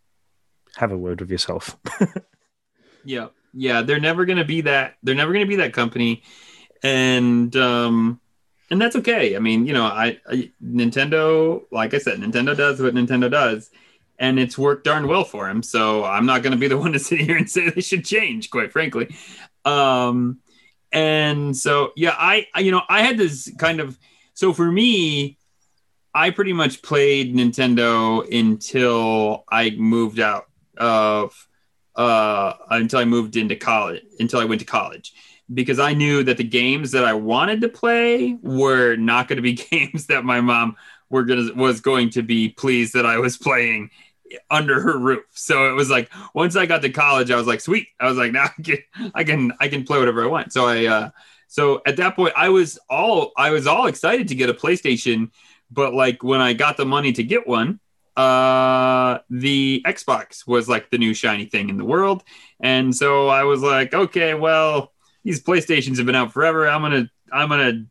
have 0.76 0.90
a 0.90 0.96
word 0.96 1.20
with 1.20 1.30
yourself. 1.30 1.76
Yeah, 3.04 3.28
yeah, 3.54 3.82
they're 3.82 4.00
never 4.00 4.26
gonna 4.26 4.44
be 4.44 4.62
that. 4.62 4.96
They're 5.02 5.14
never 5.14 5.32
gonna 5.32 5.46
be 5.46 5.56
that 5.56 5.72
company, 5.72 6.24
and 6.82 7.54
um, 7.56 8.20
and 8.70 8.80
that's 8.80 8.96
okay. 8.96 9.36
I 9.36 9.38
mean, 9.38 9.66
you 9.66 9.72
know, 9.72 9.84
I, 9.84 10.20
I 10.28 10.50
Nintendo, 10.62 11.62
like 11.70 11.94
I 11.94 11.98
said, 11.98 12.20
Nintendo 12.20 12.56
does 12.56 12.80
what 12.80 12.94
Nintendo 12.94 13.30
does, 13.30 13.70
and 14.18 14.38
it's 14.38 14.58
worked 14.58 14.84
darn 14.84 15.08
well 15.08 15.24
for 15.24 15.48
them. 15.48 15.62
So 15.62 16.04
I'm 16.04 16.26
not 16.26 16.42
gonna 16.42 16.56
be 16.56 16.68
the 16.68 16.78
one 16.84 16.92
to 16.92 16.98
sit 16.98 17.20
here 17.20 17.36
and 17.36 17.48
say 17.48 17.70
they 17.70 17.80
should 17.80 18.04
change, 18.04 18.50
quite 18.50 18.72
frankly. 18.72 19.14
Um, 19.64 20.40
and 20.92 21.56
so 21.56 21.92
yeah, 21.96 22.14
I, 22.16 22.46
I 22.54 22.60
you 22.60 22.72
know 22.72 22.82
I 22.88 23.02
had 23.02 23.18
this 23.18 23.52
kind 23.58 23.80
of 23.80 23.98
so 24.34 24.52
for 24.52 24.70
me. 24.70 25.36
I 26.14 26.30
pretty 26.30 26.54
much 26.54 26.82
played 26.82 27.36
Nintendo 27.36 28.26
until 28.36 29.44
I 29.48 29.70
moved 29.70 30.18
out 30.18 30.46
of 30.76 31.48
uh, 31.94 32.54
until 32.70 33.00
I 33.00 33.04
moved 33.04 33.36
into 33.36 33.56
college, 33.56 34.02
until 34.18 34.40
I 34.40 34.44
went 34.44 34.60
to 34.60 34.66
college, 34.66 35.12
because 35.52 35.78
I 35.78 35.94
knew 35.94 36.22
that 36.24 36.36
the 36.36 36.44
games 36.44 36.90
that 36.92 37.04
I 37.04 37.14
wanted 37.14 37.60
to 37.62 37.68
play 37.68 38.38
were 38.42 38.96
not 38.96 39.28
going 39.28 39.36
to 39.36 39.42
be 39.42 39.52
games 39.70 40.06
that 40.06 40.24
my 40.24 40.40
mom 40.40 40.76
were 41.10 41.24
gonna 41.24 41.52
was 41.54 41.80
going 41.80 42.10
to 42.10 42.22
be 42.22 42.50
pleased 42.50 42.94
that 42.94 43.06
I 43.06 43.18
was 43.18 43.36
playing 43.38 43.90
under 44.50 44.80
her 44.80 44.98
roof. 44.98 45.24
So 45.30 45.70
it 45.70 45.72
was 45.72 45.88
like 45.88 46.10
once 46.34 46.54
I 46.56 46.66
got 46.66 46.82
to 46.82 46.90
college, 46.90 47.30
I 47.30 47.36
was 47.36 47.46
like, 47.46 47.60
sweet. 47.60 47.88
I 47.98 48.06
was 48.06 48.18
like, 48.18 48.32
now 48.38 48.44
I 48.44 48.62
can 48.62 48.78
I 49.14 49.24
can 49.24 49.52
I 49.60 49.68
can 49.68 49.84
play 49.84 49.98
whatever 49.98 50.22
I 50.22 50.26
want. 50.26 50.52
So 50.52 50.66
I 50.66 50.86
uh, 50.86 51.10
so 51.48 51.80
at 51.86 51.96
that 51.96 52.14
point, 52.14 52.34
I 52.36 52.50
was 52.50 52.78
all 52.90 53.32
I 53.36 53.50
was 53.50 53.66
all 53.66 53.86
excited 53.86 54.28
to 54.28 54.34
get 54.34 54.50
a 54.50 54.54
PlayStation, 54.54 55.30
but 55.70 55.94
like 55.94 56.22
when 56.22 56.40
I 56.40 56.52
got 56.52 56.76
the 56.76 56.84
money 56.84 57.12
to 57.12 57.22
get 57.22 57.46
one 57.46 57.80
uh 58.18 59.20
the 59.30 59.80
xbox 59.86 60.44
was 60.44 60.68
like 60.68 60.90
the 60.90 60.98
new 60.98 61.14
shiny 61.14 61.44
thing 61.44 61.68
in 61.68 61.76
the 61.76 61.84
world 61.84 62.24
and 62.58 62.92
so 62.92 63.28
i 63.28 63.44
was 63.44 63.62
like 63.62 63.94
okay 63.94 64.34
well 64.34 64.92
these 65.28 65.42
playstations 65.42 65.98
have 65.98 66.06
been 66.06 66.14
out 66.14 66.32
forever. 66.32 66.66
I'm 66.66 66.80
gonna 66.80 67.10
i'm 67.30 67.50
gonna 67.50 67.84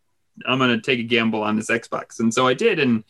i'm 0.47 0.57
gonna 0.57 0.81
take 0.81 0.97
a 0.97 1.03
gamble 1.03 1.43
on 1.43 1.55
this 1.55 1.69
xbox. 1.69 2.19
And 2.19 2.33
so 2.33 2.47
i 2.47 2.55
did 2.55 2.79
and 2.79 3.03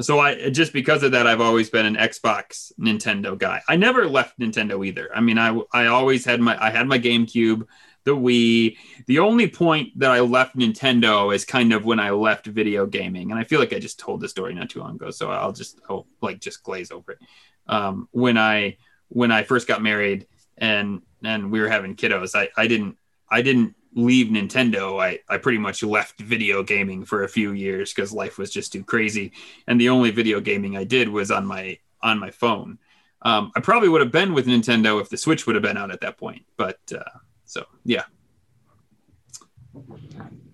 so 0.00 0.20
i 0.20 0.50
just 0.50 0.74
because 0.74 1.02
of 1.02 1.12
that 1.12 1.26
i've 1.26 1.40
always 1.40 1.70
been 1.70 1.86
an 1.86 1.96
xbox 1.96 2.70
nintendo 2.78 3.38
guy. 3.38 3.62
I 3.66 3.76
never 3.76 4.06
left 4.06 4.38
nintendo 4.38 4.86
either. 4.86 5.08
I 5.14 5.22
mean 5.22 5.38
i 5.38 5.58
i 5.72 5.86
always 5.86 6.22
had 6.26 6.40
my 6.42 6.62
i 6.62 6.68
had 6.68 6.86
my 6.86 6.98
gamecube 6.98 7.66
the 8.04 8.12
Wii. 8.12 8.76
The 9.06 9.18
only 9.18 9.48
point 9.48 9.98
that 9.98 10.10
I 10.10 10.20
left 10.20 10.56
Nintendo 10.56 11.34
is 11.34 11.44
kind 11.44 11.74
of 11.74 11.84
when 11.84 12.00
I 12.00 12.10
left 12.12 12.46
video 12.46 12.86
gaming, 12.86 13.30
and 13.30 13.38
I 13.38 13.44
feel 13.44 13.60
like 13.60 13.74
I 13.74 13.78
just 13.78 13.98
told 13.98 14.22
the 14.22 14.28
story 14.28 14.54
not 14.54 14.70
too 14.70 14.80
long 14.80 14.94
ago, 14.94 15.10
so 15.10 15.30
I'll 15.30 15.52
just 15.52 15.78
I'll 15.88 16.06
like 16.22 16.40
just 16.40 16.62
glaze 16.62 16.90
over 16.90 17.12
it. 17.12 17.18
Um, 17.66 18.08
when 18.12 18.38
I 18.38 18.78
when 19.08 19.30
I 19.30 19.42
first 19.42 19.68
got 19.68 19.82
married 19.82 20.26
and 20.56 21.02
and 21.22 21.52
we 21.52 21.60
were 21.60 21.68
having 21.68 21.94
kiddos, 21.94 22.34
I 22.34 22.48
I 22.56 22.66
didn't 22.68 22.96
I 23.30 23.42
didn't 23.42 23.74
leave 23.94 24.28
Nintendo. 24.28 25.02
I 25.02 25.20
I 25.28 25.38
pretty 25.38 25.58
much 25.58 25.82
left 25.82 26.20
video 26.20 26.62
gaming 26.62 27.04
for 27.04 27.24
a 27.24 27.28
few 27.28 27.52
years 27.52 27.92
because 27.92 28.12
life 28.12 28.38
was 28.38 28.50
just 28.50 28.72
too 28.72 28.84
crazy, 28.84 29.32
and 29.66 29.80
the 29.80 29.88
only 29.88 30.10
video 30.10 30.40
gaming 30.40 30.76
I 30.76 30.84
did 30.84 31.08
was 31.08 31.30
on 31.30 31.46
my 31.46 31.78
on 32.02 32.18
my 32.18 32.30
phone. 32.30 32.78
Um, 33.22 33.52
I 33.54 33.60
probably 33.60 33.90
would 33.90 34.00
have 34.00 34.12
been 34.12 34.32
with 34.32 34.46
Nintendo 34.46 35.00
if 35.00 35.10
the 35.10 35.16
Switch 35.18 35.46
would 35.46 35.54
have 35.54 35.62
been 35.62 35.76
out 35.76 35.90
at 35.90 36.00
that 36.00 36.16
point, 36.18 36.44
but. 36.56 36.78
Uh, 36.94 37.18
so 37.50 37.66
yeah, 37.84 38.04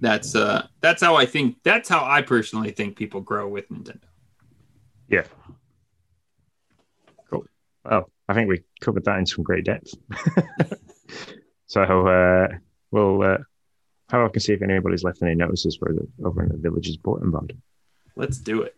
that's 0.00 0.34
uh 0.34 0.66
that's 0.80 1.02
how 1.02 1.14
I 1.14 1.26
think. 1.26 1.58
That's 1.62 1.90
how 1.90 2.02
I 2.06 2.22
personally 2.22 2.70
think 2.70 2.96
people 2.96 3.20
grow 3.20 3.46
with 3.48 3.68
Nintendo. 3.68 4.08
Yeah. 5.08 5.24
Cool. 7.28 7.44
Well, 7.84 8.10
I 8.30 8.34
think 8.34 8.48
we 8.48 8.62
covered 8.80 9.04
that 9.04 9.18
in 9.18 9.26
some 9.26 9.44
great 9.44 9.66
depth. 9.66 9.92
so 11.66 11.82
uh, 11.82 12.48
we'll 12.96 13.22
uh, 13.22 13.38
a 14.10 14.18
look 14.18 14.34
and 14.34 14.42
see 14.42 14.54
if 14.54 14.62
anybody's 14.62 15.04
left 15.04 15.22
any 15.22 15.34
notices 15.34 15.76
for 15.76 15.92
the 15.92 16.26
over 16.26 16.42
in 16.42 16.48
the 16.48 16.56
village's 16.56 16.96
bulletin 16.96 17.30
board. 17.30 17.54
Let's 18.16 18.38
do 18.38 18.62
it. 18.62 18.74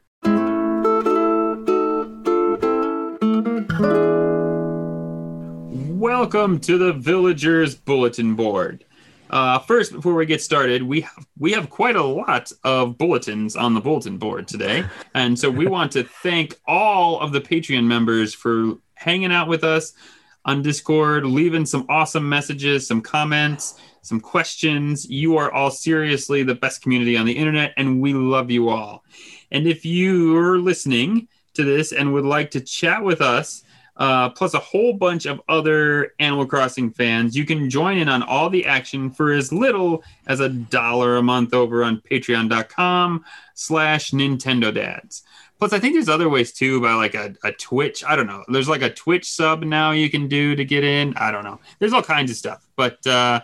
Welcome 6.00 6.58
to 6.60 6.78
the 6.78 6.92
Villagers 6.94 7.76
Bulletin 7.76 8.34
Board. 8.34 8.84
Uh, 9.30 9.58
first, 9.60 9.92
before 9.92 10.14
we 10.14 10.26
get 10.26 10.42
started, 10.42 10.82
we 10.82 11.02
have, 11.02 11.26
we 11.38 11.52
have 11.52 11.70
quite 11.70 11.94
a 11.94 12.02
lot 12.02 12.50
of 12.64 12.98
bulletins 12.98 13.54
on 13.54 13.74
the 13.74 13.80
bulletin 13.80 14.18
board 14.18 14.48
today, 14.48 14.84
and 15.14 15.38
so 15.38 15.48
we 15.48 15.66
want 15.66 15.92
to 15.92 16.02
thank 16.22 16.58
all 16.66 17.20
of 17.20 17.30
the 17.32 17.40
Patreon 17.40 17.84
members 17.84 18.34
for 18.34 18.78
hanging 18.94 19.30
out 19.30 19.46
with 19.46 19.62
us 19.62 19.92
on 20.44 20.62
Discord, 20.62 21.26
leaving 21.26 21.66
some 21.66 21.84
awesome 21.88 22.26
messages, 22.26 22.86
some 22.86 23.02
comments, 23.02 23.78
some 24.02 24.20
questions. 24.20 25.08
You 25.08 25.36
are 25.36 25.52
all 25.52 25.70
seriously 25.70 26.42
the 26.42 26.54
best 26.54 26.82
community 26.82 27.16
on 27.16 27.26
the 27.26 27.36
internet, 27.36 27.74
and 27.76 28.00
we 28.00 28.14
love 28.14 28.50
you 28.50 28.68
all. 28.68 29.04
And 29.50 29.66
if 29.66 29.84
you're 29.84 30.58
listening 30.58 31.28
to 31.54 31.64
this 31.64 31.92
and 31.92 32.12
would 32.12 32.24
like 32.24 32.50
to 32.52 32.60
chat 32.60 33.02
with 33.02 33.20
us, 33.20 33.64
uh, 33.98 34.30
plus 34.30 34.54
a 34.54 34.60
whole 34.60 34.92
bunch 34.92 35.26
of 35.26 35.40
other 35.48 36.14
Animal 36.20 36.46
Crossing 36.46 36.90
fans. 36.90 37.36
You 37.36 37.44
can 37.44 37.68
join 37.68 37.98
in 37.98 38.08
on 38.08 38.22
all 38.22 38.48
the 38.48 38.64
action 38.64 39.10
for 39.10 39.32
as 39.32 39.52
little 39.52 40.04
as 40.28 40.38
a 40.40 40.48
dollar 40.48 41.16
a 41.16 41.22
month 41.22 41.52
over 41.52 41.82
on 41.82 42.00
patreon.com 42.00 43.24
slash 43.54 44.12
Nintendo 44.12 44.72
Dads. 44.72 45.24
Plus, 45.58 45.72
I 45.72 45.80
think 45.80 45.94
there's 45.94 46.08
other 46.08 46.28
ways 46.28 46.52
too 46.52 46.80
by 46.80 46.94
like 46.94 47.14
a, 47.14 47.34
a 47.42 47.50
Twitch. 47.50 48.04
I 48.06 48.14
don't 48.14 48.28
know. 48.28 48.44
There's 48.46 48.68
like 48.68 48.82
a 48.82 48.94
Twitch 48.94 49.28
sub 49.28 49.64
now 49.64 49.90
you 49.90 50.08
can 50.08 50.28
do 50.28 50.54
to 50.54 50.64
get 50.64 50.84
in. 50.84 51.14
I 51.16 51.32
don't 51.32 51.42
know. 51.42 51.58
There's 51.80 51.92
all 51.92 52.02
kinds 52.02 52.30
of 52.30 52.36
stuff. 52.36 52.64
But 52.76 53.04
uh, 53.04 53.40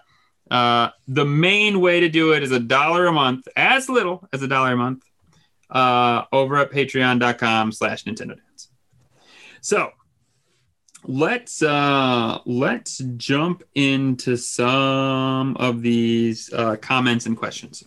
uh, 0.50 0.90
the 1.08 1.24
main 1.24 1.80
way 1.80 2.00
to 2.00 2.08
do 2.08 2.32
it 2.32 2.42
is 2.42 2.52
a 2.52 2.60
dollar 2.60 3.06
a 3.06 3.12
month, 3.12 3.48
as 3.56 3.88
little 3.88 4.28
as 4.32 4.42
a 4.42 4.48
dollar 4.48 4.72
a 4.72 4.76
month, 4.76 5.04
uh, 5.70 6.24
over 6.32 6.56
at 6.56 6.70
patreon.com 6.70 7.72
slash 7.72 8.04
Nintendo 8.04 8.36
Dads. 8.36 8.68
So 9.60 9.90
let's 11.06 11.62
uh 11.62 12.38
let's 12.46 12.98
jump 13.16 13.62
into 13.74 14.36
some 14.36 15.54
of 15.56 15.82
these 15.82 16.50
uh 16.52 16.76
comments 16.76 17.26
and 17.26 17.36
questions 17.36 17.84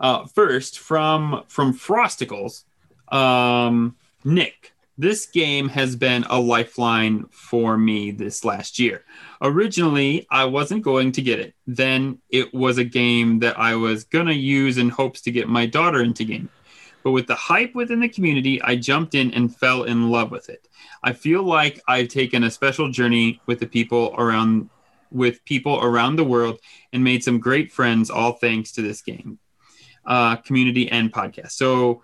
uh 0.00 0.26
first 0.26 0.80
from 0.80 1.44
from 1.46 1.72
frosticles 1.72 2.64
um 3.12 3.96
nick 4.24 4.69
this 5.00 5.24
game 5.24 5.70
has 5.70 5.96
been 5.96 6.24
a 6.28 6.38
lifeline 6.38 7.24
for 7.30 7.78
me 7.78 8.10
this 8.10 8.44
last 8.44 8.78
year. 8.78 9.02
Originally 9.40 10.26
i 10.30 10.44
wasn't 10.44 10.82
going 10.82 11.10
to 11.12 11.22
get 11.22 11.40
it. 11.40 11.54
Then 11.66 12.18
it 12.28 12.52
was 12.52 12.76
a 12.76 12.84
game 12.84 13.38
that 13.38 13.58
i 13.58 13.74
was 13.74 14.04
gonna 14.04 14.32
use 14.32 14.76
in 14.76 14.90
hopes 14.90 15.22
to 15.22 15.30
get 15.30 15.48
my 15.48 15.64
daughter 15.64 16.02
into 16.02 16.24
game 16.24 16.50
but 17.02 17.12
with 17.12 17.26
the 17.26 17.34
hype 17.34 17.74
within 17.74 18.00
the 18.00 18.08
community 18.10 18.60
i 18.60 18.76
jumped 18.76 19.14
in 19.14 19.32
and 19.32 19.56
fell 19.56 19.84
in 19.84 20.10
love 20.10 20.30
with 20.30 20.50
it. 20.50 20.68
I 21.02 21.14
feel 21.14 21.42
like 21.42 21.80
I've 21.88 22.08
taken 22.08 22.44
a 22.44 22.50
special 22.50 22.90
journey 22.90 23.40
with 23.46 23.58
the 23.58 23.66
people 23.66 24.14
around 24.18 24.68
with 25.10 25.44
people 25.46 25.82
around 25.82 26.16
the 26.16 26.24
world 26.24 26.60
and 26.92 27.02
made 27.02 27.24
some 27.24 27.40
great 27.40 27.72
friends 27.72 28.10
all 28.10 28.32
thanks 28.32 28.72
to 28.72 28.82
this 28.82 29.00
game 29.00 29.38
uh, 30.04 30.36
community 30.36 30.90
and 30.90 31.10
podcast. 31.10 31.52
So 31.52 32.02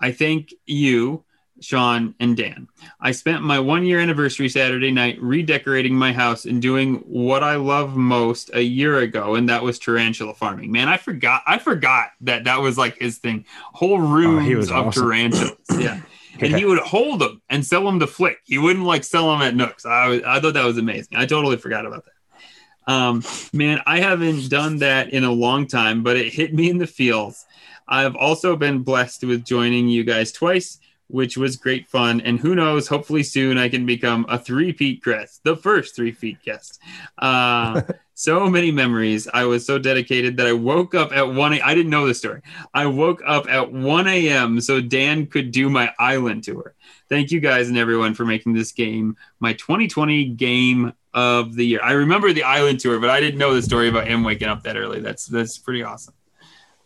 i 0.00 0.10
thank 0.10 0.52
you 0.66 1.24
sean 1.62 2.14
and 2.20 2.36
dan 2.36 2.68
i 3.00 3.10
spent 3.12 3.42
my 3.42 3.58
one 3.58 3.84
year 3.84 4.00
anniversary 4.00 4.48
saturday 4.48 4.90
night 4.90 5.20
redecorating 5.20 5.94
my 5.94 6.12
house 6.12 6.44
and 6.44 6.60
doing 6.60 6.96
what 7.06 7.42
i 7.42 7.56
love 7.56 7.96
most 7.96 8.50
a 8.54 8.62
year 8.62 8.98
ago 8.98 9.34
and 9.34 9.48
that 9.48 9.62
was 9.62 9.78
tarantula 9.78 10.34
farming 10.34 10.70
man 10.72 10.88
i 10.88 10.96
forgot 10.96 11.42
i 11.46 11.58
forgot 11.58 12.10
that 12.20 12.44
that 12.44 12.60
was 12.60 12.76
like 12.76 12.96
his 12.98 13.18
thing 13.18 13.44
whole 13.72 14.00
rooms 14.00 14.46
he 14.46 14.54
was 14.54 14.70
of 14.70 14.88
awesome. 14.88 15.02
tarantulas 15.04 15.56
yeah 15.78 16.00
and 16.40 16.56
he 16.56 16.64
would 16.64 16.78
hold 16.78 17.20
them 17.20 17.42
and 17.50 17.64
sell 17.64 17.84
them 17.84 18.00
to 18.00 18.06
Flick. 18.06 18.38
He 18.44 18.56
wouldn't 18.56 18.86
like 18.86 19.04
sell 19.04 19.30
them 19.30 19.42
at 19.42 19.54
Nooks. 19.54 19.84
I, 19.84 20.08
was- 20.08 20.22
I 20.22 20.40
thought 20.40 20.54
that 20.54 20.64
was 20.64 20.78
amazing. 20.78 21.14
I 21.14 21.26
totally 21.26 21.58
forgot 21.58 21.84
about 21.84 22.06
that. 22.06 22.92
Um, 22.92 23.22
man, 23.52 23.80
I 23.86 24.00
haven't 24.00 24.48
done 24.48 24.78
that 24.78 25.10
in 25.10 25.24
a 25.24 25.30
long 25.30 25.66
time, 25.66 26.02
but 26.02 26.16
it 26.16 26.32
hit 26.32 26.54
me 26.54 26.70
in 26.70 26.78
the 26.78 26.86
feels. 26.86 27.44
I've 27.86 28.16
also 28.16 28.56
been 28.56 28.78
blessed 28.82 29.24
with 29.24 29.44
joining 29.44 29.88
you 29.88 30.04
guys 30.04 30.32
twice, 30.32 30.78
which 31.12 31.36
was 31.36 31.56
great 31.56 31.86
fun. 31.88 32.20
And 32.22 32.40
who 32.40 32.54
knows, 32.54 32.88
hopefully 32.88 33.22
soon 33.22 33.58
I 33.58 33.68
can 33.68 33.84
become 33.86 34.24
a 34.28 34.38
three-peat 34.38 35.04
guest, 35.04 35.44
the 35.44 35.56
first 35.56 35.94
three-peat 35.94 36.42
guest. 36.42 36.80
Uh, 37.18 37.82
so 38.14 38.48
many 38.48 38.70
memories. 38.70 39.28
I 39.32 39.44
was 39.44 39.66
so 39.66 39.78
dedicated 39.78 40.36
that 40.38 40.46
I 40.46 40.52
woke 40.52 40.94
up 40.94 41.12
at 41.12 41.28
1 41.28 41.52
a- 41.54 41.60
I 41.60 41.74
didn't 41.74 41.90
know 41.90 42.06
the 42.06 42.14
story. 42.14 42.40
I 42.72 42.86
woke 42.86 43.22
up 43.26 43.46
at 43.48 43.70
1 43.72 44.06
a.m. 44.06 44.60
so 44.60 44.80
Dan 44.80 45.26
could 45.26 45.50
do 45.50 45.68
my 45.68 45.92
island 45.98 46.44
tour. 46.44 46.74
Thank 47.08 47.30
you 47.30 47.40
guys 47.40 47.68
and 47.68 47.76
everyone 47.76 48.14
for 48.14 48.24
making 48.24 48.54
this 48.54 48.72
game 48.72 49.16
my 49.38 49.52
2020 49.52 50.24
game 50.30 50.94
of 51.12 51.54
the 51.54 51.66
year. 51.66 51.80
I 51.82 51.92
remember 51.92 52.32
the 52.32 52.44
island 52.44 52.80
tour, 52.80 52.98
but 52.98 53.10
I 53.10 53.20
didn't 53.20 53.38
know 53.38 53.54
the 53.54 53.60
story 53.60 53.88
about 53.88 54.06
him 54.06 54.24
waking 54.24 54.48
up 54.48 54.62
that 54.62 54.76
early. 54.78 55.00
That's 55.00 55.26
that's 55.26 55.58
pretty 55.58 55.82
awesome. 55.82 56.14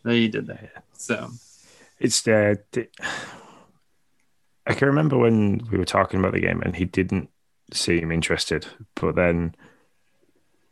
That 0.03 0.17
you 0.17 0.29
did 0.29 0.49
that. 0.49 0.85
So 0.95 1.31
It's 2.01 2.23
the 2.23 2.59
I 4.67 4.75
can 4.75 4.89
remember 4.89 5.17
when 5.19 5.61
we 5.71 5.79
were 5.79 5.85
talking 5.85 6.19
about 6.21 6.33
the 6.33 6.41
game 6.41 6.61
and 6.63 6.75
he 6.75 6.85
didn't 6.85 7.31
seem 7.73 8.11
interested, 8.11 8.67
but 8.97 9.15
then, 9.15 9.55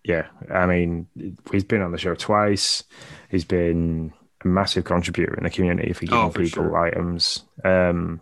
yeah, 0.04 0.26
I 0.52 0.66
mean, 0.66 1.06
he's 1.52 1.64
been 1.64 1.80
on 1.82 1.92
the 1.92 1.98
show 1.98 2.14
twice. 2.14 2.84
He's 3.30 3.44
been 3.44 4.12
a 4.44 4.48
massive 4.48 4.84
contributor 4.84 5.34
in 5.36 5.44
the 5.44 5.50
community 5.50 5.92
for 5.92 6.06
giving 6.06 6.18
Oh, 6.18 6.30
for 6.30 6.40
people 6.40 6.64
sure. 6.64 6.76
items. 6.76 7.44
Um, 7.64 8.20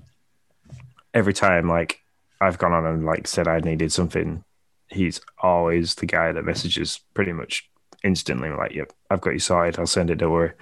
every 1.15 1.32
time, 1.32 1.69
like 1.69 2.01
I've 2.40 2.59
gone 2.59 2.73
on 2.73 2.86
and 2.86 3.05
like 3.05 3.27
said 3.27 3.49
I 3.49 3.61
needed 3.61 3.93
something, 3.93 4.44
he's 4.89 5.20
always 5.43 5.94
the 5.97 6.07
guy 6.07 6.32
that 6.32 6.44
messages 6.44 7.01
pretty 7.15 7.32
much 7.32 7.69
instantly, 8.05 8.51
like, 8.51 8.73
"Yep, 8.74 8.93
I've 9.11 9.20
got 9.20 9.32
you 9.32 9.39
sorted. 9.39 9.78
I'll 9.78 9.86
send 9.86 10.11
it. 10.11 10.16
Don't 10.16 10.32
worry." 10.32 10.53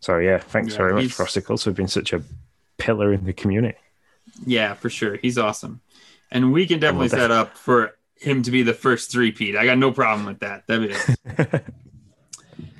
So 0.00 0.18
yeah, 0.18 0.38
thanks 0.38 0.72
Yeah, 0.72 0.78
very 0.78 0.94
much, 0.94 1.06
Frosticles, 1.08 1.64
for 1.64 1.72
being 1.72 1.88
such 1.88 2.12
a 2.12 2.22
pillar 2.78 3.12
in 3.12 3.24
the 3.24 3.32
community. 3.32 3.76
Yeah, 4.44 4.74
for 4.74 4.90
sure. 4.90 5.16
He's 5.16 5.38
awesome. 5.38 5.80
And 6.30 6.52
we 6.52 6.66
can 6.66 6.80
definitely 6.80 7.08
set 7.08 7.30
up 7.30 7.56
for 7.56 7.96
him 8.16 8.42
to 8.42 8.50
be 8.50 8.62
the 8.62 8.74
first 8.74 9.12
three-peat. 9.12 9.56
I 9.56 9.64
got 9.64 9.78
no 9.78 9.92
problem 9.92 10.26
with 10.26 10.40
that. 10.40 10.66
That'd 10.66 10.90
be. 10.90 11.58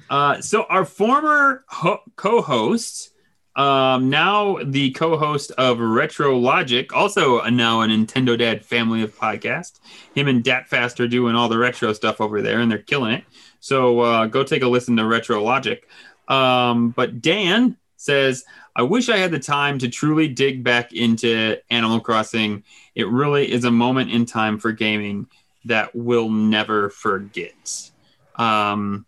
Uh, 0.09 0.41
so 0.41 0.65
our 0.65 0.85
former 0.85 1.65
ho- 1.69 2.03
co-host, 2.15 3.11
um, 3.57 4.11
now 4.11 4.59
the 4.63 4.91
co-host 4.93 5.51
of 5.53 5.81
Retro 5.81 6.39
Logic, 6.39 6.95
also 6.95 7.41
a, 7.41 7.51
now 7.51 7.83
a 7.83 7.87
Nintendo 7.87 8.39
Dad 8.39 8.65
family 8.65 9.03
of 9.03 9.17
podcast. 9.19 9.81
Him 10.15 10.29
and 10.29 10.45
Datfast 10.45 11.01
are 11.01 11.09
doing 11.09 11.35
all 11.35 11.49
the 11.49 11.59
retro 11.59 11.93
stuff 11.93 12.21
over 12.21 12.43
there, 12.43 12.61
and 12.61 12.71
they're 12.71 12.79
killing 12.79 13.15
it. 13.15 13.25
So 13.61 14.01
uh, 14.01 14.27
go 14.27 14.45
take 14.45 14.63
a 14.63 14.69
listen 14.69 14.97
to 14.97 15.05
Retro 15.05 15.43
Logic. 15.43 15.87
Um, 16.29 16.91
but 16.91 17.21
Dan 17.21 17.77
says, 17.97 18.45
"I 18.75 18.83
wish 18.83 19.09
I 19.09 19.19
had 19.19 19.31
the 19.31 19.39
time 19.39 19.79
to 19.79 19.89
truly 19.89 20.29
dig 20.29 20.63
back 20.63 20.93
into 20.93 21.59
Animal 21.71 22.01
Crossing. 22.01 22.65
It 22.95 23.09
really 23.09 23.51
is 23.51 23.65
a 23.65 23.71
moment 23.71 24.11
in 24.11 24.27
time 24.27 24.59
for 24.59 24.73
gaming 24.73 25.29
that 25.65 25.95
we'll 25.95 26.31
never 26.31 26.91
forget." 26.91 27.91
Um, 28.37 29.07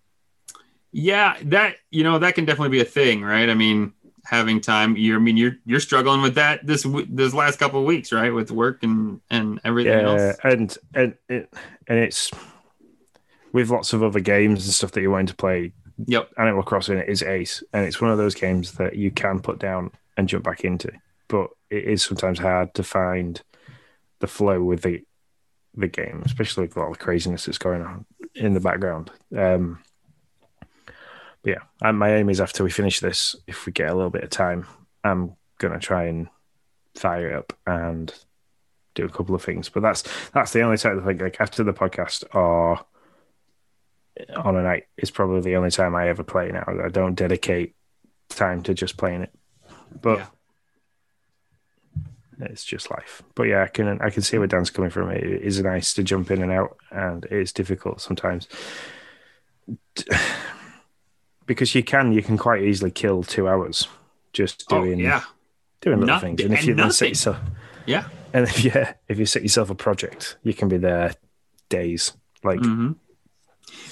yeah, 0.92 1.36
that 1.44 1.76
you 1.90 2.04
know 2.04 2.18
that 2.18 2.34
can 2.34 2.44
definitely 2.44 2.70
be 2.70 2.80
a 2.80 2.84
thing, 2.84 3.22
right? 3.22 3.48
I 3.48 3.54
mean, 3.54 3.92
having 4.24 4.60
time. 4.60 4.96
You, 4.96 5.16
I 5.16 5.18
mean, 5.18 5.36
you're 5.36 5.56
you're 5.64 5.80
struggling 5.80 6.22
with 6.22 6.34
that 6.34 6.66
this 6.66 6.86
this 7.08 7.34
last 7.34 7.58
couple 7.58 7.80
of 7.80 7.86
weeks, 7.86 8.12
right? 8.12 8.32
With 8.32 8.50
work 8.50 8.82
and 8.82 9.20
and 9.30 9.60
everything 9.64 9.92
yeah, 9.92 10.08
else. 10.08 10.38
and 10.44 10.78
and 10.94 11.14
it 11.28 11.52
and 11.86 11.98
it's 11.98 12.30
with 13.52 13.70
lots 13.70 13.92
of 13.92 14.02
other 14.02 14.20
games 14.20 14.64
and 14.64 14.74
stuff 14.74 14.92
that 14.92 15.00
you're 15.00 15.10
wanting 15.10 15.28
to 15.28 15.34
play. 15.34 15.72
Yep. 16.06 16.30
Animal 16.38 16.62
Crossing 16.62 16.98
is 16.98 17.22
ace, 17.22 17.62
and 17.72 17.84
it's 17.84 18.00
one 18.00 18.10
of 18.10 18.18
those 18.18 18.34
games 18.34 18.72
that 18.72 18.96
you 18.96 19.10
can 19.10 19.40
put 19.40 19.58
down 19.58 19.90
and 20.16 20.28
jump 20.28 20.44
back 20.44 20.64
into, 20.64 20.92
but 21.28 21.50
it 21.70 21.84
is 21.84 22.02
sometimes 22.02 22.38
hard 22.38 22.74
to 22.74 22.82
find 22.82 23.42
the 24.20 24.26
flow 24.26 24.62
with 24.62 24.82
the 24.82 25.02
the 25.74 25.88
game, 25.88 26.22
especially 26.24 26.66
with 26.66 26.76
all 26.76 26.92
the 26.92 26.98
craziness 26.98 27.46
that's 27.46 27.58
going 27.58 27.82
on 27.82 28.04
in 28.34 28.54
the 28.54 28.60
background. 28.60 29.10
Um, 29.36 29.80
but 30.86 31.50
yeah, 31.50 31.62
and 31.80 31.98
my 31.98 32.14
aim 32.16 32.30
is 32.30 32.40
after 32.40 32.64
we 32.64 32.70
finish 32.70 33.00
this, 33.00 33.36
if 33.46 33.66
we 33.66 33.72
get 33.72 33.90
a 33.90 33.94
little 33.94 34.10
bit 34.10 34.24
of 34.24 34.30
time, 34.30 34.66
I'm 35.04 35.36
gonna 35.58 35.78
try 35.78 36.04
and 36.04 36.28
fire 36.94 37.30
it 37.30 37.36
up 37.36 37.52
and 37.66 38.12
do 38.94 39.04
a 39.04 39.08
couple 39.08 39.34
of 39.34 39.42
things. 39.42 39.68
But 39.68 39.82
that's 39.82 40.04
that's 40.32 40.52
the 40.52 40.62
only 40.62 40.78
time 40.78 41.00
I 41.00 41.06
think 41.06 41.20
like 41.20 41.40
after 41.40 41.62
the 41.62 41.72
podcast 41.72 42.24
or 42.34 42.80
on 44.36 44.56
a 44.56 44.62
night 44.62 44.84
is 44.96 45.10
probably 45.10 45.40
the 45.40 45.56
only 45.56 45.70
time 45.70 45.94
I 45.94 46.08
ever 46.08 46.22
play 46.24 46.50
now. 46.50 46.64
I 46.84 46.88
don't 46.88 47.14
dedicate 47.14 47.74
time 48.28 48.62
to 48.64 48.74
just 48.74 48.96
playing 48.96 49.22
it. 49.22 49.32
But 50.00 50.18
Yeah. 50.18 50.26
it's 52.46 52.64
just 52.64 52.90
life. 52.90 53.22
But 53.34 53.44
yeah, 53.44 53.62
I 53.64 53.68
can 53.68 54.00
I 54.00 54.10
can 54.10 54.22
see 54.22 54.38
where 54.38 54.46
Dan's 54.46 54.70
coming 54.70 54.90
from. 54.90 55.10
It 55.10 55.24
is 55.24 55.60
nice 55.62 55.94
to 55.94 56.02
jump 56.02 56.30
in 56.30 56.42
and 56.42 56.52
out 56.52 56.76
and 56.90 57.24
it 57.24 57.32
is 57.32 57.52
difficult 57.52 58.00
sometimes. 58.00 58.48
Because 61.46 61.74
you 61.74 61.82
can 61.82 62.12
you 62.12 62.22
can 62.22 62.36
quite 62.36 62.62
easily 62.62 62.90
kill 62.90 63.22
two 63.22 63.48
hours 63.48 63.88
just 64.34 64.64
Oh 64.70 64.82
doing 64.84 64.98
yeah, 64.98 65.22
doing 65.80 66.00
little 66.00 66.14
Not- 66.14 66.20
things. 66.20 66.42
And 66.42 66.52
if 66.52 66.66
you 66.66 66.74
then 66.74 66.90
set 66.92 67.06
nothing. 67.06 67.08
yourself 67.12 67.36
yeah. 67.86 68.04
and 68.34 68.44
if 68.46 68.62
yeah, 68.66 68.92
if 69.08 69.18
you 69.18 69.24
set 69.24 69.40
yourself 69.42 69.70
a 69.70 69.74
project, 69.74 70.36
you 70.42 70.52
can 70.52 70.68
be 70.68 70.76
there 70.76 71.14
days. 71.70 72.12
Like 72.44 72.60
hmm 72.60 72.92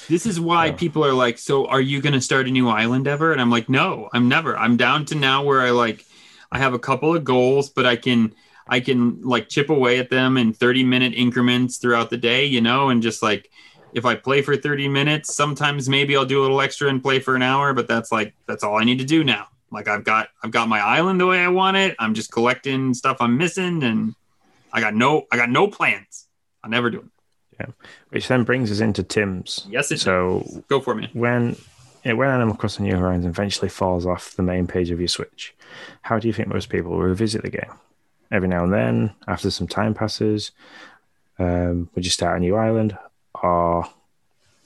This 0.09 0.27
is 0.27 0.39
why 0.39 0.71
people 0.71 1.05
are 1.05 1.13
like, 1.13 1.39
"So, 1.39 1.67
are 1.67 1.81
you 1.81 2.01
going 2.01 2.13
to 2.13 2.21
start 2.21 2.47
a 2.47 2.51
new 2.51 2.69
island 2.69 3.07
ever?" 3.09 3.33
And 3.33 3.41
I'm 3.41 3.51
like, 3.51 3.69
"No, 3.69 4.09
I'm 4.13 4.29
never. 4.29 4.57
I'm 4.57 4.77
down 4.77 5.05
to 5.07 5.15
now 5.15 5.43
where 5.43 5.61
I 5.61 5.71
like, 5.71 6.05
I 6.51 6.59
have 6.59 6.75
a 6.75 6.79
couple 6.79 7.15
of 7.15 7.25
goals, 7.25 7.71
but 7.71 7.87
I 7.87 7.97
can, 7.97 8.35
I 8.69 8.81
can 8.81 9.23
like 9.23 9.49
chip 9.49 9.71
away 9.71 9.99
at 9.99 10.11
them 10.11 10.37
in 10.37 10.53
30 10.53 10.85
minute 10.85 11.15
increments 11.15 11.79
throughout 11.79 12.11
the 12.11 12.17
day, 12.17 12.45
you 12.45 12.61
know, 12.61 12.89
and 12.89 13.03
just 13.03 13.23
like, 13.23 13.51
if 13.93 14.05
I 14.05 14.15
play 14.15 14.43
for 14.43 14.57
30 14.57 14.89
minutes, 14.89 15.35
sometimes 15.35 15.89
maybe 15.89 16.17
I'll 16.17 16.27
do 16.27 16.41
a 16.41 16.43
little 16.43 16.61
extra 16.61 16.89
and 16.89 17.03
play 17.03 17.19
for 17.19 17.35
an 17.35 17.43
hour, 17.43 17.73
but 17.73 17.89
that's 17.89 18.13
like, 18.13 18.35
that's 18.47 18.63
all 18.63 18.77
I 18.77 18.85
need 18.85 18.99
to 18.99 19.05
do 19.05 19.25
now. 19.25 19.47
Like, 19.71 19.89
I've 19.89 20.05
got, 20.05 20.29
I've 20.43 20.51
got 20.51 20.69
my 20.69 20.81
island 20.81 21.21
the 21.21 21.27
way 21.27 21.41
I 21.41 21.49
want 21.49 21.77
it. 21.77 21.97
I'm 21.99 22.15
just 22.15 22.31
collecting 22.31 22.95
stuff 22.95 23.17
I'm 23.21 23.37
missing, 23.37 23.83
and 23.83 24.15
I 24.73 24.81
got 24.81 24.95
no, 24.95 25.27
I 25.33 25.37
got 25.37 25.51
no 25.51 25.69
plans. 25.69 26.29
I'll 26.63 26.71
never 26.71 26.91
do 26.91 27.01
it. 27.01 27.16
Which 28.11 28.29
then 28.29 28.45
brings 28.45 28.71
us 28.71 28.81
into 28.81 29.03
Tim's. 29.03 29.67
Yes, 29.71 29.91
it 29.91 30.01
So 30.01 30.45
Go 30.69 30.81
for 30.81 30.95
me. 30.95 31.11
when 31.13 31.57
when 32.05 32.29
Animal 32.29 32.55
Crossing 32.55 32.85
New 32.87 32.97
Horizons 32.97 33.27
eventually 33.27 33.69
falls 33.69 34.07
off 34.07 34.37
the 34.37 34.43
main 34.43 34.67
page 34.67 34.91
of 34.91 35.01
your 35.01 35.09
Switch, 35.09 35.55
how 36.03 36.19
do 36.19 36.29
you 36.29 36.33
think 36.33 36.49
most 36.49 36.69
people 36.69 36.93
will 36.93 37.03
revisit 37.03 37.43
the 37.43 37.51
game? 37.51 37.73
Every 38.31 38.49
now 38.49 38.63
and 38.65 38.73
then, 38.73 39.15
after 39.27 39.51
some 39.51 39.67
time 39.67 39.95
passes, 39.95 40.53
um, 41.39 41.91
would 41.95 42.05
you 42.05 42.11
start 42.11 42.37
a 42.37 42.41
new 42.41 42.55
island, 42.57 42.97
or 43.43 43.89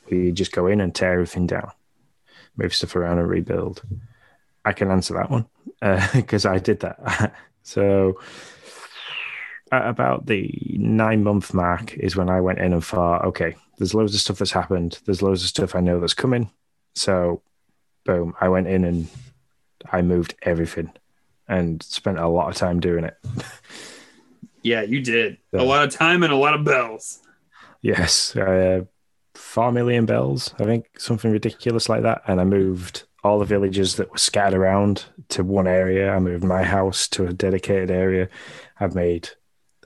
will 0.07 0.17
you 0.17 0.33
just 0.33 0.53
go 0.53 0.67
in 0.67 0.81
and 0.81 0.95
tear 0.95 1.15
everything 1.15 1.47
down, 1.47 1.71
move 2.57 2.75
stuff 2.75 2.95
around 2.97 3.19
and 3.19 3.29
rebuild? 3.29 3.83
I 4.65 4.73
can 4.73 4.91
answer 4.91 5.15
that 5.15 5.31
one 5.31 5.47
because 6.15 6.45
I 6.45 6.59
did 6.59 6.81
that. 6.81 7.35
so 7.63 8.21
at 9.73 9.87
about 9.87 10.27
the 10.27 10.77
nine 10.79 11.23
month 11.23 11.55
mark 11.55 11.95
is 11.95 12.17
when 12.17 12.29
I 12.29 12.41
went 12.41 12.59
in 12.59 12.73
and 12.73 12.85
thought, 12.85 13.25
okay, 13.25 13.57
there's 13.79 13.95
loads 13.95 14.15
of 14.15 14.21
stuff 14.21 14.39
that's 14.39 14.51
happened. 14.51 14.99
There's 15.05 15.23
loads 15.23 15.43
of 15.43 15.49
stuff 15.49 15.75
I 15.75 15.81
know 15.81 16.01
that's 16.01 16.15
coming. 16.15 16.51
So, 16.95 17.43
boom, 18.05 18.35
I 18.41 18.49
went 18.49 18.67
in 18.67 18.85
and 18.85 19.09
I 19.91 20.03
moved 20.03 20.35
everything 20.43 20.93
and 21.49 21.83
spent 21.83 22.19
a 22.19 22.29
lot 22.29 22.49
of 22.49 22.57
time 22.57 22.81
doing 22.81 23.05
it. 23.05 23.17
Yeah, 24.63 24.83
you 24.83 25.01
did. 25.01 25.39
Yeah. 25.53 25.63
A 25.63 25.65
lot 25.65 25.85
of 25.85 25.95
time 25.95 26.23
and 26.23 26.33
a 26.33 26.37
lot 26.37 26.55
of 26.55 26.65
bells. 26.65 27.21
Yes, 27.83 28.37
uh, 28.37 28.83
four 29.35 29.73
million 29.73 30.05
bells, 30.05 30.55
I 30.59 30.65
think, 30.65 31.01
something 31.01 31.31
ridiculous 31.31 31.89
like 31.89 32.03
that. 32.03 32.23
And 32.27 32.41
I 32.41 32.45
moved 32.45 33.05
all 33.25 33.39
the 33.39 33.45
villages 33.45 33.97
that 33.97 34.11
were 34.11 34.19
scattered 34.19 34.59
around 34.59 35.07
to 35.31 35.43
one 35.45 35.67
area. 35.67 36.13
I 36.13 36.19
moved 36.19 36.45
my 36.45 36.63
house 36.63 37.09
to 37.09 37.27
a 37.27 37.33
dedicated 37.33 37.91
area. 37.91 38.29
I've 38.79 38.95
made, 38.95 39.31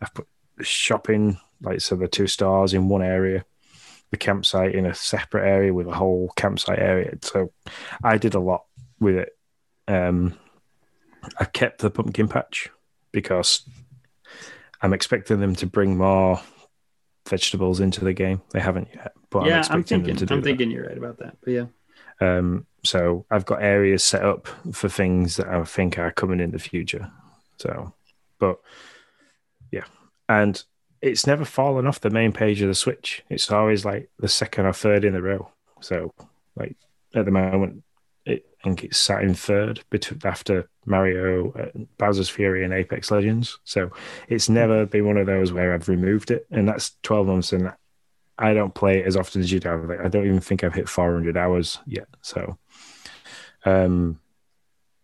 I've 0.04 0.14
put 0.14 0.26
shopping, 0.60 1.38
like 1.62 1.80
so 1.80 1.96
the 1.96 2.08
two 2.08 2.26
stars 2.26 2.74
in 2.74 2.88
one 2.88 3.02
area, 3.02 3.44
the 4.10 4.16
campsite 4.16 4.74
in 4.74 4.86
a 4.86 4.94
separate 4.94 5.48
area 5.48 5.72
with 5.72 5.86
a 5.88 5.94
whole 5.94 6.30
campsite 6.36 6.78
area. 6.78 7.14
So 7.22 7.52
I 8.02 8.18
did 8.18 8.34
a 8.34 8.40
lot 8.40 8.64
with 9.00 9.16
it. 9.16 9.30
Um, 9.88 10.38
I 11.38 11.44
kept 11.46 11.80
the 11.80 11.90
pumpkin 11.90 12.28
patch 12.28 12.68
because 13.12 13.66
I'm 14.82 14.92
expecting 14.92 15.40
them 15.40 15.54
to 15.56 15.66
bring 15.66 15.96
more 15.96 16.40
vegetables 17.28 17.80
into 17.80 18.04
the 18.04 18.12
game. 18.12 18.42
They 18.50 18.60
haven't 18.60 18.88
yet, 18.94 19.12
but 19.30 19.46
yeah, 19.46 19.62
I'm 19.68 19.72
I'm 19.72 19.80
expecting 19.80 19.84
thinking. 19.84 20.06
them 20.08 20.16
to 20.18 20.26
do 20.26 20.34
I'm 20.34 20.40
that. 20.40 20.44
thinking 20.44 20.70
you're 20.70 20.86
right 20.86 20.98
about 20.98 21.18
that. 21.18 21.36
But 21.42 21.50
yeah, 21.52 21.66
Um, 22.20 22.66
so 22.84 23.24
I've 23.30 23.46
got 23.46 23.62
areas 23.62 24.04
set 24.04 24.22
up 24.22 24.46
for 24.72 24.88
things 24.90 25.36
that 25.36 25.48
I 25.48 25.64
think 25.64 25.98
are 25.98 26.12
coming 26.12 26.40
in 26.40 26.50
the 26.50 26.58
future. 26.58 27.10
So, 27.58 27.94
but 28.38 28.58
yeah, 29.74 29.84
and 30.28 30.62
it's 31.02 31.26
never 31.26 31.44
fallen 31.44 31.86
off 31.86 32.00
the 32.00 32.10
main 32.10 32.32
page 32.32 32.62
of 32.62 32.68
the 32.68 32.74
Switch. 32.74 33.24
It's 33.28 33.50
always 33.50 33.84
like 33.84 34.08
the 34.18 34.28
second 34.28 34.66
or 34.66 34.72
third 34.72 35.04
in 35.04 35.12
the 35.12 35.20
row. 35.20 35.50
So, 35.80 36.14
like 36.54 36.76
at 37.12 37.24
the 37.24 37.32
moment, 37.32 37.82
it, 38.24 38.46
I 38.60 38.64
think 38.64 38.84
it's 38.84 38.98
sat 38.98 39.22
in 39.22 39.34
third 39.34 39.82
between 39.90 40.20
after 40.24 40.70
Mario, 40.86 41.52
uh, 41.52 41.78
Bowser's 41.98 42.28
Fury, 42.28 42.64
and 42.64 42.72
Apex 42.72 43.10
Legends. 43.10 43.58
So 43.64 43.90
it's 44.28 44.48
never 44.48 44.86
been 44.86 45.06
one 45.06 45.16
of 45.16 45.26
those 45.26 45.52
where 45.52 45.74
I've 45.74 45.88
removed 45.88 46.30
it, 46.30 46.46
and 46.52 46.68
that's 46.68 46.96
twelve 47.02 47.26
months, 47.26 47.52
and 47.52 47.72
I 48.38 48.54
don't 48.54 48.74
play 48.74 49.00
it 49.00 49.06
as 49.06 49.16
often 49.16 49.40
as 49.40 49.50
you 49.50 49.58
do. 49.58 49.74
Like, 49.88 50.00
I 50.00 50.08
don't 50.08 50.26
even 50.26 50.40
think 50.40 50.62
I've 50.64 50.74
hit 50.74 50.88
400 50.88 51.36
hours 51.36 51.78
yet. 51.86 52.08
So, 52.20 52.58
um, 53.64 54.18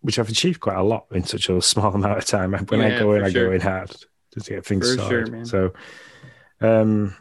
which 0.00 0.18
I've 0.18 0.28
achieved 0.28 0.58
quite 0.58 0.78
a 0.78 0.82
lot 0.82 1.06
in 1.12 1.22
such 1.22 1.48
a 1.48 1.62
small 1.62 1.94
amount 1.94 2.18
of 2.18 2.24
time. 2.24 2.52
When 2.52 2.80
I 2.80 2.98
go 2.98 3.12
in, 3.12 3.22
I 3.22 3.30
sure. 3.30 3.46
go 3.46 3.52
in 3.52 3.60
hard 3.60 3.94
to 4.32 4.40
get 4.40 4.64
things 4.64 4.88
For 4.88 4.96
sure, 4.96 5.26
started. 5.26 5.32
man. 5.32 5.44
So, 5.46 5.72
um, 6.60 7.14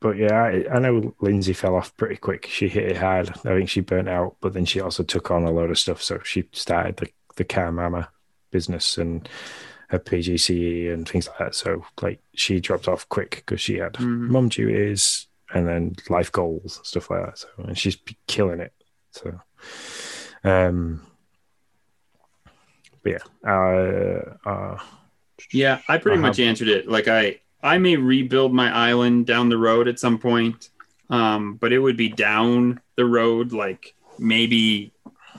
but 0.00 0.16
yeah, 0.16 0.34
I, 0.42 0.64
I 0.74 0.78
know 0.78 1.14
Lindsay 1.20 1.52
fell 1.52 1.74
off 1.76 1.96
pretty 1.96 2.16
quick. 2.16 2.46
She 2.46 2.68
hit 2.68 2.90
it 2.90 2.96
hard. 2.96 3.28
I 3.30 3.32
think 3.56 3.68
she 3.68 3.80
burnt 3.80 4.08
out, 4.08 4.36
but 4.40 4.54
then 4.54 4.64
she 4.64 4.80
also 4.80 5.02
took 5.02 5.30
on 5.30 5.44
a 5.44 5.50
load 5.50 5.70
of 5.70 5.78
stuff. 5.78 6.02
So 6.02 6.18
she 6.24 6.48
started 6.52 6.96
the 6.96 7.08
the 7.36 7.44
car 7.44 7.70
mama 7.70 8.08
business 8.50 8.96
and 8.96 9.28
her 9.88 9.98
PGCE 9.98 10.90
and 10.92 11.06
things 11.06 11.28
like 11.28 11.38
that. 11.38 11.54
So 11.54 11.84
like 12.00 12.20
she 12.34 12.58
dropped 12.60 12.88
off 12.88 13.06
quick 13.10 13.36
because 13.36 13.60
she 13.60 13.76
had 13.76 13.92
Mhm. 13.94 14.28
mum 14.30 14.48
duties 14.48 15.26
and 15.52 15.68
then 15.68 15.94
life 16.08 16.32
goals 16.32 16.78
and 16.78 16.86
stuff 16.86 17.10
like 17.10 17.26
that. 17.26 17.38
So 17.38 17.48
and 17.58 17.76
she's 17.78 17.98
killing 18.26 18.60
it. 18.60 18.72
So 19.10 19.38
um 20.42 21.02
but 23.02 23.12
yeah, 23.12 23.48
uh, 23.48 24.48
uh 24.48 24.78
Yeah, 25.52 25.80
I 25.88 25.98
pretty 25.98 26.18
I 26.18 26.20
much 26.20 26.36
have- 26.38 26.46
answered 26.46 26.68
it. 26.68 26.88
Like 26.88 27.08
I 27.08 27.40
I 27.62 27.78
may 27.78 27.96
rebuild 27.96 28.52
my 28.54 28.72
island 28.74 29.26
down 29.26 29.48
the 29.48 29.58
road 29.58 29.88
at 29.88 29.98
some 29.98 30.18
point. 30.18 30.70
Um, 31.08 31.54
but 31.54 31.72
it 31.72 31.78
would 31.78 31.96
be 31.96 32.08
down 32.08 32.80
the 32.96 33.04
road 33.04 33.52
like 33.52 33.94
maybe 34.18 34.92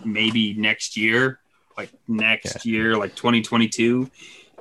maybe 0.05 0.53
next 0.53 0.95
year, 0.95 1.39
like 1.77 1.89
next 2.07 2.65
year, 2.65 2.95
like 2.97 3.15
2022. 3.15 4.09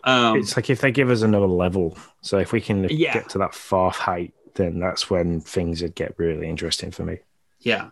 Um 0.04 0.38
it's 0.38 0.56
like 0.56 0.70
if 0.70 0.80
they 0.80 0.90
give 0.90 1.10
us 1.10 1.22
another 1.22 1.46
level. 1.46 1.96
So 2.22 2.38
if 2.38 2.52
we 2.52 2.60
can 2.60 2.86
Yeah. 2.90 3.14
get 3.14 3.28
to 3.30 3.38
that 3.38 3.54
far 3.54 3.90
height, 3.90 4.32
then 4.54 4.78
that's 4.80 5.08
when 5.10 5.40
things 5.40 5.82
would 5.82 5.94
get 5.94 6.14
really 6.18 6.48
interesting 6.48 6.90
for 6.90 7.04
me. 7.04 7.18
Yeah. 7.66 7.90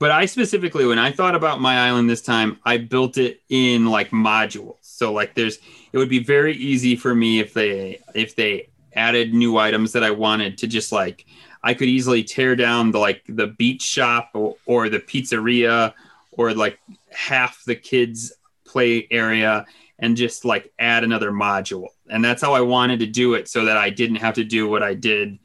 But 0.00 0.10
I 0.10 0.26
specifically, 0.26 0.84
when 0.84 0.98
I 0.98 1.12
thought 1.12 1.36
about 1.36 1.60
my 1.60 1.86
island 1.86 2.10
this 2.10 2.22
time, 2.22 2.58
I 2.64 2.78
built 2.78 3.18
it 3.18 3.40
in 3.48 3.86
like 3.86 4.10
modules. 4.10 4.78
So 4.80 5.12
like 5.12 5.36
there's, 5.36 5.60
it 5.92 5.98
would 5.98 6.08
be 6.08 6.18
very 6.18 6.56
easy 6.56 6.96
for 6.96 7.14
me 7.14 7.38
if 7.38 7.54
they, 7.54 8.00
if 8.16 8.34
they 8.34 8.70
added 8.94 9.32
new 9.32 9.58
items 9.58 9.92
that 9.92 10.02
I 10.02 10.10
wanted 10.10 10.58
to 10.58 10.66
just 10.66 10.90
like, 10.90 11.24
I 11.62 11.72
could 11.72 11.86
easily 11.86 12.24
tear 12.24 12.56
down 12.56 12.90
the 12.90 12.98
like 12.98 13.22
the 13.28 13.46
beach 13.46 13.82
shop 13.82 14.30
or, 14.34 14.56
or 14.66 14.88
the 14.88 14.98
pizzeria 14.98 15.94
or 16.32 16.52
like 16.52 16.80
half 17.12 17.62
the 17.64 17.76
kids 17.76 18.32
play 18.64 19.06
area 19.08 19.66
and 20.00 20.16
just 20.16 20.44
like 20.44 20.72
add 20.80 21.04
another 21.04 21.30
module. 21.30 21.86
And 22.10 22.24
that's 22.24 22.42
how 22.42 22.54
I 22.54 22.62
wanted 22.62 22.98
to 22.98 23.06
do 23.06 23.34
it 23.34 23.48
so 23.48 23.66
that 23.66 23.76
I 23.76 23.90
didn't 23.90 24.16
have 24.16 24.34
to 24.34 24.42
do 24.42 24.68
what 24.68 24.82
I 24.82 24.94
did. 24.94 25.38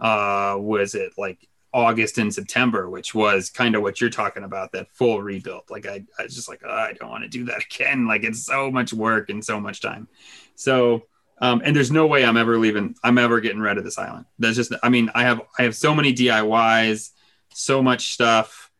Uh, 0.00 0.58
was 0.60 0.94
it 0.94 1.14
like 1.18 1.48
August 1.76 2.16
and 2.16 2.32
September, 2.32 2.88
which 2.88 3.14
was 3.14 3.50
kind 3.50 3.74
of 3.76 3.82
what 3.82 4.00
you're 4.00 4.08
talking 4.08 4.44
about, 4.44 4.72
that 4.72 4.90
full 4.92 5.22
rebuild. 5.22 5.64
Like 5.68 5.86
I, 5.86 6.06
I 6.18 6.22
was 6.22 6.34
just 6.34 6.48
like, 6.48 6.62
oh, 6.64 6.70
I 6.70 6.94
don't 6.94 7.10
want 7.10 7.24
to 7.24 7.28
do 7.28 7.44
that 7.44 7.64
again. 7.70 8.06
Like 8.06 8.24
it's 8.24 8.42
so 8.42 8.70
much 8.70 8.94
work 8.94 9.28
and 9.28 9.44
so 9.44 9.60
much 9.60 9.82
time. 9.82 10.08
So, 10.54 11.02
um, 11.38 11.60
and 11.62 11.76
there's 11.76 11.90
no 11.90 12.06
way 12.06 12.24
I'm 12.24 12.38
ever 12.38 12.56
leaving. 12.56 12.94
I'm 13.04 13.18
ever 13.18 13.40
getting 13.40 13.60
rid 13.60 13.76
of 13.76 13.84
this 13.84 13.98
island. 13.98 14.24
That's 14.38 14.56
just, 14.56 14.72
I 14.82 14.88
mean, 14.88 15.10
I 15.14 15.24
have, 15.24 15.42
I 15.58 15.64
have 15.64 15.76
so 15.76 15.94
many 15.94 16.14
DIYs, 16.14 17.10
so 17.52 17.82
much 17.82 18.14
stuff. 18.14 18.70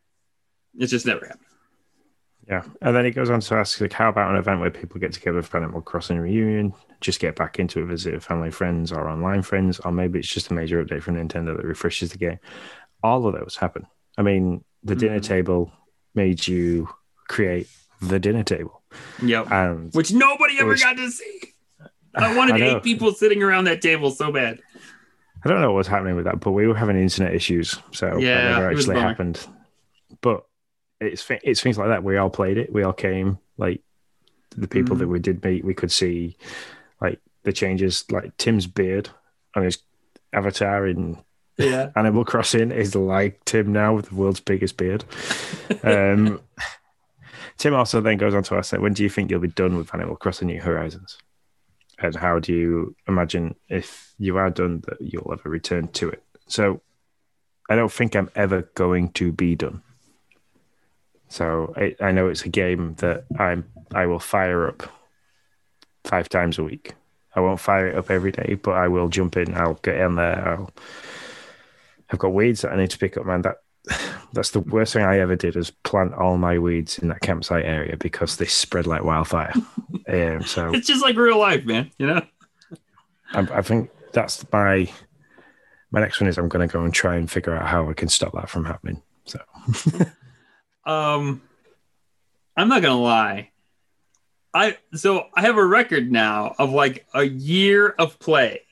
It's 0.79 0.91
just 0.91 1.05
never 1.05 1.27
happened. 1.27 1.43
Yeah. 2.49 2.63
And 2.81 2.95
then 2.95 3.05
he 3.05 3.11
goes 3.11 3.29
on 3.29 3.41
to 3.41 3.55
ask, 3.57 3.81
like, 3.81 3.93
how 3.93 4.09
about 4.09 4.31
an 4.31 4.37
event 4.37 4.61
where 4.61 4.71
people 4.71 5.01
get 5.01 5.13
together 5.13 5.43
for 5.43 5.57
Animal 5.57 5.83
Crossing 5.83 6.19
reunion, 6.19 6.73
just 7.01 7.19
get 7.19 7.35
back 7.35 7.59
into 7.59 7.83
it, 7.83 7.87
visit 7.87 8.23
family 8.23 8.53
friends 8.53 8.93
or 8.93 9.09
online 9.09 9.43
friends, 9.43 9.81
or 9.81 9.91
maybe 9.91 10.21
it's 10.21 10.29
just 10.29 10.51
a 10.51 10.55
major 10.55 10.83
update 10.85 11.03
from 11.03 11.17
Nintendo 11.17 11.57
that 11.57 11.67
refreshes 11.67 12.13
the 12.13 12.19
game. 12.19 12.39
All 13.07 13.25
of 13.27 13.35
those 13.35 13.57
happen. 13.57 13.87
I 14.19 14.23
mean, 14.23 14.65
the 14.83 14.97
dinner 14.97 15.21
Mhm. 15.21 15.25
table 15.25 15.73
made 16.15 16.47
you 16.49 16.89
create 17.29 17.69
the 18.03 18.19
dinner 18.19 18.43
table. 18.43 18.83
Yep. 19.23 19.51
And 19.53 19.93
Which 19.95 20.13
nobody 20.13 20.59
ever 20.59 20.75
got 20.77 20.97
to 20.97 21.09
see. 21.11 21.41
I 22.15 22.37
wanted 22.39 22.61
I 22.63 22.67
eight 22.77 22.83
people 22.83 23.13
sitting 23.13 23.43
around 23.43 23.65
that 23.65 23.81
table 23.81 24.11
so 24.11 24.33
bad. 24.33 24.61
I 25.45 25.49
don't 25.49 25.61
know 25.61 25.73
what's 25.73 25.87
happening 25.89 26.17
with 26.17 26.25
that, 26.25 26.41
but 26.41 26.51
we 26.53 26.67
were 26.67 26.75
having 26.75 26.99
internet 26.99 27.33
issues, 27.35 27.79
so 27.93 28.17
Yeah, 28.19 28.35
that 28.35 28.51
never 28.61 28.71
actually 28.71 28.99
happened. 28.99 29.47
But 30.21 30.45
it's 31.01 31.25
it's 31.45 31.61
things 31.61 31.79
like 31.79 31.89
that. 31.89 32.03
We 32.03 32.17
all 32.17 32.31
played 32.31 32.59
it. 32.59 32.73
We 32.73 32.83
all 32.83 32.93
came. 32.95 33.39
Like 33.57 33.83
the 34.51 34.67
people 34.69 34.97
Mhm. 34.97 35.01
that 35.01 35.09
we 35.09 35.19
did 35.21 35.45
meet, 35.45 35.65
we 35.65 35.75
could 35.75 35.93
see 35.93 36.37
like 37.01 37.21
the 37.45 37.53
changes. 37.53 38.05
Like 38.11 38.37
Tim's 38.39 38.67
beard 38.67 39.11
on 39.55 39.63
his 39.63 39.79
avatar 40.33 40.87
in 40.87 41.19
Yeah. 41.59 41.91
Animal 41.97 42.25
Crossing 42.25 42.71
is 42.71 42.95
like 42.95 43.45
Tim 43.45 43.73
now 43.73 43.95
with 43.95 44.11
the 44.11 44.15
world's 44.15 44.41
biggest 44.41 44.77
beard. 44.77 45.05
Um, 45.83 46.41
Tim 47.59 47.75
also 47.75 48.01
then 48.01 48.19
goes 48.19 48.35
on 48.35 48.43
to 48.45 48.57
ask, 48.57 48.73
when 48.73 48.93
do 48.93 49.03
you 49.03 49.09
think 49.09 49.31
you'll 49.31 49.41
be 49.41 49.49
done 49.49 49.77
with 49.77 49.95
Animal 49.95 50.17
Crossing 50.17 50.49
New 50.49 50.61
Horizons? 50.61 51.19
And 51.99 52.15
how 52.15 52.39
do 52.39 52.53
you 52.53 52.95
imagine 53.09 53.55
if 53.69 54.13
you 54.19 54.37
are 54.37 54.51
done 54.51 54.83
that 54.87 55.01
you'll 55.01 55.33
ever 55.33 55.49
return 55.49 55.89
to 55.89 56.11
it? 56.11 56.23
So 56.47 56.83
I 57.71 57.77
don't 57.77 57.91
think 57.91 58.15
I'm 58.15 58.31
ever 58.35 58.63
going 58.75 59.11
to 59.13 59.33
be 59.33 59.55
done. 59.55 59.83
So 61.29 61.73
I, 61.77 61.97
I 62.01 62.13
know 62.13 62.29
it's 62.29 62.45
a 62.45 62.49
game 62.51 62.95
that 62.99 63.25
I'm 63.39 63.65
I 63.95 64.07
will 64.07 64.19
fire 64.19 64.69
up 64.69 64.83
five 66.05 66.29
times 66.29 66.59
a 66.59 66.65
week. 66.65 66.95
I 67.35 67.41
won't 67.41 67.61
fire 67.61 67.89
it 67.89 67.97
up 67.97 68.11
every 68.11 68.33
day, 68.33 68.59
but 68.63 68.73
I 68.73 68.89
will 68.89 69.09
jump 69.09 69.37
in. 69.37 69.55
I'll 69.55 69.75
get 69.75 69.97
in 69.97 70.15
there. 70.15 70.49
I'll 70.49 70.71
I've 72.11 72.19
got 72.19 72.33
weeds 72.33 72.63
that 72.63 72.73
I 72.73 72.77
need 72.77 72.91
to 72.91 72.99
pick 72.99 73.17
up, 73.17 73.27
man. 73.27 73.43
That 73.43 73.57
that's 74.33 74.51
the 74.51 74.61
worst 74.61 74.93
thing 74.93 75.05
I 75.05 75.19
ever 75.19 75.37
did 75.37 75.57
is 75.57 75.71
plant 75.71 76.15
all 76.15 76.37
my 76.37 76.59
weeds 76.59 76.99
in 76.99 77.09
that 77.09 77.21
campsite 77.21 77.65
area 77.65 77.97
because 77.97 78.37
they 78.37 78.47
spread 78.47 78.87
like 78.87 79.05
wildfire. 79.05 79.53
um, 80.09 80.43
so 80.43 80.73
It's 80.73 80.87
just 80.87 81.03
like 81.03 81.17
real 81.17 81.39
life, 81.39 81.65
man. 81.65 81.91
You 81.99 82.07
know? 82.09 82.23
I, 83.33 83.41
I 83.41 83.63
think 83.63 83.91
that's 84.13 84.45
my 84.53 84.91
my 85.91 86.01
next 86.01 86.21
one 86.21 86.29
is 86.29 86.37
I'm 86.37 86.49
going 86.49 86.67
to 86.67 86.73
go 86.73 86.85
and 86.85 86.93
try 86.93 87.17
and 87.17 87.31
figure 87.31 87.57
out 87.57 87.67
how 87.67 87.89
I 87.89 87.93
can 87.95 88.09
stop 88.09 88.33
that 88.35 88.51
from 88.51 88.65
happening. 88.65 89.03
So 89.25 89.39
Um, 90.87 91.43
I'm 92.57 92.69
not 92.69 92.81
gonna 92.81 93.01
lie. 93.01 93.51
I 94.55 94.79
so 94.95 95.27
I 95.35 95.43
have 95.43 95.57
a 95.57 95.67
record 95.67 96.11
now 96.11 96.55
of 96.59 96.71
like 96.71 97.07
a 97.13 97.25
year 97.25 97.89
of 97.89 98.19
play 98.21 98.63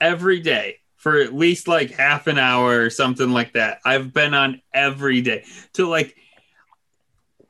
every 0.00 0.40
day 0.40 0.78
for 1.02 1.18
at 1.18 1.34
least 1.34 1.66
like 1.66 1.90
half 1.90 2.28
an 2.28 2.38
hour 2.38 2.80
or 2.80 2.88
something 2.88 3.32
like 3.32 3.54
that. 3.54 3.80
I've 3.84 4.12
been 4.12 4.34
on 4.34 4.62
every 4.72 5.20
day 5.20 5.44
to 5.72 5.88
like. 5.88 6.16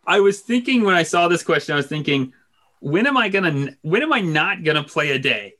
I 0.07 0.21
was 0.21 0.41
thinking 0.41 0.85
when 0.85 0.95
I 0.95 1.03
saw 1.03 1.29
this 1.29 1.45
question, 1.45 1.75
I 1.75 1.77
was 1.77 1.87
thinking, 1.87 2.33
when 2.81 3.07
am 3.07 3.19
I 3.19 3.29
gonna? 3.29 3.77
When 3.83 4.03
am 4.03 4.11
I 4.11 4.23
not 4.23 4.65
gonna 4.65 4.83
play 4.83 5.11
a 5.11 5.19
day? 5.19 5.55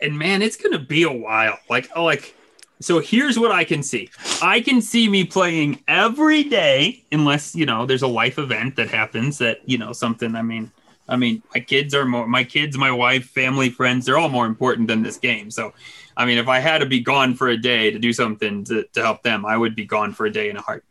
And 0.00 0.16
man, 0.16 0.40
it's 0.40 0.56
gonna 0.56 0.78
be 0.78 1.02
a 1.02 1.12
while. 1.12 1.58
Like, 1.68 1.90
oh, 1.96 2.04
like 2.04 2.32
so 2.80 3.00
here's 3.00 3.40
what 3.40 3.50
I 3.50 3.64
can 3.64 3.82
see. 3.82 4.08
I 4.40 4.60
can 4.60 4.80
see 4.80 5.08
me 5.08 5.24
playing 5.24 5.82
every 5.88 6.44
day, 6.44 7.02
unless 7.10 7.56
you 7.56 7.66
know 7.66 7.86
there's 7.86 8.02
a 8.02 8.06
life 8.06 8.38
event 8.38 8.76
that 8.76 8.88
happens 8.88 9.38
that 9.38 9.68
you 9.68 9.78
know 9.78 9.92
something. 9.92 10.36
I 10.36 10.42
mean, 10.42 10.70
I 11.08 11.16
mean, 11.16 11.42
my 11.54 11.60
kids 11.60 11.94
are 11.94 12.04
more. 12.04 12.26
My 12.26 12.44
kids, 12.44 12.78
my 12.78 12.90
wife, 12.90 13.26
family, 13.26 13.70
friends, 13.70 14.06
they're 14.06 14.18
all 14.18 14.28
more 14.28 14.46
important 14.46 14.88
than 14.88 15.02
this 15.02 15.18
game. 15.18 15.50
So, 15.50 15.72
I 16.16 16.24
mean, 16.24 16.38
if 16.38 16.48
I 16.48 16.60
had 16.60 16.78
to 16.78 16.86
be 16.86 17.00
gone 17.00 17.34
for 17.34 17.48
a 17.48 17.56
day 17.56 17.90
to 17.90 17.98
do 17.98 18.12
something 18.12 18.64
to, 18.64 18.84
to 18.94 19.02
help 19.02 19.22
them, 19.22 19.44
I 19.44 19.56
would 19.56 19.74
be 19.74 19.84
gone 19.84 20.12
for 20.12 20.26
a 20.26 20.32
day 20.32 20.50
in 20.50 20.56
a 20.56 20.62
heart. 20.62 20.84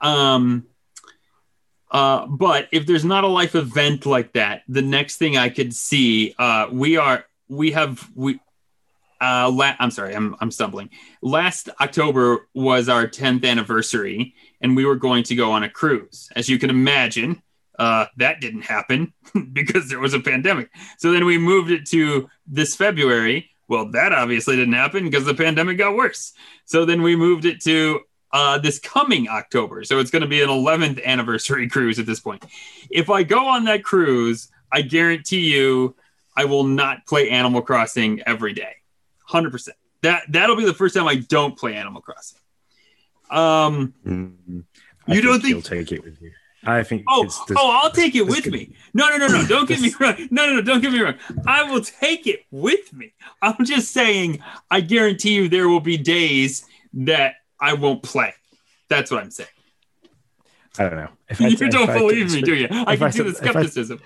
Um. 0.00 0.66
Uh, 1.88 2.26
but 2.26 2.68
if 2.72 2.84
there's 2.84 3.04
not 3.04 3.22
a 3.22 3.28
life 3.28 3.54
event 3.54 4.06
like 4.06 4.32
that, 4.32 4.62
the 4.68 4.82
next 4.82 5.16
thing 5.18 5.36
I 5.36 5.48
could 5.48 5.72
see, 5.72 6.34
uh, 6.36 6.66
we 6.70 6.96
are 6.96 7.24
we 7.48 7.70
have 7.72 8.08
we 8.14 8.40
uh 9.20 9.50
la- 9.50 9.76
i'm 9.78 9.90
sorry 9.90 10.14
i'm 10.14 10.36
i'm 10.40 10.50
stumbling 10.50 10.90
last 11.22 11.68
october 11.80 12.48
was 12.54 12.88
our 12.88 13.06
10th 13.06 13.44
anniversary 13.44 14.34
and 14.60 14.76
we 14.76 14.84
were 14.84 14.96
going 14.96 15.22
to 15.22 15.34
go 15.34 15.52
on 15.52 15.62
a 15.62 15.70
cruise 15.70 16.30
as 16.36 16.48
you 16.48 16.58
can 16.58 16.70
imagine 16.70 17.40
uh 17.78 18.06
that 18.16 18.40
didn't 18.40 18.62
happen 18.62 19.12
because 19.52 19.88
there 19.88 20.00
was 20.00 20.14
a 20.14 20.20
pandemic 20.20 20.70
so 20.98 21.12
then 21.12 21.24
we 21.24 21.38
moved 21.38 21.70
it 21.70 21.86
to 21.86 22.28
this 22.46 22.74
february 22.74 23.50
well 23.68 23.90
that 23.90 24.12
obviously 24.12 24.56
didn't 24.56 24.74
happen 24.74 25.04
because 25.04 25.24
the 25.24 25.34
pandemic 25.34 25.78
got 25.78 25.94
worse 25.94 26.32
so 26.64 26.84
then 26.84 27.02
we 27.02 27.16
moved 27.16 27.44
it 27.44 27.60
to 27.60 28.00
uh, 28.32 28.58
this 28.58 28.78
coming 28.78 29.28
October. 29.28 29.82
So 29.84 29.98
it's 29.98 30.10
going 30.10 30.22
to 30.22 30.28
be 30.28 30.42
an 30.42 30.48
11th 30.50 31.02
anniversary 31.04 31.68
cruise 31.70 31.98
at 31.98 32.04
this 32.04 32.20
point. 32.20 32.44
If 32.90 33.08
I 33.08 33.22
go 33.22 33.46
on 33.46 33.64
that 33.64 33.82
cruise, 33.82 34.48
I 34.70 34.82
guarantee 34.82 35.50
you 35.50 35.96
I 36.36 36.44
will 36.44 36.64
not 36.64 37.06
play 37.06 37.30
Animal 37.30 37.62
Crossing 37.62 38.20
every 38.26 38.52
day. 38.52 38.74
100%. 39.30 39.70
That 40.02 40.24
that'll 40.28 40.56
be 40.56 40.66
the 40.66 40.74
first 40.74 40.94
time 40.94 41.08
I 41.08 41.16
don't 41.16 41.56
play 41.56 41.74
Animal 41.74 42.02
Crossing. 42.02 42.38
Um 43.30 43.94
I 45.08 45.14
You 45.14 45.22
don't 45.22 45.40
think 45.40 45.50
you'll 45.50 45.62
take 45.62 45.90
it 45.90 46.04
with 46.04 46.20
you? 46.20 46.32
I 46.66 46.82
think. 46.82 47.04
oh, 47.08 47.22
it's- 47.24 47.38
there's- 47.46 47.60
oh, 47.62 47.80
I'll 47.82 47.90
take 47.90 48.14
it 48.14 48.22
with 48.22 48.44
gonna- 48.44 48.56
me. 48.56 48.74
No, 48.92 49.08
no, 49.08 49.16
no, 49.18 49.28
no. 49.28 49.46
Don't 49.46 49.68
get 49.68 49.80
me 49.80 49.92
wrong. 50.00 50.16
No, 50.30 50.46
no, 50.46 50.54
no. 50.56 50.62
Don't 50.62 50.80
get 50.80 50.92
me 50.92 51.00
wrong. 51.00 51.14
I 51.46 51.62
will 51.70 51.80
take 51.82 52.26
it 52.26 52.44
with 52.50 52.92
me. 52.92 53.12
I'm 53.42 53.64
just 53.64 53.92
saying, 53.92 54.40
I 54.70 54.80
guarantee 54.80 55.34
you 55.34 55.48
there 55.48 55.68
will 55.68 55.80
be 55.80 55.96
days 55.96 56.66
that 56.94 57.34
I 57.60 57.74
won't 57.74 58.02
play. 58.02 58.34
That's 58.88 59.10
what 59.10 59.22
I'm 59.22 59.30
saying. 59.30 59.48
I 60.78 60.82
don't 60.88 60.96
know. 60.96 61.08
If 61.28 61.40
You 61.40 61.56
don't 61.70 61.86
believe 61.86 62.32
me, 62.32 62.42
do 62.42 62.54
you? 62.54 62.68
I 62.70 62.96
can 62.96 63.04
I 63.06 63.10
see 63.10 63.22
the 63.22 63.28
if 63.30 63.36
I- 63.42 63.50
skepticism. 63.50 64.00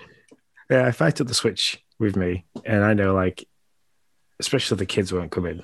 Yeah, 0.69 0.87
if 0.87 1.01
I 1.01 1.09
took 1.11 1.27
the 1.27 1.33
Switch 1.33 1.83
with 1.99 2.15
me, 2.15 2.45
and 2.65 2.83
I 2.85 2.93
know 2.93 3.13
like, 3.13 3.45
especially 4.39 4.77
the 4.77 4.85
kids 4.85 5.11
won't 5.11 5.31
come 5.31 5.45
in, 5.45 5.63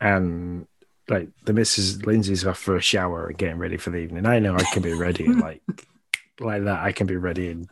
and 0.00 0.66
like 1.08 1.28
the 1.44 1.52
Mrs. 1.52 2.06
Lindsay's 2.06 2.46
off 2.46 2.58
for 2.58 2.76
a 2.76 2.80
shower 2.80 3.26
and 3.26 3.38
getting 3.38 3.58
ready 3.58 3.76
for 3.76 3.90
the 3.90 3.98
evening, 3.98 4.26
I 4.26 4.38
know 4.38 4.54
I 4.54 4.64
can 4.72 4.82
be 4.82 4.94
ready 4.94 5.24
in, 5.24 5.38
like 5.38 5.62
like 6.40 6.64
that. 6.64 6.80
I 6.80 6.92
can 6.92 7.06
be 7.06 7.16
ready 7.16 7.48
in 7.48 7.68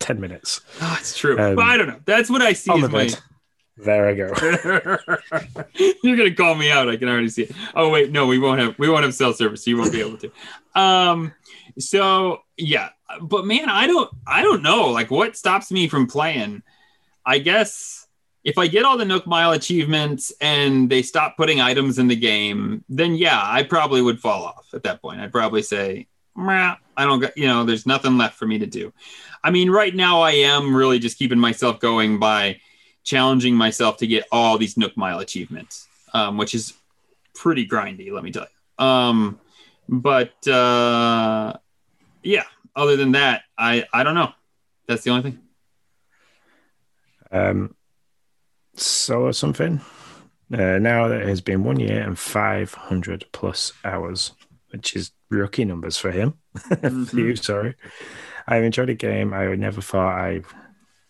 10 0.00 0.20
minutes. 0.20 0.60
Oh, 0.80 0.96
it's 0.98 1.16
true. 1.18 1.38
Um, 1.38 1.56
but 1.56 1.64
I 1.64 1.76
don't 1.76 1.88
know. 1.88 2.00
That's 2.04 2.30
what 2.30 2.42
I 2.42 2.52
see 2.52 2.70
On 2.70 2.80
the 2.80 2.88
my. 2.88 3.06
bed. 3.06 3.18
There 3.78 4.08
I 4.08 4.14
go. 4.14 4.32
You're 6.02 6.16
gonna 6.16 6.34
call 6.34 6.54
me 6.54 6.70
out. 6.70 6.88
I 6.88 6.96
can 6.96 7.08
already 7.08 7.28
see 7.28 7.42
it. 7.42 7.52
Oh 7.74 7.90
wait, 7.90 8.10
no, 8.10 8.26
we 8.26 8.38
won't 8.38 8.60
have 8.60 8.78
we 8.78 8.88
won't 8.88 9.04
have 9.04 9.14
cell 9.14 9.34
service, 9.34 9.64
so 9.64 9.70
you 9.70 9.76
won't 9.76 9.92
be 9.92 10.00
able 10.00 10.16
to. 10.18 10.32
Um, 10.74 11.34
so 11.78 12.40
yeah, 12.56 12.90
but 13.20 13.44
man, 13.44 13.68
I 13.68 13.86
don't 13.86 14.10
I 14.26 14.42
don't 14.42 14.62
know. 14.62 14.90
Like, 14.90 15.10
what 15.10 15.36
stops 15.36 15.70
me 15.70 15.88
from 15.88 16.06
playing? 16.06 16.62
I 17.26 17.38
guess 17.38 17.95
if 18.46 18.58
I 18.58 18.68
get 18.68 18.84
all 18.84 18.96
the 18.96 19.04
Nook 19.04 19.26
Mile 19.26 19.50
achievements 19.50 20.32
and 20.40 20.88
they 20.88 21.02
stop 21.02 21.36
putting 21.36 21.60
items 21.60 21.98
in 21.98 22.06
the 22.06 22.14
game, 22.14 22.84
then 22.88 23.16
yeah, 23.16 23.40
I 23.42 23.64
probably 23.64 24.00
would 24.00 24.20
fall 24.20 24.44
off 24.44 24.68
at 24.72 24.84
that 24.84 25.02
point. 25.02 25.20
I'd 25.20 25.32
probably 25.32 25.62
say, 25.62 26.06
I 26.96 27.04
don't 27.04 27.24
you 27.36 27.48
know, 27.48 27.64
there's 27.64 27.86
nothing 27.86 28.16
left 28.16 28.38
for 28.38 28.46
me 28.46 28.60
to 28.60 28.66
do. 28.66 28.92
I 29.42 29.50
mean, 29.50 29.68
right 29.68 29.92
now 29.92 30.20
I 30.20 30.30
am 30.30 30.76
really 30.76 31.00
just 31.00 31.18
keeping 31.18 31.40
myself 31.40 31.80
going 31.80 32.20
by 32.20 32.60
challenging 33.02 33.56
myself 33.56 33.96
to 33.96 34.06
get 34.06 34.24
all 34.30 34.58
these 34.58 34.76
Nook 34.76 34.96
Mile 34.96 35.18
achievements, 35.18 35.88
um, 36.14 36.36
which 36.36 36.54
is 36.54 36.74
pretty 37.34 37.66
grindy, 37.66 38.12
let 38.12 38.22
me 38.22 38.30
tell 38.30 38.46
you. 38.78 38.84
Um, 38.84 39.40
but 39.88 40.46
uh, 40.46 41.52
yeah, 42.22 42.44
other 42.76 42.96
than 42.96 43.12
that, 43.12 43.42
I 43.58 43.86
I 43.92 44.04
don't 44.04 44.14
know. 44.14 44.32
That's 44.86 45.02
the 45.02 45.10
only 45.10 45.22
thing. 45.22 45.40
Um, 47.32 47.75
so 48.76 49.22
or 49.22 49.32
something. 49.32 49.80
Uh, 50.52 50.78
now 50.78 51.08
that 51.08 51.22
it 51.22 51.28
has 51.28 51.40
been 51.40 51.64
one 51.64 51.80
year 51.80 52.00
and 52.02 52.18
500 52.18 53.24
plus 53.32 53.72
hours, 53.84 54.32
which 54.70 54.94
is 54.94 55.10
rookie 55.30 55.64
numbers 55.64 55.96
for 55.96 56.10
him. 56.10 56.34
for 56.80 57.16
you, 57.16 57.36
sorry. 57.36 57.74
I've 58.46 58.62
enjoyed 58.62 58.88
the 58.88 58.94
game. 58.94 59.34
I 59.34 59.54
never 59.56 59.80
thought 59.80 60.18
I 60.18 60.42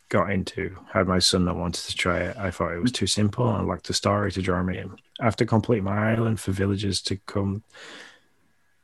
got 0.08 0.30
into. 0.30 0.76
Had 0.92 1.06
my 1.06 1.18
son 1.18 1.44
not 1.44 1.56
wanted 1.56 1.84
to 1.84 1.94
try 1.94 2.20
it, 2.20 2.36
I 2.36 2.50
thought 2.50 2.72
it 2.72 2.82
was 2.82 2.92
too 2.92 3.06
simple 3.06 3.54
and 3.54 3.68
lacked 3.68 3.90
a 3.90 3.92
story 3.92 4.32
to 4.32 4.42
draw 4.42 4.62
me 4.62 4.78
in. 4.78 4.96
After 5.20 5.44
complete 5.44 5.82
my 5.82 6.12
island 6.12 6.40
for 6.40 6.52
villagers 6.52 7.02
to 7.02 7.16
come, 7.26 7.62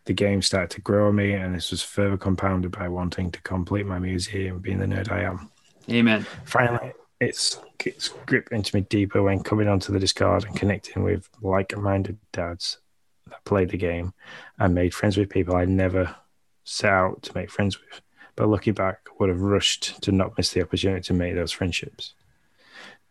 the 0.04 0.12
game 0.12 0.42
started 0.42 0.70
to 0.70 0.80
grow 0.80 1.08
on 1.08 1.14
me, 1.14 1.32
and 1.32 1.54
this 1.54 1.70
was 1.70 1.82
further 1.82 2.16
compounded 2.16 2.72
by 2.72 2.88
wanting 2.88 3.30
to 3.30 3.40
complete 3.42 3.86
my 3.86 4.00
museum, 4.00 4.58
being 4.58 4.80
the 4.80 4.86
nerd 4.86 5.10
I 5.10 5.22
am. 5.22 5.50
Amen. 5.88 6.26
Finally, 6.44 6.92
it's 7.22 7.60
it's 7.84 8.08
gripped 8.26 8.52
into 8.52 8.76
me 8.76 8.82
deeper 8.82 9.22
when 9.22 9.42
coming 9.42 9.68
onto 9.68 9.92
the 9.92 10.00
Discord 10.00 10.44
and 10.44 10.56
connecting 10.56 11.02
with 11.04 11.28
like-minded 11.40 12.18
dads 12.32 12.78
that 13.28 13.44
played 13.44 13.70
the 13.70 13.76
game 13.76 14.12
and 14.58 14.74
made 14.74 14.94
friends 14.94 15.16
with 15.16 15.30
people 15.30 15.54
I 15.54 15.64
never 15.64 16.14
set 16.64 16.92
out 16.92 17.22
to 17.22 17.32
make 17.34 17.50
friends 17.50 17.78
with. 17.80 18.00
But 18.34 18.48
looking 18.48 18.74
back, 18.74 19.08
would 19.18 19.28
have 19.28 19.40
rushed 19.40 20.02
to 20.02 20.10
not 20.10 20.36
miss 20.36 20.50
the 20.50 20.62
opportunity 20.62 21.02
to 21.02 21.12
make 21.12 21.34
those 21.34 21.52
friendships. 21.52 22.14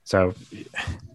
So, 0.04 0.34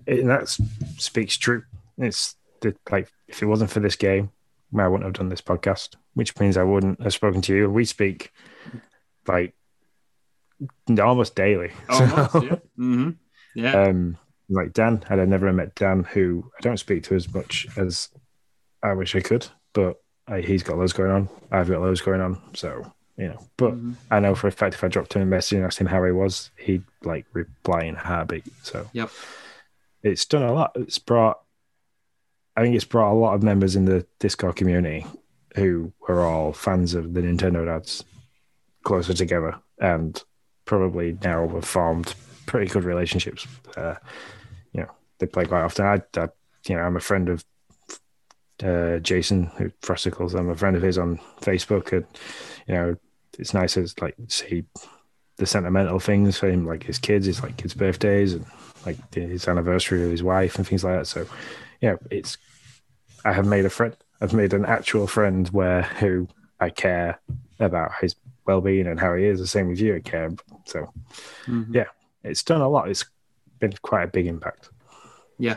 that 0.06 0.56
speaks 0.96 1.36
true. 1.36 1.64
It's 1.98 2.36
the, 2.60 2.74
like 2.90 3.10
if 3.28 3.42
it 3.42 3.46
wasn't 3.46 3.70
for 3.70 3.80
this 3.80 3.96
game, 3.96 4.30
I 4.76 4.88
wouldn't 4.88 5.04
have 5.04 5.14
done 5.14 5.28
this 5.28 5.42
podcast, 5.42 5.96
which 6.14 6.38
means 6.38 6.56
I 6.56 6.62
wouldn't 6.62 7.02
have 7.02 7.12
spoken 7.12 7.42
to 7.42 7.54
you. 7.54 7.70
We 7.70 7.84
speak 7.84 8.32
like 9.26 9.54
almost 11.00 11.34
daily. 11.34 11.70
Almost, 11.88 12.32
So- 12.32 12.42
yeah. 12.44 12.56
hmm 12.76 13.10
Yeah. 13.54 13.82
um, 13.82 14.16
like 14.48 14.72
Dan, 14.72 15.02
had 15.08 15.18
I 15.18 15.24
never 15.24 15.52
met 15.52 15.74
Dan, 15.74 16.04
who 16.04 16.50
I 16.58 16.60
don't 16.62 16.76
speak 16.78 17.02
to 17.04 17.14
as 17.14 17.32
much 17.32 17.66
as 17.76 18.08
I 18.82 18.92
wish 18.92 19.16
I 19.16 19.20
could, 19.20 19.46
but 19.72 20.00
I, 20.28 20.40
he's 20.40 20.62
got 20.62 20.78
loads 20.78 20.92
going 20.92 21.10
on. 21.10 21.28
I've 21.50 21.68
got 21.68 21.80
loads 21.80 22.00
going 22.00 22.20
on, 22.20 22.40
so 22.54 22.92
you 23.16 23.28
know. 23.28 23.46
But 23.56 23.74
Mhm. 23.74 23.94
I 24.10 24.20
know 24.20 24.34
for 24.34 24.46
a 24.48 24.52
fact 24.52 24.74
if 24.74 24.84
I 24.84 24.88
dropped 24.88 25.14
him 25.14 25.22
a 25.22 25.26
message 25.26 25.56
and 25.56 25.64
asked 25.66 25.78
him 25.78 25.86
how 25.86 26.04
he 26.04 26.12
was, 26.12 26.50
he'd 26.58 26.84
like 27.02 27.26
reply 27.32 27.82
in 27.82 27.96
a 27.96 27.98
heartbeat. 28.00 28.44
So 28.62 28.88
Yep. 28.92 29.10
it's 30.02 30.24
done 30.26 30.42
a 30.42 30.52
lot. 30.52 30.72
It's 30.76 30.98
brought, 30.98 31.40
I 32.56 32.62
think 32.62 32.76
it's 32.76 32.84
brought 32.84 33.12
a 33.12 33.18
lot 33.18 33.34
of 33.34 33.42
members 33.42 33.74
in 33.76 33.84
the 33.84 34.06
Discord 34.20 34.56
community 34.56 35.06
who 35.56 35.92
were 36.06 36.20
all 36.22 36.52
fans 36.52 36.94
of 36.94 37.14
the 37.14 37.20
Nintendo 37.22 37.64
dads 37.64 38.04
closer 38.84 39.14
together 39.14 39.56
and 39.80 40.22
probably 40.66 41.16
now 41.22 41.48
have 41.48 41.64
formed 41.64 42.14
pretty 42.44 42.70
good 42.70 42.84
relationships. 42.84 43.46
Uh, 43.76 43.94
you 44.72 44.82
know, 44.82 44.90
they 45.18 45.26
play 45.26 45.46
quite 45.46 45.62
often. 45.62 45.86
I, 45.86 46.02
I 46.20 46.28
you 46.68 46.76
know, 46.76 46.82
I'm 46.82 46.96
a 46.96 47.00
friend 47.00 47.28
of 47.28 47.44
uh, 48.62 48.98
Jason 48.98 49.44
who 49.56 49.70
Frosticles. 49.82 50.38
I'm 50.38 50.50
a 50.50 50.56
friend 50.56 50.76
of 50.76 50.82
his 50.82 50.98
on 50.98 51.18
Facebook, 51.40 51.92
and 51.92 52.04
you 52.66 52.74
know, 52.74 52.96
it's 53.38 53.54
nice 53.54 53.76
as 53.76 53.98
like 54.00 54.14
see 54.28 54.64
the 55.36 55.46
sentimental 55.46 55.98
things 55.98 56.38
for 56.38 56.48
him, 56.48 56.66
like 56.66 56.82
his 56.82 56.98
kids, 56.98 57.26
his 57.26 57.42
like 57.42 57.56
kids' 57.56 57.74
birthdays, 57.74 58.34
and 58.34 58.44
like 58.84 58.96
his 59.14 59.48
anniversary 59.48 60.04
of 60.04 60.10
his 60.10 60.22
wife 60.22 60.56
and 60.56 60.66
things 60.66 60.84
like 60.84 60.98
that. 60.98 61.06
So, 61.06 61.26
yeah, 61.80 61.96
it's 62.10 62.38
I 63.24 63.32
have 63.32 63.46
made 63.46 63.64
a 63.64 63.70
friend. 63.70 63.96
I've 64.20 64.32
made 64.32 64.54
an 64.54 64.64
actual 64.64 65.06
friend 65.06 65.46
where 65.48 65.82
who 65.82 66.28
I 66.58 66.70
care 66.70 67.20
about 67.60 67.92
his 68.00 68.14
well-being 68.46 68.86
and 68.86 68.98
how 68.98 69.14
he 69.14 69.24
is. 69.24 69.40
The 69.40 69.46
same 69.46 69.68
with 69.68 69.80
you, 69.80 69.96
I 69.96 70.00
care. 70.00 70.30
So, 70.66 70.92
Mhm. 71.46 71.74
yeah, 71.74 71.86
it's 72.22 72.42
done 72.42 72.60
a 72.60 72.68
lot. 72.68 72.90
It's 72.90 73.04
been 73.60 73.72
quite 73.82 74.04
a 74.04 74.08
big 74.08 74.26
impact. 74.26 74.70
Yeah. 75.38 75.56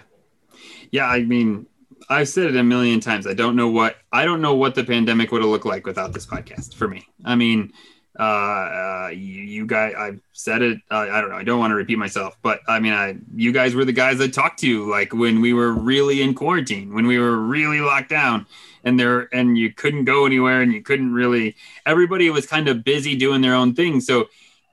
Yeah, 0.91 1.07
I 1.07 1.23
mean, 1.23 1.67
I've 2.09 2.29
said 2.29 2.45
it 2.47 2.55
a 2.55 2.63
million 2.63 2.99
times. 2.99 3.27
I 3.27 3.33
don't 3.33 3.55
know 3.55 3.69
what 3.69 3.97
I 4.11 4.25
don't 4.25 4.41
know 4.41 4.55
what 4.55 4.75
the 4.75 4.83
pandemic 4.83 5.31
would 5.31 5.41
have 5.41 5.49
looked 5.51 5.65
like 5.65 5.85
without 5.85 6.13
this 6.13 6.25
podcast 6.25 6.73
for 6.73 6.87
me. 6.87 7.05
I 7.25 7.35
mean, 7.35 7.73
uh, 8.19 8.23
uh 8.23 9.09
you, 9.11 9.43
you 9.43 9.65
guys 9.65 9.93
I've 9.97 10.19
said 10.33 10.61
it 10.61 10.79
uh, 10.89 11.07
I 11.11 11.21
don't 11.21 11.29
know. 11.29 11.35
I 11.35 11.43
don't 11.43 11.59
want 11.59 11.71
to 11.71 11.75
repeat 11.75 11.97
myself, 11.97 12.37
but 12.41 12.61
I 12.67 12.79
mean, 12.79 12.93
I 12.93 13.17
you 13.35 13.51
guys 13.51 13.75
were 13.75 13.85
the 13.85 13.93
guys 13.93 14.21
I 14.21 14.27
talked 14.27 14.59
to 14.61 14.89
like 14.89 15.13
when 15.13 15.41
we 15.41 15.53
were 15.53 15.73
really 15.73 16.21
in 16.21 16.33
quarantine, 16.33 16.93
when 16.93 17.05
we 17.05 17.19
were 17.19 17.37
really 17.37 17.81
locked 17.81 18.09
down 18.09 18.47
and 18.83 18.99
there 18.99 19.33
and 19.33 19.57
you 19.57 19.71
couldn't 19.73 20.05
go 20.05 20.25
anywhere 20.25 20.61
and 20.61 20.73
you 20.73 20.81
couldn't 20.81 21.13
really 21.13 21.55
everybody 21.85 22.29
was 22.29 22.47
kind 22.47 22.67
of 22.67 22.83
busy 22.83 23.15
doing 23.15 23.41
their 23.41 23.55
own 23.55 23.75
thing. 23.75 23.99
So 24.01 24.29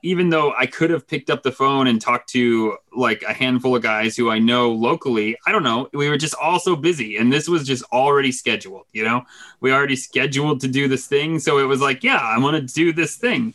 even 0.07 0.29
though 0.29 0.53
I 0.57 0.67
could 0.67 0.89
have 0.89 1.05
picked 1.05 1.29
up 1.29 1.43
the 1.43 1.51
phone 1.51 1.87
and 1.87 1.99
talked 1.99 2.29
to 2.29 2.77
like 2.95 3.23
a 3.23 3.33
handful 3.33 3.75
of 3.75 3.83
guys 3.83 4.15
who 4.15 4.31
I 4.31 4.39
know 4.39 4.71
locally, 4.71 5.37
I 5.45 5.51
don't 5.51 5.63
know. 5.63 5.89
We 5.91 6.07
were 6.07 6.17
just 6.17 6.33
all 6.35 6.59
so 6.59 6.77
busy, 6.77 7.17
and 7.17 7.31
this 7.31 7.49
was 7.49 7.67
just 7.67 7.83
already 7.91 8.31
scheduled. 8.31 8.85
You 8.93 9.03
know, 9.03 9.23
we 9.59 9.73
already 9.73 9.97
scheduled 9.97 10.61
to 10.61 10.69
do 10.69 10.87
this 10.87 11.07
thing, 11.07 11.39
so 11.39 11.59
it 11.59 11.65
was 11.65 11.81
like, 11.81 12.05
yeah, 12.05 12.21
I 12.21 12.39
want 12.39 12.55
to 12.55 12.73
do 12.73 12.93
this 12.93 13.17
thing, 13.17 13.53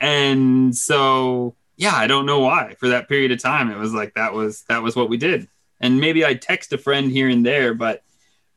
and 0.00 0.74
so 0.74 1.56
yeah, 1.76 1.96
I 1.96 2.06
don't 2.06 2.26
know 2.26 2.38
why. 2.38 2.76
For 2.78 2.88
that 2.88 3.08
period 3.08 3.32
of 3.32 3.42
time, 3.42 3.68
it 3.68 3.76
was 3.76 3.92
like 3.92 4.14
that 4.14 4.32
was 4.32 4.62
that 4.68 4.84
was 4.84 4.94
what 4.94 5.08
we 5.08 5.16
did, 5.16 5.48
and 5.80 6.00
maybe 6.00 6.24
I 6.24 6.34
text 6.34 6.72
a 6.72 6.78
friend 6.78 7.10
here 7.10 7.28
and 7.28 7.44
there, 7.44 7.74
but 7.74 8.04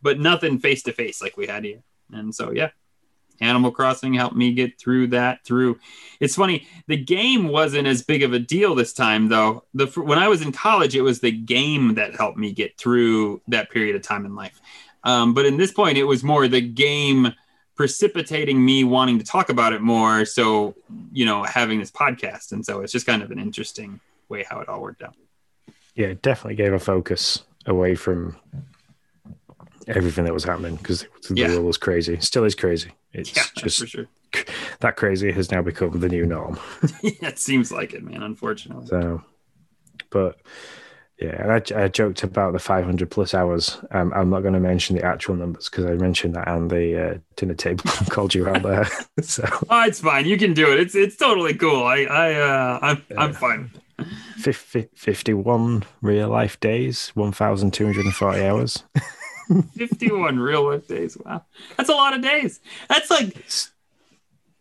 but 0.03 0.19
nothing 0.19 0.59
face 0.59 0.83
to 0.83 0.93
face 0.93 1.23
like 1.23 1.37
we 1.37 1.47
had 1.47 1.63
here, 1.63 1.81
and 2.11 2.35
so 2.35 2.51
yeah. 2.51 2.69
Animal 3.41 3.71
Crossing 3.71 4.13
helped 4.13 4.35
me 4.35 4.53
get 4.53 4.79
through 4.79 5.07
that. 5.07 5.43
Through, 5.43 5.79
it's 6.19 6.35
funny. 6.35 6.67
The 6.87 6.97
game 6.97 7.47
wasn't 7.47 7.87
as 7.87 8.03
big 8.03 8.23
of 8.23 8.33
a 8.33 8.39
deal 8.39 8.75
this 8.75 8.93
time, 8.93 9.27
though. 9.27 9.65
The 9.73 9.87
when 9.87 10.19
I 10.19 10.27
was 10.27 10.41
in 10.41 10.51
college, 10.51 10.95
it 10.95 11.01
was 11.01 11.19
the 11.19 11.31
game 11.31 11.95
that 11.95 12.15
helped 12.15 12.37
me 12.37 12.53
get 12.53 12.77
through 12.77 13.41
that 13.47 13.69
period 13.69 13.95
of 13.95 14.01
time 14.01 14.25
in 14.25 14.35
life. 14.35 14.59
Um, 15.03 15.33
but 15.33 15.45
in 15.45 15.57
this 15.57 15.71
point, 15.71 15.97
it 15.97 16.03
was 16.03 16.23
more 16.23 16.47
the 16.47 16.61
game 16.61 17.33
precipitating 17.75 18.63
me 18.63 18.83
wanting 18.83 19.17
to 19.17 19.25
talk 19.25 19.49
about 19.49 19.73
it 19.73 19.81
more. 19.81 20.25
So 20.25 20.75
you 21.11 21.25
know, 21.25 21.43
having 21.43 21.79
this 21.79 21.91
podcast, 21.91 22.51
and 22.51 22.65
so 22.65 22.81
it's 22.81 22.91
just 22.91 23.05
kind 23.05 23.23
of 23.23 23.31
an 23.31 23.39
interesting 23.39 23.99
way 24.29 24.45
how 24.47 24.59
it 24.59 24.69
all 24.69 24.81
worked 24.81 25.01
out. 25.01 25.15
Yeah, 25.95 26.07
it 26.07 26.21
definitely 26.21 26.55
gave 26.55 26.73
a 26.73 26.79
focus 26.79 27.43
away 27.65 27.95
from 27.95 28.37
everything 29.87 30.25
that 30.25 30.33
was 30.33 30.43
happening 30.43 30.75
because 30.75 31.05
the 31.29 31.35
Yeah. 31.35 31.49
world 31.49 31.65
was 31.65 31.77
crazy. 31.77 32.19
Still 32.19 32.43
is 32.43 32.55
crazy. 32.55 32.91
It's 33.13 33.35
Yeah, 33.35 33.43
just 33.57 33.79
for 33.79 33.87
sure. 33.87 34.07
that 34.79 34.95
crazy 34.95 35.31
has 35.31 35.51
now 35.51 35.61
become 35.61 35.99
the 35.99 36.09
new 36.09 36.25
norm. 36.25 36.59
yeah, 37.01 37.29
it 37.29 37.39
seems 37.39 37.71
like 37.71 37.93
it, 37.93 38.03
man. 38.03 38.23
Unfortunately. 38.23 38.85
So, 38.87 39.21
but 40.09 40.37
yeah, 41.19 41.41
and 41.43 41.51
I, 41.51 41.83
I 41.83 41.87
joked 41.87 42.23
about 42.23 42.53
the 42.53 42.59
500 42.59 43.11
plus 43.11 43.33
hours. 43.35 43.77
Um, 43.91 44.11
I'm 44.15 44.29
not 44.29 44.41
going 44.41 44.53
to 44.55 44.59
mention 44.59 44.95
the 44.95 45.03
actual 45.03 45.35
numbers 45.35 45.69
because 45.69 45.85
I 45.85 45.93
mentioned 45.93 46.33
that 46.35 46.47
on 46.47 46.67
the 46.69 47.11
uh, 47.11 47.17
dinner 47.35 47.53
table 47.53 47.83
called 48.09 48.33
you 48.33 48.47
out 48.47 48.63
there. 48.63 48.87
so, 49.21 49.43
Oh, 49.69 49.83
it's 49.83 49.99
fine. 49.99 50.25
You 50.25 50.37
can 50.37 50.53
do 50.53 50.71
it. 50.71 50.79
It's 50.79 50.95
it's 50.95 51.17
totally 51.17 51.53
cool. 51.53 51.83
I 51.83 52.03
I 52.05 52.33
uh, 52.33 52.79
I'm 52.81 53.03
I'm 53.17 53.33
fine. 53.33 53.71
50, 54.37 54.87
51 54.95 55.83
real 56.01 56.29
life 56.29 56.59
days, 56.59 57.11
1,240 57.13 58.41
hours. 58.43 58.83
51 59.75 60.39
real 60.39 60.69
life 60.69 60.87
days. 60.87 61.17
Wow. 61.17 61.45
That's 61.77 61.89
a 61.89 61.93
lot 61.93 62.13
of 62.13 62.21
days. 62.21 62.59
That's 62.89 63.09
like, 63.09 63.35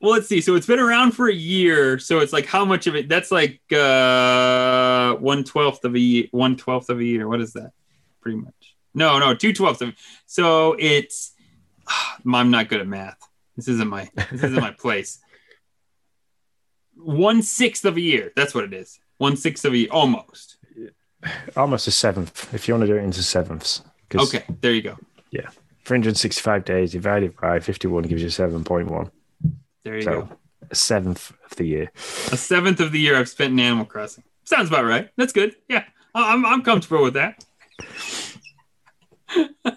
well, 0.01 0.13
let's 0.13 0.29
see. 0.29 0.41
So 0.41 0.55
it's 0.55 0.67
been 0.67 0.79
around 0.79 1.13
for 1.13 1.29
a 1.29 1.35
year. 1.35 1.99
So 1.99 2.21
it's 2.21 2.33
like 2.33 2.47
how 2.47 2.65
much 2.65 2.87
of 2.87 2.97
it? 2.97 3.09
That's 3.09 3.31
like 3.31 3.61
uh 3.73 5.15
one 5.17 5.45
twelfth 5.45 5.85
of 5.85 5.95
a 5.95 5.99
year. 6.01 6.27
One 6.31 6.57
twelfth 6.57 6.89
of 6.91 6.99
a 6.99 7.05
year. 7.05 7.29
What 7.29 7.41
is 7.41 7.53
that? 7.53 7.73
Pretty 8.21 8.39
much. 8.39 8.77
No, 8.95 9.19
no, 9.19 9.35
two 9.35 9.53
twelfths 9.53 9.83
of. 9.83 9.95
So 10.27 10.77
it's. 10.79 11.33
I'm 12.27 12.51
not 12.51 12.69
good 12.69 12.81
at 12.81 12.87
math. 12.87 13.19
This 13.57 13.69
isn't 13.69 13.89
my. 13.89 14.09
This 14.31 14.43
isn't 14.43 14.61
my 14.61 14.71
place. 14.79 15.19
one 16.97 17.43
sixth 17.43 17.85
of 17.85 17.97
a 17.97 18.01
year. 18.01 18.33
That's 18.37 18.55
what 18.55 18.65
it 18.65 18.73
is. 18.73 18.99
One 19.19 19.37
sixth 19.37 19.65
of 19.65 19.75
a 19.75 19.77
year, 19.77 19.89
almost. 19.91 20.57
Almost 21.55 21.87
a 21.87 21.91
seventh, 21.91 22.55
if 22.55 22.67
you 22.67 22.73
want 22.73 22.83
to 22.83 22.87
do 22.87 22.97
it 22.97 23.05
into 23.05 23.23
sevenths. 23.23 23.83
Okay, 24.15 24.45
there 24.61 24.73
you 24.73 24.83
go. 24.83 24.97
Yeah. 25.31 25.49
365 25.85 26.65
days 26.65 26.93
divided 26.93 27.37
by 27.37 27.59
51 27.61 28.05
gives 28.05 28.23
you 28.23 28.29
7.1. 28.29 29.11
There 29.83 29.97
you 29.97 30.03
So 30.03 30.23
go. 30.23 30.29
a 30.71 30.75
seventh 30.75 31.33
of 31.51 31.57
the 31.57 31.67
year. 31.67 31.91
A 32.33 32.37
seventh 32.37 32.81
of 32.81 32.93
the 32.93 32.99
year 33.01 33.17
I've 33.17 33.29
spent 33.29 33.53
in 33.53 33.61
Animal 33.61 33.87
Crossing. 33.87 34.25
Sounds 34.45 34.69
about 34.69 34.85
right. 34.85 35.09
That's 35.17 35.33
good. 35.33 35.55
Yeah, 35.69 35.85
I'm 36.15 36.45
I'm 36.45 36.63
comfortable 36.63 37.03
with 37.05 37.15
that. 37.15 37.45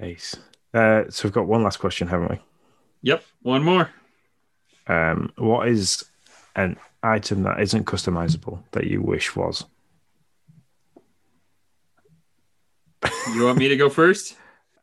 Ace. 0.00 0.36
Uh, 0.74 1.04
so 1.08 1.26
we've 1.26 1.32
got 1.32 1.46
one 1.46 1.62
last 1.62 1.78
question, 1.78 2.08
haven't 2.08 2.30
we? 2.30 2.38
Yep. 3.02 3.24
One 3.42 3.62
more. 3.62 3.90
Um, 4.86 5.32
what 5.36 5.68
is 5.68 6.04
an 6.56 6.76
item 7.02 7.42
that 7.44 7.60
isn't 7.60 7.86
customizable 7.86 8.60
that 8.72 8.86
you 8.86 9.00
wish 9.02 9.34
was? 9.36 9.64
You 13.34 13.44
want 13.44 13.58
me 13.58 13.68
to 13.68 13.76
go 13.76 13.88
first? 13.88 14.36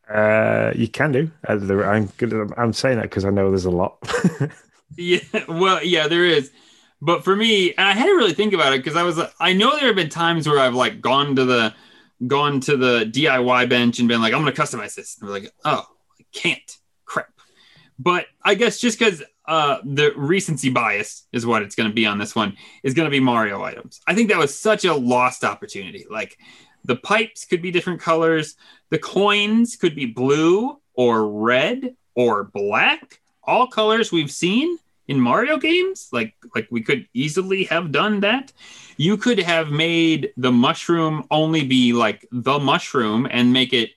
Uh, 0.09 0.71
you 0.75 0.87
can 0.87 1.11
do. 1.11 1.31
Uh, 1.47 1.53
I'm 1.83 2.05
good. 2.17 2.53
I'm 2.57 2.73
saying 2.73 2.97
that 2.97 3.03
because 3.09 3.25
I 3.25 3.31
know 3.31 3.49
there's 3.49 3.65
a 3.65 3.71
lot. 3.71 3.97
Yeah, 4.97 5.19
well, 5.47 5.83
yeah, 5.83 6.07
there 6.07 6.25
is. 6.25 6.51
But 7.01 7.23
for 7.23 7.35
me, 7.35 7.73
and 7.73 7.87
I 7.87 7.91
had 7.91 8.05
to 8.05 8.13
really 8.13 8.33
think 8.33 8.53
about 8.53 8.73
it 8.73 8.83
because 8.83 8.95
I 8.95 9.03
was 9.03 9.19
I 9.39 9.53
know 9.53 9.75
there 9.75 9.87
have 9.87 9.95
been 9.95 10.09
times 10.09 10.47
where 10.47 10.59
I've 10.59 10.75
like 10.75 11.01
gone 11.01 11.35
to 11.35 11.43
the 11.43 11.73
gone 12.25 12.61
to 12.61 12.77
the 12.77 13.05
DIY 13.05 13.69
bench 13.69 13.99
and 13.99 14.07
been 14.07 14.21
like, 14.21 14.33
I'm 14.33 14.39
gonna 14.39 14.53
customize 14.53 14.95
this. 14.95 15.17
And 15.19 15.27
we're 15.27 15.35
like, 15.35 15.51
oh, 15.65 15.85
I 16.19 16.23
can't. 16.31 16.77
Crap. 17.03 17.29
But 17.99 18.27
I 18.43 18.55
guess 18.55 18.79
just 18.79 18.97
because 18.97 19.21
uh 19.47 19.79
the 19.83 20.13
recency 20.15 20.69
bias 20.69 21.27
is 21.33 21.45
what 21.45 21.61
it's 21.61 21.75
gonna 21.75 21.93
be 21.93 22.05
on 22.05 22.17
this 22.17 22.35
one 22.35 22.55
is 22.83 22.93
gonna 22.93 23.09
be 23.09 23.19
Mario 23.19 23.63
items. 23.63 23.99
I 24.07 24.15
think 24.15 24.29
that 24.29 24.39
was 24.39 24.57
such 24.57 24.85
a 24.85 24.93
lost 24.93 25.43
opportunity. 25.43 26.05
Like 26.09 26.37
the 26.85 26.95
pipes 26.95 27.45
could 27.45 27.61
be 27.61 27.71
different 27.71 28.01
colors, 28.01 28.55
the 28.89 28.99
coins 28.99 29.75
could 29.75 29.95
be 29.95 30.05
blue 30.05 30.79
or 30.93 31.29
red 31.29 31.95
or 32.15 32.43
black 32.43 33.19
all 33.43 33.67
colors 33.67 34.11
we've 34.11 34.31
seen 34.31 34.77
in 35.07 35.19
Mario 35.19 35.57
games. 35.57 36.09
Like 36.11 36.35
like 36.53 36.67
we 36.71 36.81
could 36.81 37.07
easily 37.13 37.65
have 37.65 37.91
done 37.91 38.21
that. 38.21 38.51
You 38.97 39.17
could 39.17 39.39
have 39.39 39.69
made 39.71 40.33
the 40.37 40.51
mushroom 40.51 41.25
only 41.31 41.65
be 41.65 41.93
like 41.93 42.27
the 42.31 42.59
mushroom 42.59 43.27
and 43.29 43.53
make 43.53 43.73
it. 43.73 43.91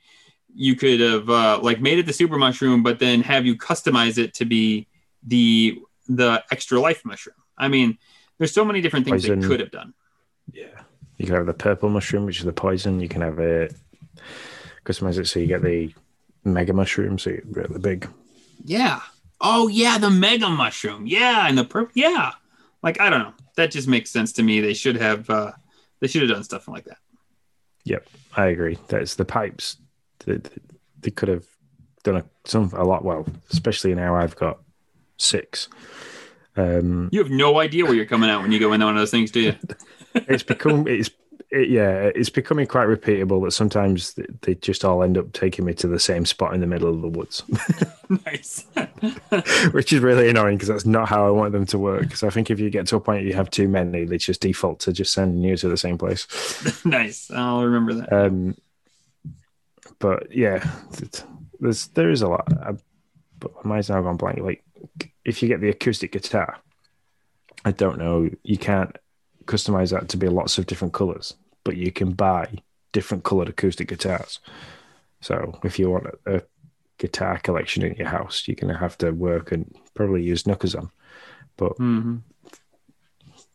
You 0.55 0.75
could 0.75 1.01
have 1.01 1.31
uh, 1.31 1.61
like 1.63 1.81
made 1.81 1.99
it 1.99 2.07
the 2.07 2.13
super 2.13 2.37
mushroom, 2.37 2.83
but 2.83 2.99
then 2.99 3.23
have 3.23 3.47
you 3.47 3.57
customize 3.57 4.19
it 4.19 4.35
to 4.35 4.45
be 4.45 4.87
the 5.23 5.81
the 6.09 6.43
extra 6.51 6.81
life 6.81 7.05
mushroom. 7.05 7.37
I 7.57 7.69
mean, 7.69 7.99
there's 8.39 8.53
so 8.53 8.65
many 8.65 8.81
different 8.81 9.05
things 9.05 9.23
Poison. 9.23 9.41
they 9.41 9.47
could 9.47 9.61
have 9.61 9.71
done. 9.71 9.95
yeah. 10.53 10.83
You 11.19 11.27
can 11.27 11.35
have 11.35 11.47
the 11.47 11.55
purple 11.55 11.89
mushroom, 11.91 12.25
which 12.27 12.39
is 12.39 12.45
the 12.45 12.53
poison. 12.53 13.01
You 13.01 13.09
can 13.09 13.23
have 13.23 13.39
it 13.39 13.75
customize 14.85 15.19
it 15.19 15.27
so 15.27 15.39
you 15.39 15.47
get 15.47 15.63
the 15.63 15.93
mega 16.45 16.73
mushroom, 16.73 17.19
so 17.19 17.31
you're 17.31 17.43
really 17.51 17.79
big. 17.79 18.09
Yeah. 18.65 19.01
Oh 19.41 19.69
yeah, 19.69 19.99
the 19.99 20.11
mega 20.11 20.49
mushroom. 20.49 21.07
Yeah, 21.07 21.47
and 21.47 21.59
the 21.59 21.65
purple. 21.65 21.93
Yeah. 21.95 22.33
Like 22.83 23.01
I 23.01 23.11
don't 23.11 23.21
know. 23.21 23.35
That 23.57 23.71
just 23.71 23.89
makes 23.89 24.11
sense 24.11 24.33
to 24.35 24.43
me. 24.43 24.61
They 24.61 24.75
should 24.75 24.97
have. 24.97 25.29
uh 25.29 25.53
They 26.01 26.07
should 26.07 26.23
have 26.23 26.31
done 26.31 26.45
stuff 26.45 26.69
like 26.69 26.85
that. 26.85 26.99
Yep, 27.85 28.07
I 28.37 28.47
agree. 28.47 28.79
That's 28.89 29.15
the 29.17 29.25
pipes. 29.25 29.77
They, 30.25 30.39
they 31.01 31.11
could 31.11 31.29
have 31.29 31.45
done 32.05 32.17
a, 32.17 32.25
some 32.45 32.71
a 32.75 32.85
lot 32.85 33.05
well, 33.05 33.27
especially 33.51 33.95
now 33.95 34.15
I've 34.17 34.37
got 34.37 34.61
six. 35.17 35.69
Um, 36.57 37.09
You 37.13 37.21
have 37.23 37.31
no 37.31 37.61
idea 37.61 37.85
where 37.85 37.95
you're 37.95 38.05
coming 38.05 38.29
out 38.31 38.43
when 38.43 38.53
you 38.53 38.59
go 38.59 38.73
into 38.73 38.85
one 38.87 38.97
of 38.97 39.01
those 39.01 39.11
things, 39.13 39.31
do 39.31 39.41
you? 39.41 39.55
it's 40.15 40.43
become 40.43 40.87
it's 40.89 41.11
it, 41.51 41.71
yeah, 41.71 42.11
it's 42.15 42.29
becoming 42.29 42.67
quite 42.67 42.89
repeatable 42.89 43.43
that 43.45 43.53
sometimes 43.53 44.13
they- 44.15 44.27
they 44.43 44.55
just 44.57 44.85
all 44.85 45.03
end 45.03 45.17
up 45.17 45.33
taking 45.33 45.65
me 45.65 45.73
to 45.75 45.87
the 45.89 45.99
same 45.99 46.27
spot 46.27 46.53
in 46.53 46.61
the 46.61 46.67
middle 46.67 46.91
of 46.95 47.01
the 47.01 47.09
woods, 47.09 47.43
nice. 48.27 48.67
which 49.73 49.93
is 49.93 50.01
really 50.01 50.29
annoying 50.29 50.57
because 50.57 50.69
that's 50.69 50.85
not 50.85 51.09
how 51.09 51.27
I 51.27 51.31
want 51.31 51.53
them 51.53 51.65
to 51.67 51.79
work. 51.79 52.17
So 52.17 52.27
I 52.27 52.31
think 52.31 52.51
if 52.51 52.61
you 52.61 52.69
get 52.69 52.87
to 52.89 52.97
a 52.97 53.01
point 53.01 53.25
you 53.25 53.33
have 53.33 53.49
too 53.51 53.67
many, 53.67 54.05
they 54.05 54.19
just 54.19 54.43
default 54.43 54.81
to 54.81 54.93
just 54.93 55.13
sending 55.15 55.43
you 55.43 55.57
to 55.57 55.69
the 55.71 55.77
same 55.79 55.97
place. 55.97 56.27
nice. 56.85 57.31
I'll 57.31 57.65
remember 57.65 57.95
that. 57.95 58.13
Um, 58.13 58.55
but 59.99 60.35
yeah, 60.35 60.69
there's 61.61 61.89
there 61.89 62.11
is 62.11 62.23
a 62.23 62.29
lot. 62.29 62.47
I, 62.53 62.73
but 63.39 63.65
my 63.65 63.71
mind's 63.77 63.89
now 63.89 64.03
gone 64.03 64.17
blank. 64.17 64.41
Like 64.41 64.65
if 65.25 65.43
you 65.43 65.49
get 65.49 65.61
the 65.61 65.71
acoustic 65.71 66.13
guitar, 66.13 66.59
I 67.65 67.71
don't 67.73 67.99
know. 67.99 68.29
You 68.43 68.59
can't 68.59 68.95
customize 69.49 69.91
that 69.91 70.09
to 70.11 70.17
be 70.17 70.29
lots 70.29 70.59
of 70.59 70.67
different 70.67 70.95
colors, 70.95 71.35
but 71.65 71.77
you 71.77 71.91
can 71.91 72.13
buy 72.13 72.47
different 72.93 73.25
colored 73.25 73.49
acoustic 73.49 73.89
guitars. 73.89 74.39
So 75.21 75.59
if 75.65 75.79
you 75.79 75.91
want 75.91 76.07
a, 76.07 76.37
a 76.37 76.43
guitar 76.99 77.39
collection 77.39 77.83
in 77.83 77.95
your 77.95 78.09
house, 78.09 78.47
you're 78.47 78.55
gonna 78.55 78.79
have 78.79 78.97
to 78.99 79.11
work 79.11 79.53
and 79.53 79.75
probably 79.95 80.23
use 80.23 80.45
Nookazon. 80.45 80.91
But 81.57 81.77
hmm 81.77 82.19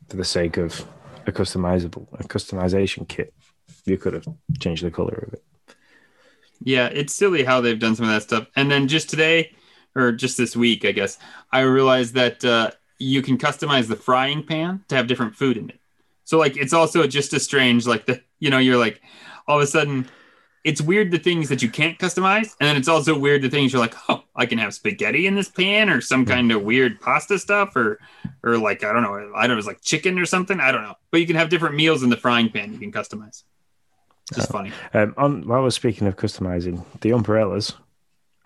for 0.09 0.17
the 0.17 0.25
sake 0.25 0.57
of 0.57 0.85
a 1.25 1.31
customizable 1.31 2.07
a 2.19 2.23
customization 2.23 3.07
kit, 3.07 3.33
you 3.85 3.97
could 3.97 4.13
have 4.13 4.27
changed 4.59 4.83
the 4.83 4.91
color 4.91 5.25
of 5.27 5.33
it. 5.33 5.43
Yeah, 6.63 6.87
it's 6.87 7.13
silly 7.13 7.43
how 7.43 7.61
they've 7.61 7.79
done 7.79 7.95
some 7.95 8.05
of 8.05 8.11
that 8.11 8.23
stuff. 8.23 8.47
And 8.55 8.71
then 8.71 8.87
just 8.87 9.09
today, 9.09 9.51
or 9.95 10.11
just 10.11 10.37
this 10.37 10.55
week, 10.55 10.85
I 10.85 10.91
guess, 10.91 11.17
I 11.51 11.61
realized 11.61 12.13
that 12.15 12.43
uh, 12.43 12.71
you 12.99 13.21
can 13.21 13.37
customize 13.37 13.87
the 13.87 13.95
frying 13.95 14.43
pan 14.43 14.83
to 14.87 14.95
have 14.95 15.07
different 15.07 15.35
food 15.35 15.57
in 15.57 15.69
it. 15.69 15.79
So 16.23 16.37
like, 16.37 16.57
it's 16.57 16.73
also 16.73 17.05
just 17.07 17.33
a 17.33 17.39
strange. 17.39 17.85
Like 17.85 18.05
the, 18.05 18.21
you 18.39 18.49
know, 18.49 18.57
you're 18.57 18.77
like, 18.77 19.01
all 19.47 19.57
of 19.57 19.63
a 19.63 19.67
sudden, 19.67 20.09
it's 20.63 20.81
weird 20.81 21.11
the 21.11 21.19
things 21.19 21.49
that 21.49 21.61
you 21.61 21.69
can't 21.69 21.99
customize, 21.99 22.55
and 22.59 22.69
then 22.69 22.77
it's 22.77 22.87
also 22.87 23.17
weird 23.17 23.41
the 23.41 23.49
things 23.49 23.73
you're 23.73 23.81
like, 23.81 23.95
oh, 24.07 24.23
I 24.33 24.45
can 24.45 24.57
have 24.59 24.73
spaghetti 24.73 25.27
in 25.27 25.35
this 25.35 25.49
pan, 25.49 25.89
or 25.89 25.99
some 25.99 26.25
kind 26.25 26.51
of 26.53 26.61
weird 26.63 27.01
pasta 27.01 27.37
stuff, 27.37 27.75
or, 27.75 27.99
or 28.43 28.57
like 28.57 28.83
I 28.85 28.93
don't 28.93 29.03
know, 29.03 29.33
I 29.35 29.45
don't 29.45 29.55
know, 29.55 29.57
it's 29.57 29.67
like 29.67 29.81
chicken 29.81 30.17
or 30.17 30.25
something. 30.25 30.61
I 30.61 30.71
don't 30.71 30.83
know, 30.83 30.95
but 31.11 31.19
you 31.19 31.27
can 31.27 31.35
have 31.35 31.49
different 31.49 31.75
meals 31.75 32.01
in 32.01 32.09
the 32.09 32.15
frying 32.15 32.49
pan. 32.49 32.71
You 32.71 32.79
can 32.79 32.93
customize. 32.93 33.43
It's 34.29 34.37
just 34.37 34.51
funny. 34.51 34.71
Um, 34.93 35.13
on 35.17 35.45
while 35.45 35.63
we're 35.63 35.69
speaking 35.69 36.07
of 36.07 36.15
customizing 36.15 36.85
the 37.01 37.11
umbrellas, 37.11 37.73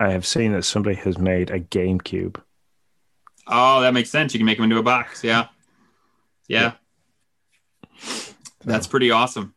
I 0.00 0.10
have 0.10 0.26
seen 0.26 0.52
that 0.54 0.64
somebody 0.64 0.96
has 0.96 1.18
made 1.18 1.50
a 1.50 1.60
GameCube. 1.60 2.42
Oh, 3.46 3.80
that 3.82 3.94
makes 3.94 4.10
sense. 4.10 4.34
You 4.34 4.40
can 4.40 4.46
make 4.46 4.58
them 4.58 4.64
into 4.64 4.78
a 4.78 4.82
box. 4.82 5.22
Yeah. 5.22 5.46
Yeah. 6.48 6.72
That's 8.64 8.86
pretty 8.86 9.10
awesome. 9.10 9.54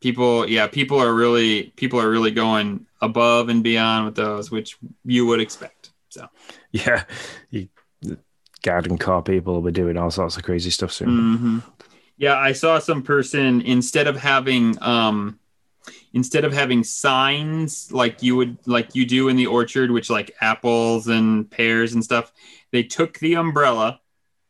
People, 0.00 0.48
yeah, 0.48 0.66
people 0.66 0.98
are 0.98 1.12
really 1.12 1.64
people 1.76 2.00
are 2.00 2.10
really 2.10 2.30
going 2.30 2.86
above 3.00 3.48
and 3.48 3.62
beyond 3.62 4.06
with 4.06 4.14
those, 4.14 4.50
which 4.50 4.78
you 5.04 5.26
would 5.26 5.40
expect. 5.40 5.90
So, 6.08 6.26
Yeah, 6.72 7.04
you, 7.50 7.68
the 8.00 8.18
garden 8.62 8.98
car 8.98 9.22
people 9.22 9.54
will 9.54 9.62
be 9.62 9.72
doing 9.72 9.96
all 9.96 10.10
sorts 10.10 10.36
of 10.36 10.42
crazy 10.42 10.70
stuff 10.70 10.92
soon. 10.92 11.36
hmm 11.36 11.58
yeah, 12.20 12.36
I 12.36 12.52
saw 12.52 12.78
some 12.78 13.02
person 13.02 13.62
instead 13.62 14.06
of 14.06 14.14
having 14.18 14.80
um 14.82 15.38
instead 16.12 16.44
of 16.44 16.52
having 16.52 16.84
signs 16.84 17.90
like 17.92 18.22
you 18.22 18.36
would 18.36 18.58
like 18.66 18.94
you 18.94 19.06
do 19.06 19.28
in 19.28 19.36
the 19.36 19.46
orchard, 19.46 19.90
which 19.90 20.10
like 20.10 20.34
apples 20.40 21.08
and 21.08 21.50
pears 21.50 21.94
and 21.94 22.04
stuff, 22.04 22.30
they 22.72 22.82
took 22.82 23.18
the 23.18 23.34
umbrella, 23.34 24.00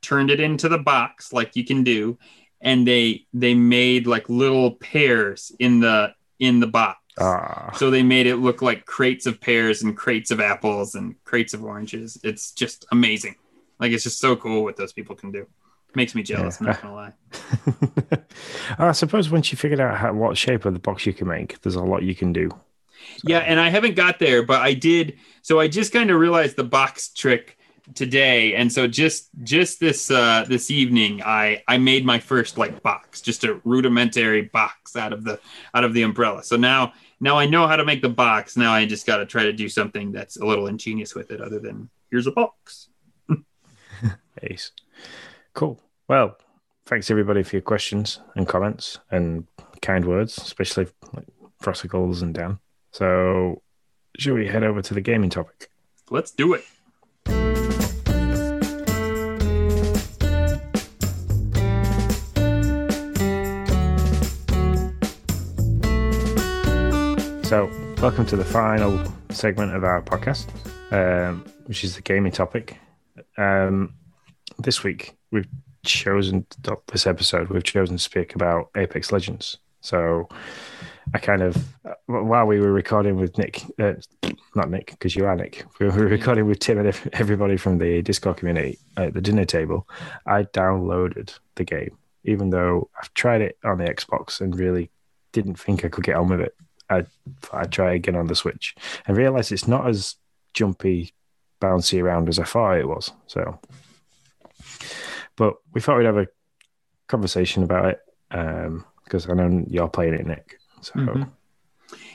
turned 0.03 0.31
it 0.31 0.41
into 0.41 0.69
the 0.69 0.79
box 0.79 1.33
like 1.33 1.55
you 1.55 1.65
can 1.65 1.85
do, 1.85 2.19
and 2.61 2.87
they 2.87 3.27
they 3.33 3.55
made 3.55 4.07
like 4.07 4.29
little 4.29 4.73
pears 4.73 5.53
in 5.59 5.81
the 5.81 6.15
in 6.39 6.61
the 6.61 6.67
box. 6.67 6.99
Ah, 7.19 7.73
So 7.75 7.91
they 7.91 8.03
made 8.03 8.27
it 8.27 8.37
look 8.37 8.63
like 8.63 8.87
crates 8.87 9.27
of 9.27 9.41
pears 9.41 9.83
and 9.83 9.97
crates 9.97 10.31
of 10.31 10.41
apples 10.41 10.95
and 10.95 11.23
crates 11.25 11.53
of 11.53 11.63
oranges. 11.65 12.19
It's 12.23 12.53
just 12.53 12.87
amazing. 12.93 13.35
Like 13.79 13.93
it's 13.93 14.05
just 14.05 14.21
so 14.21 14.37
cool 14.37 14.63
what 14.63 14.77
those 14.77 14.93
people 14.93 15.17
can 15.17 15.31
do. 15.33 15.47
Makes 15.95 16.15
me 16.15 16.23
jealous. 16.23 16.61
I'm 16.61 16.67
not 16.67 16.81
gonna 16.81 16.95
lie. 16.95 17.13
I 18.79 18.93
suppose 18.93 19.29
once 19.29 19.51
you 19.51 19.59
figured 19.59 19.81
out 19.81 19.97
how, 19.97 20.13
what 20.13 20.39
shape 20.39 20.65
of 20.65 20.73
the 20.73 20.79
box 20.79 21.05
you 21.05 21.13
can 21.13 21.27
make, 21.27 21.61
there's 21.63 21.75
a 21.75 21.83
lot 21.83 22.03
you 22.03 22.15
can 22.15 22.33
do. 22.33 22.49
Yeah, 23.25 23.39
and 23.39 23.59
I 23.59 23.71
haven't 23.71 23.97
got 23.97 24.19
there, 24.19 24.43
but 24.43 24.61
I 24.61 24.75
did. 24.75 25.19
So 25.43 25.59
I 25.59 25.69
just 25.69 25.93
kind 25.93 26.11
of 26.11 26.21
realized 26.21 26.57
the 26.57 26.65
box 26.65 27.09
trick 27.09 27.59
today, 27.95 28.55
and 28.55 28.73
so 28.73 28.87
just 28.87 29.29
just 29.43 29.81
this 29.81 30.11
uh, 30.11 30.45
this 30.49 30.71
evening, 30.71 31.23
I 31.23 31.63
I 31.69 31.79
made 31.79 32.05
my 32.05 32.19
first 32.19 32.59
like 32.59 32.83
box, 32.83 33.21
just 33.21 33.45
a 33.45 33.61
rudimentary 33.65 34.43
box 34.43 34.97
out 34.97 35.13
of 35.13 35.25
the 35.25 35.41
out 35.75 35.85
of 35.85 35.95
the 35.95 36.03
umbrella. 36.03 36.43
So 36.43 36.57
now 36.57 36.93
now 37.21 37.39
I 37.39 37.47
know 37.47 37.67
how 37.67 37.77
to 37.77 37.85
make 37.85 38.03
the 38.03 38.09
box. 38.09 38.57
Now 38.57 38.73
I 38.73 38.87
just 38.87 39.07
got 39.07 39.19
to 39.19 39.27
try 39.27 39.45
to 39.45 39.53
do 39.53 39.69
something 39.69 40.13
that's 40.13 40.37
a 40.39 40.47
little 40.47 40.67
ingenious 40.67 41.15
with 41.15 41.31
it, 41.31 41.41
other 41.41 41.59
than 41.59 41.89
here's 42.11 42.27
a 42.27 42.33
box. 42.33 42.89
Ace. 44.43 44.73
Cool. 45.55 45.81
Well, 46.09 46.37
thanks 46.87 47.11
everybody 47.11 47.43
for 47.43 47.57
your 47.57 47.63
questions 47.63 48.21
and 48.35 48.49
comments 48.49 48.99
and 49.11 49.47
kind 49.83 50.05
words, 50.05 50.39
especially 50.39 50.87
like 51.13 51.27
Frosticles 51.63 52.23
and 52.23 52.35
Dan. 52.35 52.59
So, 52.93 53.63
should 54.19 54.35
we 54.35 54.47
head 54.47 54.65
over 54.65 54.83
to 54.83 54.95
the 54.95 55.01
gaming 55.01 55.31
topic? 55.31 55.71
Let's 56.11 56.33
do 56.33 56.55
it. 56.55 56.65
So, 67.51 67.69
welcome 68.01 68.27
to 68.27 68.37
the 68.37 68.45
final 68.45 68.97
segment 69.31 69.75
of 69.75 69.83
our 69.83 70.01
podcast, 70.03 70.47
um, 70.93 71.45
which 71.65 71.83
is 71.83 71.97
the 71.97 72.01
gaming 72.01 72.31
topic. 72.31 72.79
Um, 73.37 73.93
this 74.61 74.85
week, 74.85 75.17
we've 75.33 75.49
chosen 75.85 76.47
this 76.93 77.09
episode. 77.09 77.49
We've 77.49 77.65
chosen 77.65 77.97
to 77.97 78.01
speak 78.01 78.37
about 78.37 78.71
Apex 78.77 79.11
Legends. 79.11 79.59
So, 79.81 80.29
I 81.13 81.19
kind 81.19 81.43
of 81.43 81.57
while 82.07 82.47
we 82.47 82.61
were 82.61 82.71
recording 82.71 83.17
with 83.17 83.37
Nick, 83.37 83.65
uh, 83.81 83.95
not 84.55 84.71
Nick 84.71 84.91
because 84.91 85.17
you 85.17 85.27
are 85.27 85.35
Nick, 85.35 85.65
we 85.81 85.87
were 85.87 86.07
recording 86.07 86.47
with 86.47 86.61
Tim 86.61 86.79
and 86.79 86.97
everybody 87.15 87.57
from 87.57 87.79
the 87.79 88.01
Discord 88.03 88.37
community 88.37 88.79
at 88.97 89.13
the 89.13 89.21
dinner 89.21 89.45
table. 89.45 89.89
I 90.25 90.45
downloaded 90.45 91.37
the 91.57 91.65
game, 91.65 91.99
even 92.23 92.51
though 92.51 92.91
I've 92.97 93.13
tried 93.15 93.41
it 93.41 93.59
on 93.65 93.79
the 93.79 93.93
Xbox 93.93 94.41
and 94.41 94.57
really 94.57 94.93
didn't 95.33 95.59
think 95.59 95.85
I 95.85 95.89
could 95.89 96.05
get 96.05 96.15
on 96.15 96.29
with 96.29 96.43
it. 96.43 96.55
I 96.91 97.07
I 97.53 97.65
try 97.65 97.95
again 97.95 98.17
on 98.17 98.27
the 98.27 98.35
Switch 98.35 98.75
and 99.07 99.17
realize 99.17 99.53
it's 99.53 99.69
not 99.69 99.89
as 99.89 100.17
jumpy, 100.53 101.15
bouncy 101.61 102.03
around 102.03 102.29
as 102.29 102.39
I 102.39 102.45
thought 102.45 102.79
it 102.79 102.89
was. 102.89 103.13
So, 103.27 103.61
but 105.37 105.55
we 105.73 105.81
thought 105.81 105.99
we'd 105.99 106.07
have 106.07 106.19
a 106.19 106.29
conversation 107.09 107.63
about 107.63 107.87
it 107.87 108.01
because 108.29 109.27
um, 109.27 109.31
I 109.31 109.35
know 109.35 109.65
you're 109.69 109.89
playing 109.89 110.15
it, 110.15 110.27
Nick. 110.27 110.59
So, 110.81 110.93
mm-hmm. 110.95 111.23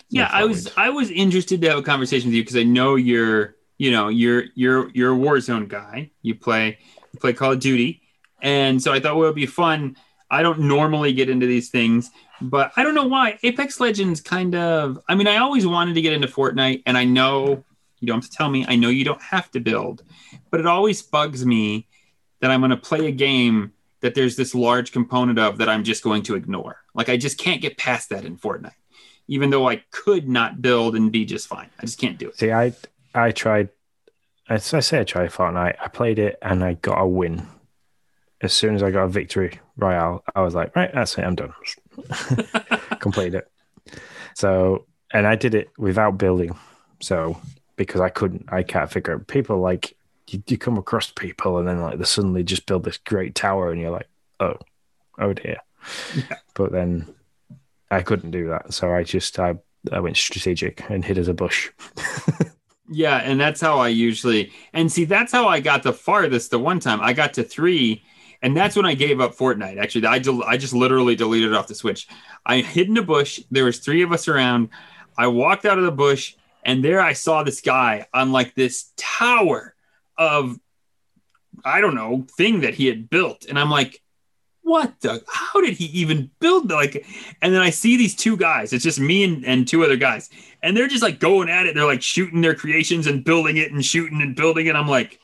yeah, 0.09 0.29
I 0.31 0.45
was 0.45 0.71
I 0.75 0.89
was 0.89 1.09
interested 1.09 1.61
to 1.61 1.69
have 1.69 1.79
a 1.79 1.83
conversation 1.83 2.29
with 2.29 2.35
you 2.35 2.43
because 2.43 2.57
I 2.57 2.63
know 2.63 2.95
you're 2.95 3.55
you 3.77 3.91
know 3.91 4.09
you're 4.09 4.45
you're 4.55 4.89
you're 4.91 5.13
a 5.13 5.17
Warzone 5.17 5.67
guy. 5.67 6.11
You 6.21 6.35
play 6.35 6.79
you 7.13 7.19
play 7.19 7.33
Call 7.33 7.53
of 7.53 7.59
Duty, 7.59 8.01
and 8.41 8.81
so 8.81 8.91
I 8.91 8.99
thought 8.99 9.15
well, 9.15 9.25
it 9.25 9.27
would 9.27 9.35
be 9.35 9.45
fun. 9.45 9.95
I 10.29 10.41
don't 10.41 10.61
normally 10.61 11.13
get 11.13 11.29
into 11.29 11.45
these 11.45 11.69
things, 11.69 12.11
but 12.41 12.71
I 12.75 12.83
don't 12.83 12.95
know 12.95 13.07
why 13.07 13.37
Apex 13.43 13.79
Legends 13.79 14.21
kind 14.21 14.55
of. 14.55 14.99
I 15.07 15.15
mean, 15.15 15.27
I 15.27 15.37
always 15.37 15.67
wanted 15.67 15.93
to 15.95 16.01
get 16.01 16.13
into 16.13 16.27
Fortnite, 16.27 16.83
and 16.85 16.97
I 16.97 17.05
know 17.05 17.63
you 17.99 18.07
don't 18.07 18.21
have 18.21 18.29
to 18.29 18.37
tell 18.37 18.49
me. 18.49 18.65
I 18.67 18.75
know 18.75 18.89
you 18.89 19.05
don't 19.05 19.21
have 19.21 19.51
to 19.51 19.59
build, 19.59 20.03
but 20.49 20.59
it 20.59 20.65
always 20.65 21.01
bugs 21.01 21.45
me 21.45 21.87
that 22.41 22.51
I'm 22.51 22.61
going 22.61 22.71
to 22.71 22.77
play 22.77 23.07
a 23.07 23.11
game 23.11 23.73
that 24.01 24.13
there's 24.13 24.35
this 24.35 24.53
large 24.53 24.91
component 24.91 25.39
of 25.39 25.57
that 25.57 25.69
I'm 25.69 25.83
just 25.83 26.03
going 26.03 26.21
to 26.23 26.35
ignore. 26.35 26.77
Like 26.93 27.09
I 27.09 27.17
just 27.17 27.37
can't 27.37 27.61
get 27.61 27.77
past 27.77 28.09
that 28.09 28.25
in 28.25 28.37
Fortnite, 28.37 28.71
even 29.27 29.49
though 29.49 29.67
I 29.67 29.83
could 29.91 30.29
not 30.29 30.61
build 30.61 30.95
and 30.95 31.11
be 31.11 31.25
just 31.25 31.47
fine. 31.47 31.69
I 31.79 31.85
just 31.85 31.99
can't 31.99 32.17
do 32.17 32.29
it. 32.29 32.37
See, 32.37 32.51
I 32.51 32.73
I 33.13 33.31
tried. 33.31 33.69
As 34.47 34.71
I 34.75 34.79
say, 34.81 34.99
I 34.99 35.03
tried 35.05 35.31
Fortnite. 35.31 35.77
I 35.81 35.87
played 35.87 36.19
it 36.19 36.37
and 36.41 36.63
I 36.63 36.73
got 36.73 37.01
a 37.01 37.07
win. 37.07 37.47
As 38.45 38.53
soon 38.53 38.75
as 38.75 38.83
I 38.83 38.91
got 38.91 39.03
a 39.03 39.09
victory 39.09 39.59
royale, 39.75 40.23
I 40.35 40.41
was 40.41 40.55
like, 40.55 40.75
right, 40.75 40.91
that's 40.93 41.17
it. 41.17 41.23
I'm 41.23 41.35
done. 41.35 41.53
Completed 42.99 43.43
it. 43.43 43.51
So, 44.35 44.85
and 45.11 45.25
I 45.27 45.35
did 45.35 45.55
it 45.55 45.69
without 45.77 46.17
building. 46.17 46.55
So, 47.01 47.37
because 47.75 48.01
I 48.01 48.09
couldn't, 48.09 48.45
I 48.49 48.63
can't 48.63 48.91
figure 48.91 49.15
out 49.15 49.27
people 49.27 49.59
like 49.59 49.97
you, 50.29 50.41
you 50.47 50.57
come 50.57 50.77
across 50.77 51.11
people 51.11 51.57
and 51.57 51.67
then 51.67 51.81
like 51.81 51.97
they 51.97 52.05
suddenly 52.05 52.43
just 52.43 52.65
build 52.65 52.83
this 52.83 52.97
great 52.97 53.35
tower 53.35 53.71
and 53.71 53.81
you're 53.81 53.91
like, 53.91 54.09
oh, 54.39 54.57
oh 55.19 55.33
dear. 55.33 55.57
Yeah. 56.15 56.37
But 56.53 56.71
then 56.71 57.13
I 57.91 58.01
couldn't 58.01 58.31
do 58.31 58.49
that, 58.49 58.73
so 58.73 58.93
I 58.93 59.03
just 59.03 59.39
I 59.39 59.55
I 59.91 59.99
went 59.99 60.17
strategic 60.17 60.89
and 60.89 61.05
hid 61.05 61.17
as 61.17 61.27
a 61.27 61.33
bush. 61.33 61.69
yeah, 62.89 63.17
and 63.17 63.39
that's 63.39 63.61
how 63.61 63.77
I 63.79 63.89
usually 63.89 64.51
and 64.73 64.91
see 64.91 65.05
that's 65.05 65.31
how 65.31 65.47
I 65.47 65.59
got 65.59 65.83
the 65.83 65.93
farthest. 65.93 66.51
The 66.51 66.59
one 66.59 66.79
time 66.79 67.01
I 67.01 67.13
got 67.13 67.33
to 67.35 67.43
three, 67.43 68.03
and 68.45 68.55
that's 68.55 68.75
when 68.75 68.85
I 68.85 68.93
gave 68.93 69.19
up 69.19 69.35
Fortnite. 69.35 69.79
Actually, 69.79 70.05
I 70.05 70.19
del- 70.19 70.43
I 70.43 70.55
just 70.55 70.75
literally 70.75 71.15
deleted 71.15 71.49
it 71.49 71.55
off 71.55 71.65
the 71.65 71.73
Switch. 71.73 72.07
I 72.45 72.57
hid 72.59 72.87
in 72.87 72.95
a 72.95 73.01
bush. 73.01 73.41
There 73.49 73.65
was 73.65 73.79
three 73.79 74.03
of 74.03 74.11
us 74.11 74.27
around. 74.27 74.69
I 75.17 75.25
walked 75.25 75.65
out 75.65 75.79
of 75.79 75.83
the 75.83 75.91
bush, 75.91 76.35
and 76.63 76.85
there 76.85 77.01
I 77.01 77.13
saw 77.13 77.41
this 77.41 77.59
guy 77.59 78.05
on 78.13 78.31
like 78.31 78.53
this 78.53 78.91
tower 78.97 79.73
of 80.15 80.59
I 81.65 81.81
don't 81.81 81.95
know 81.95 82.27
thing 82.37 82.61
that 82.61 82.75
he 82.75 82.85
had 82.85 83.09
built, 83.09 83.45
and 83.45 83.57
I'm 83.57 83.71
like, 83.71 84.03
what 84.61 84.93
the 85.01 85.23
how 85.27 85.59
did 85.61 85.73
he 85.73 85.85
even 85.85 86.29
build 86.39 86.71
like 86.71 87.05
and 87.43 87.53
then 87.53 87.61
i 87.61 87.69
see 87.69 87.97
these 87.97 88.15
two 88.15 88.35
guys 88.35 88.73
it's 88.73 88.83
just 88.83 88.99
me 88.99 89.23
and, 89.23 89.45
and 89.45 89.67
two 89.67 89.83
other 89.83 89.95
guys 89.95 90.27
and 90.63 90.75
they're 90.75 90.87
just 90.87 91.03
like 91.03 91.19
going 91.19 91.49
at 91.49 91.67
it 91.67 91.75
they're 91.75 91.85
like 91.85 92.01
shooting 92.01 92.41
their 92.41 92.55
creations 92.55 93.05
and 93.05 93.23
building 93.23 93.57
it 93.57 93.71
and 93.71 93.85
shooting 93.85 94.23
and 94.23 94.35
building 94.35 94.65
it 94.65 94.75
i'm 94.75 94.87
like 94.87 95.19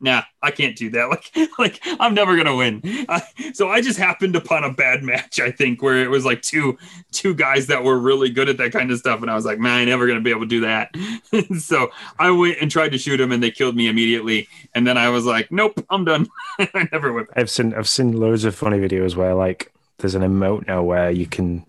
nah, 0.00 0.22
I 0.42 0.50
can't 0.50 0.76
do 0.76 0.90
that. 0.90 1.06
Like, 1.36 1.48
like 1.58 1.80
I'm 2.00 2.14
never 2.14 2.36
gonna 2.36 2.56
win. 2.56 2.80
I, 3.08 3.22
so 3.52 3.68
I 3.68 3.80
just 3.80 3.98
happened 3.98 4.36
upon 4.36 4.64
a 4.64 4.72
bad 4.72 5.02
match, 5.02 5.40
I 5.40 5.50
think, 5.50 5.82
where 5.82 6.02
it 6.02 6.10
was 6.10 6.24
like 6.24 6.42
two 6.42 6.76
two 7.12 7.34
guys 7.34 7.68
that 7.68 7.84
were 7.84 7.98
really 7.98 8.28
good 8.28 8.48
at 8.48 8.56
that 8.58 8.72
kind 8.72 8.90
of 8.90 8.98
stuff, 8.98 9.22
and 9.22 9.30
I 9.30 9.34
was 9.34 9.44
like, 9.44 9.58
man, 9.58 9.80
I'm 9.80 9.88
never 9.88 10.06
gonna 10.06 10.20
be 10.20 10.30
able 10.30 10.42
to 10.42 10.46
do 10.46 10.60
that. 10.60 10.94
so 11.58 11.90
I 12.18 12.30
went 12.30 12.58
and 12.60 12.70
tried 12.70 12.92
to 12.92 12.98
shoot 12.98 13.18
them, 13.18 13.32
and 13.32 13.42
they 13.42 13.50
killed 13.50 13.76
me 13.76 13.88
immediately. 13.88 14.48
And 14.74 14.86
then 14.86 14.98
I 14.98 15.08
was 15.08 15.24
like, 15.24 15.50
nope, 15.50 15.84
I'm 15.90 16.04
done. 16.04 16.26
I 16.58 16.88
never 16.92 17.12
went. 17.12 17.28
I've 17.36 17.50
seen 17.50 17.74
I've 17.74 17.88
seen 17.88 18.12
loads 18.12 18.44
of 18.44 18.54
funny 18.54 18.78
videos 18.78 19.16
where 19.16 19.34
like 19.34 19.72
there's 19.98 20.14
an 20.14 20.22
emote 20.22 20.66
now 20.66 20.82
where 20.82 21.10
you 21.10 21.26
can 21.26 21.64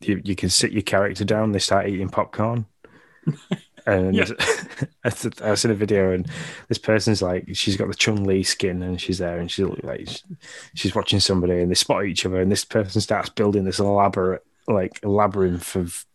you, 0.00 0.20
you 0.24 0.36
can 0.36 0.50
sit 0.50 0.72
your 0.72 0.82
character 0.82 1.24
down, 1.24 1.52
they 1.52 1.58
start 1.58 1.88
eating 1.88 2.08
popcorn. 2.08 2.66
And 3.86 4.14
yeah. 4.14 4.26
I've 5.04 5.58
seen 5.58 5.70
a 5.70 5.74
video, 5.74 6.12
and 6.12 6.26
this 6.68 6.78
person's 6.78 7.20
like, 7.20 7.48
she's 7.52 7.76
got 7.76 7.88
the 7.88 7.94
Chun 7.94 8.24
Li 8.24 8.42
skin, 8.42 8.82
and 8.82 9.00
she's 9.00 9.18
there, 9.18 9.38
and 9.38 9.50
she's 9.50 9.66
like, 9.82 10.08
she's 10.74 10.94
watching 10.94 11.20
somebody, 11.20 11.60
and 11.60 11.70
they 11.70 11.74
spot 11.74 12.06
each 12.06 12.24
other, 12.24 12.40
and 12.40 12.50
this 12.50 12.64
person 12.64 13.00
starts 13.00 13.28
building 13.28 13.64
this 13.64 13.78
elaborate, 13.78 14.42
like, 14.66 15.00
labyrinth 15.04 15.76
of 15.76 16.06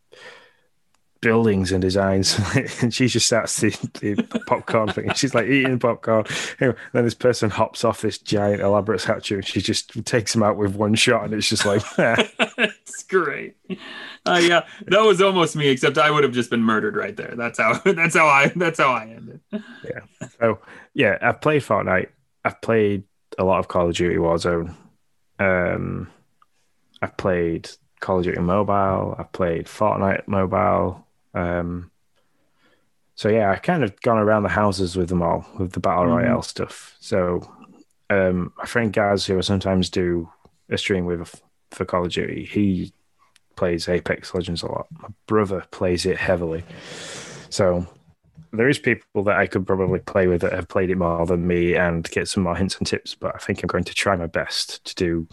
buildings 1.22 1.72
and 1.72 1.82
designs, 1.82 2.40
and 2.82 2.94
she 2.94 3.08
just 3.08 3.28
starts 3.28 3.60
the, 3.60 3.70
the 4.00 4.44
popcorn 4.48 4.90
thing. 4.90 5.14
She's 5.14 5.36
like 5.36 5.48
eating 5.48 5.80
popcorn. 5.80 6.26
Anyway, 6.60 6.78
then 6.94 7.04
this 7.04 7.14
person 7.14 7.50
hops 7.50 7.84
off 7.84 8.02
this 8.02 8.18
giant 8.18 8.62
elaborate 8.62 9.02
statue, 9.02 9.36
and 9.36 9.46
she 9.46 9.62
just 9.62 10.06
takes 10.06 10.34
him 10.34 10.44
out 10.44 10.58
with 10.58 10.76
one 10.76 10.96
shot, 10.96 11.26
and 11.26 11.34
it's 11.34 11.50
just 11.50 11.66
like, 11.66 11.82
it's 11.98 13.04
great. 13.04 13.56
Uh, 14.26 14.41
yeah, 14.41 14.66
that 14.88 15.02
was 15.02 15.22
almost 15.22 15.56
me, 15.56 15.68
except 15.70 15.98
I 15.98 16.12
would 16.12 16.24
have 16.24 16.34
just 16.34 16.50
been 16.50 16.64
murdered 16.64 16.96
right 16.96 17.16
there. 17.16 17.34
That's 17.36 17.60
how. 17.60 17.80
That's 17.86 18.16
how 18.16 18.28
I. 18.28 18.52
That's 18.56 18.80
how 18.80 18.91
I 18.91 19.04
ended. 19.04 19.41
Yeah. 19.52 20.28
So 20.40 20.60
yeah, 20.94 21.18
I've 21.22 21.41
played 21.41 21.62
Fortnite. 21.62 22.10
I've 22.46 22.62
played 22.62 23.04
a 23.38 23.44
lot 23.44 23.60
of 23.60 23.68
Call 23.68 23.90
of 23.90 23.96
Duty 23.96 24.16
Warzone. 24.16 24.76
Um, 25.40 26.10
I've 27.02 27.18
played 27.18 27.70
Call 28.00 28.20
of 28.20 28.24
Duty 28.26 28.40
Mobile. 28.40 29.16
I've 29.18 29.32
played 29.32 29.66
Fortnite 29.66 30.28
Mobile. 30.28 31.06
Um, 31.34 31.91
so 33.15 33.30
yeah, 33.30 33.51
I 33.51 33.57
kind 33.57 33.84
of 33.84 33.99
gone 34.01 34.18
around 34.18 34.43
the 34.43 34.49
houses 34.49 34.95
with 34.95 35.10
them 35.10 35.22
all 35.22 35.45
with 35.57 35.73
the 35.73 35.80
battle 35.80 36.06
mm-hmm. 36.06 36.14
royale 36.14 36.41
stuff. 36.41 36.95
So 36.99 37.41
um, 38.10 38.53
my 38.57 38.65
friend 38.65 38.93
Gaz, 38.93 39.26
who 39.26 39.38
I 39.38 39.41
sometimes 39.41 39.89
do 39.89 40.30
a 40.69 40.77
stream 40.77 41.06
with 41.06 41.41
for 41.72 41.85
Call 41.85 42.06
of 42.06 42.11
Duty, 42.11 42.45
he 42.45 42.93
plays 43.56 43.89
Apex 43.89 44.34
Legends 44.34 44.64
a 44.64 44.68
lot. 44.68 44.88
My 44.91 45.10
brother 45.27 45.65
plays 45.72 46.06
it 46.06 46.18
heavily. 46.18 46.64
So 47.49 47.85
there 48.53 48.69
is 48.69 48.80
people 48.80 49.23
that 49.23 49.38
I 49.38 49.47
could 49.47 49.68
probably 49.68 49.99
play 49.99 50.27
with 50.27 50.41
that 50.41 50.53
have 50.53 50.69
played 50.69 50.89
it 50.89 50.97
more 50.97 51.26
than 51.26 51.45
me 51.45 51.76
and 51.76 52.10
get 52.10 52.27
some 52.27 52.43
more 52.43 52.56
hints 52.56 52.77
and 52.77 52.88
tips. 52.88 53.15
But 53.15 53.35
I 53.35 53.38
think 53.39 53.61
I'm 53.61 53.68
going 53.68 53.84
to 53.84 53.93
try 53.93 54.15
my 54.15 54.27
best 54.27 54.85
to 54.85 54.95
do 54.95 55.27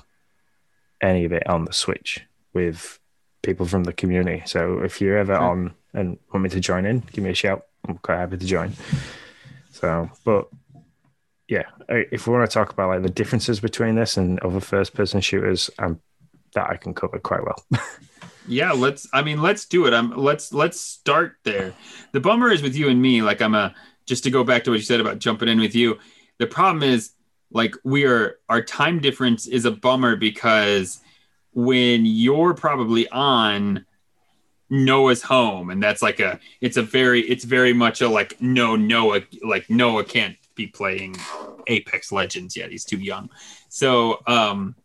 any 1.01 1.25
of 1.25 1.33
it 1.33 1.47
on 1.49 1.65
the 1.65 1.73
Switch 1.73 2.21
with 2.53 2.99
people 3.47 3.65
from 3.65 3.85
the 3.85 3.93
community. 3.93 4.43
So 4.45 4.81
if 4.81 5.01
you're 5.01 5.17
ever 5.17 5.35
on 5.35 5.73
and 5.95 6.19
want 6.33 6.43
me 6.43 6.51
to 6.51 6.61
join 6.61 6.85
in, 6.85 7.01
give 7.13 7.25
me 7.25 7.31
a 7.31 7.35
shout. 7.35 7.65
I'm 7.89 7.97
quite 7.99 8.19
happy 8.19 8.37
to 8.37 8.47
join. 8.47 8.73
So, 9.71 10.11
but 10.25 10.49
yeah, 11.49 11.65
if 11.89 12.27
we 12.27 12.35
want 12.35 12.51
to 12.51 12.53
talk 12.53 12.73
about 12.73 12.89
like 12.89 13.03
the 13.03 13.09
differences 13.09 13.61
between 13.61 13.95
this 13.95 14.17
and 14.17 14.41
other 14.41 14.61
first 14.61 14.95
person 14.95 15.21
shooters, 15.21 15.71
um, 15.79 16.01
that 16.55 16.69
I 16.69 16.77
can 16.77 16.93
cover 16.93 17.19
quite 17.21 17.43
well. 17.45 17.65
yeah, 18.49 18.73
let's. 18.73 19.07
I 19.13 19.23
mean, 19.23 19.41
let's 19.41 19.67
do 19.67 19.87
it. 19.87 19.95
I'm. 19.95 20.11
Let's 20.11 20.53
let's 20.53 20.81
start 20.81 21.37
there. 21.45 21.73
The 22.13 22.21
bummer 22.21 22.51
is 22.51 22.63
with 22.63 22.75
you 22.75 22.89
and 22.89 23.01
me. 23.01 23.23
Like 23.23 23.41
I'm 23.41 23.55
a. 23.55 23.75
Just 24.07 24.25
to 24.25 24.31
go 24.31 24.45
back 24.45 24.65
to 24.65 24.71
what 24.71 24.77
you 24.77 24.85
said 24.85 25.01
about 25.01 25.19
jumping 25.19 25.49
in 25.49 25.61
with 25.61 25.75
you. 25.75 25.99
The 26.39 26.47
problem 26.47 26.83
is 26.83 27.13
like 27.51 27.75
we 27.85 28.05
are. 28.07 28.39
Our 28.49 28.63
time 28.63 28.99
difference 28.99 29.47
is 29.47 29.67
a 29.67 29.71
bummer 29.71 30.17
because 30.17 31.01
when 31.57 32.05
you're 32.05 32.53
probably 32.53 33.09
on 33.09 33.87
Noah's 34.69 35.23
home, 35.23 35.71
and 35.71 35.83
that's 35.83 36.03
like 36.03 36.21
a 36.21 36.39
it's 36.61 36.77
a 36.77 36.83
very 36.83 37.23
it's 37.23 37.45
very 37.45 37.73
much 37.73 38.03
a 38.03 38.09
like 38.09 38.41
no 38.43 38.77
Noah 38.77 39.23
like 39.43 39.69
Noah 39.71 40.05
can't 40.05 40.37
be 40.55 40.67
playing 40.67 41.17
Apex 41.67 42.13
Legends 42.13 42.57
yet. 42.57 42.71
He's 42.71 42.85
too 42.85 42.99
young. 42.99 43.31
So 43.71 44.21
um 44.27 44.77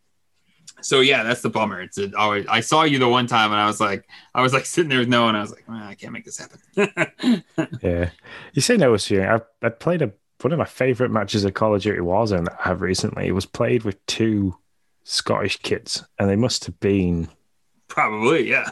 so 0.81 1.01
yeah, 1.01 1.23
that's 1.23 1.41
the 1.41 1.49
bummer. 1.49 1.81
It's 1.81 1.99
always 2.17 2.47
I 2.47 2.61
saw 2.61 2.83
you 2.83 2.99
the 2.99 3.09
one 3.09 3.27
time 3.27 3.51
and 3.51 3.59
I 3.59 3.67
was 3.67 3.81
like 3.81 4.07
I 4.33 4.41
was 4.41 4.53
like 4.53 4.65
sitting 4.65 4.89
there 4.89 4.99
with 4.99 5.09
Noah 5.09 5.27
and 5.27 5.37
I 5.37 5.41
was 5.41 5.51
like, 5.51 5.65
I 5.69 5.95
can't 5.95 6.13
make 6.13 6.25
this 6.25 6.39
happen. 6.39 7.43
yeah. 7.81 8.11
You 8.53 8.61
say 8.61 8.77
Noah's 8.77 9.05
here. 9.05 9.43
I 9.61 9.65
I 9.65 9.69
played 9.69 10.03
a 10.03 10.13
one 10.39 10.53
of 10.53 10.59
my 10.59 10.65
favorite 10.65 11.11
matches 11.11 11.43
of 11.43 11.53
Call 11.53 11.75
of 11.75 11.81
Duty 11.81 11.99
Warzone 11.99 12.45
that 12.45 12.57
I 12.63 12.69
have 12.69 12.81
recently. 12.81 13.27
It 13.27 13.33
was 13.33 13.45
played 13.45 13.83
with 13.83 14.03
two 14.05 14.55
Scottish 15.03 15.57
kids 15.57 16.03
and 16.19 16.29
they 16.29 16.35
must 16.35 16.65
have 16.65 16.79
been 16.79 17.29
probably, 17.87 18.49
yeah. 18.49 18.71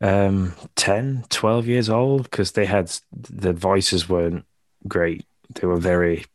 um 0.00 0.54
10 0.76 1.24
12 1.28 1.66
years 1.66 1.88
old 1.88 2.24
because 2.24 2.52
they 2.52 2.66
had 2.66 2.92
the 3.12 3.52
voices 3.52 4.08
weren't 4.08 4.44
great. 4.86 5.24
They 5.54 5.66
were 5.66 5.78
very 5.78 6.26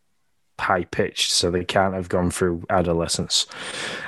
high 0.59 0.83
pitched 0.85 1.31
so 1.31 1.49
they 1.51 1.65
can't 1.65 1.93
have 1.93 2.09
gone 2.09 2.31
through 2.31 2.63
adolescence. 2.69 3.47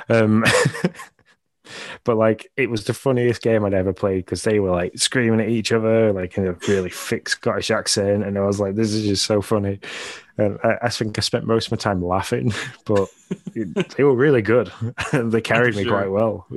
Um 0.08 0.44
but 2.04 2.16
like 2.16 2.50
it 2.56 2.70
was 2.70 2.84
the 2.84 2.94
funniest 2.94 3.42
game 3.42 3.64
i'd 3.64 3.74
ever 3.74 3.92
played 3.92 4.24
because 4.24 4.42
they 4.42 4.60
were 4.60 4.70
like 4.70 4.96
screaming 4.96 5.40
at 5.40 5.48
each 5.48 5.72
other 5.72 6.12
like 6.12 6.36
in 6.38 6.46
a 6.46 6.52
really 6.68 6.90
thick 6.90 7.28
scottish 7.28 7.70
accent 7.70 8.24
and 8.24 8.38
i 8.38 8.40
was 8.40 8.60
like 8.60 8.74
this 8.74 8.92
is 8.92 9.04
just 9.04 9.24
so 9.24 9.42
funny 9.42 9.80
and 10.38 10.58
i, 10.62 10.76
I 10.82 10.88
think 10.88 11.18
i 11.18 11.20
spent 11.20 11.46
most 11.46 11.66
of 11.66 11.72
my 11.72 11.76
time 11.76 12.02
laughing 12.02 12.52
but 12.84 13.08
it, 13.54 13.94
they 13.96 14.04
were 14.04 14.14
really 14.14 14.42
good 14.42 14.72
they 15.12 15.40
carried 15.40 15.76
me 15.76 15.84
quite 15.84 16.10
well 16.10 16.46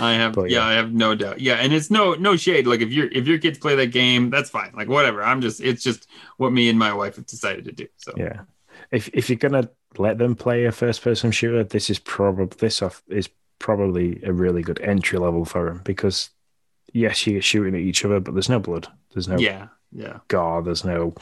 I 0.00 0.14
have 0.14 0.32
But, 0.32 0.50
yeah, 0.50 0.60
yeah. 0.60 0.66
I 0.66 0.72
have 0.74 0.92
no 0.92 1.14
doubt. 1.14 1.40
Yeah, 1.40 1.54
and 1.56 1.72
it's 1.72 1.90
no 1.90 2.14
no 2.14 2.36
shade. 2.36 2.66
Like 2.66 2.80
if 2.80 2.90
your 2.90 3.08
if 3.08 3.26
your 3.26 3.38
kids 3.38 3.58
play 3.58 3.74
that 3.76 3.88
game, 3.88 4.30
that's 4.30 4.50
fine. 4.50 4.72
Like 4.74 4.88
whatever. 4.88 5.22
I'm 5.22 5.40
just 5.40 5.60
it's 5.60 5.82
just 5.82 6.06
what 6.38 6.52
me 6.52 6.68
and 6.68 6.78
my 6.78 6.92
wife 6.92 7.16
have 7.16 7.26
decided 7.26 7.66
to 7.66 7.72
do. 7.72 7.86
So 7.96 8.12
Yeah. 8.16 8.40
If 8.90 9.08
if 9.12 9.28
you're 9.28 9.38
gonna 9.38 9.68
let 9.98 10.18
them 10.18 10.34
play 10.34 10.64
a 10.64 10.72
first 10.72 11.02
person 11.02 11.30
shooter, 11.30 11.64
this 11.64 11.90
is 11.90 11.98
probably 11.98 12.46
this 12.58 12.82
off 12.82 13.02
is 13.08 13.28
probably 13.58 14.20
a 14.24 14.32
really 14.32 14.62
good 14.62 14.80
entry 14.80 15.18
level 15.18 15.44
for 15.44 15.66
them 15.66 15.82
because 15.84 16.30
yes, 16.92 17.26
you're 17.26 17.42
shooting 17.42 17.74
at 17.74 17.80
each 17.80 18.04
other, 18.04 18.20
but 18.20 18.34
there's 18.34 18.48
no 18.48 18.58
blood, 18.58 18.88
there's 19.12 19.28
no 19.28 19.38
yeah, 19.38 19.68
yeah. 19.92 20.18
gore, 20.28 20.62
there's 20.62 20.84
no 20.84 21.14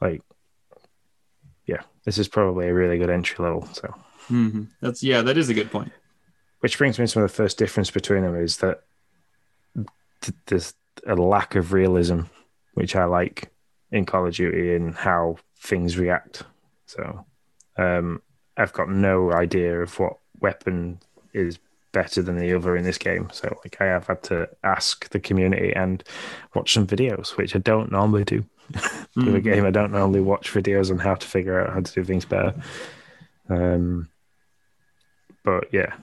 like 0.00 0.22
this 2.04 2.18
is 2.18 2.28
probably 2.28 2.68
a 2.68 2.74
really 2.74 2.98
good 2.98 3.10
entry 3.10 3.44
level. 3.44 3.66
So 3.72 3.94
hmm 4.28 4.64
That's 4.80 5.02
yeah, 5.02 5.22
that 5.22 5.36
is 5.36 5.48
a 5.48 5.54
good 5.54 5.70
point. 5.70 5.92
which 6.60 6.78
brings 6.78 6.98
me 6.98 7.06
to 7.06 7.20
the 7.20 7.28
first 7.28 7.58
difference 7.58 7.90
between 7.90 8.22
them 8.22 8.36
is 8.36 8.58
that 8.58 8.82
th- 10.20 10.36
there's 10.46 10.74
a 11.06 11.14
lack 11.14 11.54
of 11.54 11.72
realism, 11.72 12.20
which 12.74 12.94
I 12.96 13.04
like 13.04 13.50
in 13.90 14.06
Call 14.06 14.26
of 14.26 14.34
Duty 14.34 14.74
and 14.74 14.94
how 14.94 15.36
things 15.58 15.98
react. 15.98 16.44
So 16.86 17.24
um, 17.76 18.22
I've 18.56 18.72
got 18.72 18.88
no 18.90 19.32
idea 19.32 19.80
of 19.80 19.98
what 19.98 20.18
weapon 20.40 20.98
is 21.32 21.58
better 21.92 22.22
than 22.22 22.36
the 22.38 22.54
other 22.54 22.76
in 22.76 22.84
this 22.84 22.98
game. 22.98 23.28
So 23.32 23.58
like 23.64 23.76
I 23.80 23.86
have 23.86 24.06
had 24.06 24.22
to 24.24 24.48
ask 24.64 25.08
the 25.10 25.20
community 25.20 25.72
and 25.74 26.02
watch 26.54 26.72
some 26.72 26.86
videos, 26.86 27.36
which 27.36 27.54
I 27.54 27.58
don't 27.58 27.92
normally 27.92 28.24
do. 28.24 28.44
With 29.14 29.34
a 29.34 29.40
Mhm. 29.40 29.42
game, 29.42 29.66
I 29.66 29.70
don't 29.70 29.92
normally 29.92 30.20
watch 30.20 30.52
videos 30.52 30.90
on 30.90 30.98
how 30.98 31.14
to 31.14 31.26
figure 31.26 31.60
out 31.60 31.72
how 31.74 31.80
to 31.80 31.92
do 31.92 32.04
things 32.04 32.24
better. 32.24 32.54
Um, 33.48 34.08
but 35.44 35.64
yeah, 35.72 35.94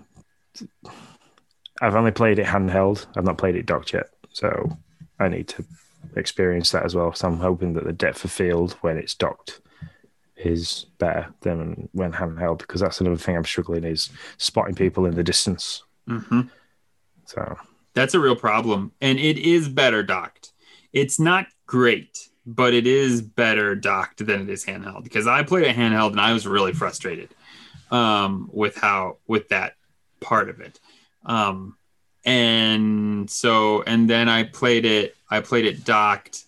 I've 1.81 1.95
only 1.95 2.11
played 2.11 2.39
it 2.39 2.45
handheld. 2.45 3.07
I've 3.15 3.23
not 3.23 3.37
played 3.37 3.55
it 3.55 3.65
docked 3.65 3.93
yet, 3.93 4.09
so 4.31 4.77
I 5.19 5.29
need 5.29 5.47
to 5.49 5.65
experience 6.15 6.71
that 6.71 6.83
as 6.85 6.95
well. 6.95 7.13
So 7.13 7.27
I'm 7.27 7.37
hoping 7.37 7.73
that 7.73 7.85
the 7.85 7.93
depth 7.93 8.23
of 8.25 8.31
field 8.31 8.73
when 8.81 8.97
it's 8.97 9.15
docked 9.15 9.61
is 10.35 10.85
better 10.99 11.33
than 11.41 11.89
when 11.93 12.13
handheld 12.13 12.59
because 12.59 12.81
that's 12.81 13.01
another 13.01 13.17
thing 13.17 13.35
I'm 13.35 13.45
struggling 13.45 13.83
is 13.83 14.09
spotting 14.37 14.75
people 14.75 15.05
in 15.05 15.15
the 15.15 15.23
distance. 15.23 15.83
Mhm. 16.07 16.49
So 17.25 17.57
That's 17.95 18.13
a 18.13 18.19
real 18.19 18.35
problem, 18.35 18.91
and 19.01 19.19
it 19.19 19.37
is 19.37 19.67
better 19.67 20.03
docked. 20.03 20.53
It's 20.93 21.19
not 21.19 21.47
great, 21.65 22.29
but 22.55 22.73
it 22.73 22.87
is 22.87 23.21
better 23.21 23.75
docked 23.75 24.25
than 24.25 24.41
it 24.41 24.49
is 24.49 24.65
handheld. 24.65 25.03
Because 25.03 25.27
I 25.27 25.43
played 25.43 25.65
a 25.65 25.73
handheld 25.73 26.11
and 26.11 26.21
I 26.21 26.33
was 26.33 26.47
really 26.47 26.73
frustrated 26.73 27.29
um, 27.91 28.49
with 28.51 28.75
how 28.75 29.17
with 29.27 29.49
that 29.49 29.75
part 30.19 30.49
of 30.49 30.59
it. 30.59 30.79
Um, 31.25 31.77
and 32.25 33.29
so, 33.29 33.83
and 33.83 34.09
then 34.09 34.27
I 34.27 34.43
played 34.43 34.85
it. 34.85 35.15
I 35.29 35.41
played 35.41 35.65
it 35.65 35.85
docked. 35.85 36.43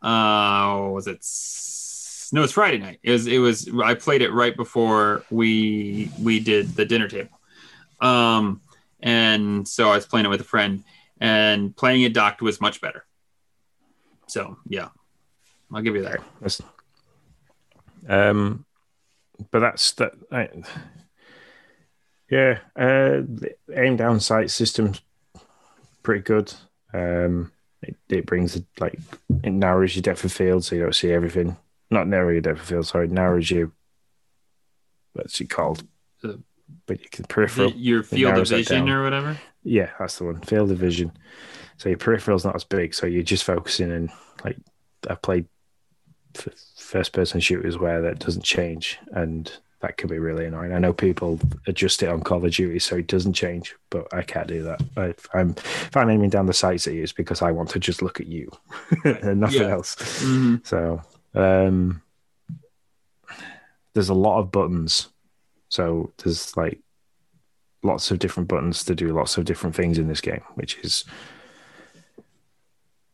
Uh, 0.00 0.88
was 0.92 1.06
it? 1.06 1.26
No, 2.32 2.44
it's 2.44 2.52
Friday 2.52 2.78
night. 2.78 3.00
It 3.02 3.10
was. 3.10 3.26
It 3.26 3.38
was. 3.38 3.68
I 3.82 3.94
played 3.94 4.22
it 4.22 4.32
right 4.32 4.56
before 4.56 5.24
we 5.30 6.10
we 6.20 6.38
did 6.40 6.76
the 6.76 6.84
dinner 6.84 7.08
table. 7.08 7.38
Um, 8.00 8.60
and 9.00 9.66
so 9.66 9.90
I 9.90 9.96
was 9.96 10.06
playing 10.06 10.26
it 10.26 10.30
with 10.30 10.40
a 10.40 10.44
friend, 10.44 10.84
and 11.20 11.76
playing 11.76 12.02
it 12.02 12.14
docked 12.14 12.40
was 12.40 12.60
much 12.60 12.80
better. 12.80 13.04
So 14.28 14.58
yeah, 14.68 14.88
I'll 15.72 15.82
give 15.82 15.94
you 15.96 16.02
that. 16.02 16.20
That's- 16.40 16.60
Um, 18.08 18.64
but 19.50 19.60
that's 19.60 19.92
that. 19.92 20.12
I, 20.32 20.48
yeah, 22.30 22.58
uh, 22.76 23.22
the 23.26 23.54
aim 23.74 23.96
down 23.96 24.20
sight 24.20 24.50
system's 24.50 25.00
pretty 26.02 26.22
good. 26.22 26.52
Um, 26.92 27.52
it, 27.82 27.96
it 28.08 28.26
brings 28.26 28.56
it 28.56 28.64
like 28.78 28.98
it 29.42 29.50
narrows 29.50 29.94
your 29.96 30.02
depth 30.02 30.24
of 30.24 30.32
field, 30.32 30.64
so 30.64 30.74
you 30.76 30.82
don't 30.82 30.94
see 30.94 31.12
everything. 31.12 31.56
Not 31.90 32.06
narrow 32.06 32.30
your 32.30 32.40
depth 32.40 32.60
of 32.60 32.66
field, 32.66 32.86
sorry, 32.86 33.08
narrows 33.08 33.50
you. 33.50 33.72
What's 35.12 35.40
it 35.40 35.50
called? 35.50 35.82
The- 36.22 36.40
but 36.86 37.00
you 37.02 37.08
can 37.10 37.24
peripheral. 37.24 37.70
The- 37.70 37.76
your 37.78 38.02
field 38.04 38.20
of 38.38 38.48
vision 38.48 38.88
or 38.88 39.02
whatever. 39.02 39.38
Yeah, 39.64 39.90
that's 39.98 40.18
the 40.18 40.24
one. 40.24 40.40
Field 40.42 40.70
of 40.70 40.78
vision. 40.78 41.12
So 41.78 41.88
your 41.88 41.98
peripheral's 41.98 42.44
not 42.44 42.54
as 42.54 42.64
big, 42.64 42.94
so 42.94 43.06
you're 43.06 43.22
just 43.24 43.44
focusing 43.44 43.90
in. 43.90 44.10
Like 44.44 44.56
I 45.08 45.14
played 45.16 45.46
first 46.34 47.12
person 47.12 47.40
shooters 47.40 47.78
where 47.78 48.00
that 48.02 48.18
doesn't 48.18 48.44
change, 48.44 48.98
and 49.12 49.52
that 49.80 49.96
can 49.96 50.08
be 50.10 50.18
really 50.18 50.44
annoying. 50.44 50.72
I 50.72 50.78
know 50.78 50.92
people 50.92 51.40
adjust 51.66 52.02
it 52.02 52.08
on 52.08 52.20
Call 52.22 52.44
of 52.44 52.52
Duty 52.52 52.78
so 52.78 52.96
it 52.96 53.06
doesn't 53.06 53.32
change, 53.32 53.74
but 53.88 54.12
I 54.12 54.22
can't 54.22 54.46
do 54.46 54.62
that. 54.64 54.82
I, 54.96 55.04
if 55.06 55.26
I'm 55.34 55.50
if 55.50 55.96
I'm 55.96 56.10
aiming 56.10 56.30
down 56.30 56.46
the 56.46 56.52
sights 56.52 56.86
at 56.86 56.92
you, 56.94 57.02
it's 57.02 57.12
because 57.12 57.40
I 57.42 57.50
want 57.50 57.70
to 57.70 57.78
just 57.78 58.02
look 58.02 58.20
at 58.20 58.26
you 58.26 58.50
and 59.04 59.40
nothing 59.40 59.62
Yeah. 59.62 59.70
else. 59.70 59.96
Mhm. 60.22 60.66
So 60.66 61.00
um, 61.34 62.02
there's 63.94 64.08
a 64.08 64.14
lot 64.14 64.38
of 64.40 64.52
buttons. 64.52 65.08
So 65.68 66.12
there's 66.22 66.56
like 66.56 66.80
lots 67.82 68.10
of 68.10 68.18
different 68.18 68.48
buttons 68.48 68.84
to 68.84 68.94
do 68.94 69.08
lots 69.14 69.38
of 69.38 69.44
different 69.44 69.74
things 69.74 69.98
in 69.98 70.08
this 70.08 70.20
game, 70.20 70.42
which 70.54 70.76
is 70.78 71.04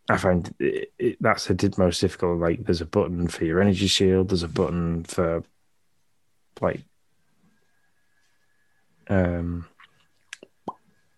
I 0.08 0.16
find 0.16 0.54
it, 0.60 0.92
it, 0.98 1.16
that's 1.20 1.46
the 1.46 1.54
did 1.54 1.78
most 1.78 2.00
difficult. 2.00 2.38
Like 2.38 2.64
there's 2.64 2.80
a 2.80 2.86
button 2.86 3.28
for 3.28 3.44
your 3.44 3.60
energy 3.60 3.86
shield. 3.88 4.28
There's 4.28 4.42
a 4.44 4.48
button 4.48 5.04
for 5.04 5.42
like 6.60 6.80
um 9.08 9.66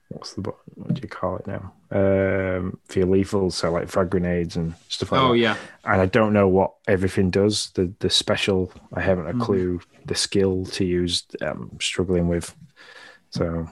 what's 0.09 0.33
the 0.35 0.41
button? 0.41 0.61
What 0.75 0.95
do 0.95 1.03
you 1.03 1.09
call 1.09 1.37
it 1.37 1.47
now? 1.47 1.73
Um 1.91 2.79
for 2.87 2.99
your 3.01 3.09
lethal, 3.09 3.51
so 3.51 3.71
like 3.71 3.89
frag 3.89 4.11
grenades 4.11 4.57
and 4.57 4.75
stuff 4.89 5.13
like 5.13 5.21
Oh 5.21 5.33
that 5.33 5.39
yeah. 5.39 5.57
and 5.85 6.01
I 6.01 6.07
don't 6.07 6.33
know 6.33 6.49
what 6.49 6.75
everything 6.87 7.31
does. 7.31 7.71
The 7.75 7.93
the 7.99 8.11
special, 8.11 8.73
I 8.95 9.01
haven't 9.01 9.29
a 9.29 9.35
Mhm. 9.35 9.41
clue. 9.41 9.81
The 10.07 10.15
skill 10.15 10.65
to 10.67 10.85
use, 10.85 11.25
I'm 11.43 11.79
struggling 11.81 12.29
with. 12.29 12.55
So 13.31 13.69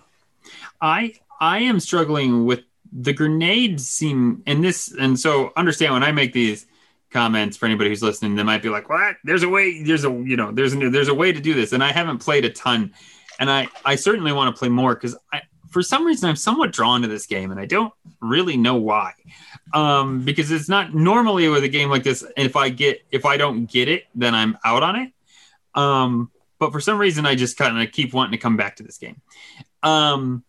I 0.80 1.14
I 1.40 1.60
am 1.60 1.80
struggling 1.80 2.44
with 2.44 2.60
the 2.98 3.12
grenades 3.12 3.88
seem 3.88 4.42
and 4.46 4.64
this 4.64 4.94
and 4.98 5.18
so 5.18 5.52
understand 5.56 5.92
when 5.92 6.02
I 6.02 6.12
make 6.12 6.32
these 6.32 6.66
comments 7.10 7.56
for 7.56 7.66
anybody 7.66 7.90
who's 7.90 8.02
listening, 8.02 8.34
they 8.34 8.42
might 8.42 8.62
be 8.62 8.68
like, 8.68 8.88
"What? 8.88 9.16
There's 9.22 9.42
a 9.42 9.48
way. 9.48 9.82
There's 9.82 10.04
a 10.04 10.10
you 10.10 10.36
know 10.36 10.50
there's 10.50 10.74
a, 10.74 10.90
there's 10.90 11.08
a 11.08 11.14
way 11.14 11.32
to 11.32 11.40
do 11.40 11.54
this." 11.54 11.72
And 11.72 11.84
I 11.84 11.92
haven't 11.92 12.18
played 12.18 12.44
a 12.44 12.50
ton, 12.50 12.92
and 13.38 13.50
I 13.50 13.68
I 13.84 13.96
certainly 13.96 14.32
want 14.32 14.54
to 14.54 14.58
play 14.58 14.68
more 14.68 14.94
because 14.94 15.16
I 15.32 15.42
for 15.70 15.82
some 15.82 16.06
reason 16.06 16.28
I'm 16.28 16.36
somewhat 16.36 16.72
drawn 16.72 17.02
to 17.02 17.08
this 17.08 17.26
game, 17.26 17.50
and 17.50 17.60
I 17.60 17.66
don't 17.66 17.92
really 18.20 18.56
know 18.56 18.76
why. 18.76 19.12
Um, 19.74 20.24
because 20.24 20.50
it's 20.50 20.68
not 20.68 20.94
normally 20.94 21.48
with 21.48 21.64
a 21.64 21.68
game 21.68 21.90
like 21.90 22.02
this. 22.02 22.24
If 22.36 22.56
I 22.56 22.70
get 22.70 23.04
if 23.10 23.26
I 23.26 23.36
don't 23.36 23.66
get 23.66 23.88
it, 23.88 24.04
then 24.14 24.34
I'm 24.34 24.56
out 24.64 24.82
on 24.82 24.96
it. 24.96 25.12
Um, 25.74 26.30
but 26.58 26.72
for 26.72 26.80
some 26.80 26.98
reason, 26.98 27.26
I 27.26 27.34
just 27.34 27.58
kind 27.58 27.80
of 27.80 27.92
keep 27.92 28.14
wanting 28.14 28.32
to 28.32 28.38
come 28.38 28.56
back 28.56 28.76
to 28.76 28.82
this 28.82 28.96
game. 28.96 29.20
Um, 29.82 30.44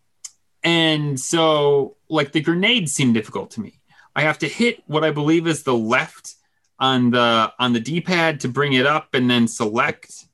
and 0.64 1.20
so, 1.20 1.96
like, 2.10 2.32
the 2.32 2.42
grenades 2.42 2.92
seem 2.92 3.14
difficult 3.14 3.52
to 3.52 3.62
me. 3.62 3.80
I 4.16 4.22
have 4.22 4.40
to 4.40 4.48
hit 4.48 4.84
what 4.88 5.04
I 5.04 5.12
believe 5.12 5.48
is 5.48 5.64
the 5.64 5.76
left 5.76 6.36
on 6.80 7.12
the 7.12 7.54
on 7.60 7.74
the 7.74 7.80
D-pad 7.80 8.40
to 8.42 8.48
bring 8.48 8.74
it 8.74 8.86
up 8.86 9.14
and 9.14 9.30
then 9.30 9.48
select. 9.48 10.26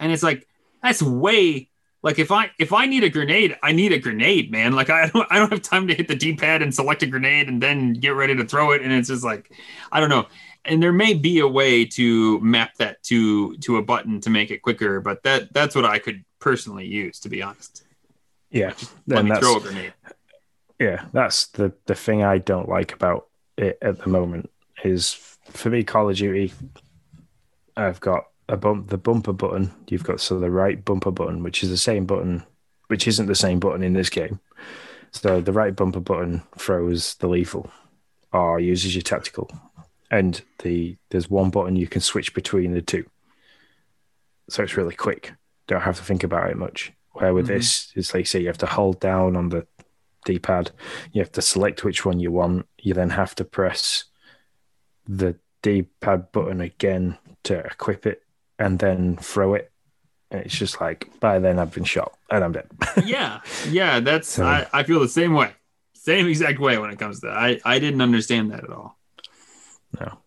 And 0.00 0.12
it's 0.12 0.22
like 0.22 0.48
that's 0.82 1.02
way 1.02 1.68
like 2.02 2.18
if 2.18 2.32
I 2.32 2.50
if 2.58 2.72
I 2.72 2.86
need 2.86 3.04
a 3.04 3.08
grenade, 3.08 3.56
I 3.62 3.72
need 3.72 3.92
a 3.92 3.98
grenade, 3.98 4.50
man. 4.50 4.72
Like 4.72 4.90
I 4.90 5.06
don't 5.12 5.26
I 5.30 5.38
don't 5.38 5.50
have 5.50 5.62
time 5.62 5.86
to 5.88 5.94
hit 5.94 6.08
the 6.08 6.16
D-pad 6.16 6.62
and 6.62 6.74
select 6.74 7.02
a 7.02 7.06
grenade 7.06 7.48
and 7.48 7.62
then 7.62 7.94
get 7.94 8.10
ready 8.10 8.34
to 8.36 8.44
throw 8.44 8.72
it. 8.72 8.82
And 8.82 8.92
it's 8.92 9.08
just 9.08 9.24
like 9.24 9.52
I 9.90 10.00
don't 10.00 10.10
know. 10.10 10.26
And 10.64 10.82
there 10.82 10.92
may 10.92 11.14
be 11.14 11.40
a 11.40 11.48
way 11.48 11.84
to 11.84 12.40
map 12.40 12.74
that 12.76 13.02
to 13.04 13.56
to 13.58 13.76
a 13.76 13.82
button 13.82 14.20
to 14.22 14.30
make 14.30 14.50
it 14.50 14.62
quicker, 14.62 15.00
but 15.00 15.22
that 15.22 15.52
that's 15.52 15.74
what 15.74 15.84
I 15.84 15.98
could 15.98 16.24
personally 16.40 16.86
use, 16.86 17.20
to 17.20 17.28
be 17.28 17.42
honest. 17.42 17.84
Yeah, 18.52 18.74
me 19.06 19.28
that's 19.28 19.40
throw 19.40 19.56
a 19.56 19.60
grenade. 19.60 19.94
yeah, 20.78 21.06
that's 21.12 21.46
the 21.46 21.72
the 21.86 21.94
thing 21.94 22.22
I 22.22 22.38
don't 22.38 22.68
like 22.68 22.92
about 22.92 23.28
it 23.56 23.78
at 23.82 23.98
the 23.98 24.08
moment 24.08 24.50
is 24.84 25.14
for 25.50 25.70
me 25.70 25.82
Call 25.82 26.10
of 26.10 26.16
Duty. 26.16 26.52
I've 27.76 28.00
got 28.00 28.26
a 28.48 28.56
bump 28.56 28.88
the 28.88 28.98
bumper 28.98 29.32
button. 29.32 29.72
You've 29.88 30.04
got 30.04 30.20
so 30.20 30.38
the 30.38 30.50
right 30.50 30.82
bumper 30.84 31.10
button, 31.10 31.42
which 31.42 31.62
is 31.62 31.70
the 31.70 31.76
same 31.76 32.04
button, 32.06 32.44
which 32.88 33.08
isn't 33.08 33.26
the 33.26 33.34
same 33.34 33.58
button 33.58 33.82
in 33.82 33.94
this 33.94 34.10
game. 34.10 34.40
So 35.12 35.40
the 35.40 35.52
right 35.52 35.74
bumper 35.74 36.00
button 36.00 36.42
throws 36.56 37.14
the 37.16 37.28
lethal 37.28 37.70
or 38.32 38.60
uses 38.60 38.94
your 38.94 39.02
tactical. 39.02 39.50
And 40.10 40.40
the 40.58 40.96
there's 41.10 41.30
one 41.30 41.50
button 41.50 41.76
you 41.76 41.86
can 41.86 42.00
switch 42.00 42.34
between 42.34 42.72
the 42.72 42.82
two. 42.82 43.06
So 44.48 44.62
it's 44.62 44.76
really 44.76 44.94
quick. 44.94 45.32
Don't 45.66 45.80
have 45.82 45.96
to 45.96 46.04
think 46.04 46.24
about 46.24 46.50
it 46.50 46.56
much. 46.56 46.92
Where 47.14 47.34
with 47.34 47.46
Mhm. 47.46 47.48
this, 47.58 47.92
it's 47.94 48.14
like 48.14 48.20
you 48.22 48.24
say 48.26 48.40
you 48.40 48.46
have 48.46 48.58
to 48.58 48.66
hold 48.66 49.00
down 49.00 49.36
on 49.36 49.48
the 49.50 49.66
D 50.24 50.38
pad, 50.38 50.70
you 51.12 51.20
have 51.20 51.32
to 51.32 51.42
select 51.42 51.84
which 51.84 52.04
one 52.04 52.20
you 52.20 52.30
want, 52.30 52.66
you 52.78 52.94
then 52.94 53.10
have 53.10 53.34
to 53.36 53.44
press 53.44 54.04
the 55.08 55.36
D 55.62 55.82
pad 56.00 56.32
button 56.32 56.60
again 56.60 57.18
to 57.44 57.58
equip 57.58 58.06
it 58.06 58.22
and 58.58 58.78
then 58.78 59.16
throw 59.16 59.54
it. 59.54 59.70
And 60.30 60.40
it's 60.42 60.56
just 60.56 60.80
like 60.80 61.10
by 61.20 61.38
then 61.38 61.58
I've 61.58 61.72
been 61.74 61.84
shot 61.84 62.16
and 62.30 62.42
I'm 62.44 62.52
dead. 62.52 62.68
yeah, 63.04 63.40
yeah. 63.68 64.00
That's 64.00 64.28
So- 64.28 64.46
I, 64.46 64.66
I 64.72 64.82
feel 64.84 65.00
the 65.00 65.08
same 65.08 65.34
way, 65.34 65.52
same 65.94 66.26
exact 66.28 66.58
way 66.60 66.78
when 66.78 66.90
it 66.90 66.98
comes 66.98 67.20
to 67.20 67.26
that. 67.26 67.36
I 67.36 67.60
I 67.64 67.78
didn't 67.78 68.00
understand 68.00 68.50
that 68.52 68.64
at 68.64 68.70
all. 68.70 68.96
No. 70.00 70.18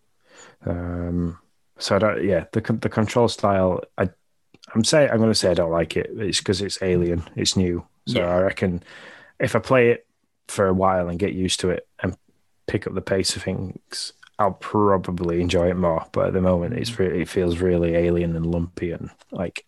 Um, 0.64 1.38
so 1.78 1.96
I 1.96 1.98
don't. 1.98 2.24
Yeah, 2.24 2.44
the 2.52 2.60
the 2.60 2.88
control 2.88 3.28
style. 3.28 3.82
I 3.98 4.10
I'm 4.76 4.84
saying 4.84 5.10
I'm 5.10 5.16
going 5.16 5.30
to 5.30 5.34
say 5.34 5.50
I 5.50 5.54
don't 5.54 5.70
like 5.70 5.96
it. 5.96 6.10
It's 6.12 6.38
because 6.38 6.60
it's 6.60 6.82
alien. 6.82 7.22
It's 7.34 7.56
new. 7.56 7.86
So 8.06 8.18
Yeah. 8.18 8.28
I 8.28 8.40
reckon 8.42 8.82
if 9.40 9.56
I 9.56 9.58
play 9.58 9.90
it 9.90 10.06
for 10.48 10.66
a 10.68 10.74
while 10.74 11.08
and 11.08 11.18
get 11.18 11.32
used 11.32 11.60
to 11.60 11.70
it 11.70 11.88
and 12.02 12.14
pick 12.66 12.86
up 12.86 12.94
the 12.94 13.00
pace 13.00 13.34
of 13.36 13.42
things, 13.42 14.12
I'll 14.38 14.52
probably 14.52 15.40
enjoy 15.40 15.70
it 15.70 15.76
more. 15.78 16.04
But 16.12 16.26
at 16.26 16.32
the 16.34 16.42
moment, 16.42 16.74
it's 16.74 16.98
really 16.98 17.22
it 17.22 17.28
feels 17.28 17.58
really 17.58 17.94
alien 17.94 18.36
and 18.36 18.44
lumpy 18.44 18.90
and 18.90 19.08
like 19.30 19.64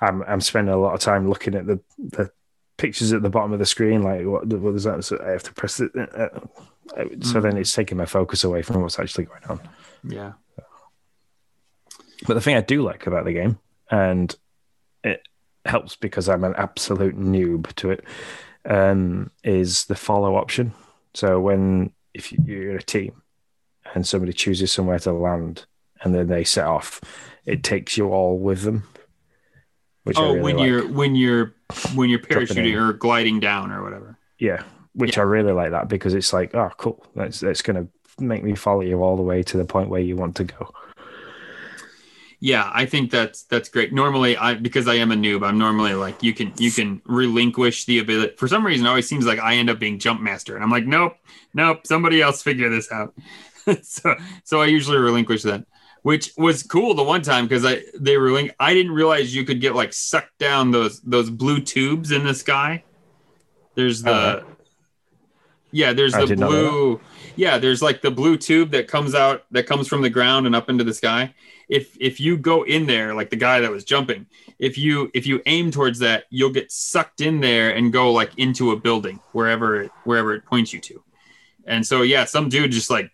I'm 0.00 0.22
I'm 0.22 0.40
spending 0.40 0.72
a 0.72 0.78
lot 0.78 0.94
of 0.94 1.00
time 1.00 1.28
looking 1.28 1.54
at 1.54 1.66
the 1.66 1.78
the 1.98 2.30
pictures 2.78 3.12
at 3.12 3.22
the 3.22 3.30
bottom 3.30 3.52
of 3.52 3.58
the 3.58 3.66
screen. 3.66 4.02
Like 4.02 4.24
what 4.24 4.46
what 4.46 4.74
is 4.74 4.84
that? 4.84 5.04
So 5.04 5.22
I 5.22 5.32
have 5.32 5.42
to 5.42 5.52
press 5.52 5.80
it. 5.80 5.92
Uh, 5.94 6.28
uh, 6.96 7.04
so 7.20 7.40
then 7.42 7.58
it's 7.58 7.72
taking 7.72 7.98
my 7.98 8.06
focus 8.06 8.42
away 8.42 8.62
from 8.62 8.80
what's 8.80 8.98
actually 8.98 9.24
going 9.24 9.44
on. 9.50 9.60
Yeah. 10.02 10.32
But 12.26 12.34
the 12.34 12.40
thing 12.40 12.56
I 12.56 12.62
do 12.62 12.82
like 12.82 13.06
about 13.06 13.24
the 13.26 13.32
game, 13.34 13.58
and 13.90 14.34
it 15.04 15.22
helps 15.64 15.96
because 15.96 16.28
I'm 16.28 16.44
an 16.44 16.54
absolute 16.56 17.18
noob 17.18 17.74
to 17.76 17.90
it, 17.90 18.04
um, 18.64 19.30
is 19.44 19.84
the 19.86 19.94
follow 19.94 20.36
option. 20.36 20.72
So 21.14 21.40
when 21.40 21.92
if 22.14 22.32
you're 22.32 22.76
a 22.76 22.82
team 22.82 23.22
and 23.94 24.06
somebody 24.06 24.32
chooses 24.32 24.72
somewhere 24.72 24.98
to 25.00 25.12
land 25.12 25.66
and 26.02 26.14
then 26.14 26.28
they 26.28 26.44
set 26.44 26.66
off, 26.66 27.00
it 27.44 27.62
takes 27.62 27.96
you 27.96 28.08
all 28.08 28.38
with 28.38 28.62
them. 28.62 28.84
Oh, 30.14 30.28
really 30.28 30.40
when 30.40 30.56
like. 30.56 30.66
you're 30.66 30.88
when 30.88 31.16
you're 31.16 31.54
when 31.94 32.10
you're 32.10 32.20
parachuting 32.20 32.80
or 32.80 32.92
gliding 32.92 33.40
down 33.40 33.72
or 33.72 33.82
whatever. 33.82 34.16
yeah, 34.38 34.62
which 34.92 35.18
I 35.18 35.22
really 35.22 35.52
like 35.52 35.72
that 35.72 35.88
because 35.88 36.14
it's 36.14 36.32
like, 36.32 36.54
oh, 36.54 36.70
cool. 36.76 37.04
That's 37.16 37.40
that's 37.40 37.62
gonna 37.62 37.88
make 38.20 38.44
me 38.44 38.54
follow 38.54 38.82
you 38.82 39.02
all 39.02 39.16
the 39.16 39.22
way 39.22 39.42
to 39.42 39.56
the 39.56 39.64
point 39.64 39.88
where 39.88 40.00
you 40.00 40.16
want 40.16 40.36
to 40.36 40.44
go. 40.44 40.72
Yeah, 42.40 42.70
I 42.72 42.84
think 42.84 43.10
that's 43.10 43.44
that's 43.44 43.68
great. 43.68 43.92
Normally, 43.92 44.36
I 44.36 44.54
because 44.54 44.88
I 44.88 44.94
am 44.94 45.10
a 45.10 45.14
noob, 45.14 45.44
I'm 45.44 45.58
normally 45.58 45.94
like 45.94 46.22
you 46.22 46.34
can 46.34 46.52
you 46.58 46.70
can 46.70 47.00
relinquish 47.06 47.86
the 47.86 47.98
ability. 47.98 48.34
For 48.36 48.46
some 48.46 48.64
reason, 48.64 48.84
it 48.84 48.88
always 48.88 49.08
seems 49.08 49.24
like 49.24 49.38
I 49.38 49.54
end 49.54 49.70
up 49.70 49.78
being 49.78 49.98
jump 49.98 50.20
master, 50.20 50.54
and 50.54 50.62
I'm 50.62 50.70
like, 50.70 50.86
nope, 50.86 51.16
nope, 51.54 51.86
somebody 51.86 52.20
else 52.20 52.42
figure 52.42 52.68
this 52.68 52.92
out. 52.92 53.14
so 53.82 54.14
so 54.44 54.60
I 54.60 54.66
usually 54.66 54.98
relinquish 54.98 55.42
that, 55.44 55.64
which 56.02 56.32
was 56.36 56.62
cool 56.62 56.94
the 56.94 57.02
one 57.02 57.22
time 57.22 57.46
because 57.46 57.64
I 57.64 57.82
they 57.98 58.18
were 58.18 58.30
link. 58.30 58.54
I 58.60 58.74
didn't 58.74 58.92
realize 58.92 59.34
you 59.34 59.44
could 59.44 59.62
get 59.62 59.74
like 59.74 59.94
sucked 59.94 60.38
down 60.38 60.72
those 60.72 61.00
those 61.00 61.30
blue 61.30 61.60
tubes 61.60 62.10
in 62.12 62.24
the 62.24 62.34
sky. 62.34 62.84
There's 63.76 64.02
the 64.02 64.12
Alright. 64.12 64.44
yeah, 65.70 65.94
there's 65.94 66.14
I 66.14 66.26
the 66.26 66.36
blue 66.36 67.00
yeah, 67.36 67.58
there's 67.58 67.82
like 67.82 68.02
the 68.02 68.10
blue 68.10 68.36
tube 68.36 68.70
that 68.70 68.88
comes 68.88 69.14
out 69.14 69.44
that 69.50 69.66
comes 69.66 69.86
from 69.86 70.02
the 70.02 70.10
ground 70.10 70.46
and 70.46 70.56
up 70.56 70.68
into 70.68 70.84
the 70.84 70.94
sky. 70.94 71.34
If 71.68 71.96
if 72.00 72.18
you 72.18 72.36
go 72.36 72.62
in 72.64 72.86
there, 72.86 73.14
like 73.14 73.30
the 73.30 73.36
guy 73.36 73.60
that 73.60 73.70
was 73.70 73.84
jumping, 73.84 74.26
if 74.58 74.78
you 74.78 75.10
if 75.14 75.26
you 75.26 75.42
aim 75.46 75.70
towards 75.70 75.98
that, 76.00 76.24
you'll 76.30 76.50
get 76.50 76.72
sucked 76.72 77.20
in 77.20 77.40
there 77.40 77.70
and 77.70 77.92
go 77.92 78.12
like 78.12 78.32
into 78.38 78.72
a 78.72 78.76
building 78.76 79.20
wherever 79.32 79.86
wherever 80.04 80.34
it 80.34 80.44
points 80.44 80.72
you 80.72 80.80
to. 80.80 81.02
And 81.66 81.86
so 81.86 82.02
yeah, 82.02 82.24
some 82.24 82.48
dude 82.48 82.72
just 82.72 82.90
like 82.90 83.10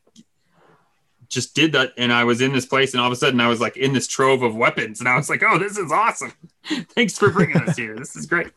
just 1.29 1.55
did 1.55 1.73
that 1.73 1.93
and 1.97 2.13
I 2.13 2.25
was 2.25 2.43
in 2.43 2.53
this 2.53 2.67
place 2.67 2.93
and 2.93 3.01
all 3.01 3.07
of 3.07 3.13
a 3.13 3.17
sudden 3.17 3.41
I 3.41 3.49
was 3.49 3.61
like 3.61 3.79
in 3.79 3.95
this 3.95 4.07
trove 4.07 4.43
of 4.43 4.55
weapons 4.55 5.01
and 5.01 5.09
I 5.09 5.17
was 5.17 5.31
like, 5.31 5.43
"Oh, 5.43 5.59
this 5.59 5.79
is 5.79 5.91
awesome. 5.91 6.33
Thanks 6.95 7.17
for 7.19 7.31
bringing 7.31 7.57
us 7.57 7.77
here. 7.77 7.97
This 7.97 8.15
is 8.17 8.27
great." 8.27 8.53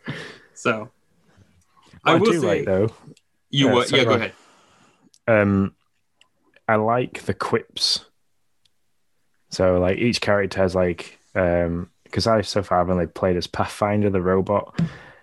So 0.54 0.92
I 2.04 2.14
What 2.14 2.22
will 2.22 2.32
do 2.34 2.42
say 2.42 2.48
like 2.48 2.66
though. 2.66 2.94
you 3.50 3.68
Yeah, 3.68 3.74
what 3.74 3.88
so 3.88 3.96
yeah, 3.96 4.04
go 4.04 4.12
ahead. 4.12 4.34
Um 5.28 5.74
I 6.68 6.76
like 6.76 7.24
the 7.24 7.34
quips. 7.34 8.06
So 9.50 9.80
like 9.80 9.98
each 9.98 10.22
character 10.22 10.60
has 10.60 10.76
like 10.76 11.20
um 11.36 11.90
because 12.04 12.28
I 12.28 12.42
so 12.42 12.64
far 12.64 12.82
I've 12.82 12.90
only 12.90 13.08
played 13.08 13.36
as 13.38 13.48
Pathfinder 13.48 14.10
the 14.10 14.22
robot. 14.22 14.80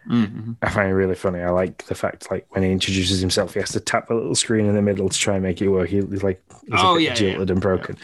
Mhm. 0.09 0.57
I 0.62 0.69
find 0.70 0.91
it 0.91 0.95
really 0.95 1.15
funny. 1.15 1.41
I 1.41 1.51
like 1.51 1.85
the 1.87 1.95
fact 1.95 2.31
like 2.31 2.47
when 2.51 2.65
he 2.65 2.73
introduces 2.73 3.20
himself, 3.20 3.55
he 3.55 3.61
has 3.61 3.70
to 3.70 3.81
tap 3.81 4.09
the 4.09 4.15
little 4.15 4.35
screen 4.35 4.66
in 4.66 4.74
the 4.74 4.83
middle 4.83 5.09
to 5.09 5.19
try 5.19 5.35
and 5.35 5.43
make 5.43 5.62
it 5.62 5.69
work. 5.69 5.89
He, 5.89 5.97
he's 6.01 6.23
like 6.24 6.43
he's 6.62 6.81
Oh, 6.83 6.95
bit 6.97 7.03
yeah, 7.05 7.11
yeah, 7.11 7.15
jilted 7.15 7.51
and 7.51 7.61
broken. 7.61 7.97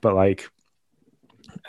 But 0.00 0.14
like 0.14 0.48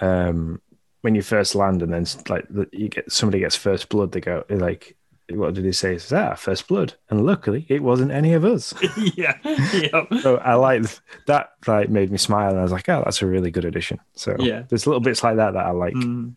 um 0.02 0.62
when 1.02 1.14
you 1.16 1.22
first 1.22 1.54
land 1.56 1.84
and 1.84 1.94
then 1.94 2.06
like 2.30 2.48
the, 2.50 2.68
you 2.72 2.90
get 2.90 3.12
somebody 3.12 3.40
gets 3.40 3.56
first 3.56 3.90
blood, 3.90 4.12
they 4.12 4.22
go 4.22 4.44
like 4.50 4.96
what 5.30 5.54
did 5.56 5.66
he 5.66 5.72
say? 5.72 5.94
He 5.94 6.00
says, 6.00 6.14
ah, 6.14 6.36
first 6.36 6.68
blood. 6.68 6.94
And 7.10 7.26
luckily 7.26 7.66
it 7.70 7.82
wasn't 7.82 8.12
any 8.12 8.34
of 8.34 8.46
us. 8.46 8.74
yeah. 9.16 9.38
Yep. 9.44 10.08
so 10.22 10.38
I 10.38 10.54
like 10.56 10.84
that. 11.28 11.52
Like 11.68 11.90
made 11.90 12.12
me 12.12 12.18
smile, 12.18 12.50
and 12.52 12.60
I 12.60 12.64
was 12.64 12.72
like, 12.72 12.88
"Oh, 12.90 13.02
that's 13.04 13.22
a 13.22 13.26
really 13.26 13.50
good 13.52 13.66
addition." 13.66 14.00
So 14.14 14.36
Yeah. 14.40 14.64
there's 14.70 14.86
little 14.86 15.00
bits 15.02 15.24
like 15.24 15.38
that 15.38 15.54
that 15.54 15.66
I 15.66 15.72
like. 15.72 15.96
Mm. 15.96 16.34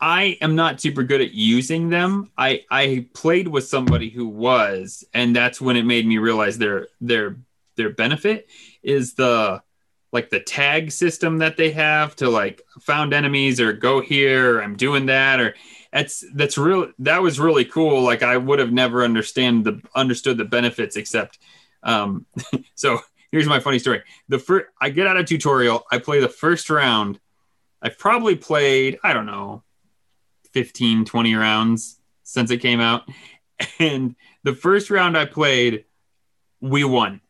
I 0.00 0.36
am 0.40 0.54
not 0.56 0.80
super 0.80 1.02
good 1.02 1.20
at 1.20 1.32
using 1.32 1.88
them. 1.88 2.30
I 2.36 2.64
I 2.70 3.06
played 3.14 3.48
with 3.48 3.66
somebody 3.66 4.10
who 4.10 4.26
was, 4.28 5.04
and 5.14 5.34
that's 5.34 5.60
when 5.60 5.76
it 5.76 5.84
made 5.84 6.06
me 6.06 6.18
realize 6.18 6.58
their 6.58 6.88
their 7.00 7.36
their 7.76 7.90
benefit 7.90 8.48
is 8.82 9.14
the 9.14 9.62
like 10.12 10.30
the 10.30 10.40
tag 10.40 10.90
system 10.92 11.38
that 11.38 11.56
they 11.56 11.70
have 11.72 12.14
to 12.16 12.28
like 12.28 12.62
found 12.80 13.12
enemies 13.12 13.60
or 13.60 13.72
go 13.72 14.00
here 14.00 14.56
or 14.58 14.62
I'm 14.62 14.76
doing 14.76 15.06
that 15.06 15.40
or 15.40 15.54
that's 15.94 16.24
that's 16.34 16.58
real 16.58 16.92
that 16.98 17.22
was 17.22 17.38
really 17.38 17.64
cool. 17.64 18.02
Like 18.02 18.24
I 18.24 18.36
would 18.36 18.58
have 18.58 18.72
never 18.72 19.04
understand 19.04 19.64
the 19.64 19.80
understood 19.94 20.36
the 20.36 20.44
benefits 20.44 20.96
except 20.96 21.38
um 21.84 22.26
so 22.74 22.98
here's 23.30 23.46
my 23.46 23.60
funny 23.60 23.78
story. 23.78 24.02
The 24.28 24.40
first 24.40 24.66
I 24.80 24.90
get 24.90 25.06
out 25.06 25.16
of 25.16 25.26
tutorial 25.26 25.86
I 25.92 25.98
play 25.98 26.20
the 26.20 26.28
first 26.28 26.68
round. 26.68 27.20
I've 27.80 27.96
probably 27.96 28.34
played 28.34 28.98
I 29.04 29.12
don't 29.12 29.26
know 29.26 29.62
15 30.52 31.04
20 31.04 31.34
rounds 31.36 32.00
since 32.24 32.50
it 32.50 32.58
came 32.58 32.80
out. 32.80 33.08
And 33.78 34.16
the 34.42 34.52
first 34.52 34.90
round 34.90 35.16
I 35.16 35.26
played 35.26 35.84
we 36.60 36.82
won. 36.82 37.20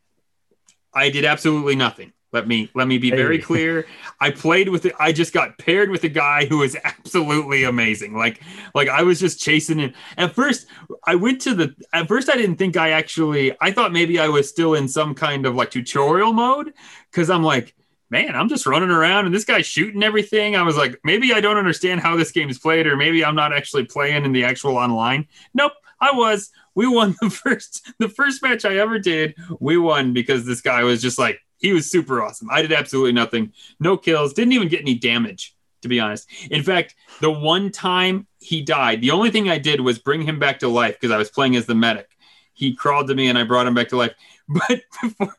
I 0.94 1.10
did 1.10 1.26
absolutely 1.26 1.76
nothing 1.76 2.14
let 2.34 2.46
me 2.46 2.68
let 2.74 2.86
me 2.88 2.98
be 2.98 3.10
very 3.10 3.38
clear 3.38 3.86
I 4.20 4.30
played 4.30 4.68
with 4.68 4.86
it. 4.86 4.94
I 4.98 5.12
just 5.12 5.32
got 5.32 5.58
paired 5.58 5.90
with 5.90 6.04
a 6.04 6.08
guy 6.08 6.46
who 6.46 6.58
was 6.58 6.76
absolutely 6.84 7.64
amazing. 7.64 8.16
Like, 8.16 8.40
like 8.74 8.88
I 8.88 9.02
was 9.02 9.20
just 9.20 9.40
chasing 9.40 9.78
him. 9.78 9.92
At 10.16 10.34
first, 10.34 10.66
I 11.04 11.14
went 11.14 11.40
to 11.42 11.54
the. 11.54 11.74
At 11.92 12.08
first, 12.08 12.30
I 12.30 12.36
didn't 12.36 12.56
think 12.56 12.76
I 12.76 12.90
actually. 12.90 13.56
I 13.60 13.70
thought 13.70 13.92
maybe 13.92 14.18
I 14.18 14.28
was 14.28 14.48
still 14.48 14.74
in 14.74 14.88
some 14.88 15.14
kind 15.14 15.46
of 15.46 15.54
like 15.54 15.70
tutorial 15.70 16.32
mode 16.32 16.72
because 17.10 17.30
I'm 17.30 17.42
like, 17.42 17.74
man, 18.10 18.34
I'm 18.34 18.48
just 18.48 18.66
running 18.66 18.90
around 18.90 19.26
and 19.26 19.34
this 19.34 19.44
guy's 19.44 19.66
shooting 19.66 20.02
everything. 20.02 20.56
I 20.56 20.62
was 20.62 20.76
like, 20.76 20.98
maybe 21.04 21.32
I 21.32 21.40
don't 21.40 21.58
understand 21.58 22.00
how 22.00 22.16
this 22.16 22.32
game 22.32 22.48
is 22.48 22.58
played, 22.58 22.86
or 22.86 22.96
maybe 22.96 23.24
I'm 23.24 23.36
not 23.36 23.52
actually 23.52 23.84
playing 23.84 24.24
in 24.24 24.32
the 24.32 24.44
actual 24.44 24.76
online. 24.76 25.28
Nope, 25.52 25.72
I 26.00 26.12
was. 26.12 26.50
We 26.74 26.88
won 26.88 27.14
the 27.20 27.30
first 27.30 27.92
the 27.98 28.08
first 28.08 28.42
match 28.42 28.64
I 28.64 28.76
ever 28.78 28.98
did. 28.98 29.34
We 29.60 29.76
won 29.76 30.12
because 30.12 30.46
this 30.46 30.60
guy 30.60 30.82
was 30.82 31.02
just 31.02 31.18
like 31.18 31.43
he 31.64 31.72
was 31.72 31.90
super 31.90 32.20
awesome. 32.22 32.48
I 32.50 32.60
did 32.60 32.72
absolutely 32.72 33.12
nothing 33.12 33.54
no 33.80 33.96
kills, 33.96 34.34
didn't 34.34 34.52
even 34.52 34.68
get 34.68 34.82
any 34.82 34.94
damage, 34.94 35.56
to 35.80 35.88
be 35.88 35.98
honest. 35.98 36.28
In 36.50 36.62
fact, 36.62 36.94
the 37.22 37.30
one 37.30 37.70
time 37.70 38.26
he 38.38 38.60
died, 38.60 39.00
the 39.00 39.12
only 39.12 39.30
thing 39.30 39.48
I 39.48 39.56
did 39.56 39.80
was 39.80 39.98
bring 39.98 40.20
him 40.20 40.38
back 40.38 40.58
to 40.58 40.68
life 40.68 41.00
because 41.00 41.10
I 41.10 41.16
was 41.16 41.30
playing 41.30 41.56
as 41.56 41.64
the 41.64 41.74
medic. 41.74 42.10
He 42.52 42.74
crawled 42.74 43.08
to 43.08 43.14
me 43.14 43.28
and 43.28 43.38
I 43.38 43.44
brought 43.44 43.66
him 43.66 43.72
back 43.72 43.88
to 43.88 43.96
life. 43.96 44.12
But 44.46 44.82
before, 45.02 45.34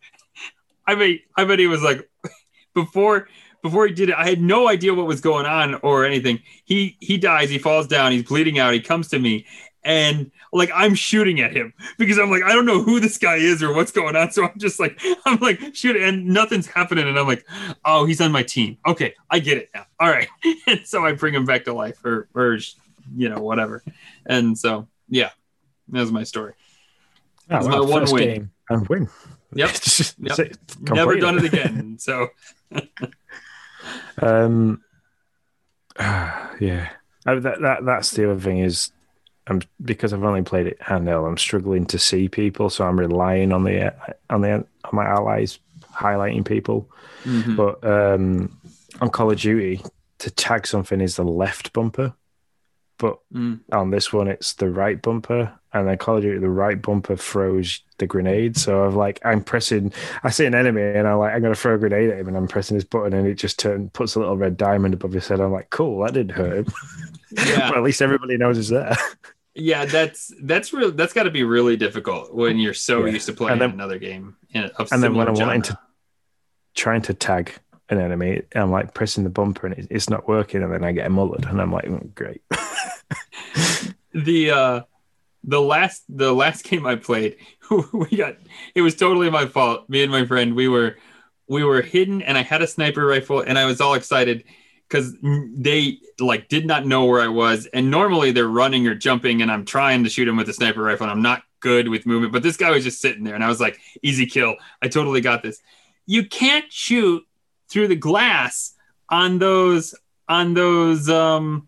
I 0.87 0.95
mean, 0.95 1.19
I 1.37 1.45
bet 1.45 1.59
he 1.59 1.67
was 1.67 1.83
like, 1.83 2.09
before 2.73 3.27
before 3.61 3.85
he 3.85 3.93
did 3.93 4.09
it, 4.09 4.15
I 4.15 4.27
had 4.27 4.41
no 4.41 4.67
idea 4.67 4.95
what 4.95 5.05
was 5.05 5.21
going 5.21 5.45
on 5.45 5.75
or 5.83 6.05
anything. 6.05 6.41
He 6.63 6.97
he 7.01 7.19
dies, 7.19 7.51
he 7.51 7.59
falls 7.59 7.85
down, 7.85 8.13
he's 8.13 8.23
bleeding 8.23 8.57
out, 8.57 8.73
he 8.73 8.79
comes 8.79 9.09
to 9.09 9.19
me, 9.19 9.45
and 9.85 10.31
like 10.51 10.69
I'm 10.73 10.95
shooting 10.95 11.39
at 11.39 11.55
him 11.55 11.73
because 11.97 12.17
I'm 12.17 12.29
like, 12.29 12.43
I 12.43 12.53
don't 12.53 12.65
know 12.65 12.81
who 12.81 12.99
this 12.99 13.17
guy 13.17 13.35
is 13.35 13.63
or 13.63 13.73
what's 13.73 13.91
going 13.91 14.15
on. 14.15 14.31
So 14.35 14.43
I'm 14.43 14.57
just 14.57 14.79
like, 14.79 14.99
I'm 15.25 15.37
like 15.39 15.61
shoot, 15.73 15.95
and 15.95 16.25
nothing's 16.25 16.67
happening. 16.67 17.07
And 17.07 17.17
I'm 17.17 17.27
like, 17.27 17.45
oh, 17.85 18.05
he's 18.05 18.19
on 18.19 18.31
my 18.31 18.43
team. 18.43 18.77
Okay, 18.85 19.13
I 19.29 19.39
get 19.39 19.57
it 19.57 19.69
now. 19.73 19.85
All 19.99 20.09
right. 20.09 20.27
And 20.67 20.81
so 20.85 21.05
I 21.05 21.13
bring 21.13 21.33
him 21.33 21.45
back 21.45 21.63
to 21.65 21.73
life 21.73 22.03
or 22.03 22.27
or 22.33 22.57
you 23.15 23.29
know, 23.29 23.39
whatever. 23.39 23.83
And 24.25 24.57
so 24.57 24.87
yeah. 25.07 25.29
That 25.89 26.01
was 26.01 26.11
my 26.11 26.23
story. 26.23 26.53
Oh, 27.51 27.69
my 27.69 27.79
one 27.79 28.11
win. 28.11 28.23
game 28.23 28.51
and 28.69 28.87
win. 28.87 29.07
Yep. 29.53 29.69
Yep. 30.17 30.55
Never 30.81 31.15
done 31.17 31.37
it 31.37 31.45
again. 31.45 31.97
So 31.99 32.29
Um, 34.21 34.81
yeah, 35.99 36.89
Uh, 37.25 37.39
that, 37.39 37.61
that 37.61 37.85
that's 37.85 38.11
the 38.11 38.29
other 38.31 38.39
thing 38.39 38.59
is, 38.59 38.91
I'm 39.47 39.61
because 39.83 40.11
I've 40.13 40.23
only 40.23 40.41
played 40.41 40.67
it 40.67 40.79
handheld. 40.79 41.27
I'm 41.27 41.37
struggling 41.37 41.85
to 41.87 41.99
see 41.99 42.27
people, 42.29 42.69
so 42.69 42.85
I'm 42.85 42.99
relying 42.99 43.51
on 43.53 43.63
the 43.63 43.93
on 44.29 44.41
the 44.41 44.53
on 44.53 44.65
my 44.91 45.05
allies 45.05 45.59
highlighting 45.93 46.43
people. 46.45 46.89
mhm. 47.23 47.55
But 47.55 47.83
um, 47.87 48.57
on 49.01 49.09
Call 49.09 49.31
of 49.31 49.39
Duty, 49.39 49.81
to 50.19 50.31
tag 50.31 50.65
something 50.65 50.99
is 51.01 51.15
the 51.17 51.23
left 51.23 51.73
bumper, 51.73 52.13
but 52.97 53.19
Mm. 53.33 53.59
on 53.71 53.91
this 53.91 54.11
one 54.13 54.27
it's 54.27 54.53
the 54.53 54.69
right 54.69 54.99
bumper, 55.01 55.51
and 55.73 55.87
then 55.87 55.97
Call 55.97 56.17
of 56.17 56.23
Duty 56.23 56.39
the 56.39 56.49
right 56.49 56.81
bumper 56.81 57.15
throws 57.15 57.81
the 57.99 58.07
grenade. 58.07 58.57
So 58.57 58.83
I'm 58.85 58.95
like 58.95 59.19
I'm 59.23 59.43
pressing, 59.43 59.93
I 60.23 60.29
see 60.31 60.45
an 60.45 60.55
enemy 60.55 60.81
and 60.81 61.07
I'm 61.07 61.19
like 61.19 61.33
I'm 61.35 61.41
gonna 61.43 61.53
throw 61.55 61.75
a 61.75 61.77
grenade 61.77 62.09
at 62.09 62.17
him, 62.19 62.27
and 62.29 62.35
I'm 62.37 62.47
pressing 62.47 62.77
this 62.77 62.83
button, 62.83 63.13
and 63.13 63.27
it 63.27 63.35
just 63.35 63.59
turns 63.59 63.91
puts 63.93 64.15
a 64.15 64.19
little 64.19 64.37
red 64.37 64.57
diamond 64.57 64.93
above 64.95 65.11
his 65.13 65.27
head. 65.27 65.39
I'm 65.39 65.51
like, 65.51 65.69
cool, 65.69 66.03
that 66.03 66.13
didn't 66.13 66.35
hurt 66.35 66.65
him. 66.65 66.73
Yeah. 67.31 67.67
but 67.69 67.77
at 67.79 67.83
least 67.83 68.01
everybody 68.01 68.37
knows 68.37 68.57
it's 68.57 68.69
there. 68.69 68.95
Yeah, 69.55 69.85
that's 69.85 70.31
that's 70.43 70.73
real. 70.73 70.91
That's 70.91 71.13
got 71.13 71.23
to 71.23 71.31
be 71.31 71.43
really 71.43 71.77
difficult 71.77 72.33
when 72.33 72.57
you're 72.59 72.73
so 72.73 73.05
Yeah. 73.05 73.13
used 73.13 73.25
to 73.27 73.33
playing 73.33 73.59
then- 73.59 73.71
another 73.71 73.97
game. 73.97 74.35
In, 74.51 74.69
and 74.91 75.03
then 75.03 75.15
when 75.15 75.27
I'm 75.27 75.33
wanting 75.35 75.61
to 75.63 75.79
Trying 76.75 77.03
to 77.03 77.13
tag 77.13 77.53
an 77.89 77.99
enemy, 78.01 78.41
I'm 78.53 78.69
like 78.69 78.93
pressing 78.93 79.23
the 79.23 79.29
bumper, 79.29 79.65
and 79.67 79.77
it, 79.77 79.87
it's 79.89 80.09
not 80.09 80.27
working, 80.27 80.61
and 80.61 80.73
then 80.73 80.83
I 80.83 80.91
get 80.91 81.09
mullered, 81.09 81.49
and 81.49 81.61
I'm 81.61 81.71
like, 81.71 81.85
mm, 81.85 82.13
great. 82.13 82.41
the 84.13 84.51
uh 84.51 84.81
the 85.43 85.61
last 85.61 86.03
the 86.09 86.33
last 86.33 86.63
game 86.69 86.85
I 86.85 86.95
played, 86.95 87.37
we 87.93 88.17
got 88.17 88.35
it 88.73 88.81
was 88.81 88.95
totally 88.95 89.29
my 89.29 89.45
fault. 89.45 89.89
Me 89.89 90.03
and 90.03 90.11
my 90.11 90.25
friend, 90.25 90.55
we 90.55 90.67
were 90.67 90.97
we 91.47 91.63
were 91.63 91.81
hidden 91.81 92.21
and 92.23 92.37
I 92.37 92.41
had 92.41 92.61
a 92.61 92.67
sniper 92.67 93.05
rifle 93.05 93.39
and 93.39 93.57
I 93.57 93.65
was 93.65 93.79
all 93.79 93.93
excited 93.93 94.43
because 94.87 95.15
they 95.21 95.99
like 96.19 96.47
did 96.47 96.65
not 96.65 96.85
know 96.85 97.05
where 97.05 97.21
I 97.21 97.27
was. 97.27 97.65
And 97.67 97.89
normally 97.89 98.31
they're 98.31 98.47
running 98.47 98.87
or 98.87 98.95
jumping 98.95 99.41
and 99.41 99.51
I'm 99.51 99.65
trying 99.65 100.03
to 100.03 100.09
shoot 100.09 100.27
him 100.27 100.37
with 100.37 100.49
a 100.49 100.53
sniper 100.53 100.81
rifle 100.81 101.05
and 101.05 101.11
I'm 101.11 101.21
not 101.21 101.43
good 101.59 101.87
with 101.87 102.05
movement. 102.05 102.33
But 102.33 102.43
this 102.43 102.57
guy 102.57 102.71
was 102.71 102.83
just 102.83 103.01
sitting 103.01 103.23
there 103.23 103.35
and 103.35 103.43
I 103.43 103.47
was 103.47 103.59
like, 103.59 103.79
easy 104.03 104.25
kill. 104.25 104.55
I 104.81 104.87
totally 104.87 105.21
got 105.21 105.43
this. 105.43 105.61
You 106.05 106.25
can't 106.25 106.71
shoot 106.71 107.25
through 107.69 107.87
the 107.87 107.95
glass 107.95 108.73
on 109.09 109.39
those 109.39 109.95
on 110.27 110.53
those 110.53 111.09
um 111.09 111.67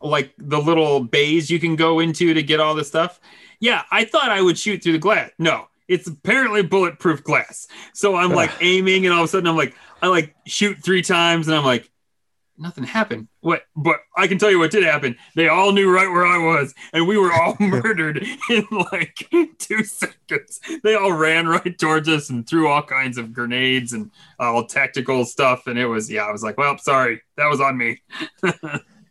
like 0.00 0.32
the 0.38 0.58
little 0.58 1.00
bays 1.00 1.50
you 1.50 1.58
can 1.58 1.76
go 1.76 2.00
into 2.00 2.34
to 2.34 2.42
get 2.42 2.60
all 2.60 2.74
this 2.74 2.88
stuff. 2.88 3.20
Yeah, 3.60 3.82
I 3.90 4.04
thought 4.04 4.30
I 4.30 4.40
would 4.40 4.58
shoot 4.58 4.82
through 4.82 4.92
the 4.92 4.98
glass. 4.98 5.30
No, 5.38 5.68
it's 5.88 6.06
apparently 6.06 6.62
bulletproof 6.62 7.24
glass. 7.24 7.66
So 7.92 8.14
I'm 8.14 8.30
like 8.30 8.50
aiming, 8.60 9.06
and 9.06 9.14
all 9.14 9.22
of 9.22 9.24
a 9.24 9.28
sudden 9.28 9.48
I'm 9.48 9.56
like, 9.56 9.74
I 10.00 10.06
like 10.06 10.34
shoot 10.46 10.78
three 10.82 11.02
times, 11.02 11.48
and 11.48 11.56
I'm 11.56 11.64
like, 11.64 11.90
nothing 12.58 12.84
happened. 12.84 13.28
What? 13.40 13.62
But 13.76 13.96
I 14.16 14.26
can 14.26 14.38
tell 14.38 14.50
you 14.50 14.58
what 14.58 14.70
did 14.70 14.84
happen. 14.84 15.16
They 15.34 15.48
all 15.48 15.72
knew 15.72 15.90
right 15.90 16.10
where 16.10 16.26
I 16.26 16.38
was, 16.38 16.74
and 16.92 17.06
we 17.06 17.18
were 17.18 17.32
all 17.32 17.56
murdered 17.60 18.24
in 18.50 18.66
like 18.70 19.28
two 19.58 19.84
seconds. 19.84 20.60
They 20.82 20.94
all 20.94 21.12
ran 21.12 21.46
right 21.48 21.78
towards 21.78 22.08
us 22.08 22.30
and 22.30 22.48
threw 22.48 22.68
all 22.68 22.82
kinds 22.82 23.18
of 23.18 23.32
grenades 23.32 23.92
and 23.92 24.10
all 24.38 24.66
tactical 24.66 25.24
stuff. 25.24 25.66
And 25.66 25.78
it 25.78 25.86
was, 25.86 26.10
yeah, 26.10 26.24
I 26.24 26.32
was 26.32 26.42
like, 26.42 26.58
well, 26.58 26.78
sorry, 26.78 27.22
that 27.36 27.46
was 27.46 27.60
on 27.60 27.76
me. 27.76 28.02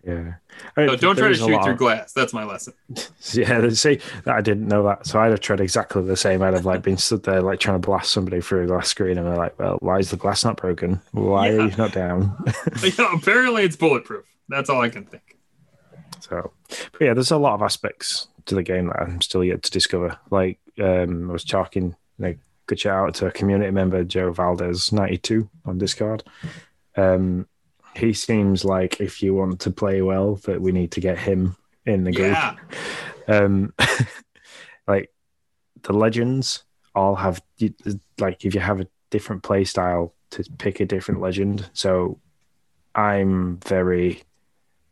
Yeah. 0.07 0.35
So 0.75 0.95
don't 0.95 0.99
try 0.99 1.13
to 1.13 1.15
There 1.21 1.31
is 1.31 1.41
a 1.41 1.45
shoot 1.45 1.63
through 1.63 1.75
glass. 1.77 2.13
That's 2.13 2.33
my 2.33 2.43
lesson. 2.43 2.73
Yeah, 3.33 3.69
see, 3.71 3.99
I 4.25 4.41
didn't 4.41 4.67
know 4.67 4.83
that. 4.83 5.05
So 5.07 5.19
I'd 5.19 5.31
have 5.31 5.39
tried 5.41 5.59
exactly 5.59 6.01
the 6.03 6.15
same. 6.15 6.41
I'd 6.41 6.53
have 6.53 6.65
like 6.65 6.81
been 6.83 6.97
stood 6.97 7.23
there, 7.23 7.41
like 7.41 7.59
trying 7.59 7.81
to 7.81 7.85
blast 7.85 8.11
somebody 8.11 8.41
through 8.41 8.63
a 8.63 8.67
glass 8.67 8.87
screen, 8.87 9.17
and 9.17 9.27
they're 9.27 9.35
like, 9.35 9.57
"Well, 9.59 9.77
why 9.81 9.99
is 9.99 10.11
the 10.11 10.17
glass 10.17 10.45
not 10.45 10.57
broken? 10.57 11.01
Why 11.11 11.49
Yeah. 11.49 11.57
are 11.63 11.67
you 11.69 11.75
not 11.77 11.91
down?" 11.93 12.35
Yeah, 12.83 13.13
apparently 13.13 13.63
it's 13.63 13.75
bulletproof. 13.75 14.25
That's 14.49 14.69
all 14.69 14.81
I 14.81 14.89
can 14.89 15.05
think. 15.05 15.35
so, 16.19 16.51
but 16.69 17.01
yeah, 17.01 17.13
there's 17.13 17.31
a 17.31 17.37
lot 17.37 17.53
of 17.55 17.61
aspects 17.61 18.27
to 18.45 18.55
the 18.55 18.63
game 18.63 18.87
that 18.87 18.99
I'm 19.01 19.19
still 19.21 19.43
yet 19.43 19.63
to 19.63 19.71
discover. 19.71 20.17
Like, 20.31 20.59
um, 20.79 21.29
I 21.29 21.33
was 21.33 21.43
talking, 21.43 21.95
like, 22.17 22.39
good 22.67 22.79
shout 22.79 23.07
out 23.09 23.15
to 23.15 23.27
a 23.27 23.31
community 23.31 23.71
member, 23.71 24.03
Joe 24.05 24.31
Valdez, 24.31 24.91
92 24.93 25.49
on 25.65 25.77
Discord. 25.77 26.23
Um, 26.95 27.47
he 27.97 28.13
seems 28.13 28.63
like 28.63 29.01
if 29.01 29.21
you 29.23 29.33
want 29.33 29.59
to 29.61 29.71
play 29.71 30.01
well, 30.01 30.35
that 30.45 30.61
we 30.61 30.71
need 30.71 30.91
to 30.91 31.01
get 31.01 31.17
him 31.17 31.55
in 31.85 32.03
the 32.03 32.11
group. 32.11 32.33
Yeah. 32.33 32.55
um 33.27 33.73
like 34.87 35.11
the 35.83 35.93
legends 35.93 36.63
all 36.95 37.15
have 37.15 37.41
like 38.19 38.45
if 38.45 38.53
you 38.53 38.61
have 38.61 38.81
a 38.81 38.87
different 39.09 39.43
play 39.43 39.63
style 39.63 40.13
to 40.31 40.43
pick 40.57 40.79
a 40.79 40.85
different 40.85 41.21
legend 41.21 41.69
so 41.73 42.19
i'm 42.95 43.57
very 43.59 44.23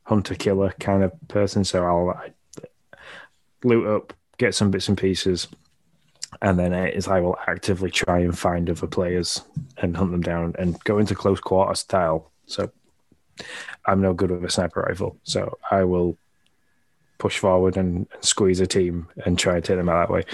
hunter 0.03 0.35
killer 0.35 0.73
kind 0.79 1.03
of 1.03 1.11
person 1.27 1.63
so 1.63 1.83
i'll 1.83 2.09
I, 2.09 2.31
loot 3.63 3.87
up 3.87 4.13
get 4.37 4.53
some 4.53 4.71
bits 4.71 4.87
and 4.87 4.97
pieces 4.97 5.47
and 6.41 6.59
then 6.59 6.73
it 6.73 6.93
is 6.93 7.07
i 7.07 7.19
will 7.19 7.37
actively 7.47 7.89
try 7.89 8.19
and 8.19 8.37
find 8.37 8.69
other 8.69 8.87
players 8.87 9.41
and 9.77 9.97
hunt 9.97 10.11
them 10.11 10.21
down 10.21 10.53
and 10.59 10.81
go 10.83 10.99
into 10.99 11.15
close 11.15 11.39
quarter 11.39 11.75
style 11.75 12.31
so 12.45 12.71
i'm 13.85 14.01
no 14.01 14.13
good 14.13 14.31
with 14.31 14.43
a 14.43 14.49
sniper 14.49 14.81
rifle 14.81 15.17
so 15.23 15.57
i 15.71 15.83
will 15.83 16.17
push 17.17 17.37
forward 17.39 17.77
and, 17.77 18.07
and 18.13 18.23
squeeze 18.23 18.59
a 18.59 18.67
team 18.67 19.07
and 19.25 19.39
try 19.39 19.55
and 19.55 19.63
take 19.63 19.77
them 19.77 19.87
out 19.89 20.07
that 20.07 20.13
way. 20.13 20.25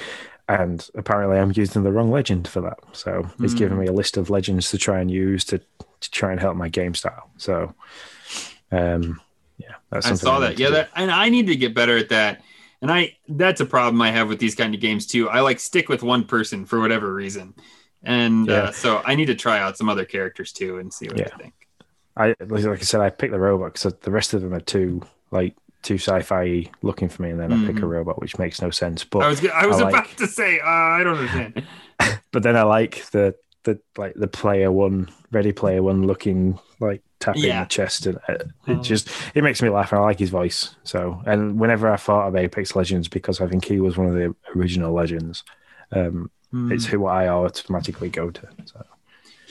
And 0.50 0.86
apparently, 0.96 1.38
I'm 1.38 1.54
using 1.56 1.84
the 1.84 1.92
wrong 1.92 2.10
legend 2.12 2.48
for 2.48 2.60
that. 2.62 2.80
So 2.92 3.30
he's 3.40 3.54
giving 3.54 3.78
me 3.78 3.86
a 3.86 3.94
list 3.94 4.18
of 4.18 4.30
legends 4.30 4.72
to 4.72 4.78
try 4.78 5.00
and 5.00 5.10
use 5.10 5.46
to, 5.46 5.60
to 5.60 6.12
try 6.12 6.32
and 6.32 6.40
help 6.40 6.58
my 6.58 6.68
game 6.68 6.96
style. 6.96 7.30
So, 7.38 7.74
um, 8.72 9.22
yeah, 9.58 9.76
that's 9.92 10.08
I 10.08 10.16
saw 10.16 10.40
need 10.40 10.48
that. 10.48 10.60
Yeah, 10.60 10.70
that 10.72 10.90
and 10.96 11.12
I 11.12 11.30
need 11.30 11.48
to 11.48 11.56
get 11.56 11.74
better 11.76 11.96
at 11.98 12.10
that. 12.10 12.42
And 12.82 12.92
I 12.92 13.16
that's 13.30 13.62
a 13.62 13.66
problem 13.66 14.02
I 14.02 14.12
have 14.12 14.28
with 14.28 14.40
these 14.40 14.56
kind 14.56 14.74
of 14.74 14.82
games 14.82 15.06
too. 15.06 15.30
I 15.30 15.42
like 15.42 15.60
stick 15.60 15.88
with 15.88 16.02
one 16.04 16.26
person 16.26 16.66
for 16.66 16.80
whatever 16.82 17.14
reason. 17.14 17.54
And 18.04 18.48
Yeah. 18.48 18.54
uh, 18.56 18.72
so 18.72 19.02
I 19.06 19.16
need 19.16 19.28
to 19.28 19.36
try 19.36 19.60
out 19.60 19.78
some 19.78 19.88
other 19.88 20.04
characters 20.04 20.52
too 20.52 20.80
and 20.80 20.92
see 20.92 21.08
what 21.08 21.20
Yeah. 21.20 21.30
I 21.34 21.38
think. 21.38 21.54
I 22.26 22.36
like 22.46 22.64
like 22.64 22.80
I 22.80 22.84
said, 22.84 23.02
I 23.02 23.10
picked 23.10 23.34
the 23.34 23.40
robot 23.40 23.74
because 23.74 23.94
the 24.02 24.12
rest 24.12 24.34
of 24.34 24.42
them 24.42 24.54
are 24.54 24.60
too 24.60 25.02
like 25.32 25.56
too 25.82 25.96
sci-fi 25.98 26.70
looking 26.84 27.10
for 27.10 27.24
me, 27.24 27.32
and 27.32 27.40
then 27.40 27.52
I 27.52 27.66
pick 27.66 27.78
a 27.78 27.82
Mhm. 27.82 27.90
robot, 27.90 28.22
which 28.22 28.38
makes 28.38 28.62
no 28.62 28.70
sense. 28.70 29.04
But 29.04 29.20
I 29.24 29.28
was 29.30 29.46
I 29.46 29.66
was 29.66 29.78
I 29.82 29.90
about 29.90 29.94
like- 30.08 30.16
to 30.18 30.28
say 30.28 30.60
uh, 30.60 30.66
I 30.68 31.04
don't 31.04 31.18
understand. 31.18 31.64
but 32.32 32.44
then 32.44 32.56
I 32.56 32.64
like 32.64 33.06
the 33.12 33.36
the 33.64 33.80
like 33.98 34.14
the 34.16 34.28
player 34.28 34.72
one, 34.72 35.10
ready 35.32 35.52
player 35.52 35.82
one 35.84 36.06
looking 36.08 36.60
like 36.80 37.02
tapping 37.20 37.44
Yeah. 37.44 37.64
the 37.64 37.70
chest, 37.70 38.06
and 38.08 38.18
it, 38.30 38.42
it 38.68 38.78
Oh. 38.80 38.82
just 38.82 39.10
it 39.36 39.44
makes 39.44 39.62
me 39.62 39.70
laugh. 39.70 39.92
And 39.92 40.02
I 40.02 40.04
like 40.04 40.20
his 40.20 40.30
voice. 40.32 40.76
So, 40.84 41.22
and 41.26 41.60
whenever 41.60 41.92
I 41.92 41.98
thought 41.98 42.28
of 42.28 42.36
Apex 42.36 42.76
Legends, 42.76 43.08
because 43.08 43.40
I 43.42 43.48
think 43.48 43.66
he 43.66 43.80
was 43.80 43.98
one 43.98 44.08
of 44.08 44.14
the 44.16 44.36
original 44.56 44.94
legends, 44.94 45.44
um, 45.92 46.30
Hmm. 46.52 46.72
it's 46.72 46.86
who 46.86 47.06
I 47.06 47.28
automatically 47.30 48.10
go 48.10 48.30
to. 48.32 48.48
So, 48.66 48.84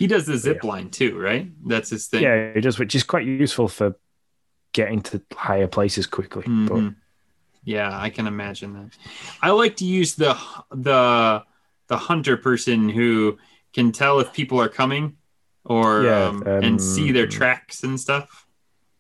He 0.01 0.07
does 0.07 0.25
the 0.25 0.39
zip 0.39 0.65
line 0.65 0.89
too, 0.89 1.19
right? 1.19 1.47
That's 1.65 1.91
his 1.91 2.07
thing. 2.09 2.23
yeah, 2.23 2.35
it 2.35 2.63
does, 2.63 2.79
which 2.79 2.95
is 2.95 3.05
quite 3.05 3.27
useful 3.27 3.69
for 3.69 3.97
getting 4.73 5.03
to 5.03 5.21
higher 5.35 5.69
places 5.69 6.07
quickly. 6.07 6.45
But 6.47 6.79
Mhm. 6.79 6.95
Yeah, 7.65 7.91
I 7.93 8.09
can 8.09 8.27
imagine 8.27 8.73
that. 8.73 8.91
I 9.43 9.51
like 9.51 9.77
to 9.77 9.85
use 9.85 10.15
the 10.15 10.35
the 10.71 11.45
the 11.89 11.97
hunter 11.99 12.39
person 12.39 12.89
who 12.89 13.39
can 13.75 13.93
tell 13.93 14.21
if 14.21 14.33
people 14.33 14.59
are 14.61 14.71
coming 14.71 15.19
or 15.65 16.07
Yeah, 16.07 16.29
um, 16.29 16.43
and 16.47 16.81
see 16.81 17.13
their 17.13 17.25
um, 17.25 17.31
tracks 17.31 17.85
and 17.85 18.01
stuff. 18.01 18.47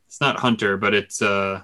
It's 0.07 0.21
not 0.21 0.41
hunter, 0.41 0.77
but 0.77 0.93
it's 0.93 1.23
uh 1.23 1.63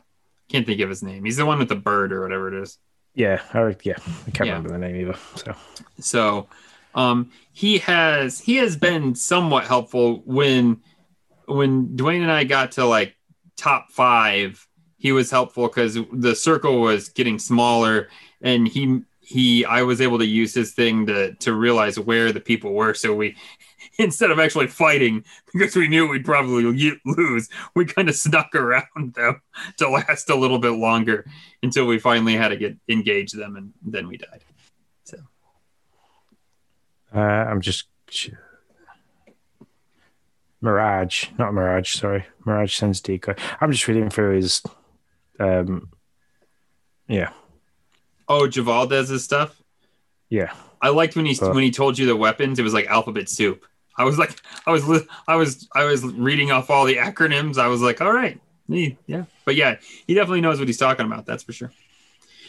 can't 0.49 0.65
think 0.65 0.81
of 0.81 0.89
his 0.89 1.03
name. 1.03 1.25
He's 1.27 1.37
the 1.37 1.45
one 1.45 1.59
with 1.59 1.69
the 1.69 1.77
bird 1.77 2.11
or 2.13 2.23
whatever 2.23 2.49
it 2.49 2.63
is. 2.63 2.79
yeah, 3.15 3.43
I, 3.53 3.77
yeah, 3.83 3.99
I 4.27 4.31
can't 4.31 4.49
Yeah. 4.49 4.57
remember 4.57 4.71
the 4.71 4.79
name 4.79 4.97
either. 4.97 5.19
So, 5.35 5.55
So 6.01 6.49
um 6.97 7.31
he 7.53 7.79
has 7.79 8.41
he 8.41 8.57
has 8.57 8.77
been 8.77 9.15
somewhat 9.15 9.67
helpful 9.67 10.23
when 10.25 10.81
when 11.47 11.89
Dwayne 11.97 12.23
and 12.23 12.33
I 12.33 12.45
got 12.45 12.73
to 12.73 12.85
like 12.85 13.17
top 13.57 13.91
five, 13.91 14.67
he 14.99 15.13
was 15.13 15.31
helpful 15.31 15.69
because 15.69 15.99
the 16.13 16.35
circle 16.35 16.81
was 16.81 17.09
getting 17.09 17.39
smaller 17.39 18.09
and 18.43 18.67
he 18.69 19.03
he 19.21 19.65
I 19.65 19.83
was 19.83 20.01
able 20.01 20.19
to 20.19 20.27
use 20.27 20.55
his 20.55 20.73
thing 20.73 21.07
to 21.07 21.35
to 21.35 21.53
realize 21.53 21.99
where 21.99 22.33
the 22.33 22.41
people 22.41 22.75
were. 22.75 22.95
So 22.95 23.15
we 23.15 23.37
instead 23.99 24.31
of 24.31 24.39
actually 24.39 24.69
fighting 24.69 25.25
because 25.53 25.77
we 25.77 25.89
knew 25.89 26.09
we'd 26.09 26.25
probably 26.25 26.99
lose, 27.05 27.49
we 27.75 27.87
kind 27.87 28.09
of 28.09 28.17
snuck 28.17 28.55
around 28.55 29.15
them 29.15 29.41
to 29.79 29.89
last 29.89 30.31
a 30.31 30.35
little 30.35 30.59
bit 30.59 30.71
longer 30.71 31.27
until 31.63 31.87
we 31.87 31.99
finally 31.99 32.35
had 32.35 32.49
to 32.49 32.57
get 32.57 32.77
engage 32.89 33.33
them 33.33 33.57
and 33.57 33.73
then 33.83 34.09
we 34.09 34.17
died. 34.17 34.43
Uh, 37.15 37.19
I'm 37.19 37.61
just 37.61 37.87
Mirage, 40.61 41.27
not 41.39 41.53
Mirage, 41.55 41.95
sorry. 41.95 42.25
Mirage 42.45 42.75
sends 42.77 43.01
decoy. 43.01 43.35
I'm 43.61 43.71
just 43.73 43.87
reading 43.89 44.11
through 44.11 44.37
his 44.37 44.63
um 45.39 45.91
yeah. 47.09 47.31
Oh, 48.29 48.49
Javaldez's 48.49 49.23
stuff. 49.23 49.61
Yeah, 50.29 50.53
I 50.81 50.89
liked 50.89 51.15
when 51.15 51.27
he 51.27 51.37
But- 51.39 51.55
when 51.55 51.63
he 51.63 51.71
told 51.71 51.99
you 51.99 52.07
the 52.07 52.17
weapons. 52.17 52.59
It 52.59 52.63
was 52.63 52.75
like 52.75 52.87
alphabet 52.87 53.29
soup. 53.29 53.65
I 53.99 54.05
was 54.05 54.19
like, 54.19 54.35
I 54.67 54.73
was 54.73 54.83
I 55.29 55.37
was 55.37 55.69
I 55.75 55.85
was 55.85 56.03
reading 56.05 56.51
off 56.51 56.69
all 56.71 56.85
the 56.85 56.97
acronyms. 56.97 57.59
I 57.59 57.69
was 57.69 57.81
like, 57.81 58.01
all 58.01 58.13
right, 58.13 58.41
yeah. 58.69 59.25
But 59.45 59.55
yeah, 59.57 59.77
he 60.07 60.15
definitely 60.15 60.41
knows 60.41 60.59
what 60.59 60.69
he's 60.69 60.77
talking 60.79 61.07
about. 61.07 61.27
That's 61.27 61.45
for 61.45 61.53
sure. 61.53 61.71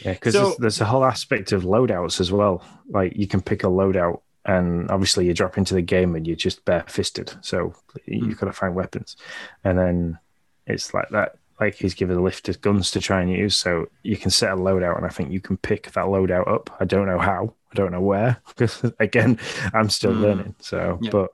yeah, 0.04 0.14
because 0.14 0.34
So- 0.34 0.44
there's, 0.44 0.56
there's 0.56 0.80
a 0.80 0.84
whole 0.86 1.04
aspect 1.04 1.52
of 1.52 1.62
loadouts 1.62 2.20
as 2.20 2.32
well. 2.32 2.64
Like 2.88 3.16
you 3.16 3.26
can 3.28 3.40
pick 3.42 3.62
a 3.64 3.68
loadout, 3.68 4.20
and 4.48 4.90
obviously 4.90 5.26
you 5.26 5.34
drop 5.34 5.56
into 5.58 5.74
the 5.74 5.82
game 5.82 6.16
and 6.16 6.26
you're 6.26 6.34
just 6.34 6.64
bare-fisted, 6.64 7.32
so 7.42 7.68
Hmm. 8.06 8.12
you've 8.14 8.38
got 8.40 8.46
to 8.46 8.52
find 8.52 8.74
weapons, 8.74 9.16
and 9.62 9.78
then 9.78 10.18
it's 10.66 10.92
like 10.92 11.08
that. 11.10 11.36
Like 11.60 11.74
he's 11.74 11.94
given 11.94 12.16
a 12.16 12.22
lift 12.22 12.48
of 12.48 12.60
guns 12.60 12.90
to 12.92 13.00
try 13.00 13.20
and 13.20 13.30
use, 13.30 13.56
so 13.56 13.86
you 14.04 14.16
can 14.16 14.30
set 14.30 14.52
a 14.52 14.56
loadout, 14.56 14.96
and 14.96 15.04
I 15.06 15.08
think 15.10 15.30
you 15.32 15.40
can 15.40 15.56
pick 15.56 15.90
that 15.92 16.06
loadout 16.06 16.46
up. 16.48 16.70
I 16.80 16.84
don't 16.84 17.06
know 17.06 17.18
how, 17.18 17.52
I 17.72 17.74
don't 17.74 17.90
know 17.92 18.00
where, 18.00 18.36
because 18.48 18.84
again, 19.00 19.38
I'm 19.74 19.88
still 19.90 20.12
Mm. 20.14 20.20
learning. 20.20 20.54
So, 20.60 20.98
Yeah. 21.02 21.10
but 21.10 21.30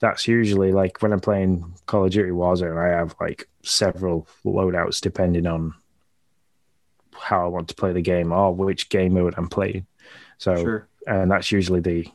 that's 0.00 0.26
usually 0.26 0.72
like 0.72 1.00
when 1.02 1.12
I'm 1.12 1.20
playing 1.20 1.72
Call 1.86 2.04
of 2.04 2.10
Duty 2.10 2.30
Warzone, 2.32 2.78
I 2.78 2.88
have 2.96 3.14
like 3.20 3.48
several 3.62 4.26
loadouts 4.44 5.00
depending 5.00 5.46
on 5.46 5.74
how 7.14 7.44
I 7.44 7.48
want 7.48 7.68
to 7.68 7.74
play 7.74 7.92
the 7.92 8.00
game 8.02 8.32
or 8.32 8.52
which 8.54 8.88
game 8.88 9.14
mode 9.14 9.34
I'm 9.36 9.48
playing. 9.48 9.86
So, 10.38 10.56
Sure. 10.56 10.88
and 11.06 11.30
that's 11.30 11.52
usually 11.52 11.80
the 11.80 12.08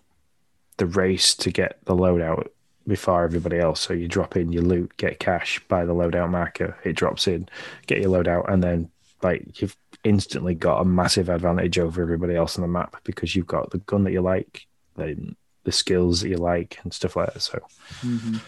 the 0.77 0.85
race 0.85 1.35
to 1.35 1.51
get 1.51 1.79
the 1.85 1.95
loadout 1.95 2.47
before 2.87 3.23
everybody 3.23 3.59
else. 3.59 3.79
So 3.79 3.93
you 3.93 4.07
drop 4.07 4.35
in 4.35 4.51
your 4.51 4.63
loot, 4.63 4.95
get 4.97 5.19
cash, 5.19 5.59
buy 5.67 5.85
the 5.85 5.93
loadout 5.93 6.29
marker, 6.29 6.77
it 6.83 6.93
drops 6.93 7.27
in, 7.27 7.49
get 7.87 8.01
your 8.01 8.11
loadout, 8.11 8.51
and 8.51 8.63
then 8.63 8.89
like 9.23 9.61
you've 9.61 9.75
instantly 10.03 10.53
got 10.53 10.81
a 10.81 10.85
massive 10.85 11.29
advantage 11.29 11.79
over 11.79 12.01
everybody 12.01 12.35
else 12.35 12.57
on 12.57 12.61
the 12.61 12.67
map 12.67 12.97
because 13.03 13.35
you've 13.35 13.47
got 13.47 13.71
the 13.71 13.79
gun 13.79 14.03
that 14.03 14.11
you 14.11 14.21
like, 14.21 14.67
the, 14.95 15.35
the 15.63 15.71
skills 15.71 16.21
that 16.21 16.29
you 16.29 16.37
like, 16.37 16.77
and 16.83 16.93
stuff 16.93 17.15
like 17.15 17.33
that. 17.33 17.41
So 17.41 17.59
Mhm. 18.01 18.41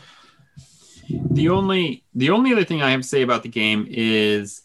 The 1.32 1.50
only 1.50 2.04
the 2.14 2.32
only 2.32 2.52
other 2.52 2.66
thing 2.66 2.82
I 2.82 2.92
have 2.92 3.02
to 3.02 3.08
say 3.08 3.22
about 3.22 3.44
the 3.44 3.50
game 3.50 3.88
is, 3.90 4.64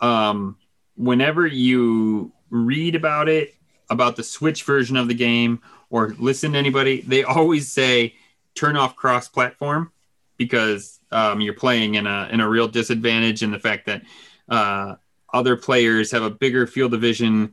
um, 0.00 0.56
whenever 0.96 1.46
you 1.46 2.32
read 2.48 2.94
about 2.94 3.28
it, 3.28 3.54
about 3.90 4.16
the 4.16 4.22
Switch 4.22 4.64
version 4.64 4.96
of 4.96 5.06
the 5.08 5.14
game, 5.14 5.60
or 5.92 6.16
listen 6.18 6.52
to 6.52 6.58
anybody, 6.58 7.02
they 7.02 7.22
always 7.22 7.70
say 7.70 8.14
turn 8.54 8.76
off 8.76 8.96
cross 8.96 9.28
platform 9.28 9.92
because 10.38 10.98
um, 11.12 11.40
you're 11.40 11.54
playing 11.54 11.94
in 11.94 12.06
a 12.06 12.28
in 12.32 12.40
a 12.40 12.48
real 12.48 12.66
disadvantage 12.66 13.42
in 13.42 13.52
the 13.52 13.58
fact 13.58 13.86
that 13.86 14.02
uh, 14.48 14.96
other 15.32 15.54
players 15.54 16.10
have 16.10 16.22
a 16.22 16.30
bigger 16.30 16.66
field 16.66 16.94
of 16.94 17.00
vision 17.00 17.52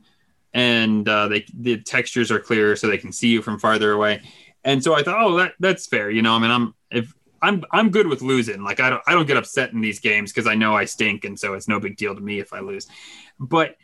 and 0.54 1.06
uh, 1.08 1.28
they 1.28 1.44
the 1.54 1.76
textures 1.76 2.30
are 2.32 2.40
clearer 2.40 2.74
so 2.74 2.88
they 2.88 2.98
can 2.98 3.12
see 3.12 3.28
you 3.28 3.42
from 3.42 3.58
farther 3.58 3.92
away. 3.92 4.22
And 4.64 4.82
so 4.82 4.94
I 4.94 5.02
thought, 5.02 5.22
oh, 5.22 5.36
that 5.36 5.52
that's 5.60 5.86
fair. 5.86 6.10
You 6.10 6.22
know, 6.22 6.34
I 6.34 6.38
mean, 6.38 6.50
I'm 6.50 6.74
if 6.90 7.12
I'm 7.42 7.62
I'm 7.70 7.90
good 7.90 8.06
with 8.06 8.22
losing. 8.22 8.64
Like 8.64 8.80
I 8.80 8.88
don't 8.88 9.02
I 9.06 9.12
don't 9.12 9.26
get 9.26 9.36
upset 9.36 9.72
in 9.74 9.82
these 9.82 10.00
games 10.00 10.32
because 10.32 10.46
I 10.46 10.54
know 10.54 10.74
I 10.74 10.86
stink, 10.86 11.24
and 11.24 11.38
so 11.38 11.52
it's 11.52 11.68
no 11.68 11.78
big 11.78 11.98
deal 11.98 12.14
to 12.14 12.20
me 12.20 12.40
if 12.40 12.54
I 12.54 12.60
lose. 12.60 12.88
But 13.38 13.76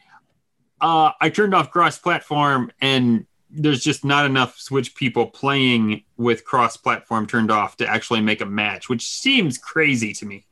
uh, 0.81 1.13
I 1.21 1.29
turned 1.29 1.55
off 1.55 1.71
cross 1.71 1.99
platform, 1.99 2.73
and 2.81 3.27
there's 3.57 3.83
just 3.83 4.05
not 4.05 4.27
enough 4.27 4.59
Switch 4.59 4.95
people 4.95 5.27
playing 5.27 6.03
with 6.17 6.45
cross 6.45 6.77
platform 6.77 7.27
turned 7.27 7.51
off 7.51 7.77
to 7.79 7.87
actually 7.89 8.21
make 8.21 8.41
a 8.41 8.47
match, 8.47 8.89
which 8.89 9.07
seems 9.09 9.59
crazy 9.59 10.13
to 10.15 10.27
me. 10.27 10.47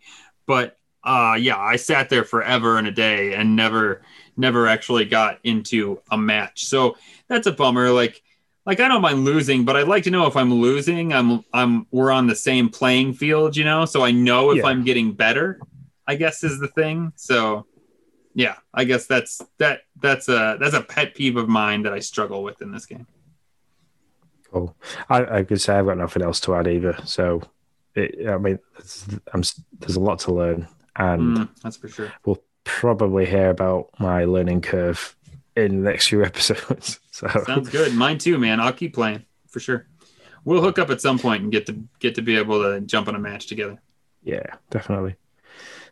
But 0.46 0.76
uh, 1.04 1.36
yeah, 1.38 1.58
I 1.58 1.76
sat 1.76 2.08
there 2.08 2.24
forever 2.24 2.78
and 2.78 2.86
a 2.86 2.90
day 2.90 3.34
and 3.34 3.56
never 3.56 4.02
never 4.36 4.66
actually 4.66 5.04
got 5.04 5.38
into 5.44 6.00
a 6.10 6.16
match. 6.16 6.64
So 6.64 6.96
that's 7.28 7.46
a 7.46 7.52
bummer. 7.52 7.90
Like 7.90 8.22
like 8.66 8.80
I 8.80 8.88
don't 8.88 9.02
mind 9.02 9.24
losing, 9.24 9.64
but 9.64 9.76
I'd 9.76 9.88
like 9.88 10.04
to 10.04 10.10
know 10.10 10.26
if 10.26 10.36
I'm 10.36 10.52
losing, 10.52 11.12
I'm 11.12 11.44
I'm 11.52 11.86
we're 11.90 12.10
on 12.10 12.26
the 12.26 12.34
same 12.34 12.68
playing 12.70 13.14
field, 13.14 13.56
you 13.56 13.64
know, 13.64 13.84
so 13.84 14.02
I 14.02 14.10
know 14.10 14.50
if 14.50 14.58
Yeah. 14.58 14.66
I'm 14.66 14.84
getting 14.84 15.12
better. 15.12 15.60
I 16.06 16.16
guess 16.16 16.42
is 16.44 16.58
the 16.58 16.68
thing. 16.68 17.12
So 17.16 17.66
yeah, 18.34 18.56
I 18.72 18.84
guess 18.84 19.06
that's 19.06 19.40
that 19.58 19.80
that's 20.00 20.28
a 20.28 20.56
that's 20.60 20.74
a 20.74 20.82
pet 20.82 21.14
peeve 21.14 21.36
of 21.36 21.48
mine 21.48 21.82
that 21.82 21.92
I 21.92 22.00
struggle 22.00 22.42
with 22.42 22.60
in 22.62 22.72
this 22.72 22.86
game. 22.86 23.06
cool. 24.50 24.76
I, 25.08 25.38
I 25.38 25.42
could 25.44 25.60
say 25.60 25.74
I've 25.76 25.86
got 25.86 25.98
nothing 25.98 26.22
else 26.22 26.40
to 26.40 26.54
add 26.54 26.66
either. 26.68 26.96
So 27.04 27.42
it, 27.94 28.28
I 28.28 28.38
mean, 28.38 28.58
there's 29.80 29.96
a 29.96 30.00
lot 30.00 30.18
to 30.20 30.32
learn, 30.32 30.66
and 30.96 31.38
Mm, 31.38 31.48
that's 31.62 31.76
for 31.76 31.88
sure. 31.88 32.12
we'll 32.24 32.42
probably 32.64 33.26
hear 33.26 33.50
about 33.50 33.90
my 33.98 34.24
learning 34.24 34.60
curve 34.62 35.16
in 35.56 35.82
the 35.82 35.90
next 35.90 36.08
few 36.08 36.24
episodes. 36.30 37.00
So 37.10 37.28
Sounds 37.46 37.68
good. 37.68 37.94
Mine 37.94 38.18
too, 38.18 38.38
man. 38.38 38.60
I'll 38.60 38.72
keep 38.72 38.94
playing 38.94 39.24
for 39.48 39.60
sure. 39.60 39.86
We'll 40.44 40.60
hook 40.62 40.78
up 40.78 40.90
at 40.90 41.00
some 41.00 41.18
point 41.18 41.42
and 41.42 41.52
get 41.52 41.66
to 41.66 41.78
get 42.00 42.16
to 42.16 42.22
be 42.22 42.36
able 42.36 42.60
to 42.62 42.80
jump 42.80 43.08
on 43.08 43.14
a 43.14 43.18
match 43.18 43.46
together. 43.46 43.80
yeah, 44.22 44.44
definitely. 44.70 45.14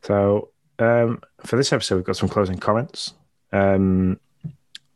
So 0.03 0.51
um, 0.79 1.21
for 1.45 1.57
this 1.57 1.73
episode, 1.73 1.97
we've 1.97 2.05
got 2.05 2.17
some 2.17 2.29
closing 2.29 2.59
comments. 2.59 3.15
Um, 3.53 4.19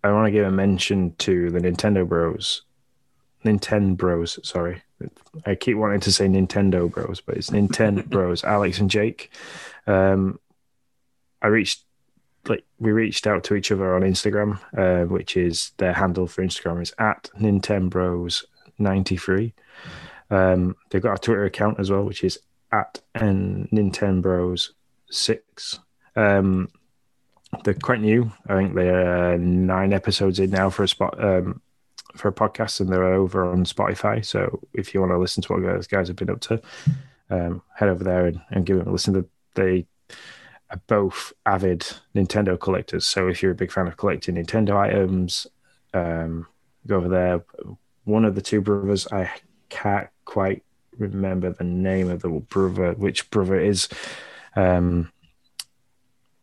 I 0.02 0.12
want 0.12 0.26
to 0.26 0.30
give 0.30 0.46
a 0.46 0.50
mention 0.50 1.14
to 1.18 1.50
the 1.50 1.58
Nintendo 1.58 2.06
Bros. 2.06 2.62
Nintendo 3.44 3.96
Bros. 3.96 4.38
Sorry, 4.42 4.82
I 5.44 5.54
keep 5.54 5.76
wanting 5.76 6.00
to 6.00 6.12
say 6.12 6.26
Nintendo 6.26 6.90
Bros, 6.90 7.20
but 7.20 7.36
it's 7.36 7.50
Nintendo 7.50 8.04
Bros. 8.08 8.44
Alex 8.44 8.78
and 8.78 8.90
Jake. 8.90 9.30
Um, 9.86 10.38
I 11.42 11.48
reached 11.48 11.82
like 12.48 12.64
we 12.78 12.92
reached 12.92 13.26
out 13.26 13.44
to 13.44 13.54
each 13.54 13.72
other 13.72 13.94
on 13.94 14.02
Instagram, 14.02 14.58
uh, 14.76 15.06
which 15.06 15.36
is 15.36 15.72
their 15.78 15.92
handle 15.92 16.26
for 16.26 16.42
Instagram 16.42 16.82
is 16.82 16.94
at 16.98 17.30
Nintendo 17.38 17.90
Bros 17.90 18.44
ninety 18.78 19.16
three. 19.16 19.54
Um, 20.30 20.76
they've 20.90 21.02
got 21.02 21.18
a 21.18 21.20
Twitter 21.20 21.44
account 21.44 21.78
as 21.78 21.90
well, 21.90 22.04
which 22.04 22.24
is 22.24 22.38
at 22.72 23.00
Nintendo 23.16 24.22
Bros 24.22 24.72
six. 25.10 25.80
Um, 26.16 26.68
they're 27.62 27.74
quite 27.74 28.00
new. 28.00 28.32
I 28.48 28.56
think 28.56 28.74
they're 28.74 29.34
uh, 29.34 29.36
nine 29.36 29.92
episodes 29.92 30.40
in 30.40 30.50
now 30.50 30.70
for 30.70 30.82
a 30.82 30.88
spot 30.88 31.22
um, 31.22 31.60
for 32.16 32.28
a 32.28 32.32
podcast, 32.32 32.80
and 32.80 32.88
they're 32.88 33.04
over 33.04 33.44
on 33.46 33.64
Spotify. 33.64 34.24
So 34.24 34.60
if 34.72 34.92
you 34.92 35.00
want 35.00 35.12
to 35.12 35.18
listen 35.18 35.42
to 35.44 35.52
what 35.52 35.62
those 35.62 35.86
guys 35.86 36.08
have 36.08 36.16
been 36.16 36.30
up 36.30 36.40
to, 36.40 36.60
um, 37.30 37.62
head 37.74 37.88
over 37.88 38.02
there 38.02 38.26
and, 38.26 38.40
and 38.50 38.66
give 38.66 38.78
them 38.78 38.88
a 38.88 38.92
listen. 38.92 39.28
They 39.54 39.86
are 40.70 40.80
both 40.86 41.32
avid 41.44 41.86
Nintendo 42.14 42.58
collectors. 42.58 43.06
So 43.06 43.28
if 43.28 43.42
you're 43.42 43.52
a 43.52 43.54
big 43.54 43.70
fan 43.70 43.86
of 43.86 43.96
collecting 43.96 44.34
Nintendo 44.34 44.76
items, 44.76 45.46
um, 45.94 46.46
go 46.86 46.96
over 46.96 47.08
there. 47.08 47.44
One 48.04 48.24
of 48.24 48.34
the 48.34 48.42
two 48.42 48.60
brothers, 48.60 49.06
I 49.12 49.30
can't 49.68 50.08
quite 50.24 50.62
remember 50.98 51.52
the 51.52 51.64
name 51.64 52.10
of 52.10 52.22
the 52.22 52.28
brother, 52.28 52.92
which 52.92 53.30
brother 53.30 53.58
is. 53.60 53.88
um, 54.56 55.12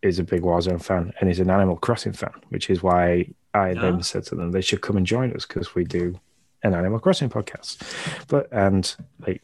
is 0.04 0.20
a 0.20 0.24
big 0.24 0.42
Warzone 0.44 0.84
fan 0.84 1.14
and 1.20 1.30
is 1.30 1.40
an 1.40 1.50
Animal 1.50 1.78
Crossing 1.78 2.14
fan, 2.14 2.34
which 2.50 2.70
is 2.70 2.84
why 2.84 3.28
I 3.54 3.74
then 3.74 4.04
said 4.04 4.24
to 4.26 4.36
them 4.36 4.52
they 4.52 4.62
should 4.62 4.82
come 4.82 4.98
and 4.98 5.06
join 5.06 5.32
us 5.34 5.46
because 5.46 5.74
we 5.74 5.84
do 5.84 6.20
an 6.64 6.74
Animal 6.76 7.00
Crossing 7.00 7.30
podcast. 7.30 7.82
But 8.28 8.48
and 8.52 8.94
like 9.26 9.42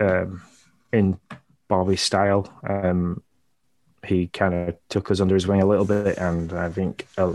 um, 0.00 0.42
in 0.92 1.18
Bobby's 1.68 2.00
style, 2.00 2.52
um, 2.68 3.22
he 4.04 4.28
kind 4.28 4.54
of 4.54 4.76
took 4.88 5.10
us 5.10 5.20
under 5.20 5.34
his 5.34 5.46
wing 5.46 5.62
a 5.62 5.66
little 5.66 5.84
bit, 5.84 6.16
and 6.18 6.52
I 6.52 6.70
think 6.70 7.06
uh, 7.18 7.32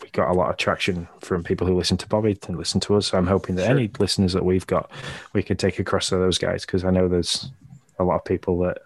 we 0.00 0.08
got 0.12 0.30
a 0.30 0.34
lot 0.34 0.50
of 0.50 0.56
traction 0.56 1.08
from 1.20 1.42
people 1.42 1.66
who 1.66 1.76
listen 1.76 1.96
to 1.96 2.06
Bobby 2.08 2.38
and 2.46 2.56
listen 2.56 2.80
to 2.80 2.94
us. 2.94 3.08
So 3.08 3.18
I'm 3.18 3.26
hoping 3.26 3.56
that 3.56 3.66
Sure. 3.66 3.76
any 3.76 3.90
listeners 3.98 4.32
that 4.34 4.44
we've 4.44 4.66
got, 4.66 4.90
we 5.32 5.42
could 5.42 5.58
take 5.58 5.78
across 5.78 6.08
to 6.10 6.16
those 6.16 6.38
guys 6.38 6.64
because 6.64 6.84
I 6.84 6.90
know 6.90 7.08
there's 7.08 7.50
a 7.98 8.04
lot 8.04 8.16
of 8.16 8.24
people 8.24 8.58
that, 8.60 8.78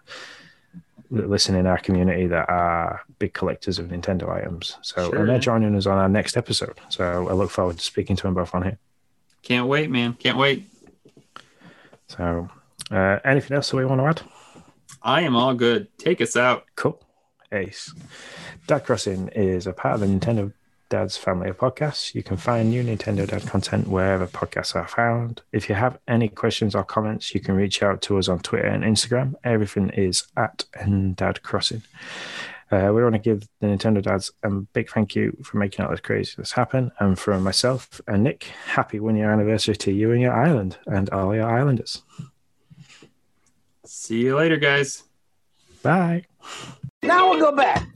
that 1.11 1.29
listen 1.29 1.55
in 1.55 1.65
our 1.65 1.77
community 1.77 2.27
that 2.27 2.49
are 2.49 3.01
big 3.17 3.33
collectors 3.33 3.79
of 3.79 3.87
Nintendo 3.87 4.29
items. 4.29 4.77
So 4.81 5.09
Sure, 5.09 5.19
and 5.19 5.29
they're 5.29 5.39
joining 5.39 5.75
us 5.75 5.85
on 5.85 5.97
our 5.97 6.09
next 6.09 6.37
episode. 6.37 6.79
So 6.89 7.27
I 7.27 7.33
look 7.33 7.49
forward 7.49 7.77
to 7.77 7.83
speaking 7.83 8.15
to 8.15 8.23
them 8.23 8.35
both 8.35 8.53
on 8.53 8.63
here. 8.63 8.77
Can't 9.41 9.67
wait, 9.67 9.89
man. 9.89 10.13
Can't 10.13 10.37
wait. 10.37 10.69
So 12.07 12.49
uh, 12.91 13.19
anything 13.23 13.55
else 13.55 13.69
that 13.71 13.77
we 13.77 13.85
want 13.85 14.01
to 14.01 14.05
add? 14.05 14.21
I 15.01 15.21
am 15.21 15.35
all 15.35 15.53
good. 15.53 15.87
Take 15.97 16.21
us 16.21 16.35
out. 16.35 16.65
Cool. 16.75 17.01
Ace. 17.51 17.93
Dad 18.67 18.85
Crossing 18.85 19.29
is 19.29 19.65
a 19.65 19.73
part 19.73 19.95
of 19.95 20.01
the 20.01 20.07
Nintendo 20.07 20.53
Dad's 20.89 21.17
family 21.17 21.49
of 21.49 21.57
podcasts. 21.57 22.15
You 22.15 22.23
can 22.23 22.37
find 22.37 22.69
new 22.69 22.83
Nintendo 22.83 23.27
Dad 23.27 23.45
content 23.45 23.87
wherever 23.87 24.27
podcasts 24.27 24.75
are 24.75 24.87
found. 24.87 25.41
If 25.51 25.69
you 25.69 25.75
have 25.75 25.99
any 26.07 26.27
questions 26.27 26.75
or 26.75 26.83
comments, 26.83 27.33
you 27.33 27.39
can 27.39 27.55
reach 27.55 27.81
out 27.83 28.01
to 28.03 28.17
us 28.17 28.27
on 28.27 28.39
Twitter 28.39 28.67
and 28.67 28.83
Instagram. 28.83 29.35
Everything 29.43 29.89
is 29.91 30.27
at 30.35 30.65
Dad 31.15 31.43
Crossing. 31.43 31.83
Uh, 32.71 32.91
we 32.93 33.01
want 33.01 33.13
to 33.13 33.19
give 33.19 33.47
the 33.61 33.67
Nintendo 33.67 34.01
Dads 34.01 34.31
a 34.43 34.49
big 34.49 34.89
thank 34.89 35.15
you 35.15 35.35
for 35.43 35.57
making 35.57 35.85
all 35.85 35.91
this 35.91 36.01
craziness 36.01 36.51
happen. 36.51 36.91
And 36.99 37.17
from 37.17 37.43
myself 37.43 37.99
and 38.07 38.23
Nick, 38.23 38.43
happy 38.65 38.99
one 38.99 39.15
year 39.15 39.31
anniversary 39.31 39.75
to 39.77 39.91
you 39.91 40.11
and 40.11 40.21
your 40.21 40.33
island 40.33 40.77
and 40.85 41.09
all 41.09 41.33
your 41.33 41.49
islanders. 41.49 42.03
See 43.85 44.21
you 44.21 44.37
later, 44.37 44.57
guys. 44.57 45.03
Bye. 45.81 46.25
Now 47.01 47.29
we'll 47.29 47.39
go 47.39 47.55
back. 47.55 47.89